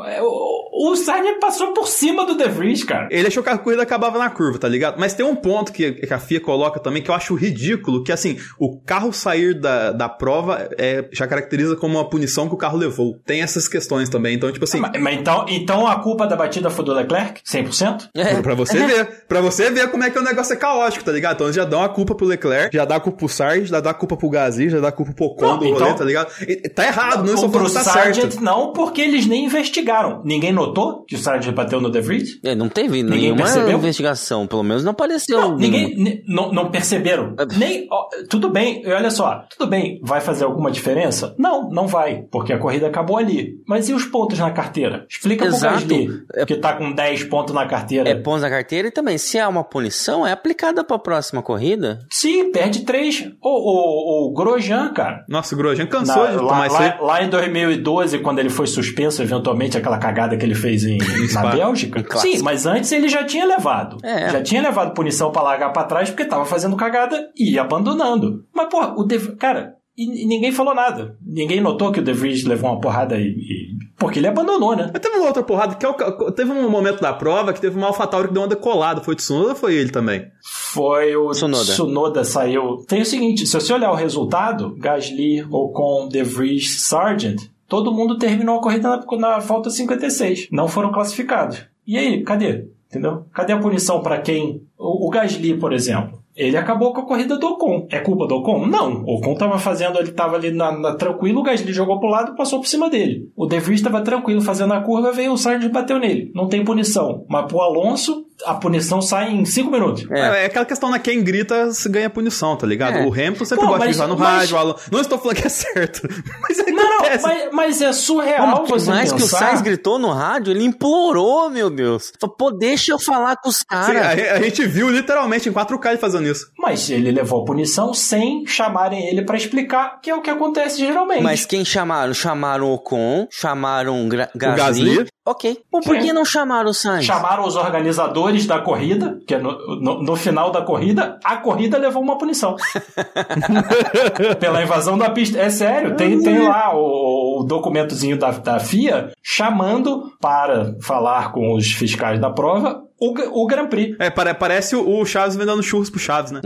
É, 0.86 0.90
O, 0.92 0.96
Sargent 0.96 1.40
passou 1.40 1.74
por 1.74 1.88
cima 1.88 2.26
do 2.26 2.36
De 2.36 2.48
Vries, 2.48 2.84
cara. 2.84 3.08
Ele 3.12 3.28
achou 3.28 3.42
que 3.44 3.50
a 3.50 3.58
corrida 3.58 3.84
acabava 3.84 4.18
na 4.18 4.30
curva, 4.30 4.60
tá 4.60 4.68
ligado? 4.68 5.00
Mas 5.00 5.14
tem 5.14 5.26
um 5.26 5.36
ponto 5.36 5.72
que, 5.72 5.92
que 5.94 6.14
a 6.14 6.20
FIA 6.20 6.40
coloca 6.40 6.80
também 6.80 7.02
que 7.02 7.10
eu 7.10 7.16
acho 7.16 7.34
ridículo, 7.36 8.04
que 8.04 8.12
assim, 8.12 8.38
o 8.60 8.78
carro 8.80 9.12
sair 9.12 9.54
da, 9.60 9.92
da 9.92 10.10
prova 10.10 10.70
é, 10.78 11.06
já 11.12 11.28
caracteriza 11.28 11.76
como 11.76 11.98
uma 11.98 12.10
punição 12.10 12.48
que 12.48 12.54
o 12.56 12.58
carro 12.58 12.78
levou. 12.78 13.18
Tem 13.26 13.42
essas 13.42 13.68
questões 13.68 14.10
também. 14.10 14.36
Então, 14.36 14.52
tipo 14.52 14.66
assim. 14.66 14.80
Mas, 14.80 15.00
mas 15.02 15.18
então, 15.20 15.46
então 15.50 15.88
a 15.88 15.96
culpa 16.00 16.28
da 16.28 16.36
batida 16.36 16.70
foi 16.70 16.86
do 16.86 16.94
Leclerc? 16.94 17.42
100%? 17.44 18.10
É. 18.16 18.42
Pra 18.42 18.54
você 18.56 18.78
ver. 18.86 19.24
Pra 19.28 19.42
você 19.42 19.70
ver 19.70 19.90
como 19.90 20.04
é 20.04 20.10
que 20.10 20.20
o 20.20 20.24
negócio 20.24 20.54
é 20.54 20.56
caótico, 20.56 21.04
tá 21.04 21.12
ligado? 21.12 21.36
Então 21.36 21.52
já 21.54 21.66
dão 21.66 21.84
a 21.84 21.90
culpa 21.90 22.14
pro 22.16 22.26
Leclerc, 22.26 22.76
já 22.76 22.86
dá 22.86 22.96
a 22.96 23.00
culpa 23.00 23.18
pro 23.20 23.30
Sargent, 23.30 23.68
já 23.68 23.80
dá 23.80 23.90
a 23.92 23.94
culpa 23.94 24.16
pro 24.18 24.30
Gasly, 24.30 24.70
já 24.70 24.80
dá 24.80 24.90
a 24.90 24.92
culpa 24.92 25.14
pro 25.14 25.26
Ocon 25.26 25.46
Não, 25.46 25.58
do 25.60 25.66
então- 25.66 25.80
rolê, 25.88 25.98
tá 25.98 26.04
ligado? 26.06 26.32
E- 26.48 26.56
tá 26.70 26.86
errado, 26.86 27.26
não 27.26 27.34
estou 27.34 27.50
pro 27.50 27.60
falando 27.60 27.78
que 27.78 27.84
tá 27.84 27.84
Sargent 27.84 28.32
certo. 28.32 28.44
não, 28.44 28.74
porque 28.74 29.02
eles 29.02 29.26
nem 29.26 29.46
investigaram. 29.46 30.22
Ninguém 30.24 30.52
notou 30.52 30.67
que 31.08 31.16
o 31.16 31.18
Sargent 31.18 31.54
bateu 31.54 31.80
no 31.82 31.90
De 31.90 32.02
Vries? 32.02 32.40
É, 32.44 32.56
não 32.56 32.70
teve 32.70 33.04
Ninguém 33.04 33.22
nenhuma 33.24 33.44
percebeu? 33.44 33.78
investigação, 33.78 34.48
pelo 34.48 34.64
menos 34.64 34.84
não 34.84 34.92
apareceu. 34.92 35.40
Não, 35.40 35.58
ninguém 35.58 35.96
ni- 35.96 36.24
não, 36.28 36.52
não 36.52 36.70
perceberam. 36.72 37.36
É. 37.38 37.46
Nem, 37.58 37.88
ó, 37.92 38.08
tudo 38.30 38.50
bem, 38.50 38.82
olha 38.88 39.10
só, 39.12 39.44
tudo 39.58 39.70
bem, 39.70 40.00
vai 40.04 40.22
fazer 40.22 40.46
alguma 40.46 40.72
diferença? 40.72 41.36
Não, 41.38 41.70
não 41.70 41.88
vai, 41.88 42.24
porque 42.32 42.54
a 42.54 42.58
corrida 42.60 42.88
acabou 42.88 43.18
ali. 43.18 43.56
Mas 43.68 43.90
e 43.90 43.94
os 43.94 44.06
pontos 44.06 44.40
na 44.40 44.52
carteira? 44.52 45.06
Explica 45.10 45.46
Exato. 45.46 45.86
pro 45.86 45.96
Gasly, 45.98 46.10
É- 46.36 46.46
que 46.46 46.56
tá 46.56 46.74
com 46.74 46.92
10 46.92 47.24
pontos 47.26 47.54
na 47.54 47.66
carteira. 47.66 48.10
É 48.10 48.16
pontos 48.16 48.42
na 48.42 48.50
carteira 48.50 48.88
e 48.88 48.92
também, 48.92 49.18
se 49.18 49.40
há 49.40 49.48
uma 49.48 49.64
punição, 49.64 50.26
é 50.26 50.32
aplicada 50.32 50.84
pra 50.84 50.98
próxima 51.00 51.42
corrida. 51.42 52.00
Sim, 52.10 52.52
perde 52.52 52.82
3. 52.82 53.32
O, 53.42 53.50
o, 53.50 54.28
o 54.30 54.34
Grosjean, 54.34 54.94
cara. 54.94 55.24
Nossa, 55.28 55.54
o 55.56 55.58
Grosjean 55.58 55.88
cansou 55.88 56.24
Na- 56.24 56.32
de 56.32 56.36
lá, 56.38 56.40
tomar 56.42 56.72
lá, 56.72 56.98
lá 57.02 57.24
em 57.24 57.30
2012, 57.30 58.20
quando 58.20 58.40
ele 58.40 58.50
foi 58.50 58.68
suspenso, 58.68 59.22
eventualmente, 59.22 59.78
aquela 59.78 59.98
cagada 59.98 60.36
que 60.38 60.46
ele 60.46 60.56
fez 60.58 60.84
em, 60.84 60.98
na. 61.34 61.48
Bélgica. 61.52 62.04
Sim, 62.20 62.42
mas 62.42 62.66
antes 62.66 62.92
ele 62.92 63.08
já 63.08 63.24
tinha 63.24 63.46
levado. 63.46 63.98
É. 64.04 64.30
Já 64.30 64.42
tinha 64.42 64.62
levado 64.62 64.94
punição 64.94 65.32
pra 65.32 65.42
largar 65.42 65.72
pra 65.72 65.84
trás 65.86 66.10
porque 66.10 66.26
tava 66.26 66.46
fazendo 66.46 66.76
cagada 66.76 67.30
e 67.38 67.54
ia 67.54 67.62
abandonando. 67.62 68.44
Mas, 68.54 68.68
porra, 68.70 68.94
o 68.98 69.04
De... 69.04 69.18
Cara, 69.38 69.76
e, 69.98 70.24
e 70.24 70.28
ninguém 70.28 70.52
falou 70.52 70.76
nada. 70.76 71.16
Ninguém 71.26 71.60
notou 71.62 71.92
que 71.92 72.00
o 72.00 72.04
De 72.04 72.14
Vries 72.14 72.44
levou 72.44 72.70
uma 72.72 72.80
porrada 72.82 73.16
e. 73.18 73.24
e- 73.30 73.68
Porque 73.98 74.20
ele 74.20 74.28
abandonou, 74.28 74.76
né? 74.76 74.92
Mas 74.94 75.02
teve 75.02 75.16
uma 75.18 75.26
outra 75.28 75.42
porrada, 75.42 75.74
que 75.76 75.84
é 75.86 75.90
o- 75.90 76.32
teve 76.32 76.52
um 76.52 76.70
momento 76.70 77.02
da 77.02 77.14
prova 77.14 77.52
que 77.52 77.60
teve 77.62 77.76
uma 77.78 77.88
AlphaTauri 77.88 78.28
que 78.28 78.34
deu 78.36 78.44
uma 78.44 78.48
decolada. 78.50 79.02
Foi 79.02 79.14
o 79.16 79.18
Tsunoda 79.18 79.50
ou 79.50 79.56
foi 79.56 79.74
ele 79.76 79.90
também? 79.90 80.24
Foi 80.72 81.16
o 81.16 81.32
Tsunoda. 81.32 81.64
Tsunoda 81.74 82.24
saiu. 82.24 82.86
Tem 82.88 83.02
o 83.02 83.06
seguinte: 83.06 83.48
se 83.48 83.54
você 83.60 83.74
olhar 83.74 83.92
o 83.92 83.96
resultado, 83.96 84.76
Gasly, 84.78 85.44
Ocon, 85.50 86.08
De 86.10 86.22
Vries, 86.24 86.82
Sargent, 86.82 87.42
todo 87.68 87.92
mundo 87.94 88.18
terminou 88.18 88.58
a 88.58 88.62
corrida 88.62 88.90
na, 88.90 89.18
na 89.18 89.42
falta 89.42 89.70
56. 89.70 90.48
Não 90.52 90.68
foram 90.68 90.92
classificados. 90.92 91.66
E 91.86 91.98
aí, 91.98 92.24
cadê? 92.24 92.66
Entendeu? 92.90 93.26
Cadê 93.34 93.54
a 93.54 93.60
punição 93.60 94.02
para 94.02 94.20
quem? 94.20 94.62
O, 94.78 95.08
o 95.08 95.10
Gasly, 95.10 95.56
por 95.58 95.74
exemplo. 95.74 96.18
Ele 96.36 96.56
acabou 96.56 96.94
com 96.94 97.02
a 97.02 97.06
corrida 97.06 97.36
do 97.38 97.48
Ocon. 97.48 97.88
É 97.90 98.00
culpa 98.00 98.28
do 98.28 98.36
Ocon? 98.36 98.68
Não. 98.68 99.04
O 99.04 99.16
Ocon 99.18 99.34
tava 99.34 99.58
fazendo, 99.58 99.98
ele 99.98 100.12
tava 100.12 100.36
ali 100.36 100.52
na, 100.52 100.72
na- 100.72 100.96
tranquilo, 100.96 101.40
o 101.40 101.44
Gasly 101.44 101.74
jogou 101.74 102.00
pro 102.00 102.10
lado 102.10 102.34
e 102.34 102.38
passou 102.38 102.60
por 102.60 102.68
cima 102.68 102.90
dele. 102.92 103.32
O 103.36 103.48
De 103.48 103.60
Vries 103.60 103.82
tava 103.82 104.02
tranquilo 104.02 104.40
fazendo 104.40 104.74
a 104.74 104.82
curva, 104.82 105.12
veio 105.12 105.34
o 105.34 105.38
Sargent 105.38 105.68
e 105.70 105.74
bateu 105.74 105.98
nele. 105.98 106.32
Não 106.36 106.48
tem 106.48 106.64
punição. 106.64 107.26
Mas 107.28 107.48
pro 107.48 107.60
Alonso, 107.60 108.27
a 108.46 108.54
punição 108.56 109.02
sai 109.02 109.32
em 109.32 109.46
5 109.46 109.72
minutos. 109.72 110.06
É. 110.12 110.44
É, 110.44 110.46
aquela 110.46 110.66
questão, 110.66 110.90
né? 110.92 111.00
Quem 111.00 111.24
grita 111.24 111.72
se 111.72 111.90
ganha 111.90 112.10
punição, 112.10 112.56
tá 112.56 112.68
ligado? 112.68 112.98
É. 112.98 113.06
O 113.06 113.12
Hamilton 113.14 113.46
sempre 113.46 113.64
Pô, 113.66 113.72
gosta 113.72 113.86
mas- 113.86 113.96
de 113.96 114.02
falar 114.02 114.14
no 114.14 114.20
mas- 114.20 114.38
rádio. 114.40 114.56
o 114.56 114.60
Alonso- 114.60 114.84
Não 114.92 115.02
estou 115.02 115.18
falando 115.18 115.38
que 115.38 115.48
é 115.48 115.50
certo. 115.50 116.02
Mas 116.42 116.60
é 116.60 116.72
Não, 116.72 116.84
não, 116.90 117.22
mas, 117.22 117.50
mas 117.52 117.82
é 117.82 117.92
surreal 117.94 118.52
Como 118.52 118.64
que 118.66 118.70
você 118.72 118.90
mais 118.90 119.12
que 119.12 119.24
o. 119.24 119.28
Sainz 119.28 119.62
gritou 119.62 119.98
no 119.98 120.12
rádio, 120.12 120.52
ele 120.52 120.64
implorou, 120.64 121.50
meu 121.50 121.70
Deus. 121.70 122.12
Falou, 122.20 122.36
pô, 122.36 122.52
deixa 122.52 122.92
eu 122.92 123.00
falar 123.00 123.36
com 123.38 123.50
os 123.50 123.64
caras. 123.64 124.02
a, 124.06 124.34
a 124.36 124.42
gente 124.42 124.66
viu 124.66 124.90
literalmente 124.90 125.50
em 125.50 125.52
4K 125.54 125.90
ele 125.90 125.98
fazendo 125.98 126.28
isso. 126.28 126.48
Mas 126.58 126.90
ele 126.90 127.12
levou 127.12 127.42
a 127.42 127.46
punição 127.46 127.94
sem 127.94 128.46
chamarem 128.46 129.08
ele 129.08 129.24
pra 129.24 129.36
explicar, 129.38 130.00
que 130.02 130.10
é 130.10 130.16
o 130.16 130.22
que 130.22 130.30
acontece 130.30 130.78
geralmente. 130.78 131.24
Mas 131.24 131.46
quem 131.46 131.66
chamaram? 131.66 132.14
Chamaram 132.14 132.68
o 132.68 132.74
Ocon, 132.74 133.28
chamaram 133.32 134.06
o 134.06 134.08
Gra- 134.10 134.30
Gasly. 134.36 134.58
Gasly. 134.96 135.08
Ok. 135.30 135.60
Pô, 135.70 135.82
por 135.82 135.96
Sim. 135.98 136.02
que 136.04 136.14
não 136.14 136.24
chamaram 136.24 136.70
o 136.70 136.74
Sainz? 136.74 137.04
Chamaram 137.04 137.46
os 137.46 137.58
organizadores 137.58 138.46
da 138.48 138.60
corrida, 138.60 139.20
que 139.28 139.36
é 139.36 139.38
no, 139.38 139.52
no- 139.82 140.02
no 140.02 140.16
final 140.16 140.52
da 140.52 140.62
corrida, 140.62 141.20
a 141.22 141.36
corrida 141.36 141.78
levou 141.78 142.02
uma 142.02 142.18
punição. 142.18 142.56
Pela 144.40 144.64
invasão 144.64 144.98
da 144.98 145.10
pista. 145.10 145.38
É 145.38 145.50
sério, 145.50 145.96
tem, 145.96 146.22
tem 146.22 146.48
lá 146.48 146.72
o, 146.76 147.42
o 147.42 147.44
documentozinho 147.44 148.18
da, 148.18 148.32
da 148.32 148.60
FIA 148.60 149.12
chamando 149.22 150.12
para 150.22 150.76
falar 150.82 151.32
com 151.32 151.54
os 151.54 151.72
fiscais 151.72 152.20
da 152.20 152.30
prova 152.30 152.82
o, 153.00 153.44
o 153.44 153.46
Grand 153.48 153.68
Prix. 153.68 153.96
É, 154.00 154.10
pare- 154.10 154.34
parece 154.34 154.76
o, 154.76 155.00
o 155.00 155.06
Chaves 155.06 155.36
vendendo 155.36 155.62
churros 155.62 155.90
pro 155.90 156.00
Chaves, 156.00 156.32
né? 156.32 156.42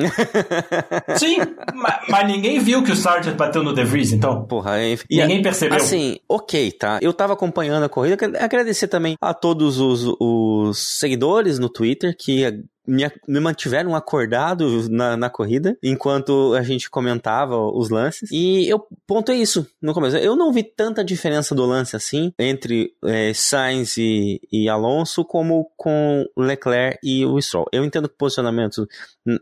Sim, 1.18 1.38
ma- 1.74 2.02
mas, 2.10 2.28
ninguém 2.28 2.60
viu 2.60 2.84
que 2.84 2.91
o 2.91 2.95
Sargent 2.95 3.36
bateu 3.36 3.64
no 3.64 3.74
De 3.74 3.84
Vries, 3.84 4.12
então. 4.12 4.43
Porra, 4.45 4.80
é... 4.80 4.97
e 5.10 5.22
Ninguém 5.22 5.41
percebeu. 5.41 5.78
Assim, 5.78 6.20
ok, 6.28 6.72
tá. 6.72 6.99
Eu 7.02 7.14
tava 7.14 7.34
acompanhando 7.34 7.84
a 7.84 7.89
corrida. 7.89 8.18
Quero 8.18 8.38
Agradecer 8.38 8.88
também 8.88 9.16
a 9.22 9.34
todos 9.34 9.80
os, 9.80 10.16
os 10.20 10.99
seguidores 10.99 11.58
no 11.60 11.70
Twitter 11.70 12.16
que 12.18 12.64
me, 12.86 13.09
me 13.27 13.39
mantiveram 13.39 13.95
acordado 13.95 14.89
na, 14.89 15.15
na 15.15 15.29
corrida 15.29 15.77
enquanto 15.84 16.53
a 16.55 16.61
gente 16.61 16.89
comentava 16.89 17.57
os 17.57 17.89
lances. 17.89 18.29
E 18.32 18.67
eu 18.67 18.86
pontuei 19.05 19.41
isso 19.41 19.67
no 19.82 19.93
começo. 19.93 20.17
Eu 20.17 20.36
não 20.36 20.51
vi 20.51 20.63
tanta 20.63 21.03
diferença 21.03 21.53
do 21.53 21.65
lance 21.65 21.95
assim 21.95 22.34
entre 22.38 22.93
é, 23.05 23.34
Sainz 23.34 23.97
e, 23.97 24.41
e 24.51 24.67
Alonso 24.67 25.23
como 25.23 25.71
com 25.77 26.25
Leclerc 26.36 26.99
e 27.03 27.25
o 27.25 27.39
Stroll. 27.41 27.67
Eu 27.71 27.86
entendo 27.86 28.07
que 28.07 28.15
o 28.15 28.17
posicionamento 28.17 28.88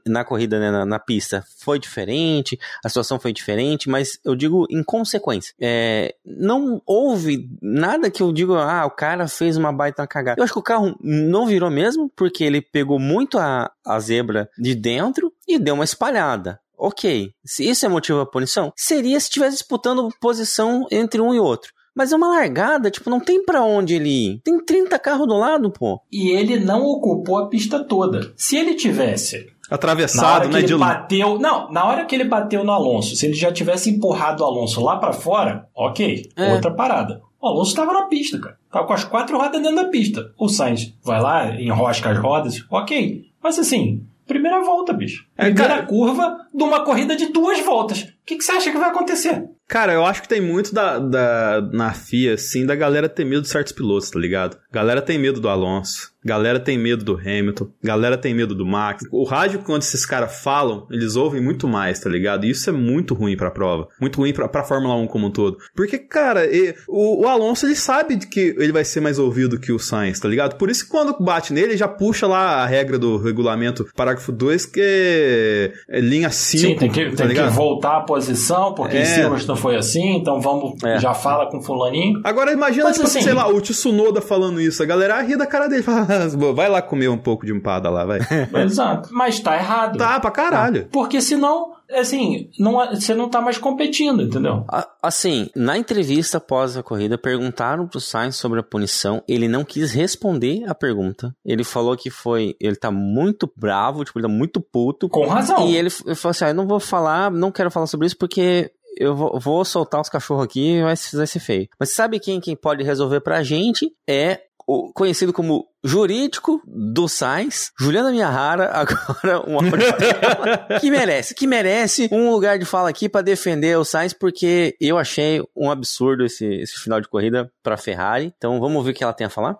na 0.05 0.23
corrida, 0.23 0.59
né, 0.59 0.71
na, 0.71 0.85
na 0.85 0.99
pista, 0.99 1.43
foi 1.59 1.79
diferente, 1.79 2.59
a 2.83 2.89
situação 2.89 3.19
foi 3.19 3.31
diferente, 3.31 3.89
mas 3.89 4.19
eu 4.23 4.35
digo 4.35 4.65
em 4.69 4.83
consequência. 4.83 5.53
É, 5.59 6.15
não 6.25 6.81
houve 6.85 7.49
nada 7.61 8.11
que 8.11 8.21
eu 8.21 8.31
digo, 8.31 8.55
ah, 8.55 8.85
o 8.85 8.91
cara 8.91 9.27
fez 9.27 9.57
uma 9.57 9.71
baita 9.71 10.05
cagada. 10.05 10.39
Eu 10.39 10.43
acho 10.43 10.53
que 10.53 10.59
o 10.59 10.63
carro 10.63 10.97
não 11.01 11.45
virou 11.45 11.69
mesmo, 11.69 12.11
porque 12.15 12.43
ele 12.43 12.61
pegou 12.61 12.99
muito 12.99 13.37
a, 13.37 13.71
a 13.85 13.99
zebra 13.99 14.49
de 14.57 14.75
dentro 14.75 15.31
e 15.47 15.57
deu 15.57 15.75
uma 15.75 15.83
espalhada. 15.83 16.59
Ok, 16.77 17.33
se 17.43 17.67
isso 17.67 17.85
é 17.85 17.89
motivo 17.89 18.19
da 18.19 18.25
punição, 18.25 18.71
seria 18.73 19.19
se 19.19 19.25
estivesse 19.25 19.57
disputando 19.57 20.09
posição 20.21 20.87
entre 20.89 21.19
um 21.19 21.33
e 21.33 21.39
outro. 21.39 21.73
Mas 21.93 22.13
é 22.13 22.15
uma 22.15 22.29
largada, 22.29 22.89
tipo, 22.89 23.09
não 23.09 23.19
tem 23.19 23.43
pra 23.43 23.61
onde 23.63 23.95
ele 23.95 24.09
ir. 24.09 24.41
Tem 24.41 24.57
30 24.63 24.97
carros 24.99 25.27
do 25.27 25.35
lado, 25.35 25.69
pô. 25.69 25.99
E 26.09 26.29
ele 26.31 26.57
não 26.57 26.85
ocupou 26.85 27.37
a 27.37 27.49
pista 27.49 27.83
toda. 27.83 28.31
Se 28.37 28.55
ele 28.55 28.75
tivesse 28.75 29.51
Atravessado, 29.69 30.47
que 30.47 30.53
né? 30.53 30.59
ele 30.59 30.67
De... 30.67 30.75
bateu. 30.75 31.39
Não, 31.39 31.71
na 31.71 31.85
hora 31.85 32.05
que 32.05 32.15
ele 32.15 32.23
bateu 32.25 32.63
no 32.63 32.71
Alonso, 32.71 33.15
se 33.15 33.25
ele 33.25 33.33
já 33.35 33.51
tivesse 33.51 33.89
empurrado 33.89 34.43
o 34.43 34.45
Alonso 34.45 34.81
lá 34.83 34.97
pra 34.97 35.13
fora, 35.13 35.65
ok, 35.75 36.29
É. 36.35 36.53
outra 36.53 36.71
parada. 36.71 37.21
O 37.41 37.47
Alonso 37.47 37.73
tava 37.75 37.93
na 37.93 38.03
pista, 38.03 38.37
cara. 38.39 38.57
Tava 38.71 38.85
com 38.85 38.93
as 38.93 39.03
quatro 39.05 39.37
rodas 39.37 39.61
dentro 39.61 39.75
da 39.77 39.85
pista. 39.85 40.31
O 40.37 40.49
Sainz 40.49 40.93
vai 41.03 41.21
lá, 41.21 41.55
enrosca 41.61 42.09
as 42.11 42.17
rodas, 42.17 42.65
ok. 42.69 43.23
Mas 43.41 43.57
assim, 43.57 44.03
primeira 44.27 44.61
volta, 44.61 44.91
bicho. 44.91 45.23
É, 45.37 45.51
cara- 45.53 45.83
curva 45.83 46.37
de 46.53 46.63
uma 46.63 46.83
corrida 46.83 47.15
de 47.15 47.27
duas 47.31 47.59
voltas. 47.61 48.01
O 48.01 48.07
que, 48.25 48.35
que 48.35 48.43
você 48.43 48.51
acha 48.51 48.69
que 48.71 48.77
vai 48.77 48.89
acontecer? 48.89 49.45
Cara, 49.67 49.93
eu 49.93 50.03
acho 50.05 50.21
que 50.23 50.27
tem 50.27 50.41
muito 50.41 50.73
da, 50.73 50.99
da, 50.99 51.61
na 51.71 51.93
FIA, 51.93 52.33
assim, 52.33 52.65
da 52.65 52.75
galera 52.75 53.07
ter 53.07 53.23
medo 53.23 53.43
de 53.43 53.49
certos 53.49 53.71
pilotos, 53.71 54.09
tá 54.09 54.19
ligado? 54.19 54.57
Galera 54.71 55.01
tem 55.01 55.17
medo 55.17 55.39
do 55.39 55.47
Alonso, 55.47 56.11
galera 56.23 56.59
tem 56.59 56.77
medo 56.77 57.03
do 57.03 57.13
Hamilton, 57.15 57.67
galera 57.83 58.17
tem 58.17 58.33
medo 58.33 58.53
do 58.55 58.65
Max. 58.65 59.03
O 59.11 59.23
rádio, 59.23 59.59
quando 59.59 59.81
esses 59.83 60.05
caras 60.05 60.41
falam, 60.41 60.85
eles 60.91 61.15
ouvem 61.15 61.41
muito 61.41 61.67
mais, 61.67 61.99
tá 61.99 62.09
ligado? 62.09 62.45
E 62.45 62.49
isso 62.49 62.69
é 62.69 62.73
muito 62.73 63.13
ruim 63.13 63.37
pra 63.37 63.51
prova. 63.51 63.87
Muito 63.99 64.17
ruim 64.17 64.33
pra, 64.33 64.47
pra 64.47 64.63
Fórmula 64.63 64.95
1 64.95 65.07
como 65.07 65.27
um 65.27 65.31
todo. 65.31 65.57
Porque, 65.75 65.97
cara, 65.97 66.41
o, 66.87 67.23
o 67.23 67.27
Alonso, 67.27 67.65
ele 67.65 67.75
sabe 67.75 68.17
que 68.17 68.55
ele 68.57 68.71
vai 68.71 68.83
ser 68.83 68.99
mais 69.01 69.17
ouvido 69.19 69.59
que 69.59 69.71
o 69.71 69.79
Sainz, 69.79 70.19
tá 70.19 70.27
ligado? 70.27 70.55
Por 70.57 70.69
isso 70.69 70.85
que 70.85 70.91
quando 70.91 71.15
bate 71.23 71.53
nele, 71.53 71.67
ele 71.69 71.77
já 71.77 71.87
puxa 71.87 72.27
lá 72.27 72.63
a 72.63 72.65
regra 72.65 72.97
do 72.97 73.17
regulamento, 73.17 73.87
parágrafo 73.95 74.31
2, 74.31 74.65
que 74.65 74.81
é, 74.81 75.73
é 75.89 75.99
linha 76.01 76.29
5, 76.29 76.61
Sim, 76.67 76.75
tem 76.75 76.89
que, 76.89 77.11
tá 77.15 77.25
tem 77.27 77.35
que 77.35 77.41
voltar 77.49 77.97
a 77.97 78.01
posição, 78.01 78.73
porque 78.73 78.97
É. 78.97 79.01
em 79.01 79.05
Silverstone 79.05 79.59
foi 79.59 79.75
assim, 79.75 80.15
então 80.17 80.39
vamos, 80.41 80.73
É. 80.83 80.99
já 80.99 81.13
fala 81.13 81.49
com 81.49 81.61
fulaninho. 81.61 82.19
Agora 82.23 82.51
imagina, 82.51 82.85
Mas 82.85 82.95
tipo, 82.95 83.07
assim- 83.07 83.21
sei 83.21 83.33
lá, 83.33 83.47
o 83.47 83.61
Tsunoda 83.61 84.21
falando 84.21 84.59
isso. 84.61 84.81
A 84.81 84.85
galera 84.85 85.21
ri 85.21 85.37
da 85.37 85.45
cara 85.45 85.67
dele. 85.67 85.83
Fala, 85.83 86.07
"Ah, 86.09 86.53
vai 86.53 86.67
lá 86.69 86.81
comer 86.81 87.07
um 87.09 87.17
pouco 87.17 87.45
de 87.45 87.53
empada 87.53 87.89
lá, 87.89 88.05
vai. 88.05 88.19
Exato. 88.65 89.09
Mas 89.11 89.39
tá 89.39 89.55
errado. 89.55 89.97
tá, 89.97 90.19
pra 90.19 90.31
caralho. 90.31 90.87
Porque 90.91 91.21
senão, 91.21 91.73
assim, 91.91 92.49
não, 92.59 92.81
é- 92.81 92.95
você 92.95 93.13
não 93.13 93.29
tá 93.29 93.39
mais 93.41 93.57
competindo, 93.57 94.21
entendeu? 94.23 94.65
Assim, 95.01 95.49
na 95.55 95.77
entrevista 95.77 96.37
após 96.37 96.75
a 96.75 96.83
corrida, 96.83 97.17
perguntaram 97.17 97.87
pro 97.87 97.99
Sainz 97.99 98.35
sobre 98.35 98.59
a 98.59 98.63
punição. 98.63 99.23
Ele 99.27 99.47
não 99.47 99.63
quis 99.63 99.91
responder 99.91 100.63
a 100.67 100.75
pergunta. 100.75 101.33
Ele 101.45 101.63
falou 101.63 101.95
que 101.95 102.09
foi. 102.09 102.55
Ele 102.59 102.75
tá 102.75 102.91
muito 102.91 103.51
bravo, 103.55 104.03
tipo, 104.03 104.19
ele 104.19 104.27
tá 104.27 104.33
muito 104.33 104.59
puto. 104.59 105.07
Com 105.09 105.27
razão. 105.27 105.67
E 105.67 105.75
ele, 105.75 105.89
falou 105.89 106.31
assim: 106.31 106.45
ah, 106.45 106.49
eu 106.49 106.53
não 106.55 106.67
vou 106.67 106.79
falar, 106.79 107.29
não 107.31 107.51
quero 107.51 107.71
falar 107.71 107.87
sobre 107.87 108.07
isso 108.07 108.17
porque. 108.17 108.71
Eu 108.97 109.15
vou, 109.15 109.39
vou 109.39 109.63
soltar 109.63 110.01
os 110.01 110.09
cachorros 110.09 110.43
aqui 110.43 110.71
e 110.73 110.81
vai, 110.81 110.95
vai 111.13 111.27
ser 111.27 111.39
feio. 111.39 111.69
Mas 111.79 111.91
sabe 111.91 112.19
quem, 112.19 112.41
quem 112.41 112.53
pode 112.53 112.83
resolver 112.83 113.21
pra 113.21 113.43
gente? 113.43 113.89
É 114.05 114.41
o 114.69 114.93
conhecido 114.93 115.33
como 115.33 115.65
jurídico 115.83 116.61
do 116.67 117.07
Sainz, 117.07 117.71
Juliana 117.79 118.11
Miyahara, 118.11 118.69
agora 118.71 119.41
um 119.47 119.57
dela, 119.97 120.79
que 120.79 120.91
merece, 120.91 121.33
que 121.33 121.47
merece 121.47 122.07
um 122.11 122.29
lugar 122.29 122.59
de 122.59 122.65
fala 122.65 122.87
aqui 122.87 123.09
para 123.09 123.23
defender 123.23 123.75
o 123.79 123.83
Sainz, 123.83 124.13
porque 124.13 124.75
eu 124.79 124.99
achei 124.99 125.41
um 125.55 125.71
absurdo 125.71 126.23
esse, 126.23 126.45
esse 126.45 126.75
final 126.75 127.01
de 127.01 127.07
corrida 127.07 127.51
para 127.63 127.77
Ferrari. 127.77 128.31
Então 128.37 128.59
vamos 128.59 128.85
ver 128.85 128.91
o 128.91 128.93
que 128.93 129.03
ela 129.03 129.13
tem 129.13 129.25
a 129.25 129.29
falar. 129.29 129.57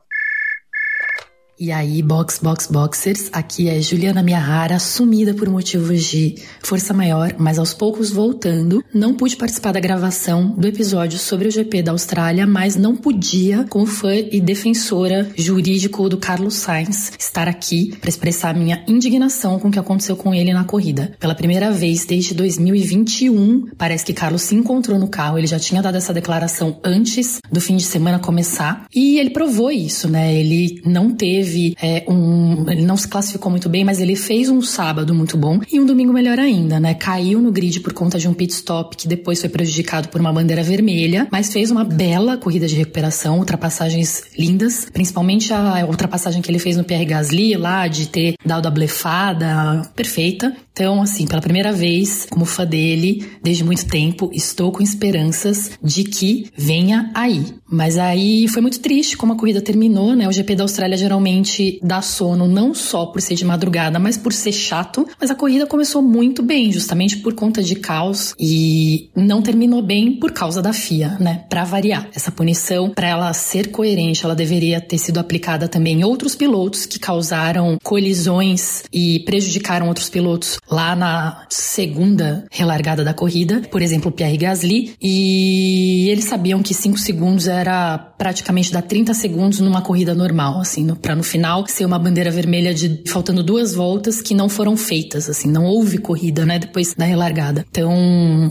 E 1.61 1.73
aí, 1.73 2.01
Box 2.01 2.39
Box 2.41 2.67
Boxers, 2.71 3.27
aqui 3.33 3.67
é 3.67 3.81
Juliana 3.81 4.23
Miyahara, 4.23 4.79
sumida 4.79 5.33
por 5.33 5.49
motivos 5.49 6.05
de 6.05 6.35
força 6.63 6.93
maior, 6.93 7.35
mas 7.37 7.59
aos 7.59 7.73
poucos 7.73 8.11
voltando. 8.11 8.81
Não 8.93 9.13
pude 9.13 9.35
participar 9.35 9.73
da 9.73 9.79
gravação 9.81 10.51
do 10.51 10.65
episódio 10.65 11.19
sobre 11.19 11.49
o 11.49 11.51
GP 11.51 11.83
da 11.83 11.91
Austrália, 11.91 12.47
mas 12.47 12.77
não 12.77 12.95
podia, 12.95 13.65
como 13.69 13.85
fã 13.85 14.15
e 14.15 14.39
defensora 14.39 15.29
jurídico 15.35 16.07
do 16.07 16.17
Carlos 16.17 16.53
Sainz, 16.53 17.11
estar 17.19 17.49
aqui 17.49 17.93
para 17.99 18.09
expressar 18.09 18.55
minha 18.55 18.81
indignação 18.87 19.59
com 19.59 19.67
o 19.67 19.71
que 19.71 19.79
aconteceu 19.79 20.15
com 20.15 20.33
ele 20.33 20.53
na 20.53 20.63
corrida. 20.63 21.11
Pela 21.19 21.35
primeira 21.35 21.73
vez 21.73 22.05
desde 22.05 22.33
2021, 22.35 23.71
parece 23.77 24.05
que 24.05 24.13
Carlos 24.13 24.43
se 24.43 24.55
encontrou 24.55 24.97
no 24.97 25.09
carro, 25.09 25.37
ele 25.37 25.45
já 25.45 25.59
tinha 25.59 25.81
dado 25.81 25.97
essa 25.97 26.13
declaração 26.13 26.79
antes 26.85 27.39
do 27.51 27.59
fim 27.59 27.75
de 27.75 27.83
semana 27.83 28.17
começar, 28.17 28.85
e 28.95 29.19
ele 29.19 29.31
provou 29.31 29.69
isso, 29.69 30.07
né? 30.07 30.33
Ele 30.33 30.81
não 30.85 31.11
teve 31.11 31.48
teve 31.49 31.75
é, 31.81 32.03
um. 32.07 32.69
Ele 32.69 32.83
não 32.83 32.95
se 32.95 33.07
classificou 33.07 33.49
muito 33.49 33.67
bem, 33.67 33.83
mas 33.83 33.99
ele 33.99 34.15
fez 34.15 34.49
um 34.49 34.61
sábado 34.61 35.13
muito 35.13 35.35
bom 35.35 35.59
e 35.71 35.79
um 35.79 35.85
domingo 35.85 36.13
melhor 36.13 36.37
ainda, 36.39 36.79
né? 36.79 36.93
Caiu 36.93 37.41
no 37.41 37.51
grid 37.51 37.79
por 37.79 37.93
conta 37.93 38.19
de 38.19 38.27
um 38.27 38.33
pit 38.33 38.53
stop 38.53 38.95
que 38.95 39.07
depois 39.07 39.39
foi 39.39 39.49
prejudicado 39.49 40.09
por 40.09 40.21
uma 40.21 40.31
bandeira 40.31 40.61
vermelha, 40.61 41.27
mas 41.31 41.51
fez 41.51 41.71
uma 41.71 41.83
bela 41.83 42.37
corrida 42.37 42.67
de 42.67 42.75
recuperação, 42.75 43.39
ultrapassagens 43.39 44.23
lindas, 44.37 44.87
principalmente 44.93 45.53
a 45.53 45.85
ultrapassagem 45.85 46.41
que 46.41 46.51
ele 46.51 46.59
fez 46.59 46.77
no 46.77 46.83
Pierre 46.83 47.05
Gasly 47.05 47.55
lá, 47.55 47.87
de 47.87 48.07
ter 48.07 48.35
dado 48.45 48.67
a 48.67 48.71
blefada 48.71 49.89
perfeita. 49.95 50.55
Então, 50.71 51.01
assim, 51.01 51.27
pela 51.27 51.41
primeira 51.41 51.73
vez, 51.73 52.25
como 52.29 52.45
fã 52.45 52.65
dele, 52.65 53.29
desde 53.43 53.65
muito 53.65 53.85
tempo, 53.85 54.29
estou 54.33 54.71
com 54.71 54.81
esperanças 54.81 55.71
de 55.83 56.05
que 56.05 56.49
venha 56.55 57.11
aí. 57.13 57.45
Mas 57.69 57.97
aí 57.97 58.47
foi 58.47 58.61
muito 58.61 58.79
triste 58.79 59.17
como 59.17 59.33
a 59.33 59.35
corrida 59.35 59.61
terminou, 59.61 60.15
né? 60.15 60.25
O 60.27 60.31
GP 60.31 60.55
da 60.55 60.63
Austrália 60.63 60.95
geralmente 60.97 61.38
dá 61.81 62.01
sono 62.01 62.47
não 62.47 62.73
só 62.73 63.05
por 63.05 63.21
ser 63.21 63.35
de 63.35 63.45
madrugada, 63.45 63.99
mas 63.99 64.17
por 64.17 64.33
ser 64.33 64.51
chato. 64.51 65.07
Mas 65.19 65.31
a 65.31 65.35
corrida 65.35 65.65
começou 65.65 66.01
muito 66.01 66.41
bem, 66.41 66.71
justamente 66.71 67.17
por 67.17 67.33
conta 67.33 67.61
de 67.61 67.75
caos 67.75 68.33
e 68.39 69.09
não 69.15 69.41
terminou 69.41 69.81
bem 69.81 70.13
por 70.13 70.31
causa 70.31 70.61
da 70.61 70.73
FIA, 70.73 71.17
né? 71.19 71.45
Para 71.49 71.63
variar. 71.63 72.09
Essa 72.13 72.31
punição, 72.31 72.89
para 72.89 73.07
ela 73.07 73.33
ser 73.33 73.71
coerente, 73.71 74.23
ela 74.25 74.35
deveria 74.35 74.81
ter 74.81 74.97
sido 74.97 75.19
aplicada 75.19 75.67
também 75.67 75.99
em 75.99 76.03
outros 76.03 76.35
pilotos 76.35 76.85
que 76.85 76.99
causaram 76.99 77.77
colisões 77.83 78.83
e 78.91 79.19
prejudicaram 79.21 79.87
outros 79.87 80.09
pilotos 80.09 80.59
lá 80.69 80.95
na 80.95 81.45
segunda 81.49 82.45
relargada 82.51 83.03
da 83.03 83.13
corrida, 83.13 83.61
por 83.71 83.81
exemplo, 83.81 84.11
Pierre 84.11 84.37
Gasly, 84.37 84.93
e 85.01 86.07
eles 86.09 86.25
sabiam 86.25 86.61
que 86.61 86.73
5 86.73 86.97
segundos 86.97 87.47
era 87.47 87.97
praticamente 87.97 88.71
dar 88.71 88.81
30 88.81 89.13
segundos 89.13 89.59
numa 89.59 89.81
corrida 89.81 90.13
normal, 90.13 90.59
assim, 90.59 90.87
para 90.95 91.15
no 91.19 91.23
final 91.23 91.67
ser 91.67 91.83
uma 91.83 91.99
bandeira 91.99 92.31
vermelha 92.31 92.73
de 92.73 93.03
faltando 93.05 93.43
duas 93.43 93.75
voltas 93.75 94.21
que 94.21 94.33
não 94.33 94.47
foram 94.47 94.77
feitas, 94.77 95.29
assim, 95.29 95.51
não 95.51 95.65
houve 95.65 95.97
corrida, 95.97 96.45
né, 96.45 96.57
depois 96.57 96.93
da 96.95 97.03
relargada. 97.03 97.65
Então, 97.69 97.91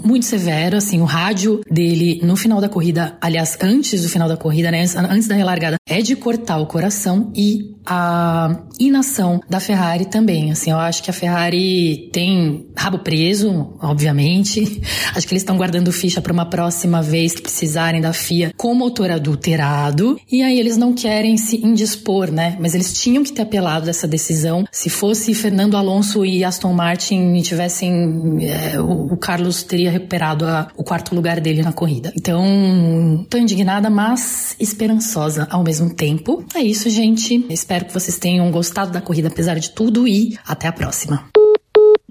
muito 0.05 0.27
severo, 0.27 0.77
assim, 0.77 1.01
o 1.01 1.07
rádio 1.07 1.63
dele 1.71 2.21
no 2.23 2.37
final 2.37 2.61
da 2.61 2.69
corrida, 2.69 3.17
aliás, 3.23 3.57
antes 3.63 4.03
do 4.03 4.09
final 4.09 4.29
da 4.29 4.37
corrida, 4.37 4.71
né, 4.71 4.85
antes 5.11 5.27
da 5.27 5.35
relargada, 5.35 5.77
é 5.89 6.03
de 6.03 6.15
cortar 6.15 6.59
o 6.59 6.67
coração 6.67 7.33
e 7.35 7.75
a 7.89 8.65
inação 8.79 9.41
da 9.49 9.59
Ferrari 9.59 10.05
também. 10.05 10.53
Assim, 10.53 10.71
eu 10.71 10.77
acho 10.77 11.03
que 11.03 11.11
a 11.11 11.13
Ferrari 11.13 12.11
tem 12.13 12.67
rabo 12.77 12.99
preso, 12.99 13.75
obviamente. 13.81 14.83
Acho 15.17 15.27
que 15.27 15.33
eles 15.33 15.43
estão 15.43 15.57
guardando 15.57 15.91
ficha 15.91 16.21
para 16.21 16.33
uma 16.33 16.45
próxima 16.45 17.01
vez 17.01 17.35
que 17.35 17.43
precisarem 17.43 18.01
da 18.01 18.13
FIA 18.13 18.53
com 18.57 18.75
motor 18.75 19.11
adulterado. 19.11 20.21
E 20.31 20.43
aí 20.43 20.61
eles 20.61 20.77
não 20.77 20.93
querem 20.93 21.37
se 21.39 21.57
indispor, 21.65 22.31
né? 22.31 22.58
Mas 22.59 22.75
eles 22.75 22.93
tinham 22.93 23.23
que 23.23 23.33
ter 23.33 23.43
apelado 23.43 23.87
dessa 23.87 24.07
decisão. 24.07 24.65
Se 24.71 24.91
fosse 24.91 25.35
Fernando 25.35 25.77
Alonso 25.77 26.25
e 26.25 26.45
Aston 26.45 26.73
Martin 26.73 27.41
tivessem. 27.43 28.39
É, 28.43 28.81
o, 28.81 29.13
o, 29.13 29.17
Carlos 29.17 29.63
teria 29.63 29.91
recuperado 29.91 30.47
a, 30.47 30.69
o 30.77 30.85
quarto 30.85 31.15
lugar 31.15 31.41
dele 31.41 31.63
na 31.63 31.73
corrida. 31.73 32.13
Então, 32.17 33.27
tô 33.29 33.39
indignada, 33.39 33.91
mas 33.91 34.57
esperançosa 34.59 35.47
ao 35.51 35.63
mesmo 35.63 35.95
tempo. 35.95 36.45
É 36.55 36.61
isso, 36.61 36.89
gente. 36.91 37.47
Espero 37.51 37.85
que 37.85 37.93
vocês 37.93 38.19
tenham 38.19 38.51
gostado 38.51 38.91
da 38.91 39.01
corrida, 39.01 39.29
apesar 39.29 39.59
de 39.59 39.71
tudo, 39.71 40.07
e 40.07 40.37
até 40.47 40.69
a 40.69 40.73
próxima. 40.73 41.29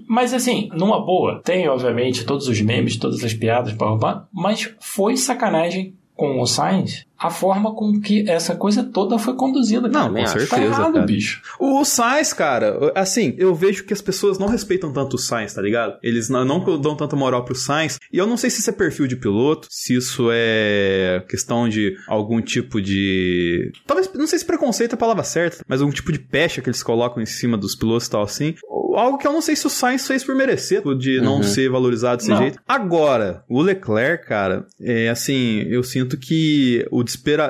Mas 0.08 0.32
assim, 0.32 0.70
numa 0.72 1.04
boa, 1.04 1.42
tem 1.44 1.68
obviamente 1.68 2.24
todos 2.24 2.48
os 2.48 2.60
memes, 2.62 2.96
todas 2.96 3.22
as 3.22 3.34
piadas, 3.34 3.74
blá, 3.74 4.26
mas 4.32 4.74
foi 4.80 5.16
sacanagem 5.18 5.94
com 6.14 6.40
o 6.40 6.46
Sainz 6.46 7.06
a 7.18 7.30
forma 7.30 7.74
com 7.74 8.00
que 8.00 8.28
essa 8.30 8.54
coisa 8.54 8.84
toda 8.84 9.18
foi 9.18 9.34
conduzida. 9.34 9.88
Não, 9.88 10.12
com 10.12 10.26
certeza, 10.26 10.50
tá 10.50 10.62
errado, 10.62 10.92
cara. 10.94 11.06
bicho. 11.06 11.42
O 11.58 11.84
Sainz, 11.84 12.32
cara, 12.32 12.92
assim, 12.94 13.34
eu 13.36 13.54
vejo 13.54 13.84
que 13.84 13.92
as 13.92 14.00
pessoas 14.00 14.38
não 14.38 14.46
respeitam 14.46 14.92
tanto 14.92 15.14
o 15.14 15.18
Sainz, 15.18 15.52
tá 15.52 15.60
ligado? 15.60 15.98
Eles 16.02 16.28
não, 16.28 16.44
não 16.44 16.80
dão 16.80 16.96
tanta 16.96 17.16
moral 17.16 17.44
pro 17.44 17.54
Sainz. 17.54 17.98
E 18.12 18.18
eu 18.18 18.26
não 18.26 18.36
sei 18.36 18.50
se 18.50 18.60
isso 18.60 18.70
é 18.70 18.72
perfil 18.72 19.08
de 19.08 19.16
piloto, 19.16 19.66
se 19.68 19.94
isso 19.94 20.28
é 20.32 21.24
questão 21.28 21.68
de 21.68 21.96
algum 22.06 22.40
tipo 22.40 22.80
de... 22.80 23.72
Talvez, 23.86 24.08
não 24.14 24.26
sei 24.26 24.38
se 24.38 24.44
preconceito 24.44 24.92
é 24.92 24.94
a 24.94 24.98
palavra 24.98 25.24
certa, 25.24 25.64
mas 25.66 25.80
algum 25.80 25.92
tipo 25.92 26.12
de 26.12 26.20
pecha 26.20 26.62
que 26.62 26.68
eles 26.68 26.82
colocam 26.82 27.22
em 27.22 27.26
cima 27.26 27.56
dos 27.56 27.74
pilotos 27.74 28.06
e 28.06 28.10
tal 28.10 28.22
assim. 28.22 28.54
Algo 28.94 29.18
que 29.18 29.26
eu 29.26 29.32
não 29.32 29.40
sei 29.40 29.56
se 29.56 29.66
o 29.66 29.70
Sainz 29.70 30.06
fez 30.06 30.24
por 30.24 30.34
merecer, 30.34 30.82
de 30.96 31.20
não 31.20 31.36
uhum. 31.36 31.42
ser 31.42 31.68
valorizado 31.68 32.18
desse 32.18 32.30
não. 32.30 32.38
jeito. 32.38 32.58
Agora, 32.66 33.44
o 33.48 33.60
Leclerc, 33.60 34.26
cara, 34.26 34.66
é 34.80 35.08
assim, 35.08 35.62
eu 35.68 35.82
sinto 35.82 36.16
que 36.16 36.86
o 36.90 37.02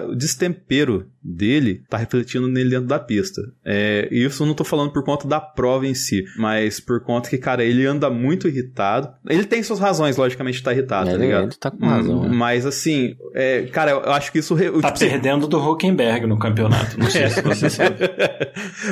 o 0.07 0.15
destempero 0.15 1.11
dele 1.29 1.83
tá 1.89 1.97
refletindo 1.97 2.49
nele 2.49 2.71
dentro 2.71 2.87
da 2.87 2.99
pista. 2.99 3.43
É, 3.65 4.09
isso 4.11 4.43
eu 4.43 4.47
não 4.47 4.55
tô 4.55 4.65
falando 4.65 4.93
por 4.93 5.05
conta 5.05 5.29
da 5.29 5.41
prova 5.41 5.87
em 5.87 5.95
si, 5.95 6.25
mas 6.37 6.81
por 6.81 7.01
conta 7.01 7.29
que, 7.29 7.39
cara, 7.39 7.65
ele 7.65 7.87
anda 7.87 8.09
muito 8.09 8.49
irritado. 8.49 9.09
Ele 9.29 9.45
tem 9.45 9.63
suas 9.63 9.79
razões, 9.79 10.17
logicamente, 10.17 10.55
de 10.55 10.61
estar 10.61 10.71
tá 10.71 10.77
irritado, 10.77 11.11
é, 11.11 11.13
tá 11.13 11.19
ligado? 11.19 11.45
Ele 11.45 11.55
tá 11.55 11.71
com 11.71 11.87
razão. 11.87 12.23
Hum, 12.23 12.35
mas 12.35 12.65
assim, 12.65 13.15
é, 13.35 13.63
cara, 13.63 13.91
eu 13.91 14.13
acho 14.13 14.33
que 14.33 14.39
isso. 14.39 14.57
Tá 14.81 14.93
tipo, 14.93 14.99
perdendo 14.99 15.47
do 15.47 15.59
Huckenberg 15.59 16.27
no 16.27 16.39
campeonato. 16.39 16.99
Não 16.99 17.11
sei 17.11 17.29
se 17.29 17.43
você 17.43 17.69
sabe. 17.71 17.97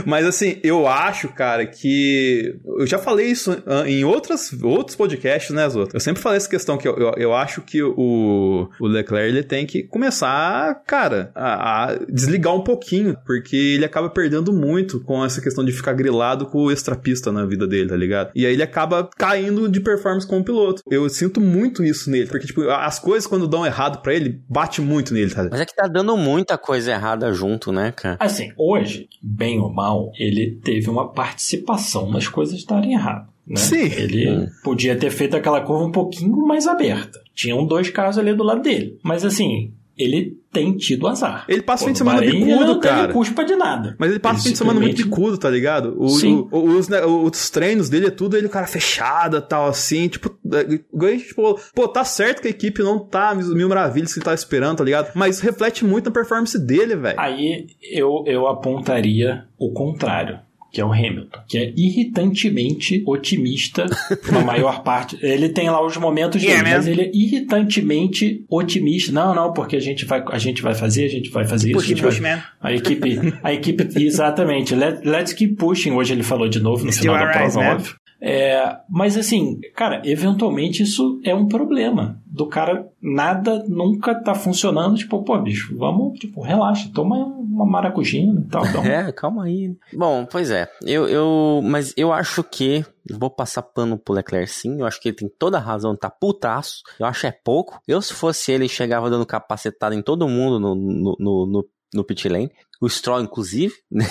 mas 0.04 0.26
assim, 0.26 0.58
eu 0.62 0.86
acho, 0.86 1.28
cara, 1.28 1.66
que. 1.66 2.56
Eu 2.78 2.86
já 2.86 2.98
falei 2.98 3.26
isso 3.26 3.56
em 3.86 4.04
outras, 4.04 4.52
outros 4.62 4.96
podcasts, 4.96 5.54
né, 5.54 5.68
Zoto? 5.68 5.96
Eu 5.96 6.00
sempre 6.00 6.22
falei 6.22 6.36
essa 6.36 6.48
questão 6.48 6.76
que 6.76 6.86
eu, 6.86 6.96
eu, 6.96 7.14
eu 7.16 7.34
acho 7.34 7.62
que 7.62 7.82
o, 7.82 8.68
o 8.78 8.86
Leclerc 8.86 9.28
ele 9.28 9.42
tem 9.42 9.66
que 9.66 9.82
começar, 9.82 10.82
cara, 10.86 11.30
a, 11.34 11.84
a 11.84 11.98
desligar 12.26 12.54
um 12.54 12.62
pouquinho, 12.62 13.16
porque 13.24 13.56
ele 13.56 13.84
acaba 13.84 14.10
perdendo 14.10 14.52
muito 14.52 15.00
com 15.00 15.24
essa 15.24 15.40
questão 15.40 15.64
de 15.64 15.72
ficar 15.72 15.92
grilado 15.92 16.46
com 16.46 16.58
o 16.58 16.72
extrapista 16.72 17.30
na 17.30 17.46
vida 17.46 17.66
dele, 17.66 17.88
tá 17.88 17.96
ligado? 17.96 18.30
E 18.34 18.44
aí 18.44 18.52
ele 18.52 18.62
acaba 18.62 19.08
caindo 19.16 19.68
de 19.68 19.80
performance 19.80 20.26
como 20.26 20.44
piloto. 20.44 20.82
Eu 20.90 21.08
sinto 21.08 21.40
muito 21.40 21.84
isso 21.84 22.10
nele, 22.10 22.26
porque, 22.26 22.46
tipo, 22.46 22.68
as 22.68 22.98
coisas 22.98 23.26
quando 23.26 23.46
dão 23.46 23.64
errado 23.64 24.02
para 24.02 24.14
ele, 24.14 24.40
bate 24.48 24.80
muito 24.80 25.14
nele, 25.14 25.30
tá? 25.30 25.46
Mas 25.50 25.60
é 25.60 25.64
que 25.64 25.74
tá 25.74 25.86
dando 25.86 26.16
muita 26.16 26.58
coisa 26.58 26.92
errada 26.92 27.32
junto, 27.32 27.72
né, 27.72 27.92
cara? 27.92 28.16
Assim, 28.18 28.52
hoje, 28.56 29.08
bem 29.22 29.60
ou 29.60 29.72
mal, 29.72 30.10
ele 30.18 30.58
teve 30.62 30.90
uma 30.90 31.12
participação 31.12 32.10
nas 32.10 32.26
coisas 32.28 32.56
estarem 32.56 32.92
erradas. 32.92 33.28
Né? 33.46 33.56
Sim. 33.56 33.84
Ele 33.84 34.28
hum. 34.30 34.46
podia 34.64 34.96
ter 34.96 35.10
feito 35.10 35.36
aquela 35.36 35.60
curva 35.60 35.84
um 35.84 35.92
pouquinho 35.92 36.36
mais 36.46 36.66
aberta. 36.66 37.20
Tinham 37.32 37.64
dois 37.64 37.88
carros 37.90 38.18
ali 38.18 38.34
do 38.34 38.42
lado 38.42 38.62
dele. 38.62 38.98
Mas 39.04 39.24
assim, 39.24 39.72
ele 39.96 40.38
tem 40.52 40.76
tido 40.76 41.06
azar. 41.06 41.44
Ele 41.48 41.62
passa 41.62 41.84
o 41.84 41.86
fim 41.86 41.92
de 41.92 41.98
semana 41.98 42.20
bicudo, 42.20 42.80
cara. 42.80 43.08
Não 43.08 43.12
culpa 43.12 43.44
de 43.44 43.56
nada. 43.56 43.96
Mas 43.98 44.10
ele 44.10 44.18
passa 44.18 44.40
o 44.40 44.42
fim 44.42 44.52
de 44.52 44.58
semana 44.58 44.78
muito 44.80 44.96
bicudo, 44.96 45.38
tá 45.38 45.48
ligado? 45.50 45.96
O, 45.98 46.08
Sim. 46.08 46.48
O, 46.50 46.58
os, 46.76 46.88
né, 46.88 47.04
os 47.04 47.50
treinos 47.50 47.88
dele 47.88 48.06
é 48.06 48.10
tudo 48.10 48.36
ele, 48.36 48.48
cara, 48.48 48.66
fechada 48.66 49.40
tal, 49.40 49.66
assim. 49.66 50.08
Tipo, 50.08 50.36
é, 50.52 51.16
tipo, 51.16 51.60
pô, 51.74 51.88
tá 51.88 52.04
certo 52.04 52.42
que 52.42 52.48
a 52.48 52.50
equipe 52.50 52.82
não 52.82 52.98
tá 52.98 53.34
mil 53.34 53.68
maravilhas 53.68 54.12
que 54.12 54.18
ele 54.18 54.24
tá 54.24 54.34
esperando, 54.34 54.78
tá 54.78 54.84
ligado? 54.84 55.12
Mas 55.14 55.40
reflete 55.40 55.84
muito 55.84 56.06
na 56.06 56.10
performance 56.10 56.58
dele, 56.58 56.96
velho. 56.96 57.18
Aí 57.18 57.66
eu, 57.82 58.24
eu 58.26 58.46
apontaria 58.46 59.46
o 59.58 59.72
contrário 59.72 60.45
que 60.76 60.80
é 60.82 60.84
o 60.84 60.92
Hamilton, 60.92 61.38
que 61.48 61.56
é 61.56 61.72
irritantemente 61.74 63.02
otimista 63.06 63.86
na 64.30 64.40
maior 64.40 64.82
parte. 64.82 65.16
Ele 65.22 65.48
tem 65.48 65.70
lá 65.70 65.82
os 65.82 65.96
momentos 65.96 66.42
dele, 66.42 66.52
yeah, 66.52 66.76
mas 66.76 66.86
ele 66.86 67.00
é 67.00 67.10
irritantemente 67.14 68.44
otimista. 68.46 69.10
Não, 69.10 69.34
não, 69.34 69.54
porque 69.54 69.74
a 69.74 69.80
gente 69.80 70.04
vai, 70.04 70.22
a 70.30 70.36
gente 70.36 70.60
vai 70.60 70.74
fazer, 70.74 71.06
a 71.06 71.08
gente 71.08 71.30
vai 71.30 71.46
fazer 71.46 71.72
push, 71.72 71.88
isso. 71.88 72.02
Push, 72.02 72.18
vai... 72.18 72.42
A 72.60 72.74
equipe, 72.74 73.18
a 73.42 73.54
equipe, 73.54 73.88
exatamente. 74.04 74.74
Let, 74.74 75.02
let's 75.02 75.32
keep 75.32 75.54
pushing. 75.54 75.92
Hoje 75.92 76.12
ele 76.12 76.22
falou 76.22 76.46
de 76.46 76.60
novo 76.60 76.84
no 76.84 76.92
Still 76.92 77.14
final 77.14 77.26
da 77.26 77.32
prova, 77.32 77.60
óbvio. 77.60 77.94
É, 78.20 78.78
mas 78.88 79.16
assim, 79.16 79.60
cara, 79.74 80.00
eventualmente 80.04 80.82
isso 80.82 81.20
é 81.22 81.34
um 81.34 81.46
problema. 81.46 82.20
Do 82.26 82.46
cara, 82.46 82.88
nada 83.00 83.64
nunca 83.68 84.14
tá 84.14 84.34
funcionando. 84.34 84.96
Tipo, 84.96 85.22
pô, 85.22 85.38
bicho, 85.38 85.76
vamos, 85.76 86.18
tipo, 86.18 86.40
relaxa, 86.40 86.90
toma 86.94 87.16
uma 87.16 87.66
maracujina 87.66 88.40
e 88.40 88.48
tal. 88.48 88.66
Então. 88.66 88.84
É, 88.86 89.10
calma 89.12 89.44
aí. 89.44 89.76
Bom, 89.92 90.24
pois 90.24 90.50
é. 90.50 90.70
Eu, 90.82 91.08
eu, 91.08 91.60
mas 91.62 91.92
eu 91.96 92.12
acho 92.12 92.42
que. 92.44 92.84
Vou 93.08 93.30
passar 93.30 93.62
pano 93.62 93.96
pro 93.96 94.14
Leclerc 94.14 94.50
sim. 94.50 94.80
Eu 94.80 94.86
acho 94.86 95.00
que 95.00 95.08
ele 95.08 95.16
tem 95.16 95.28
toda 95.28 95.58
a 95.58 95.60
razão 95.60 95.92
de 95.92 96.00
tá 96.00 96.10
putaço. 96.10 96.82
Eu 96.98 97.06
acho 97.06 97.26
é 97.26 97.30
pouco. 97.30 97.80
Eu, 97.86 98.02
se 98.02 98.12
fosse 98.12 98.50
ele, 98.50 98.68
chegava 98.68 99.08
dando 99.08 99.24
capacetada 99.24 99.94
em 99.94 100.02
todo 100.02 100.28
mundo 100.28 100.58
no, 100.58 100.74
no, 100.74 101.16
no, 101.18 101.46
no, 101.46 101.68
no 101.94 102.04
pit 102.04 102.28
lane. 102.28 102.50
O 102.80 102.88
Stroll, 102.88 103.22
inclusive. 103.22 103.74
Né? 103.90 104.06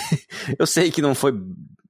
Eu 0.58 0.66
sei 0.66 0.90
que 0.90 1.02
não 1.02 1.14
foi. 1.14 1.32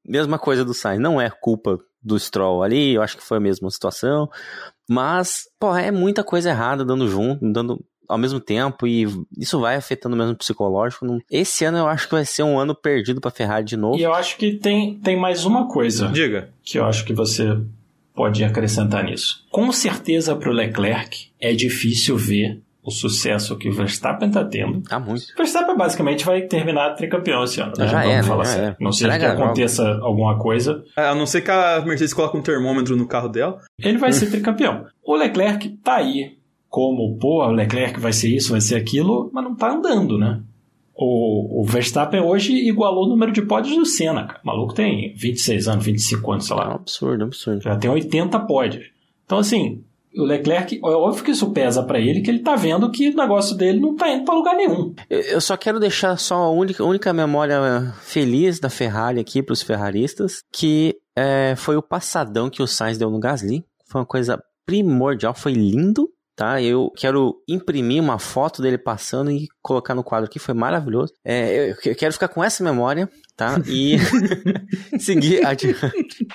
Mesma 0.04 0.38
coisa 0.38 0.64
do 0.64 0.74
Sainz. 0.74 1.00
Não 1.00 1.20
é 1.20 1.30
culpa 1.30 1.78
do 2.06 2.18
Stroll 2.18 2.62
ali, 2.62 2.94
eu 2.94 3.02
acho 3.02 3.16
que 3.16 3.22
foi 3.22 3.38
a 3.38 3.40
mesma 3.40 3.68
situação. 3.70 4.30
Mas, 4.88 5.42
pô, 5.58 5.76
é 5.76 5.90
muita 5.90 6.22
coisa 6.22 6.50
errada 6.50 6.84
dando 6.84 7.08
junto, 7.08 7.40
dando 7.52 7.84
ao 8.08 8.16
mesmo 8.16 8.38
tempo 8.38 8.86
e 8.86 9.04
isso 9.36 9.58
vai 9.58 9.74
afetando 9.74 10.16
mesmo 10.16 10.32
o 10.32 10.36
psicológico. 10.36 11.04
Esse 11.28 11.64
ano 11.64 11.78
eu 11.78 11.88
acho 11.88 12.06
que 12.06 12.14
vai 12.14 12.24
ser 12.24 12.44
um 12.44 12.56
ano 12.56 12.72
perdido 12.72 13.20
para 13.20 13.32
Ferrari 13.32 13.64
de 13.64 13.76
novo. 13.76 13.98
E 13.98 14.02
eu 14.04 14.14
acho 14.14 14.36
que 14.36 14.52
tem, 14.52 14.98
tem 15.00 15.18
mais 15.18 15.44
uma 15.44 15.66
coisa. 15.66 16.06
Diga. 16.08 16.50
Que 16.62 16.78
eu 16.78 16.84
acho 16.84 17.04
que 17.04 17.12
você 17.12 17.58
pode 18.14 18.44
acrescentar 18.44 19.02
nisso. 19.02 19.44
Com 19.50 19.72
certeza 19.72 20.36
para 20.36 20.48
o 20.48 20.52
Leclerc 20.52 21.30
é 21.40 21.52
difícil 21.52 22.16
ver 22.16 22.62
o 22.86 22.90
sucesso 22.92 23.56
que 23.58 23.68
o 23.68 23.72
Verstappen 23.72 24.28
está 24.28 24.44
tendo. 24.44 24.80
Ah, 24.88 25.00
muito. 25.00 25.24
O 25.34 25.36
Verstappen 25.36 25.76
basicamente 25.76 26.24
vai 26.24 26.42
terminar 26.42 26.94
tricampeão 26.94 27.42
esse 27.42 27.60
ano. 27.60 27.72
Né? 27.76 27.88
Já 27.88 28.00
Vamos 28.02 28.14
é, 28.16 28.22
falar 28.22 28.44
né? 28.44 28.50
sério. 28.50 28.76
É. 28.80 28.84
Não 28.84 28.92
sei 28.92 29.08
que 29.10 29.14
Entrega 29.16 29.32
aconteça 29.34 29.98
alguma 30.02 30.38
coisa. 30.38 30.84
É, 30.96 31.06
A 31.08 31.14
não 31.14 31.26
ser 31.26 31.40
que 31.40 31.50
a 31.50 31.82
Mercedes 31.84 32.14
coloque 32.14 32.36
um 32.38 32.42
termômetro 32.42 32.96
no 32.96 33.06
carro 33.08 33.28
dela. 33.28 33.58
Ele 33.82 33.98
vai 33.98 34.12
ser 34.14 34.30
tricampeão. 34.30 34.86
O 35.04 35.16
Leclerc 35.16 35.68
tá 35.82 35.96
aí 35.96 36.36
como, 36.68 37.18
pô, 37.18 37.44
o 37.44 37.50
Leclerc 37.50 37.98
vai 37.98 38.12
ser 38.12 38.28
isso, 38.28 38.52
vai 38.52 38.60
ser 38.60 38.76
aquilo, 38.76 39.30
mas 39.32 39.42
não 39.42 39.54
tá 39.56 39.72
andando, 39.72 40.16
né? 40.16 40.40
O, 40.94 41.60
o 41.62 41.64
Verstappen 41.64 42.20
hoje 42.20 42.52
igualou 42.54 43.04
o 43.04 43.08
número 43.08 43.30
de 43.32 43.42
pódios 43.42 43.76
do 43.76 43.84
Senna, 43.84 44.26
cara. 44.26 44.40
O 44.42 44.46
maluco 44.46 44.72
tem 44.74 45.12
26 45.14 45.68
anos, 45.68 45.84
25 45.84 46.32
anos, 46.32 46.46
sei 46.46 46.56
É 46.56 46.60
um 46.60 46.62
lá. 46.62 46.74
absurdo, 46.74 47.24
um 47.24 47.26
absurdo. 47.26 47.62
Já 47.62 47.76
tem 47.76 47.90
80 47.90 48.38
pódios. 48.40 48.86
Então, 49.24 49.38
assim, 49.38 49.82
o 50.16 50.24
Leclerc, 50.24 50.80
é 50.82 50.88
óbvio 50.88 51.24
que 51.24 51.30
isso 51.30 51.50
pesa 51.52 51.82
pra 51.82 51.98
ele, 51.98 52.20
que 52.20 52.30
ele 52.30 52.40
tá 52.40 52.56
vendo 52.56 52.90
que 52.90 53.10
o 53.10 53.16
negócio 53.16 53.56
dele 53.56 53.80
não 53.80 53.94
tá 53.94 54.08
indo 54.10 54.24
pra 54.24 54.34
lugar 54.34 54.54
nenhum. 54.54 54.94
Eu, 55.08 55.40
só 55.40 55.56
quero 55.56 55.78
deixar 55.78 56.16
só 56.16 56.36
a 56.36 56.50
única, 56.50 56.82
única 56.84 57.12
memória 57.12 57.92
feliz 58.02 58.58
da 58.58 58.70
Ferrari 58.70 59.20
aqui 59.20 59.42
pros 59.42 59.62
ferraristas, 59.62 60.42
que 60.52 60.94
é, 61.16 61.54
foi 61.56 61.76
o 61.76 61.82
passadão 61.82 62.50
que 62.50 62.62
o 62.62 62.66
Sainz 62.66 62.98
deu 62.98 63.10
no 63.10 63.20
Gasly. 63.20 63.64
Foi 63.88 64.00
uma 64.00 64.06
coisa 64.06 64.42
primordial, 64.64 65.34
foi 65.34 65.52
lindo. 65.52 66.08
Tá, 66.34 66.60
eu 66.60 66.92
quero 66.94 67.34
imprimir 67.48 68.02
uma 68.02 68.18
foto 68.18 68.60
dele 68.60 68.76
passando 68.76 69.30
e 69.30 69.48
colocar 69.62 69.94
no 69.94 70.04
quadro 70.04 70.28
aqui, 70.28 70.38
foi 70.38 70.52
maravilhoso. 70.52 71.14
É, 71.24 71.70
eu, 71.70 71.76
eu 71.82 71.96
quero 71.96 72.12
ficar 72.12 72.28
com 72.28 72.44
essa 72.44 72.62
memória, 72.62 73.08
tá? 73.34 73.56
E 73.66 73.96
seguir 75.00 75.46
adiante. 75.46 76.26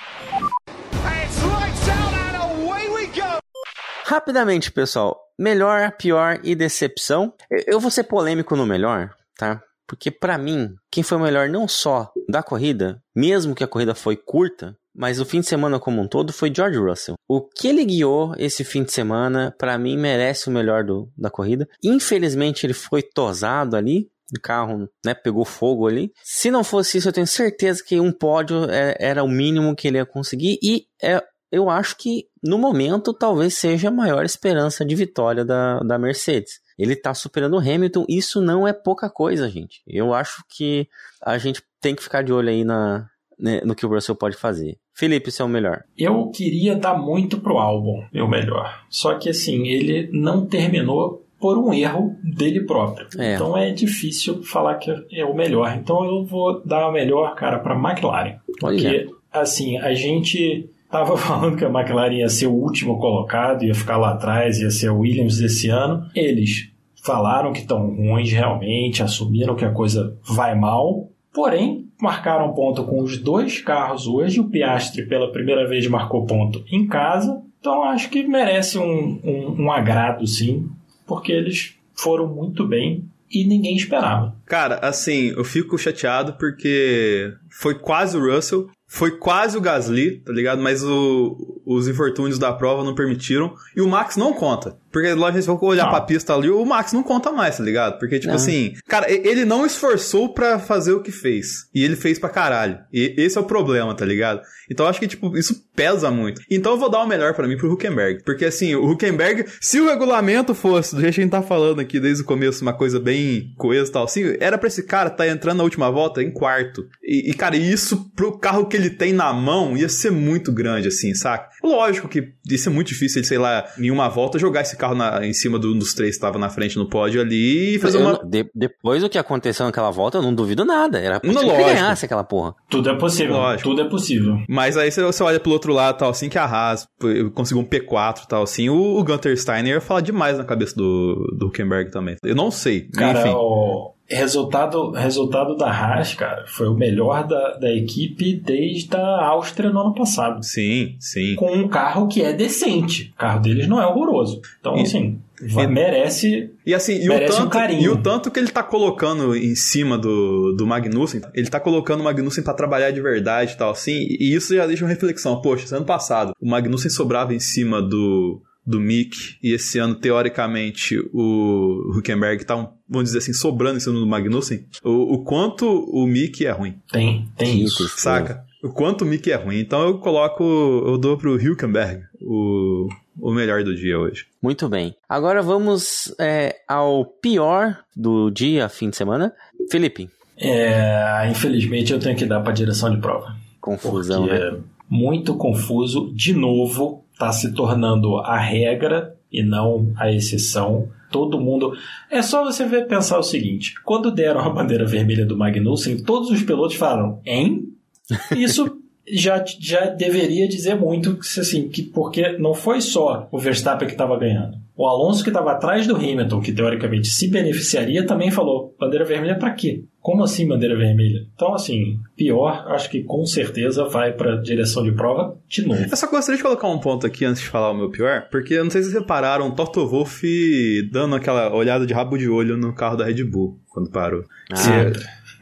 Rapidamente, 4.12 4.70
pessoal. 4.70 5.18
Melhor, 5.38 5.90
pior 5.92 6.38
e 6.44 6.54
decepção. 6.54 7.32
Eu- 7.66 7.80
vou 7.80 7.90
ser 7.90 8.04
polêmico 8.04 8.54
no 8.54 8.66
melhor, 8.66 9.08
tá? 9.38 9.62
Porque 9.88 10.10
pra 10.10 10.36
mim, 10.36 10.74
quem 10.90 11.02
foi 11.02 11.16
o 11.16 11.20
melhor 11.22 11.48
não 11.48 11.66
só 11.66 12.12
da 12.28 12.42
corrida, 12.42 13.02
mesmo 13.16 13.54
que 13.54 13.64
a 13.64 13.66
corrida 13.66 13.94
foi 13.94 14.14
curta, 14.14 14.76
mas 14.94 15.18
o 15.18 15.24
fim 15.24 15.40
de 15.40 15.46
semana 15.46 15.80
como 15.80 16.02
um 16.02 16.06
todo 16.06 16.30
foi 16.30 16.52
George 16.54 16.78
Russell. 16.78 17.14
O 17.26 17.40
que 17.40 17.66
ele 17.66 17.86
guiou 17.86 18.34
esse 18.36 18.64
fim 18.64 18.82
de 18.84 18.92
semana, 18.92 19.54
pra 19.58 19.78
mim, 19.78 19.96
merece 19.96 20.50
o 20.50 20.52
melhor 20.52 20.84
do, 20.84 21.10
da 21.16 21.30
corrida. 21.30 21.66
Infelizmente, 21.82 22.66
ele 22.66 22.74
foi 22.74 23.00
tosado 23.02 23.76
ali. 23.76 24.10
O 24.36 24.40
carro, 24.40 24.88
né, 25.04 25.12
pegou 25.14 25.44
fogo 25.44 25.86
ali. 25.86 26.10
Se 26.22 26.50
não 26.50 26.62
fosse 26.64 26.96
isso, 26.98 27.08
eu 27.08 27.12
tenho 27.12 27.26
certeza 27.26 27.82
que 27.82 27.98
um 28.00 28.10
pódio 28.12 28.64
é- 28.70 28.94
era 28.98 29.22
o 29.24 29.28
mínimo 29.28 29.74
que 29.74 29.88
ele 29.88 29.96
ia 29.98 30.06
conseguir. 30.06 30.58
E 30.62 30.84
é, 31.02 31.22
eu 31.52 31.68
acho 31.68 31.98
que 31.98 32.26
no 32.42 32.56
momento 32.56 33.12
talvez 33.12 33.54
seja 33.54 33.88
a 33.88 33.92
maior 33.92 34.24
esperança 34.24 34.84
de 34.84 34.94
vitória 34.94 35.44
da, 35.44 35.80
da 35.80 35.98
Mercedes. 35.98 36.62
Ele 36.78 36.96
tá 36.96 37.12
superando 37.12 37.54
o 37.54 37.58
Hamilton, 37.58 38.06
isso 38.08 38.40
não 38.40 38.66
é 38.66 38.72
pouca 38.72 39.10
coisa, 39.10 39.48
gente. 39.50 39.82
Eu 39.86 40.14
acho 40.14 40.42
que 40.48 40.88
a 41.20 41.36
gente 41.36 41.62
tem 41.78 41.94
que 41.94 42.02
ficar 42.02 42.22
de 42.22 42.32
olho 42.32 42.48
aí 42.48 42.64
na, 42.64 43.06
né, 43.38 43.60
no 43.64 43.74
que 43.74 43.84
o 43.84 43.88
Russell 43.88 44.16
pode 44.16 44.36
fazer. 44.36 44.78
Felipe, 44.94 45.30
você 45.30 45.42
é 45.42 45.44
o 45.44 45.48
melhor. 45.48 45.84
Eu 45.96 46.30
queria 46.30 46.74
dar 46.74 46.98
muito 46.98 47.38
pro 47.38 47.58
álbum, 47.58 48.02
meu 48.10 48.26
melhor. 48.26 48.84
Só 48.88 49.18
que 49.18 49.28
assim, 49.28 49.68
ele 49.68 50.08
não 50.10 50.46
terminou 50.46 51.26
por 51.38 51.58
um 51.58 51.74
erro 51.74 52.16
dele 52.22 52.60
próprio. 52.64 53.06
É. 53.18 53.34
Então 53.34 53.56
é 53.56 53.70
difícil 53.70 54.42
falar 54.42 54.76
que 54.76 54.90
é 55.12 55.24
o 55.24 55.34
melhor. 55.34 55.76
Então 55.76 56.04
eu 56.04 56.24
vou 56.24 56.64
dar 56.64 56.88
o 56.88 56.92
melhor, 56.92 57.34
cara, 57.34 57.58
para 57.58 57.74
McLaren. 57.74 58.38
Olha. 58.62 58.76
Porque 58.76 59.10
assim, 59.30 59.76
a 59.78 59.92
gente 59.92 60.70
tava 60.92 61.16
falando 61.18 61.56
que 61.56 61.64
a 61.64 61.70
McLaren 61.70 62.14
ia 62.14 62.28
ser 62.28 62.46
o 62.46 62.52
último 62.52 62.98
colocado, 62.98 63.64
ia 63.64 63.74
ficar 63.74 63.96
lá 63.96 64.12
atrás, 64.12 64.60
ia 64.60 64.70
ser 64.70 64.90
o 64.90 64.98
Williams 64.98 65.38
desse 65.38 65.68
ano. 65.68 66.06
Eles 66.14 66.70
falaram 67.02 67.52
que 67.52 67.60
estão 67.60 67.96
ruins 67.96 68.30
realmente, 68.30 69.02
assumiram 69.02 69.56
que 69.56 69.64
a 69.64 69.72
coisa 69.72 70.16
vai 70.22 70.54
mal. 70.54 71.08
Porém, 71.32 71.88
marcaram 72.00 72.52
ponto 72.52 72.84
com 72.84 73.02
os 73.02 73.18
dois 73.18 73.60
carros 73.60 74.06
hoje. 74.06 74.38
O 74.38 74.48
Piastri, 74.48 75.06
pela 75.06 75.32
primeira 75.32 75.66
vez, 75.66 75.86
marcou 75.88 76.26
ponto 76.26 76.62
em 76.70 76.86
casa. 76.86 77.42
Então, 77.58 77.82
acho 77.84 78.10
que 78.10 78.22
merece 78.26 78.78
um, 78.78 79.20
um, 79.24 79.62
um 79.62 79.72
agrado, 79.72 80.26
sim, 80.26 80.68
porque 81.06 81.32
eles 81.32 81.76
foram 81.94 82.26
muito 82.26 82.66
bem 82.66 83.04
e 83.30 83.44
ninguém 83.44 83.74
esperava. 83.76 84.36
Cara, 84.44 84.76
assim, 84.82 85.28
eu 85.28 85.44
fico 85.44 85.78
chateado 85.78 86.34
porque 86.34 87.32
foi 87.50 87.78
quase 87.78 88.16
o 88.16 88.34
Russell, 88.34 88.68
foi 88.94 89.12
quase 89.12 89.56
o 89.56 89.60
Gasly, 89.60 90.18
tá 90.18 90.30
ligado? 90.34 90.60
Mas 90.60 90.84
o- 90.84 91.61
os 91.66 91.88
infortúnios 91.88 92.38
da 92.38 92.52
prova 92.52 92.84
não 92.84 92.94
permitiram. 92.94 93.54
E 93.76 93.80
o 93.80 93.88
Max 93.88 94.16
não 94.16 94.32
conta. 94.32 94.76
Porque 94.90 95.12
lá 95.14 95.32
se 95.32 95.42
for 95.46 95.58
olhar 95.64 95.84
Não. 95.84 95.90
pra 95.90 96.02
pista 96.02 96.34
ali, 96.34 96.50
o 96.50 96.64
Max 96.66 96.92
não 96.92 97.02
conta 97.02 97.32
mais, 97.32 97.56
tá 97.56 97.62
ligado? 97.64 97.98
Porque, 97.98 98.18
tipo 98.18 98.28
Não. 98.28 98.34
assim, 98.36 98.74
cara, 98.86 99.10
ele 99.10 99.44
não 99.44 99.64
esforçou 99.64 100.34
pra 100.34 100.58
fazer 100.58 100.92
o 100.92 101.00
que 101.00 101.10
fez. 101.10 101.66
E 101.74 101.82
ele 101.82 101.96
fez 101.96 102.18
pra 102.18 102.28
caralho. 102.28 102.78
E 102.92 103.14
esse 103.16 103.38
é 103.38 103.40
o 103.40 103.44
problema, 103.44 103.94
tá 103.94 104.04
ligado? 104.04 104.42
Então 104.70 104.84
eu 104.84 104.90
acho 104.90 105.00
que, 105.00 105.08
tipo, 105.08 105.34
isso 105.36 105.64
pesa 105.74 106.10
muito. 106.10 106.42
Então 106.50 106.72
eu 106.72 106.78
vou 106.78 106.90
dar 106.90 107.02
o 107.02 107.06
melhor 107.06 107.32
pra 107.34 107.48
mim 107.48 107.56
pro 107.56 107.72
Huckenberg. 107.72 108.22
Porque, 108.22 108.44
assim, 108.44 108.74
o 108.74 108.90
Huckenberg, 108.90 109.46
se 109.60 109.80
o 109.80 109.86
regulamento 109.88 110.54
fosse, 110.54 110.94
do 110.94 111.00
jeito 111.00 111.14
que 111.14 111.20
a 111.20 111.24
gente 111.24 111.32
tá 111.32 111.42
falando 111.42 111.80
aqui 111.80 111.98
desde 111.98 112.22
o 112.22 112.26
começo, 112.26 112.60
uma 112.60 112.74
coisa 112.74 113.00
bem 113.00 113.54
coesa 113.56 113.88
e 113.88 113.92
tal, 113.92 114.04
assim, 114.04 114.36
era 114.40 114.58
pra 114.58 114.68
esse 114.68 114.82
cara 114.82 115.08
tá 115.08 115.26
entrando 115.26 115.56
na 115.58 115.64
última 115.64 115.90
volta 115.90 116.22
em 116.22 116.30
quarto. 116.30 116.86
E, 117.02 117.30
e, 117.30 117.34
cara, 117.34 117.56
isso 117.56 118.10
pro 118.14 118.38
carro 118.38 118.66
que 118.66 118.76
ele 118.76 118.90
tem 118.90 119.14
na 119.14 119.32
mão 119.32 119.74
ia 119.74 119.88
ser 119.88 120.10
muito 120.10 120.52
grande, 120.52 120.88
assim, 120.88 121.14
saca? 121.14 121.48
Lógico 121.62 122.08
que 122.08 122.32
ia 122.50 122.58
ser 122.58 122.70
muito 122.70 122.88
difícil 122.88 123.20
ele, 123.20 123.26
sei 123.26 123.38
lá, 123.38 123.64
em 123.78 123.90
uma 123.90 124.08
volta 124.08 124.38
jogar 124.38 124.62
esse 124.62 124.76
carro 124.76 124.94
na- 124.94 125.24
em 125.26 125.32
cima 125.32 125.58
do- 125.58 125.74
dos 125.74 125.94
três 125.94 126.10
que 126.10 126.16
estavam 126.16 126.40
na 126.40 126.48
frente 126.50 126.76
no 126.76 126.88
pódio 126.88 127.20
ali 127.20 127.74
e 127.74 127.78
fazer 127.78 127.98
Eu 127.98 128.02
uma. 128.02 128.12
não- 128.14 128.28
de- 128.28 128.50
depois 128.54 129.02
do 129.02 129.08
que 129.08 129.18
aconteceu 129.18 129.64
naquela 129.66 129.90
volta, 129.90 130.18
eu 130.18 130.22
não 130.22 130.34
duvido 130.34 130.64
nada. 130.64 130.98
Era 130.98 131.14
Não, 131.14 131.20
possível 131.32 131.40
que 131.42 131.46
lógico. 131.62 131.68
ganhasse 131.80 132.04
aquela 132.04 132.24
porra. 132.24 132.54
Tudo 132.68 132.90
é 132.90 132.96
possível. 132.98 133.34
Lógico. 133.34 133.68
Tudo 133.70 133.80
é 133.82 133.88
possível. 133.88 134.38
Mas 134.48 134.76
aí 134.76 134.90
você, 134.90 135.02
você 135.02 135.22
olha 135.22 135.38
pro 135.40 135.52
outro 135.52 135.72
lado, 135.72 135.98
tal, 135.98 136.10
assim, 136.10 136.28
que 136.28 136.38
a 136.38 136.44
Haas 136.44 136.86
pô, 136.98 137.06
conseguiu 137.34 137.62
um 137.62 137.66
P4 137.66 138.26
tal, 138.28 138.42
assim, 138.42 138.68
o, 138.68 138.98
o 138.98 139.04
Gunter 139.04 139.36
Steiner 139.38 139.74
ia 139.74 139.80
falar 139.80 140.00
demais 140.00 140.38
na 140.38 140.44
cabeça 140.44 140.74
do, 140.76 141.34
do 141.38 141.46
Huckenberg 141.46 141.90
também. 141.90 142.16
Eu 142.24 142.34
não 142.34 142.50
sei. 142.50 142.88
Cara, 142.92 143.20
Enfim. 143.20 143.30
o 143.34 143.92
resultado, 144.14 144.90
resultado 144.92 145.56
da 145.56 145.70
Haas, 145.70 146.14
cara, 146.14 146.44
foi 146.46 146.68
o 146.68 146.74
melhor 146.74 147.26
da, 147.26 147.58
da 147.58 147.72
equipe 147.72 148.34
desde 148.34 148.94
a 148.96 149.26
Áustria 149.26 149.70
no 149.70 149.80
ano 149.80 149.94
passado. 149.94 150.42
Sim, 150.44 150.94
sim. 151.00 151.34
Com 151.36 151.52
um 151.52 151.68
carro 151.68 152.06
que 152.08 152.22
é 152.22 152.32
decente. 152.32 153.12
O 153.14 153.18
carro 153.18 153.40
deles 153.40 153.66
não 153.68 153.80
é 153.80 153.86
horroroso. 153.86 154.40
Então, 154.60 154.76
E- 154.76 154.82
assim, 154.82 155.18
e- 155.40 155.66
merece. 155.66 156.50
E 156.64 156.72
assim, 156.74 157.02
e 157.02 157.06
o, 157.08 157.12
Merece 157.12 157.34
um 157.34 157.42
tanto, 157.44 157.50
carinho. 157.50 157.82
e 157.82 157.88
o 157.88 157.96
tanto 158.00 158.30
que 158.30 158.38
ele 158.38 158.48
tá 158.50 158.62
colocando 158.62 159.34
em 159.36 159.54
cima 159.54 159.98
do, 159.98 160.52
do 160.56 160.66
Magnussen, 160.66 161.20
ele 161.34 161.48
tá 161.50 161.58
colocando 161.58 162.00
o 162.00 162.04
Magnussen 162.04 162.44
pra 162.44 162.54
trabalhar 162.54 162.90
de 162.92 163.00
verdade 163.00 163.52
e 163.52 163.56
tal, 163.56 163.70
assim, 163.70 164.06
e 164.20 164.34
isso 164.34 164.54
já 164.54 164.66
deixa 164.66 164.84
uma 164.84 164.90
reflexão. 164.90 165.40
Poxa, 165.40 165.74
ano 165.76 165.84
passado, 165.86 166.32
o 166.40 166.48
Magnussen 166.48 166.90
sobrava 166.90 167.34
em 167.34 167.40
cima 167.40 167.82
do, 167.82 168.40
do 168.64 168.78
Mick, 168.80 169.36
e 169.42 169.52
esse 169.52 169.78
ano, 169.78 169.94
teoricamente, 169.94 170.96
o 171.12 171.92
Huckenberg 171.96 172.44
tá, 172.44 172.56
um, 172.56 172.68
vamos 172.88 173.08
dizer 173.08 173.18
assim, 173.18 173.32
sobrando 173.32 173.76
em 173.78 173.80
cima 173.80 173.98
do 173.98 174.06
Magnussen. 174.06 174.66
O, 174.84 175.14
o 175.14 175.24
quanto 175.24 175.66
o 175.68 176.06
Mick 176.06 176.46
é 176.46 176.50
ruim, 176.52 176.76
Tem, 176.90 177.28
tem 177.36 177.62
isso. 177.62 177.88
Saca? 177.88 178.44
O 178.62 178.68
quanto 178.68 179.02
o 179.02 179.04
Mick 179.04 179.30
é 179.30 179.34
ruim. 179.34 179.58
Então 179.58 179.82
eu 179.82 179.98
coloco, 179.98 180.44
eu 180.44 180.96
dou 180.96 181.16
pro 181.18 181.34
Huckenberg 181.34 182.04
o, 182.20 182.88
o 183.18 183.32
melhor 183.32 183.64
do 183.64 183.74
dia 183.74 183.98
hoje. 183.98 184.26
Muito 184.40 184.68
bem. 184.68 184.94
Agora 185.08 185.42
vamos 185.42 186.14
é, 186.20 186.60
ao 186.68 187.04
pior 187.04 187.76
do 187.96 188.30
dia, 188.30 188.68
fim 188.68 188.88
de 188.90 188.96
semana. 188.96 189.32
Felipe, 189.70 190.08
É, 190.36 191.28
infelizmente, 191.30 191.92
eu 191.92 191.98
tenho 191.98 192.16
que 192.16 192.24
dar 192.24 192.40
pra 192.40 192.52
direção 192.52 192.90
de 192.94 193.00
prova. 193.00 193.34
confusão, 193.60 194.26
né? 194.26 194.56
muito 194.88 195.34
confuso. 195.36 196.12
De 196.14 196.32
novo, 196.34 197.01
está 197.12 197.32
se 197.32 197.52
tornando 197.52 198.18
a 198.18 198.38
regra 198.38 199.14
e 199.30 199.42
não 199.42 199.92
a 199.96 200.10
exceção. 200.10 200.88
Todo 201.10 201.40
mundo. 201.40 201.72
É 202.10 202.22
só 202.22 202.42
você 202.42 202.64
ver 202.66 202.86
pensar 202.86 203.18
o 203.18 203.22
seguinte: 203.22 203.74
quando 203.84 204.10
deram 204.10 204.40
a 204.40 204.50
bandeira 204.50 204.86
vermelha 204.86 205.26
do 205.26 205.36
Magnussen, 205.36 206.02
todos 206.02 206.30
os 206.30 206.42
pilotos 206.42 206.76
falaram, 206.76 207.20
hein? 207.24 207.68
Isso 208.36 208.78
já, 209.06 209.44
já 209.60 209.86
deveria 209.86 210.48
dizer 210.48 210.74
muito 210.74 211.18
assim, 211.20 211.68
que 211.68 211.82
porque 211.82 212.38
não 212.38 212.54
foi 212.54 212.80
só 212.80 213.28
o 213.30 213.38
Verstappen 213.38 213.86
que 213.86 213.94
estava 213.94 214.18
ganhando. 214.18 214.61
O 214.76 214.86
Alonso 214.86 215.22
que 215.22 215.30
estava 215.30 215.52
atrás 215.52 215.86
do 215.86 215.94
Hamilton, 215.96 216.40
que 216.40 216.50
teoricamente 216.52 217.08
se 217.08 217.28
beneficiaria, 217.30 218.06
também 218.06 218.30
falou: 218.30 218.74
bandeira 218.80 219.04
vermelha 219.04 219.38
para 219.38 219.50
quê? 219.52 219.84
Como 220.00 220.24
assim 220.24 220.48
bandeira 220.48 220.76
vermelha? 220.76 221.26
Então, 221.34 221.54
assim, 221.54 221.98
pior, 222.16 222.64
acho 222.68 222.90
que 222.90 223.02
com 223.04 223.24
certeza 223.26 223.84
vai 223.84 224.12
para 224.12 224.36
direção 224.40 224.82
de 224.82 224.90
prova 224.92 225.36
de 225.48 225.66
novo. 225.66 225.80
Eu 225.88 225.96
só 225.96 226.08
gostaria 226.08 226.36
de 226.38 226.42
colocar 226.42 226.68
um 226.68 226.78
ponto 226.80 227.06
aqui 227.06 227.24
antes 227.24 227.40
de 227.42 227.48
falar 227.48 227.70
o 227.70 227.76
meu 227.76 227.90
pior, 227.90 228.26
porque 228.30 228.54
eu 228.54 228.64
não 228.64 228.70
sei 228.70 228.82
se 228.82 228.88
vocês 228.90 229.00
repararam, 229.00 229.50
Toto 229.54 229.86
Wolff 229.86 230.88
dando 230.90 231.14
aquela 231.14 231.54
olhada 231.54 231.86
de 231.86 231.92
rabo 231.94 232.16
de 232.16 232.28
olho 232.28 232.56
no 232.56 232.74
carro 232.74 232.96
da 232.96 233.04
Red 233.04 233.22
Bull 233.24 233.58
quando 233.68 233.90
parou. 233.90 234.24
Ah, 234.50 234.56
Se- 234.56 234.70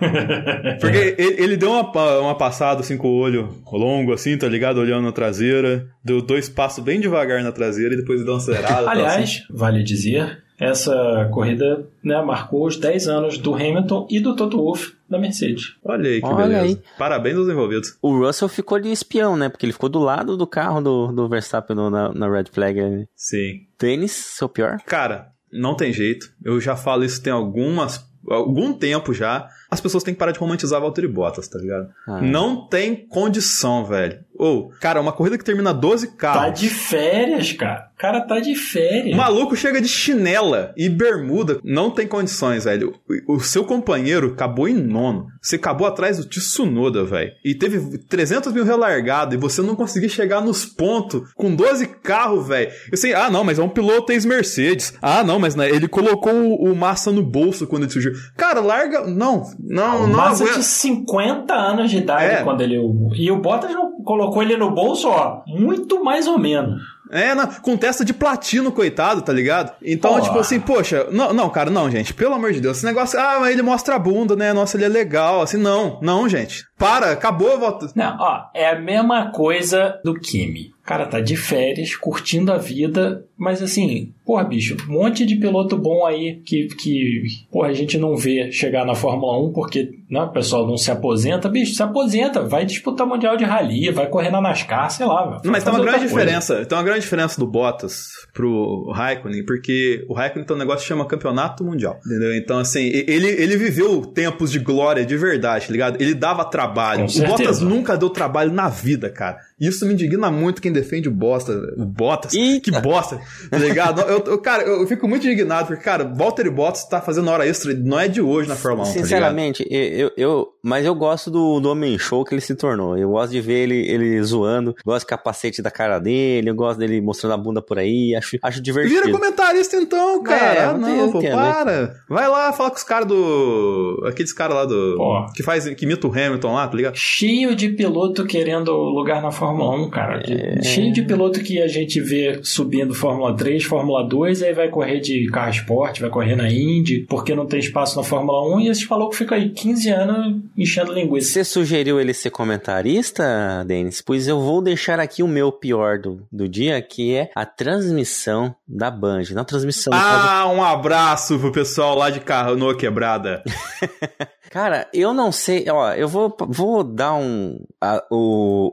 Porque 0.81 1.15
ele, 1.19 1.43
ele 1.43 1.57
deu 1.57 1.71
uma, 1.71 2.19
uma 2.21 2.35
passada 2.35 2.81
assim 2.81 2.97
com 2.97 3.09
o 3.09 3.19
olho 3.19 3.55
longo, 3.73 4.13
assim, 4.13 4.37
tá 4.37 4.49
ligado? 4.49 4.79
Olhando 4.79 5.05
na 5.05 5.13
traseira. 5.13 5.87
Deu 6.05 6.21
dois 6.23 6.49
passos 6.49 6.83
bem 6.83 7.01
devagar 7.01 7.43
na 7.43 7.53
traseira 7.53 7.95
e 7.95 7.97
depois 7.97 8.23
deu 8.25 8.33
uma 8.33 8.39
acelerada. 8.39 8.79
assim. 8.81 8.89
Aliás, 8.89 9.43
vale 9.51 9.83
dizer, 9.83 10.43
essa 10.59 11.29
corrida 11.33 11.87
né, 12.03 12.21
marcou 12.23 12.67
os 12.67 12.77
10 12.77 13.09
anos 13.09 13.39
do 13.39 13.55
Hamilton 13.55 14.07
e 14.11 14.21
do 14.21 14.35
Toto 14.37 14.57
Wolff 14.59 14.93
da 15.09 15.19
Mercedes. 15.19 15.75
Olha 15.85 16.09
aí 16.09 16.21
que 16.21 16.27
Olha 16.27 16.47
beleza. 16.47 16.65
aí. 16.65 16.79
Parabéns 16.99 17.37
aos 17.37 17.49
envolvidos. 17.49 17.97
O 18.03 18.17
Russell 18.19 18.49
ficou 18.49 18.79
de 18.79 18.91
espião, 18.91 19.37
né? 19.37 19.49
Porque 19.49 19.67
ele 19.67 19.73
ficou 19.73 19.89
do 19.89 19.99
lado 19.99 20.37
do 20.37 20.47
carro 20.47 20.81
do, 20.81 21.09
do 21.13 21.29
Verstappen 21.29 21.75
no- 21.77 21.91
na, 21.91 22.13
na 22.13 22.31
Red 22.31 22.45
Flag. 22.53 22.79
Sim. 23.15 23.61
Tênis, 23.79 24.13
seu 24.13 24.49
pior? 24.49 24.79
Cara, 24.87 25.29
não 25.53 25.75
tem 25.75 25.93
jeito. 25.93 26.27
Eu 26.45 26.61
já 26.61 26.77
falo 26.77 27.05
isso 27.05 27.23
tem 27.23 27.33
algumas. 27.33 28.05
algum 28.29 28.73
tempo 28.73 29.13
já. 29.13 29.49
As 29.71 29.81
pessoas 29.81 30.03
têm 30.03 30.15
que 30.15 30.19
parar 30.19 30.33
de 30.33 30.39
romantizar 30.39 30.81
Valtteri 30.81 31.07
Bottas, 31.07 31.47
tá 31.49 31.59
ligado? 31.59 31.89
Ah. 32.07 32.21
Não 32.21 32.67
tem 32.67 32.95
condição, 32.95 33.85
velho. 33.85 34.19
Ou, 34.41 34.71
cara, 34.81 35.01
uma 35.01 35.13
corrida 35.13 35.37
que 35.37 35.45
termina 35.45 35.73
12 35.73 36.17
carros. 36.17 36.43
Tá 36.43 36.49
de 36.49 36.71
férias, 36.71 37.53
cara. 37.53 37.91
O 37.95 38.01
cara 38.01 38.23
tá 38.23 38.41
de 38.41 38.55
férias. 38.55 39.13
O 39.13 39.17
maluco 39.19 39.55
chega 39.55 39.83
de 39.83 39.87
chinela 39.87 40.73
e 40.75 40.89
bermuda. 40.89 41.61
Não 41.63 41.91
tem 41.91 42.07
condições, 42.07 42.65
velho. 42.65 42.95
O, 43.29 43.35
o 43.35 43.41
seu 43.41 43.65
companheiro 43.65 44.29
acabou 44.29 44.67
em 44.67 44.73
nono. 44.73 45.27
Você 45.43 45.57
acabou 45.57 45.87
atrás 45.87 46.17
do 46.17 46.25
Tsunoda, 46.25 47.05
velho. 47.05 47.33
E 47.45 47.55
teve 47.55 47.99
300 47.99 48.51
mil 48.55 48.65
relargado. 48.65 49.35
E 49.35 49.39
você 49.39 49.61
não 49.61 49.77
conseguiu 49.77 50.09
chegar 50.09 50.41
nos 50.41 50.65
pontos 50.65 51.31
com 51.35 51.55
12 51.55 51.87
carros, 52.03 52.49
velho. 52.49 52.73
Eu 52.91 52.97
sei, 52.97 53.13
ah, 53.13 53.31
não, 53.31 53.45
mas 53.45 53.59
é 53.59 53.63
um 53.63 53.69
piloto 53.69 54.11
ex-Mercedes. 54.11 54.95
Ah, 55.03 55.23
não, 55.23 55.39
mas 55.39 55.55
né, 55.55 55.69
ele 55.69 55.87
colocou 55.87 56.33
o, 56.33 56.73
o 56.73 56.75
Massa 56.75 57.13
no 57.13 57.23
bolso 57.23 57.67
quando 57.67 57.83
ele 57.83 57.93
surgiu. 57.93 58.13
Cara, 58.39 58.61
larga. 58.61 59.07
Não, 59.07 59.45
não, 59.65 60.05
O 60.05 60.07
não. 60.07 60.17
Massa 60.17 60.43
aguenta. 60.45 60.59
de 60.61 60.65
50 60.65 61.55
anos 61.55 61.91
de 61.91 61.99
idade 61.99 62.25
É. 62.37 62.43
quando 62.43 62.61
ele. 62.61 62.77
E 63.15 63.31
o 63.31 63.37
Bottas 63.41 63.73
não 63.73 63.93
colocou 64.03 64.43
ele 64.43 64.57
no 64.57 64.71
bolso, 64.71 65.09
ó. 65.09 65.43
Muito 65.47 66.03
mais 66.03 66.27
ou 66.27 66.39
menos. 66.39 66.81
É, 67.13 67.35
na- 67.35 67.49
com 67.49 67.77
testa 67.77 68.05
de 68.05 68.15
platino, 68.15 68.71
coitado, 68.71 69.21
tá 69.23 69.33
ligado? 69.33 69.73
Então, 69.83 70.13
Porra. 70.13 70.23
tipo 70.23 70.39
assim, 70.39 70.61
poxa, 70.61 71.09
não, 71.11 71.33
não, 71.33 71.51
cara, 71.51 71.69
não, 71.69 71.91
gente, 71.91 72.15
pelo 72.15 72.35
amor 72.35 72.53
de 72.53 72.61
Deus, 72.61 72.77
esse 72.77 72.87
negócio, 72.87 73.19
ah, 73.19 73.39
mas 73.41 73.51
ele 73.53 73.63
mostra 73.63 73.97
a 73.97 73.99
bunda, 73.99 74.37
né? 74.37 74.53
Nossa, 74.53 74.77
ele 74.77 74.85
é 74.85 74.89
legal, 74.89 75.43
assim, 75.43 75.57
não, 75.57 75.99
não, 76.01 76.29
gente. 76.29 76.65
Para, 76.81 77.13
acabou 77.13 77.53
a 77.53 77.57
volta. 77.57 77.93
Não, 77.95 78.17
ó, 78.19 78.47
é 78.55 78.71
a 78.71 78.81
mesma 78.81 79.31
coisa 79.31 80.01
do 80.03 80.15
Kimi. 80.15 80.73
O 80.83 80.87
cara 80.91 81.05
tá 81.05 81.21
de 81.21 81.37
férias, 81.37 81.95
curtindo 81.95 82.51
a 82.51 82.57
vida, 82.57 83.23
mas 83.37 83.63
assim, 83.63 84.13
porra, 84.25 84.43
bicho, 84.45 84.77
um 84.89 84.93
monte 84.93 85.27
de 85.27 85.37
piloto 85.37 85.77
bom 85.77 86.07
aí 86.07 86.41
que, 86.45 86.69
que 86.69 87.23
porra, 87.53 87.69
a 87.69 87.73
gente 87.75 87.99
não 87.99 88.17
vê 88.17 88.51
chegar 88.51 88.85
na 88.85 88.95
Fórmula 88.95 89.39
1 89.47 89.53
porque 89.53 89.91
né, 90.11 90.23
o 90.23 90.33
pessoal 90.33 90.67
não 90.67 90.77
se 90.77 90.91
aposenta. 90.91 91.49
Bicho, 91.49 91.75
se 91.75 91.83
aposenta, 91.83 92.43
vai 92.43 92.65
disputar 92.65 93.07
Mundial 93.07 93.37
de 93.37 93.45
Rally, 93.45 93.91
vai 93.91 94.09
correr 94.09 94.31
na 94.31 94.41
NASCAR, 94.41 94.91
sei 94.91 95.07
lá. 95.07 95.27
vai 95.27 95.41
Não, 95.45 95.53
mas 95.53 95.63
tem 95.63 95.73
uma 95.73 95.83
grande 95.83 96.07
diferença, 96.07 96.65
tem 96.65 96.77
uma 96.77 96.85
grande 96.85 97.01
diferença 97.01 97.39
do 97.39 97.47
Bottas 97.47 98.09
pro 98.33 98.91
Raikkonen, 98.93 99.45
porque 99.45 100.05
o 100.09 100.15
Raikkonen 100.15 100.47
tem 100.47 100.57
um 100.57 100.59
negócio 100.59 100.81
que 100.81 100.89
chama 100.89 101.07
Campeonato 101.07 101.63
Mundial, 101.63 102.01
entendeu? 102.05 102.35
Então, 102.35 102.59
assim, 102.59 102.81
ele, 102.81 103.29
ele 103.29 103.57
viveu 103.57 104.05
tempos 104.07 104.51
de 104.51 104.59
glória 104.59 105.05
de 105.05 105.17
verdade, 105.17 105.67
tá 105.67 105.73
ligado? 105.73 106.01
Ele 106.01 106.15
dava 106.15 106.45
trabalho. 106.45 106.70
Com 106.99 107.25
o. 107.25 107.27
Bottas 107.29 107.61
nunca 107.61 107.97
deu 107.97 108.11
trabalho 108.11 108.53
na 108.53 108.69
vida, 108.69 109.11
cara. 109.11 109.39
Isso 109.61 109.85
me 109.87 109.93
indigna 109.93 110.31
muito 110.31 110.63
quem 110.63 110.73
defende 110.73 111.09
o 111.09 111.13
Bosta, 111.13 111.53
o 111.77 111.85
Bottas. 111.85 112.33
Eita. 112.35 112.71
Que 112.71 112.81
bosta, 112.81 113.21
tá 113.51 113.59
ligado? 113.59 114.01
eu, 114.03 114.19
eu- 114.27 114.39
cara, 114.39 114.63
eu 114.63 114.87
fico 114.87 115.07
muito 115.07 115.27
indignado, 115.27 115.67
porque, 115.69 115.83
cara, 115.83 116.05
Valtteri 116.05 116.49
Bottas 116.51 116.85
tá 116.89 117.01
fazendo 117.01 117.29
hora 117.31 117.47
extra, 117.47 117.75
não 117.75 117.99
é 118.01 118.09
de 118.09 118.21
hoje 118.23 118.49
na 118.49 118.57
Fórmula 118.57 118.89
1, 118.89 118.93
tá? 118.93 118.99
Sinceramente, 119.01 119.67
eu, 119.71 119.81
eu, 119.83 120.13
eu- 120.17 120.49
mas 120.63 120.85
eu 120.87 120.95
gosto 120.95 121.31
do, 121.31 121.61
do 121.61 121.71
homem 121.71 121.99
show 121.99 122.25
que 122.25 122.35
ele 122.35 122.41
se 122.41 122.55
tornou. 122.55 122.97
Eu 122.97 123.11
gosto 123.11 123.33
de 123.33 123.41
ver 123.41 123.65
ele, 123.65 123.87
ele 123.91 124.23
zoando, 124.23 124.75
gosto 124.85 125.05
do 125.05 125.09
capacete 125.09 125.61
da 125.63 125.71
cara 125.71 125.99
dele, 125.99 126.51
eu 126.51 126.55
gosto 126.55 126.79
dele 126.79 127.01
mostrando 127.01 127.33
a 127.33 127.37
bunda 127.37 127.61
por 127.61 127.79
aí, 127.79 128.15
acho, 128.17 128.39
acho 128.43 128.61
divertido. 128.63 129.03
Vira 129.03 129.11
comentarista 129.13 129.77
então, 129.77 130.23
cara. 130.23 130.41
É, 130.55 130.65
ah, 130.67 130.71
eu 130.73 130.79
não, 130.79 131.13
pô, 131.13 131.19
entendo, 131.19 131.35
para. 131.37 131.95
Vai 132.09 132.29
lá, 132.29 132.53
fala 132.53 132.71
com 132.71 132.77
os 132.77 132.83
caras 132.83 133.07
do. 133.09 134.05
Aqueles 134.07 134.33
caras 134.33 134.55
lá 134.57 134.65
do. 134.65 134.95
Pô. 134.97 135.27
Que 135.35 135.43
faz. 135.43 135.69
Que 135.75 135.85
imita 135.85 136.07
o 136.07 136.11
Hamilton 136.11 136.55
lá, 136.55 136.67
tá 136.69 136.77
ligado? 136.77 136.97
Cheio 136.97 137.55
de 137.55 137.69
piloto 137.71 138.25
querendo 138.27 138.73
lugar 138.73 139.21
na 139.23 139.31
Fórmula 139.31 139.50
1, 139.53 139.91
cara. 139.91 140.19
De- 140.19 140.63
Cheio 140.65 140.93
de 140.93 141.03
piloto 141.03 141.41
que 141.41 141.61
a 141.61 141.67
gente 141.69 142.01
vê 142.01 142.41
subindo 142.43 142.95
Fórmula 142.95 143.35
3, 143.37 143.65
Fórmula 143.65 144.07
2, 144.09 144.43
aí 144.43 144.53
vai 144.53 144.69
correr 144.69 145.01
de 145.01 145.27
carro 145.31 145.51
esporte, 145.51 146.01
vai 146.01 146.11
correr 146.11 146.37
na 146.37 146.51
Indy, 146.51 147.07
porque 147.09 147.35
não 147.35 147.47
tem 147.47 147.59
espaço 147.61 147.97
na 147.97 148.03
Fórmula 148.05 148.57
1, 148.57 148.61
e 148.61 148.69
esses 148.69 148.87
malucos 148.89 149.19
ficam 149.19 149.37
aí 149.37 149.51
15 149.51 149.89
anos 149.91 150.43
enchendo 150.57 150.93
linguiça. 150.93 151.33
Você 151.33 151.45
sugeriu 151.45 152.01
ele 152.01 152.13
ser 152.15 152.31
comentarista, 152.31 153.65
Denis? 153.67 154.01
Pois 154.01 154.27
eu 154.29 154.41
vou 154.41 154.61
deixar 154.63 154.99
aqui 155.01 155.23
o 155.23 155.29
meu 155.29 155.51
pior 155.53 155.99
do, 155.99 156.23
do 156.31 156.49
dia, 156.49 156.81
que 156.83 157.15
é 157.15 157.31
a 157.35 157.45
transmissão 157.47 158.55
da 158.67 158.91
Band. 158.91 159.23
Não 159.33 159.43
a 159.43 159.45
transmissão. 159.45 159.93
no 159.93 159.99
caso- 159.99 160.29
Ah, 160.29 160.53
um 160.53 160.63
abraço 160.63 161.39
pro 161.39 161.53
pessoal 161.53 161.95
lá 161.97 162.11
de 162.11 162.21
Carnoa 162.21 162.77
Quebrada. 162.77 163.43
Cara, 164.51 164.89
eu 164.93 165.15
não 165.15 165.31
sei. 165.31 165.65
Ó, 165.71 165.93
eu 165.93 166.09
vou, 166.09 166.35
vou 166.49 166.83
dar 166.83 167.15
um. 167.15 167.61
a- 167.81 168.03
o, 168.11 168.71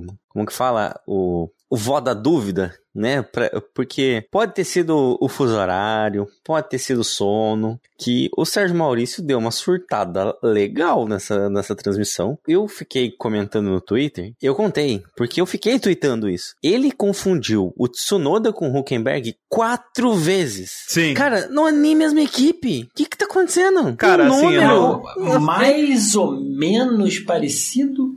o. 0.00 0.06
Como 0.38 0.46
que 0.46 0.52
fala? 0.52 0.98
O. 1.06 1.48
O 1.70 1.76
vó 1.76 2.00
da 2.00 2.14
dúvida, 2.14 2.72
né? 2.94 3.20
Pra- 3.20 3.50
porque 3.74 4.24
pode 4.32 4.54
ter 4.54 4.64
sido 4.64 5.18
o 5.20 5.28
fuso 5.28 5.54
horário, 5.54 6.26
pode 6.42 6.66
ter 6.70 6.78
sido 6.78 7.02
o 7.02 7.04
sono, 7.04 7.78
que 7.98 8.30
o 8.34 8.46
Sérgio 8.46 8.74
Maurício 8.74 9.22
deu 9.22 9.36
uma 9.38 9.50
surtada 9.50 10.34
legal 10.42 11.06
nessa, 11.06 11.50
nessa 11.50 11.76
transmissão. 11.76 12.38
Eu 12.48 12.66
fiquei 12.68 13.10
comentando 13.10 13.68
no 13.68 13.82
Twitter, 13.82 14.32
eu 14.40 14.54
contei, 14.54 15.02
porque 15.14 15.42
eu 15.42 15.44
fiquei 15.44 15.78
tweetando 15.78 16.26
isso. 16.26 16.54
Ele 16.62 16.90
confundiu 16.90 17.74
o 17.76 17.86
Tsunoda 17.86 18.50
com 18.50 18.70
o 18.70 18.78
Huckenberg 18.78 19.36
quatro 19.46 20.14
vezes. 20.14 20.70
Sim. 20.88 21.12
Cara, 21.12 21.48
não 21.48 21.68
é 21.68 21.72
nem 21.72 21.92
a 21.92 21.98
mesma 21.98 22.22
equipe. 22.22 22.84
O 22.84 22.94
que 22.94 23.04
que 23.04 23.18
tá 23.18 23.26
acontecendo? 23.26 23.94
Cara, 23.94 24.26
assim, 24.28 24.42
número- 24.42 25.02
Não, 25.18 25.38
mais 25.40 26.14
ou 26.14 26.32
menos 26.40 27.18
parecido 27.18 28.16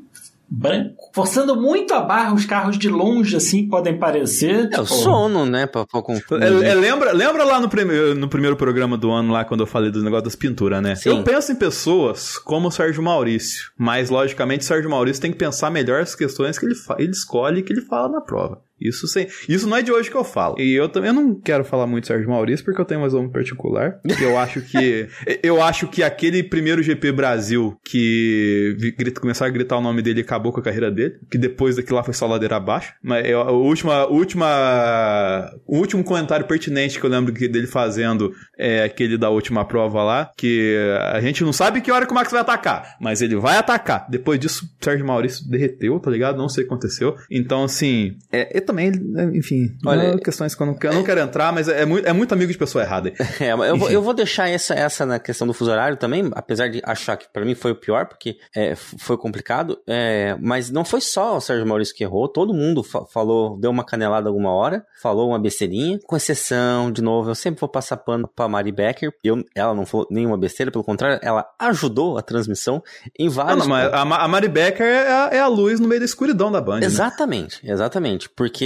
branco. 0.54 1.10
Forçando 1.16 1.56
muito 1.56 1.94
a 1.94 2.02
barra, 2.02 2.34
os 2.34 2.46
carros 2.46 2.78
de 2.78 2.90
longe, 2.90 3.38
assim, 3.38 3.70
podem 3.70 3.98
parecer. 3.98 4.70
É 4.74 4.82
o 4.82 4.86
sono, 4.86 5.46
né? 5.46 5.66
Pra, 5.66 5.86
pra. 5.86 6.02
É, 6.42 6.70
é, 6.72 6.74
lembra, 6.76 7.14
lembra 7.14 7.44
lá 7.46 7.60
no, 7.62 7.70
prime- 7.70 8.14
no 8.16 8.28
primeiro 8.28 8.58
programa 8.58 8.98
do 8.98 9.10
ano, 9.10 9.32
lá 9.32 9.46
quando 9.46 9.62
eu 9.62 9.68
falei 9.68 9.90
do 9.90 10.04
negócio 10.04 10.26
das 10.26 10.36
pinturas, 10.36 10.82
né? 10.84 10.96
Sim. 10.96 11.10
Eu 11.10 11.24
penso 11.24 11.52
em 11.54 11.56
pessoas 11.56 12.38
como 12.38 12.68
o 12.68 12.72
Sérgio 12.72 13.02
Maurício, 13.02 13.72
mas 13.78 14.10
logicamente 14.10 14.62
o 14.64 14.68
Sérgio 14.68 14.90
Maurício 14.90 15.22
tem 15.22 15.32
que 15.32 15.38
pensar 15.38 15.72
melhor 15.72 16.02
as 16.02 16.14
questões 16.14 16.60
que 16.60 16.66
ele, 16.66 16.76
ele 17.00 17.12
escolhe 17.12 17.60
e 17.60 17.64
que 17.64 17.72
ele 17.72 17.82
fala 17.82 18.10
na 18.10 18.22
prova. 18.22 18.60
Isso, 18.82 19.08
sem, 19.08 19.28
isso 19.48 19.68
não 19.68 19.78
é 19.78 19.82
de 19.82 19.92
hoje 19.92 20.10
que 20.10 20.16
eu 20.18 20.24
falo. 20.24 20.56
E 20.60 20.74
eu 20.74 20.90
também 20.90 21.10
eu 21.10 21.14
não 21.14 21.40
quero 21.40 21.64
falar 21.64 21.86
muito 21.88 22.08
Sérgio 22.08 22.30
Maurício 22.30 22.66
porque 22.66 22.82
eu 22.82 22.86
tenho 22.86 23.02
mais 23.02 23.14
um 23.14 23.30
particular. 23.30 24.00
Eu 24.22 24.38
acho 24.38 24.62
que 24.62 25.08
eu 25.44 25.62
acho 25.62 25.88
que 25.88 26.02
aquele 26.04 26.44
primeiro 26.44 26.82
GP 26.84 27.12
Brasil 27.12 27.76
que 27.86 28.76
grita- 28.98 29.22
começaram 29.22 29.50
a 29.50 29.54
gritar 29.54 29.78
o 29.78 29.82
nome 29.82 30.02
dele 30.02 30.22
e 30.22 30.24
acabou 30.24 30.52
com 30.52 30.60
a 30.60 30.64
carreira 30.64 30.90
dele, 30.92 31.16
que 31.30 31.38
depois 31.38 31.76
daquilo 31.76 31.98
lá 31.98 32.04
foi 32.04 32.14
só 32.14 32.26
ladeira 32.28 32.56
abaixo. 32.58 32.94
Mas 33.04 33.28
eu- 33.30 33.42
a 33.42 33.52
última 33.52 34.06
última 34.08 35.52
o 35.66 35.78
último 35.78 36.04
comentário 36.04 36.46
pertinente 36.46 37.00
que 37.00 37.06
eu 37.06 37.10
lembro 37.10 37.32
dele 37.34 37.68
fazendo 37.68 38.32
é 38.58 38.84
aquele 38.84 39.18
da 39.18 39.30
última 39.30 39.66
prova 39.66 40.04
lá, 40.04 40.32
que 40.38 40.76
a 41.14 41.20
gente 41.22 41.44
não 41.44 41.54
sabe 41.54 41.82
que 41.82 41.92
hora 41.92 42.06
que 42.06 42.12
o 42.12 42.16
Max 42.16 42.32
vai 42.32 42.42
atacar, 42.42 42.96
mas 43.00 43.22
ele 43.22 43.36
vai 43.36 43.58
atacar. 43.58 44.08
Depois 44.10 44.40
disso, 44.40 44.66
o 44.80 44.84
Sérgio 44.84 45.06
Maurício 45.06 45.50
derreteu, 45.50 46.00
tá 46.00 46.10
ligado? 46.12 46.38
Não 46.38 46.50
sei 46.50 46.64
o 46.64 46.68
que 46.68 46.74
aconteceu. 46.74 47.16
Então, 47.30 47.64
assim, 47.64 48.16
é, 48.32 48.58
é 48.58 48.62
também, 48.72 48.92
enfim, 49.34 49.76
Olha, 49.86 50.14
é 50.14 50.18
questões 50.18 50.56
que 50.56 50.62
eu 50.62 50.68
não, 50.68 50.78
eu 50.82 50.94
não 50.94 51.04
quero 51.04 51.20
entrar, 51.20 51.52
mas 51.52 51.68
é, 51.68 51.86
muito, 51.86 52.08
é 52.08 52.14
muito 52.14 52.34
amigo 52.34 52.52
de 52.52 52.58
pessoa 52.58 52.84
errada. 52.84 53.12
É, 53.42 53.54
eu, 53.54 53.78
vou, 53.78 53.90
eu 53.90 54.02
vou 54.04 54.14
deixar 54.14 54.50
essa, 54.50 54.74
essa 54.74 55.06
na 55.06 55.18
questão 55.18 55.48
do 55.48 55.54
fuso 55.54 55.72
horário 55.72 55.98
também, 55.98 56.30
apesar 56.34 56.68
de 56.68 56.80
achar 56.86 57.18
que 57.18 57.28
para 57.32 57.44
mim 57.44 57.56
foi 57.56 57.72
o 57.72 57.76
pior, 57.76 58.06
porque 58.06 58.38
é, 58.56 58.76
foi 58.76 59.18
complicado, 59.18 59.80
é, 59.88 60.38
mas 60.40 60.70
não 60.70 60.86
foi 60.86 61.02
só 61.02 61.38
o 61.38 61.42
Sérgio 61.42 61.66
Maurício 61.66 61.96
que 61.96 62.04
errou, 62.04 62.28
todo 62.28 62.54
mundo 62.54 62.84
fa 62.84 63.04
falou, 63.06 63.60
deu 63.60 63.72
uma 63.72 63.84
canelada 63.84 64.30
alguma 64.30 64.52
hora, 64.52 64.86
falou 65.02 65.30
uma 65.30 65.40
besteirinha, 65.40 66.00
com 66.06 66.16
exceção, 66.16 66.92
de 66.92 67.02
novo, 67.02 67.32
eu 67.32 67.36
sempre 67.36 67.60
vou 67.60 67.70
passar 67.70 67.98
pano 67.98 68.28
pra 68.28 68.48
Mari 68.48 68.72
Becker, 68.72 69.12
eu, 69.24 69.44
ela 69.56 69.74
não 69.74 69.86
falou 69.86 70.08
nenhuma 70.12 70.38
besteira, 70.38 70.72
pelo 70.72 70.84
contrário, 70.84 71.20
ela 71.24 71.46
ajudou 71.58 72.18
a 72.18 72.22
transmissão 72.22 72.84
em 73.18 73.28
vários... 73.28 73.66
Não, 73.66 73.76
não, 73.76 73.76
a, 73.76 74.24
a 74.24 74.28
Mari 74.28 74.50
Becker 74.50 74.86
é 74.86 75.12
a, 75.12 75.30
é 75.32 75.40
a, 75.40 75.48
luz 75.48 75.80
no 75.80 75.88
meio 75.88 76.00
da 76.00 76.06
escuridão 76.06 76.52
da 76.52 76.62
Band, 76.62 76.80
né? 76.80 76.86
Exatamente, 76.86 77.66
né? 77.66 77.74
exatamente, 77.74 78.30
porque 78.30 78.61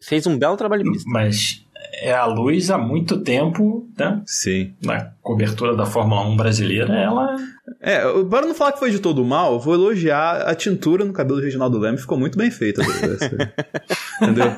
fez 0.00 0.26
um 0.26 0.38
belo 0.38 0.56
trabalho. 0.56 0.84
Mas 1.06 1.64
é 1.94 2.12
a 2.12 2.26
luz 2.26 2.70
há 2.70 2.78
muito 2.78 3.20
tempo, 3.20 3.88
né? 3.98 4.22
Sim. 4.26 4.74
Na 4.82 5.12
cobertura 5.28 5.76
da 5.76 5.84
Fórmula 5.84 6.22
1 6.22 6.36
brasileira, 6.36 6.94
ela. 6.94 7.36
É, 7.82 8.00
para 8.30 8.46
não 8.46 8.54
falar 8.54 8.72
que 8.72 8.78
foi 8.78 8.90
de 8.90 8.98
todo 8.98 9.22
mal, 9.22 9.60
vou 9.60 9.74
elogiar 9.74 10.48
a 10.48 10.54
tintura 10.54 11.04
no 11.04 11.12
cabelo 11.12 11.38
do 11.38 11.44
Reginaldo 11.44 11.78
Leme, 11.78 11.98
ficou 11.98 12.18
muito 12.18 12.38
bem 12.38 12.50
feita. 12.50 12.80
Entendeu? 14.22 14.56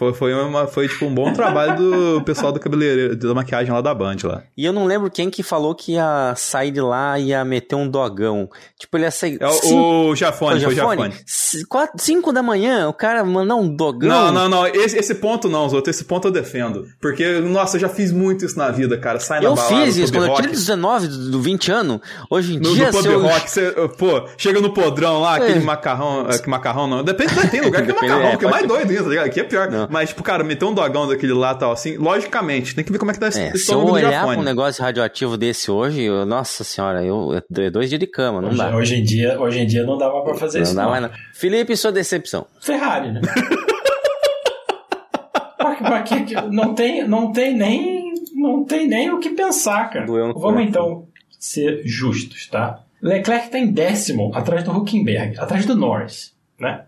Foi, 0.00 0.14
foi, 0.14 0.32
uma, 0.32 0.66
foi 0.66 0.88
tipo 0.88 1.04
um 1.04 1.14
bom 1.14 1.30
trabalho 1.30 1.76
do 1.76 2.22
pessoal 2.22 2.50
do 2.50 2.58
cabeleireiro, 2.58 3.14
da 3.14 3.34
maquiagem 3.34 3.70
lá 3.70 3.82
da 3.82 3.92
Band 3.92 4.16
lá. 4.24 4.42
E 4.56 4.64
eu 4.64 4.72
não 4.72 4.86
lembro 4.86 5.10
quem 5.10 5.28
que 5.28 5.42
falou 5.42 5.74
que 5.74 5.92
ia 5.92 6.32
sair 6.38 6.70
de 6.70 6.80
lá 6.80 7.18
e 7.18 7.26
ia 7.26 7.44
meter 7.44 7.74
um 7.74 7.86
dogão. 7.86 8.48
Tipo, 8.78 8.96
ele 8.96 9.04
ia 9.04 9.10
sair. 9.10 9.36
É, 9.38 9.48
cinco... 9.50 9.76
O 9.76 10.16
Jafone, 10.16 10.58
foi 10.58 10.72
o 10.72 10.74
Jafone. 10.74 11.14
Quatro, 11.68 12.02
cinco 12.02 12.32
da 12.32 12.42
manhã, 12.42 12.88
o 12.88 12.94
cara 12.94 13.22
mandar 13.22 13.56
um 13.56 13.68
dogão. 13.68 14.08
Não, 14.08 14.32
não, 14.32 14.48
não. 14.48 14.66
Esse, 14.68 14.96
esse 14.96 15.16
ponto 15.16 15.50
não, 15.50 15.68
Zoto. 15.68 15.90
Esse 15.90 16.04
ponto 16.04 16.28
eu 16.28 16.32
defendo. 16.32 16.86
Porque, 16.98 17.38
nossa, 17.40 17.76
eu 17.76 17.80
já 17.82 17.88
fiz 17.90 18.10
muito 18.10 18.46
isso 18.46 18.56
na 18.56 18.70
vida, 18.70 18.96
cara. 18.96 19.20
Sai 19.30 19.38
eu 19.38 19.50
na 19.50 19.56
balada. 19.62 19.74
Eu 19.74 19.84
fiz 19.84 19.96
isso 19.96 20.12
quando 20.12 20.26
rock. 20.26 20.40
eu 20.40 20.42
tinha 20.42 20.50
19, 20.50 21.06
do 21.06 21.40
20 21.40 21.70
anos. 21.70 22.00
Hoje 22.28 22.56
em 22.56 22.58
no, 22.58 22.74
dia. 22.74 22.86
No 22.86 22.92
pub 22.92 23.06
eu... 23.06 23.22
rock, 23.22 23.48
você, 23.48 23.70
pô, 23.96 24.26
chega 24.36 24.60
no 24.60 24.74
podrão 24.74 25.20
lá, 25.20 25.38
é. 25.38 25.42
aquele 25.42 25.60
macarrão. 25.60 26.26
Que 26.26 26.50
macarrão 26.50 26.88
não. 26.88 27.04
Depende, 27.04 27.32
tem 27.48 27.60
lugar 27.62 27.84
que 27.84 27.92
é 27.92 27.94
macarrão, 27.94 28.26
é, 28.26 28.36
que 28.36 28.44
é 28.44 28.50
mais 28.50 28.66
doido 28.66 28.90
ainda, 28.90 29.02
tá 29.04 29.08
ligado? 29.08 29.26
Aqui 29.26 29.38
é 29.38 29.44
pior. 29.44 29.70
Não. 29.70 29.86
Mas, 29.88 30.08
tipo, 30.08 30.24
cara, 30.24 30.42
meteu 30.42 30.68
um 30.68 30.74
dogão 30.74 31.06
daquele 31.06 31.32
lá 31.32 31.54
tal, 31.54 31.70
assim, 31.70 31.96
logicamente, 31.96 32.74
tem 32.74 32.82
que 32.82 32.90
ver 32.90 32.98
como 32.98 33.12
é 33.12 33.14
que 33.14 33.20
dá 33.20 33.28
esse, 33.28 33.40
é, 33.40 33.54
Se 33.54 33.72
eu 33.72 33.84
olhar 33.84 34.26
pra 34.26 34.36
um 34.36 34.42
negócio 34.42 34.82
radioativo 34.82 35.36
desse 35.36 35.70
hoje, 35.70 36.02
eu, 36.02 36.26
nossa 36.26 36.64
senhora, 36.64 37.04
eu, 37.04 37.40
é 37.56 37.70
dois 37.70 37.88
dias 37.88 38.00
de 38.00 38.06
cama, 38.08 38.40
não 38.40 38.48
hoje, 38.48 38.58
dá. 38.58 38.74
Hoje 38.74 38.96
em, 38.96 39.04
dia, 39.04 39.40
hoje 39.40 39.60
em 39.60 39.66
dia 39.66 39.84
não 39.84 39.96
dava 39.96 40.22
pra 40.22 40.34
fazer 40.34 40.58
não 40.58 40.64
isso. 40.64 40.74
Dá 40.74 40.82
não 40.82 40.90
mais, 40.90 41.02
não. 41.04 41.10
Felipe, 41.34 41.76
sua 41.76 41.92
decepção. 41.92 42.46
Ferrari, 42.60 43.12
né? 43.12 43.20
não 46.50 46.74
tem, 46.74 47.06
não 47.06 47.32
tem 47.32 47.56
nem 47.56 47.99
não 48.40 48.64
tem 48.64 48.88
nem 48.88 49.10
o 49.10 49.18
que 49.18 49.30
pensar, 49.30 49.90
cara. 49.90 50.06
Vamos 50.06 50.62
então 50.62 51.06
ser 51.38 51.82
justos, 51.84 52.46
tá? 52.48 52.84
Leclerc 53.02 53.46
está 53.46 53.58
em 53.58 53.72
décimo, 53.72 54.30
atrás 54.34 54.62
do 54.62 54.72
Huckenberg, 54.72 55.38
atrás 55.38 55.64
do 55.64 55.74
Norris, 55.74 56.36
né? 56.58 56.84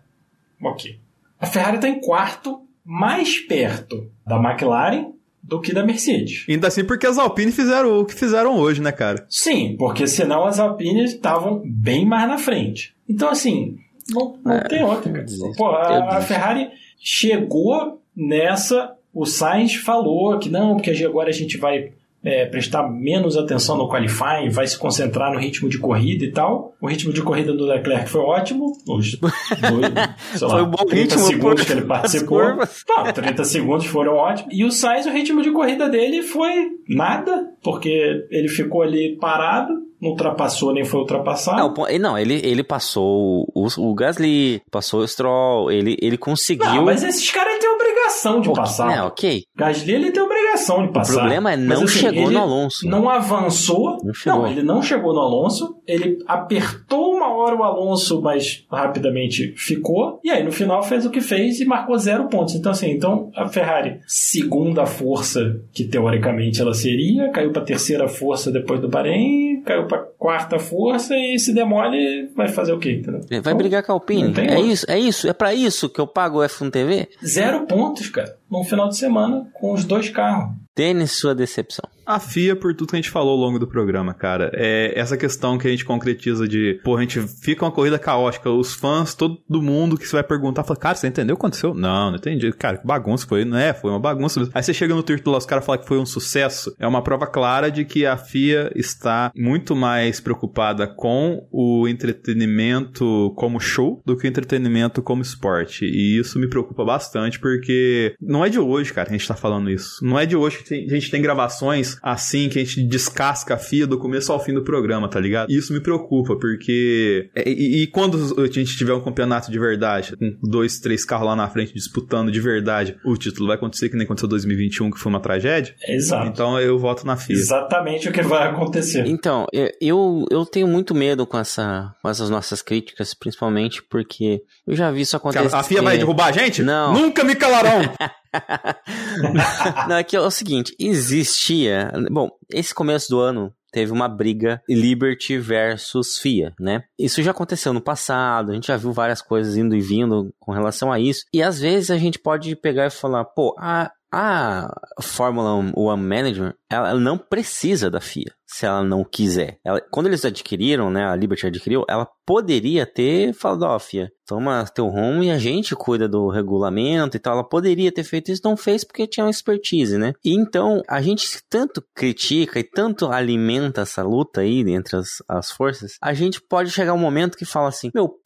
Ok. 0.63 0.99
A 1.41 1.47
Ferrari 1.47 1.77
está 1.77 1.89
em 1.89 2.01
quarto, 2.01 2.63
mais 2.85 3.39
perto 3.41 4.11
da 4.27 4.37
McLaren 4.37 5.13
do 5.43 5.61
que 5.61 5.73
da 5.73 5.85
Mercedes. 5.85 6.45
Ainda 6.49 6.69
assim 6.69 6.85
porque 6.85 7.07
as 7.07 7.19
Alpine 7.19 7.51
fizeram 7.51 8.01
o 8.01 8.05
que 8.05 8.15
fizeram 8.15 8.57
hoje, 8.57 8.81
né, 8.81 8.93
cara? 8.93 9.27
Sim, 9.29 9.77
porque 9.79 10.07
senão 10.07 10.45
as 10.45 10.61
Alpine 10.61 11.05
estavam 11.05 11.63
bem 11.65 12.07
mais 12.07 12.29
na 12.29 12.39
frente. 12.39 12.95
Então, 13.09 13.31
assim, 13.31 13.77
não, 14.09 14.39
não 14.45 14.53
é, 14.53 14.61
tem 14.69 14.85
outra. 14.85 15.13
Cara. 15.13 15.27
Pô, 15.57 15.67
a, 15.67 16.19
a 16.19 16.21
Ferrari 16.21 16.71
chegou 16.99 18.01
nessa, 18.15 18.95
o 19.15 19.27
Sainz 19.27 19.75
falou 19.75 20.39
que 20.39 20.49
não, 20.49 20.77
porque 20.77 20.91
agora 21.05 21.29
a 21.29 21.33
gente 21.33 21.59
vai 21.59 21.93
é, 22.25 22.47
prestar 22.47 22.89
menos 22.89 23.37
atenção 23.37 23.77
no 23.77 23.89
qualifying, 23.89 24.49
vai 24.51 24.67
se 24.67 24.79
concentrar 24.79 25.33
no 25.33 25.39
ritmo 25.39 25.69
de 25.69 25.79
corrida 25.79 26.25
e 26.25 26.31
tal. 26.31 26.75
O 26.81 26.87
ritmo 26.87 27.13
de 27.13 27.21
corrida 27.21 27.53
do 27.53 27.67
Leclerc 27.67 28.09
foi 28.09 28.21
ótimo. 28.21 28.73
Os 28.87 29.17
dois, 29.17 29.19
sei 30.39 30.49
lá, 30.49 30.55
foi 30.55 30.63
um 30.63 30.71
bom 30.71 30.85
30 30.85 30.95
ritmo 30.95 31.19
segundos 31.19 31.65
que 31.65 31.73
ele 31.73 31.83
participou. 31.87 32.57
Não, 32.89 33.13
30 33.13 33.45
segundos 33.45 33.87
foram 33.87 34.15
ótimos. 34.15 34.55
E 34.55 34.65
o 34.65 34.71
Sainz, 34.71 35.07
o 35.07 35.11
ritmo 35.11 35.43
de 35.43 35.51
corrida 35.51 35.89
dele 35.89 36.23
foi 36.23 36.71
nada, 36.89 37.49
porque 37.63 38.27
ele 38.31 38.49
ficou 38.49 38.83
ali 38.83 39.17
parado, 39.21 39.73
não 40.01 40.11
ultrapassou 40.11 40.73
nem 40.73 40.85
foi 40.85 41.01
ultrapassado. 41.01 41.75
Não, 41.77 41.99
não 41.99 42.19
ele, 42.19 42.41
ele 42.45 42.63
passou 42.63 43.49
o, 43.53 43.67
o 43.79 43.95
Gasly, 43.95 44.63
passou 44.71 45.01
o 45.01 45.09
Stroll, 45.09 45.73
ele, 45.73 45.97
ele 46.01 46.17
conseguiu. 46.17 46.67
Não, 46.67 46.85
mas 46.85 47.03
esses 47.03 47.29
caras 47.31 47.59
têm 47.59 47.69
obrigação 48.13 48.41
de 48.41 48.53
passar. 48.53 48.97
É, 48.97 49.03
ok. 49.03 49.45
Gasly 49.57 49.95
ele 49.95 50.13
tem 50.13 50.23
obrigação 50.23 50.42
de 50.87 50.93
passar. 50.93 51.13
O 51.13 51.19
problema 51.19 51.53
é 51.53 51.57
não 51.57 51.67
mas, 51.69 51.83
assim, 51.83 51.99
chegou 51.99 52.31
no 52.31 52.39
Alonso. 52.39 52.89
Não 52.89 53.09
avançou. 53.09 53.99
Não, 54.03 54.13
não, 54.27 54.47
ele 54.47 54.63
não 54.63 54.83
chegou 54.83 55.13
no 55.13 55.21
Alonso. 55.21 55.77
Ele 55.87 56.19
apertou 56.27 57.15
uma 57.15 57.35
hora 57.35 57.57
o 57.57 57.63
Alonso, 57.63 58.21
mas 58.21 58.65
rapidamente 58.71 59.55
ficou. 59.57 60.21
E 60.25 60.31
aí 60.31 60.43
no 60.43 60.53
final 60.53 60.83
fez 60.83 61.05
o 61.07 61.11
que 61.11 61.21
fez 61.21 61.61
e 61.61 61.65
marcou 61.65 61.99
zero 61.99 62.29
pontos. 62.29 62.55
Então 62.55 62.73
assim, 62.73 62.91
então 62.91 63.31
a 63.35 63.49
Ferrari, 63.49 64.01
segunda 64.07 64.87
força 64.87 65.61
que 65.73 65.85
teoricamente 65.85 66.61
ela 66.61 66.75
seria, 66.75 67.31
caiu 67.31 67.53
para 67.53 67.63
terceira 67.63 68.09
força 68.09 68.51
depois 68.51 68.81
do 68.81 68.89
Bahrein, 68.89 69.63
caiu 69.63 69.87
para 69.87 69.99
quarta 70.19 70.59
força 70.59 71.17
e 71.17 71.39
se 71.39 71.53
demole 71.53 72.29
vai 72.37 72.49
fazer 72.49 72.73
o 72.73 72.79
quê? 72.79 72.93
Entendeu? 72.93 73.21
Vai 73.29 73.39
então, 73.39 73.57
brigar 73.57 73.83
com 73.83 73.93
a 73.93 73.95
Alpine. 73.95 74.35
É 74.39 74.57
outro. 74.57 74.71
isso, 74.71 74.87
é 74.89 74.99
isso, 74.99 75.29
é 75.29 75.33
para 75.33 75.55
isso 75.55 75.89
que 75.89 76.01
eu 76.01 76.07
pago 76.07 76.39
o 76.39 76.43
F1 76.43 76.71
TV? 76.71 77.09
Zero 77.25 77.67
pontos, 77.67 78.09
cara, 78.09 78.37
num 78.53 78.63
final 78.63 78.91
de 78.91 78.99
semana 78.99 79.49
com 79.55 79.73
os 79.73 79.83
dois 79.83 80.11
carros. 80.11 80.55
Tênis, 80.75 81.19
sua 81.19 81.35
decepção. 81.35 81.89
A 82.07 82.19
FIA, 82.19 82.57
por 82.57 82.75
tudo 82.75 82.91
que 82.91 82.97
a 82.97 83.01
gente 83.01 83.11
falou 83.11 83.33
ao 83.33 83.39
longo 83.39 83.59
do 83.59 83.67
programa, 83.67 84.13
cara, 84.13 84.51
é 84.55 84.93
essa 84.99 85.17
questão 85.17 85.57
que 85.57 85.69
a 85.69 85.71
gente 85.71 85.85
concretiza 85.85 86.49
de, 86.49 86.81
pô, 86.83 86.97
a 86.97 87.01
gente 87.01 87.21
fica 87.21 87.65
uma 87.65 87.71
corrida 87.71 87.99
caótica, 87.99 88.51
os 88.51 88.75
fãs, 88.75 89.15
todo 89.15 89.63
mundo 89.63 89.97
que 89.97 90.07
você 90.07 90.17
vai 90.17 90.25
perguntar, 90.25 90.65
fala, 90.65 90.79
cara, 90.79 90.95
você 90.95 91.07
entendeu 91.07 91.35
o 91.35 91.39
que 91.39 91.43
aconteceu? 91.43 91.75
Não, 91.75 92.11
não 92.11 92.17
entendi. 92.17 92.53
Cara, 92.53 92.79
que 92.79 92.87
bagunça 92.87 93.27
foi, 93.27 93.45
não 93.45 93.57
é? 93.57 93.73
Foi 93.73 93.91
uma 93.91 94.01
bagunça. 94.01 94.49
Aí 94.53 94.63
você 94.63 94.75
chega 94.75 94.95
no 94.95 95.03
Twitter 95.03 95.31
lá, 95.31 95.39
os 95.39 95.47
caras 95.47 95.65
falam 95.65 95.81
que 95.81 95.89
foi 95.89 95.99
um 95.99 96.07
sucesso. 96.07 96.75
É 96.79 96.87
uma 96.87 97.03
prova 97.03 97.27
clara 97.27 97.71
de 97.71 97.85
que 97.85 98.05
a 98.05 98.17
FIA 98.17 98.73
está 98.75 99.31
muito 99.37 99.77
mais 99.77 100.21
preocupada 100.21 100.87
com 100.87 101.47
o 101.51 101.87
entretenimento 101.87 103.33
como 103.37 103.61
show 103.61 104.03
do 104.05 104.17
que 104.17 104.27
o 104.27 104.29
entretenimento 104.29 105.03
como 105.03 105.23
esporte. 105.23 105.85
E 105.85 106.19
isso 106.19 106.39
me 106.39 106.49
preocupa 106.49 106.85
bastante, 106.85 107.39
porque 107.39 108.15
não 108.21 108.45
é 108.45 108.49
de 108.49 108.59
hoje, 108.59 108.93
cara, 108.93 109.07
que 109.07 109.15
a 109.15 109.19
gente 109.19 109.29
tá 109.29 109.35
falando 109.35 109.71
isso. 109.71 110.05
Não 110.05 110.19
é 110.19 110.27
de 110.27 110.37
hoje 110.37 110.63
que 110.63 110.75
a 110.75 110.95
gente 110.95 111.11
tem 111.11 111.23
gravações 111.23 111.92
assim 112.03 112.49
que 112.49 112.59
a 112.59 112.65
gente 112.65 112.83
descasca 112.83 113.55
a 113.55 113.59
FIA 113.59 113.87
do 113.87 113.99
começo 113.99 114.33
ao 114.33 114.43
fim 114.43 114.53
do 114.53 114.63
programa, 114.63 115.09
tá 115.09 115.21
ligado? 115.21 115.51
Isso 115.51 115.73
me 115.73 115.81
preocupa, 115.81 116.37
porque. 116.37 117.31
É, 117.35 117.49
e, 117.49 117.83
e, 117.83 117.87
quando 117.87 118.41
a 118.41 118.47
gente 118.47 118.77
tiver 118.77 118.95
um 118.95 119.01
campeonato 119.01 119.51
de 119.51 119.59
verdade, 119.59 120.17
com 120.17 120.37
dois, 120.43 120.79
três 120.79 121.05
carros 121.05 121.27
lá 121.27 121.37
na 121.37 121.49
frente 121.49 121.73
disputando 121.75 122.31
de 122.31 122.41
verdade, 122.41 122.97
o 123.05 123.17
título 123.17 123.49
vai 123.49 123.57
acontecer 123.57 123.89
que 123.89 123.97
nem 123.97 124.05
aconteceu 124.05 124.27
em 124.27 124.31
2021, 124.31 124.91
que 124.91 124.99
foi 124.99 125.11
uma 125.11 125.21
tragédia? 125.21 125.75
Exato. 125.87 126.27
Então 126.27 126.59
eu 126.61 126.79
voto 126.79 127.07
na 127.07 127.17
FIA. 127.17 127.37
Exatamente 127.37 128.09
o 128.09 128.13
que 128.13 128.23
vai 128.23 128.49
acontecer. 128.49 129.07
Então, 129.07 129.47
eu, 129.81 130.27
eu 130.31 130.45
tenho 130.47 130.67
muito 130.67 130.95
medo 130.95 131.27
com, 131.27 131.39
essa, 131.39 131.95
com 132.03 132.09
essas 132.09 132.31
nossas 132.31 132.63
críticas, 132.63 133.15
principalmente 133.15 133.83
porque 133.83 134.43
eu 134.67 134.75
já 134.75 134.91
vi 134.91 135.03
isso 135.03 135.17
acontecer. 135.17 135.55
A 135.55 135.63
FIA 135.63 135.83
vai 135.83 135.99
derrubar 135.99 136.29
a 136.29 136.33
gente? 136.33 136.63
Não. 136.63 136.93
Nunca 136.93 137.25
me 137.25 137.35
calarão! 137.35 137.83
Não, 139.89 139.97
é 139.97 140.05
que 140.05 140.17
é 140.17 140.21
o 140.21 140.31
seguinte, 140.31 140.75
existia. 140.79 141.93
Bom, 142.11 142.31
esse 142.51 142.75
começo 142.75 143.09
do 143.11 143.21
ano 143.21 143.53
teve 143.73 143.91
uma 143.91 144.09
briga 144.09 144.63
Liberty 144.69 145.39
versus 145.39 146.19
FIA, 146.19 146.55
né? 146.61 146.85
Isso 146.99 147.23
já 147.23 147.31
aconteceu 147.31 147.73
no 147.73 147.81
passado, 147.81 148.51
a 148.51 148.55
gente 148.55 148.67
já 148.67 148.77
viu 148.77 148.93
várias 148.93 149.23
coisas 149.23 149.57
indo 149.57 149.75
e 149.75 149.81
vindo 149.81 150.33
com 150.39 150.53
relação 150.53 150.93
a 150.93 151.01
isso. 151.01 151.25
E 151.33 151.43
às 151.43 151.61
vezes 151.61 151.91
a 151.91 151.97
gente 151.97 152.19
pode 152.19 152.55
pegar 152.55 152.87
e 152.87 152.91
falar, 152.91 153.25
pô, 153.25 153.57
a, 153.59 153.91
a 154.13 154.71
Fórmula 155.01 155.55
One 155.75 156.03
Manager, 156.03 156.55
ela 156.69 156.95
não 156.95 157.17
precisa 157.17 157.89
da 157.89 157.99
FIA, 157.99 158.31
se 158.47 158.67
ela 158.67 158.85
não 158.85 159.03
quiser. 159.03 159.59
Ela, 159.65 159.81
quando 159.91 160.07
eles 160.07 160.23
adquiriram, 160.23 160.91
né, 160.91 161.07
a 161.07 161.17
Liberty 161.17 161.47
adquiriu, 161.47 161.83
ela 161.89 162.07
poderia 162.27 162.85
ter 162.85 163.33
falado, 163.33 163.63
ó, 163.63 163.75
oh, 163.75 163.79
FIA, 163.79 164.13
toma 164.27 164.67
teu 164.67 164.87
home 164.87 165.29
e 165.29 165.31
a 165.31 165.39
gente 165.39 165.75
cuida 165.75 166.07
do 166.07 166.29
regulamento 166.29 167.17
e 167.17 167.21
tal. 167.21 167.33
Ela 167.33 167.49
poderia 167.49 167.91
ter 167.91 168.05
feito 168.05 168.31
isso, 168.31 168.43
não 168.45 168.55
fez 168.55 168.85
porque 168.85 169.07
tinha 169.07 169.25
uma 169.25 169.31
expertise, 169.31 169.97
né? 169.97 170.13
E 170.23 170.35
então, 170.35 170.83
a 170.87 171.01
gente 171.01 171.27
tanto 171.49 171.83
critica 171.95 172.61
e 172.61 172.65
tanto 172.65 173.07
alimenta 173.11 173.81
essa 173.81 174.03
luta 174.03 174.43
aí 174.43 174.61
entre 174.69 174.97
as, 174.97 175.09
as 175.27 175.51
forças, 175.51 175.93
a 176.03 176.13
gente 176.13 176.39
pode 176.39 176.71
chegar 176.71 176.93
um 176.93 176.99
momento 176.99 177.39
que 177.39 177.47
fala 177.47 177.69
assim, 177.69 177.91
meu, 177.95 178.21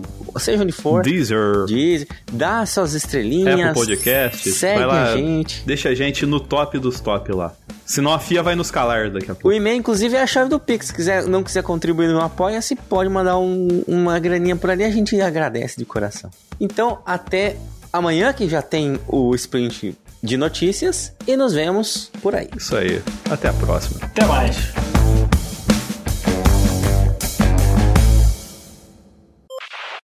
seja 0.40 0.64
onde 0.64 0.72
for. 0.72 1.04
Deezer, 1.04 1.66
Diz, 1.66 2.04
dá 2.32 2.66
suas 2.66 2.94
estrelinhas. 2.94 3.60
Apple 3.60 3.74
Podcasts, 3.74 4.56
Segue 4.56 4.78
vai 4.78 4.86
lá, 4.86 5.12
a 5.12 5.16
gente. 5.16 5.62
deixa 5.64 5.90
a 5.90 5.94
gente 5.94 6.26
no 6.26 6.40
top 6.40 6.80
dos 6.80 6.98
top 6.98 7.30
lá. 7.30 7.54
Senão 7.90 8.12
a 8.12 8.20
FIA 8.20 8.40
vai 8.40 8.54
nos 8.54 8.70
calar 8.70 9.10
daqui 9.10 9.28
a 9.30 9.32
O 9.32 9.36
pouco. 9.36 9.52
e-mail, 9.52 9.76
inclusive, 9.76 10.14
é 10.14 10.22
a 10.22 10.26
chave 10.26 10.48
do 10.48 10.60
Pix. 10.60 10.86
Se 10.86 10.94
quiser, 10.94 11.24
não 11.24 11.42
quiser 11.42 11.64
contribuir 11.64 12.06
no 12.08 12.20
Apoia-se, 12.20 12.76
pode 12.76 13.10
mandar 13.10 13.36
um- 13.38 13.82
uma 13.88 14.16
graninha 14.20 14.54
por 14.54 14.70
ali. 14.70 14.84
A 14.84 14.90
gente 14.90 15.20
agradece 15.20 15.76
de 15.76 15.84
coração. 15.84 16.30
Então, 16.60 17.00
até 17.04 17.56
amanhã, 17.92 18.32
que 18.32 18.48
já 18.48 18.62
tem 18.62 19.00
o 19.08 19.34
sprint 19.34 19.96
de 20.22 20.36
notícias. 20.36 21.12
E 21.26 21.36
nos 21.36 21.52
vemos 21.52 22.12
por 22.22 22.36
aí. 22.36 22.48
Isso 22.56 22.76
aí. 22.76 23.02
Até 23.28 23.48
a 23.48 23.52
próxima. 23.54 23.98
Até 24.04 24.24
mais. 24.24 24.56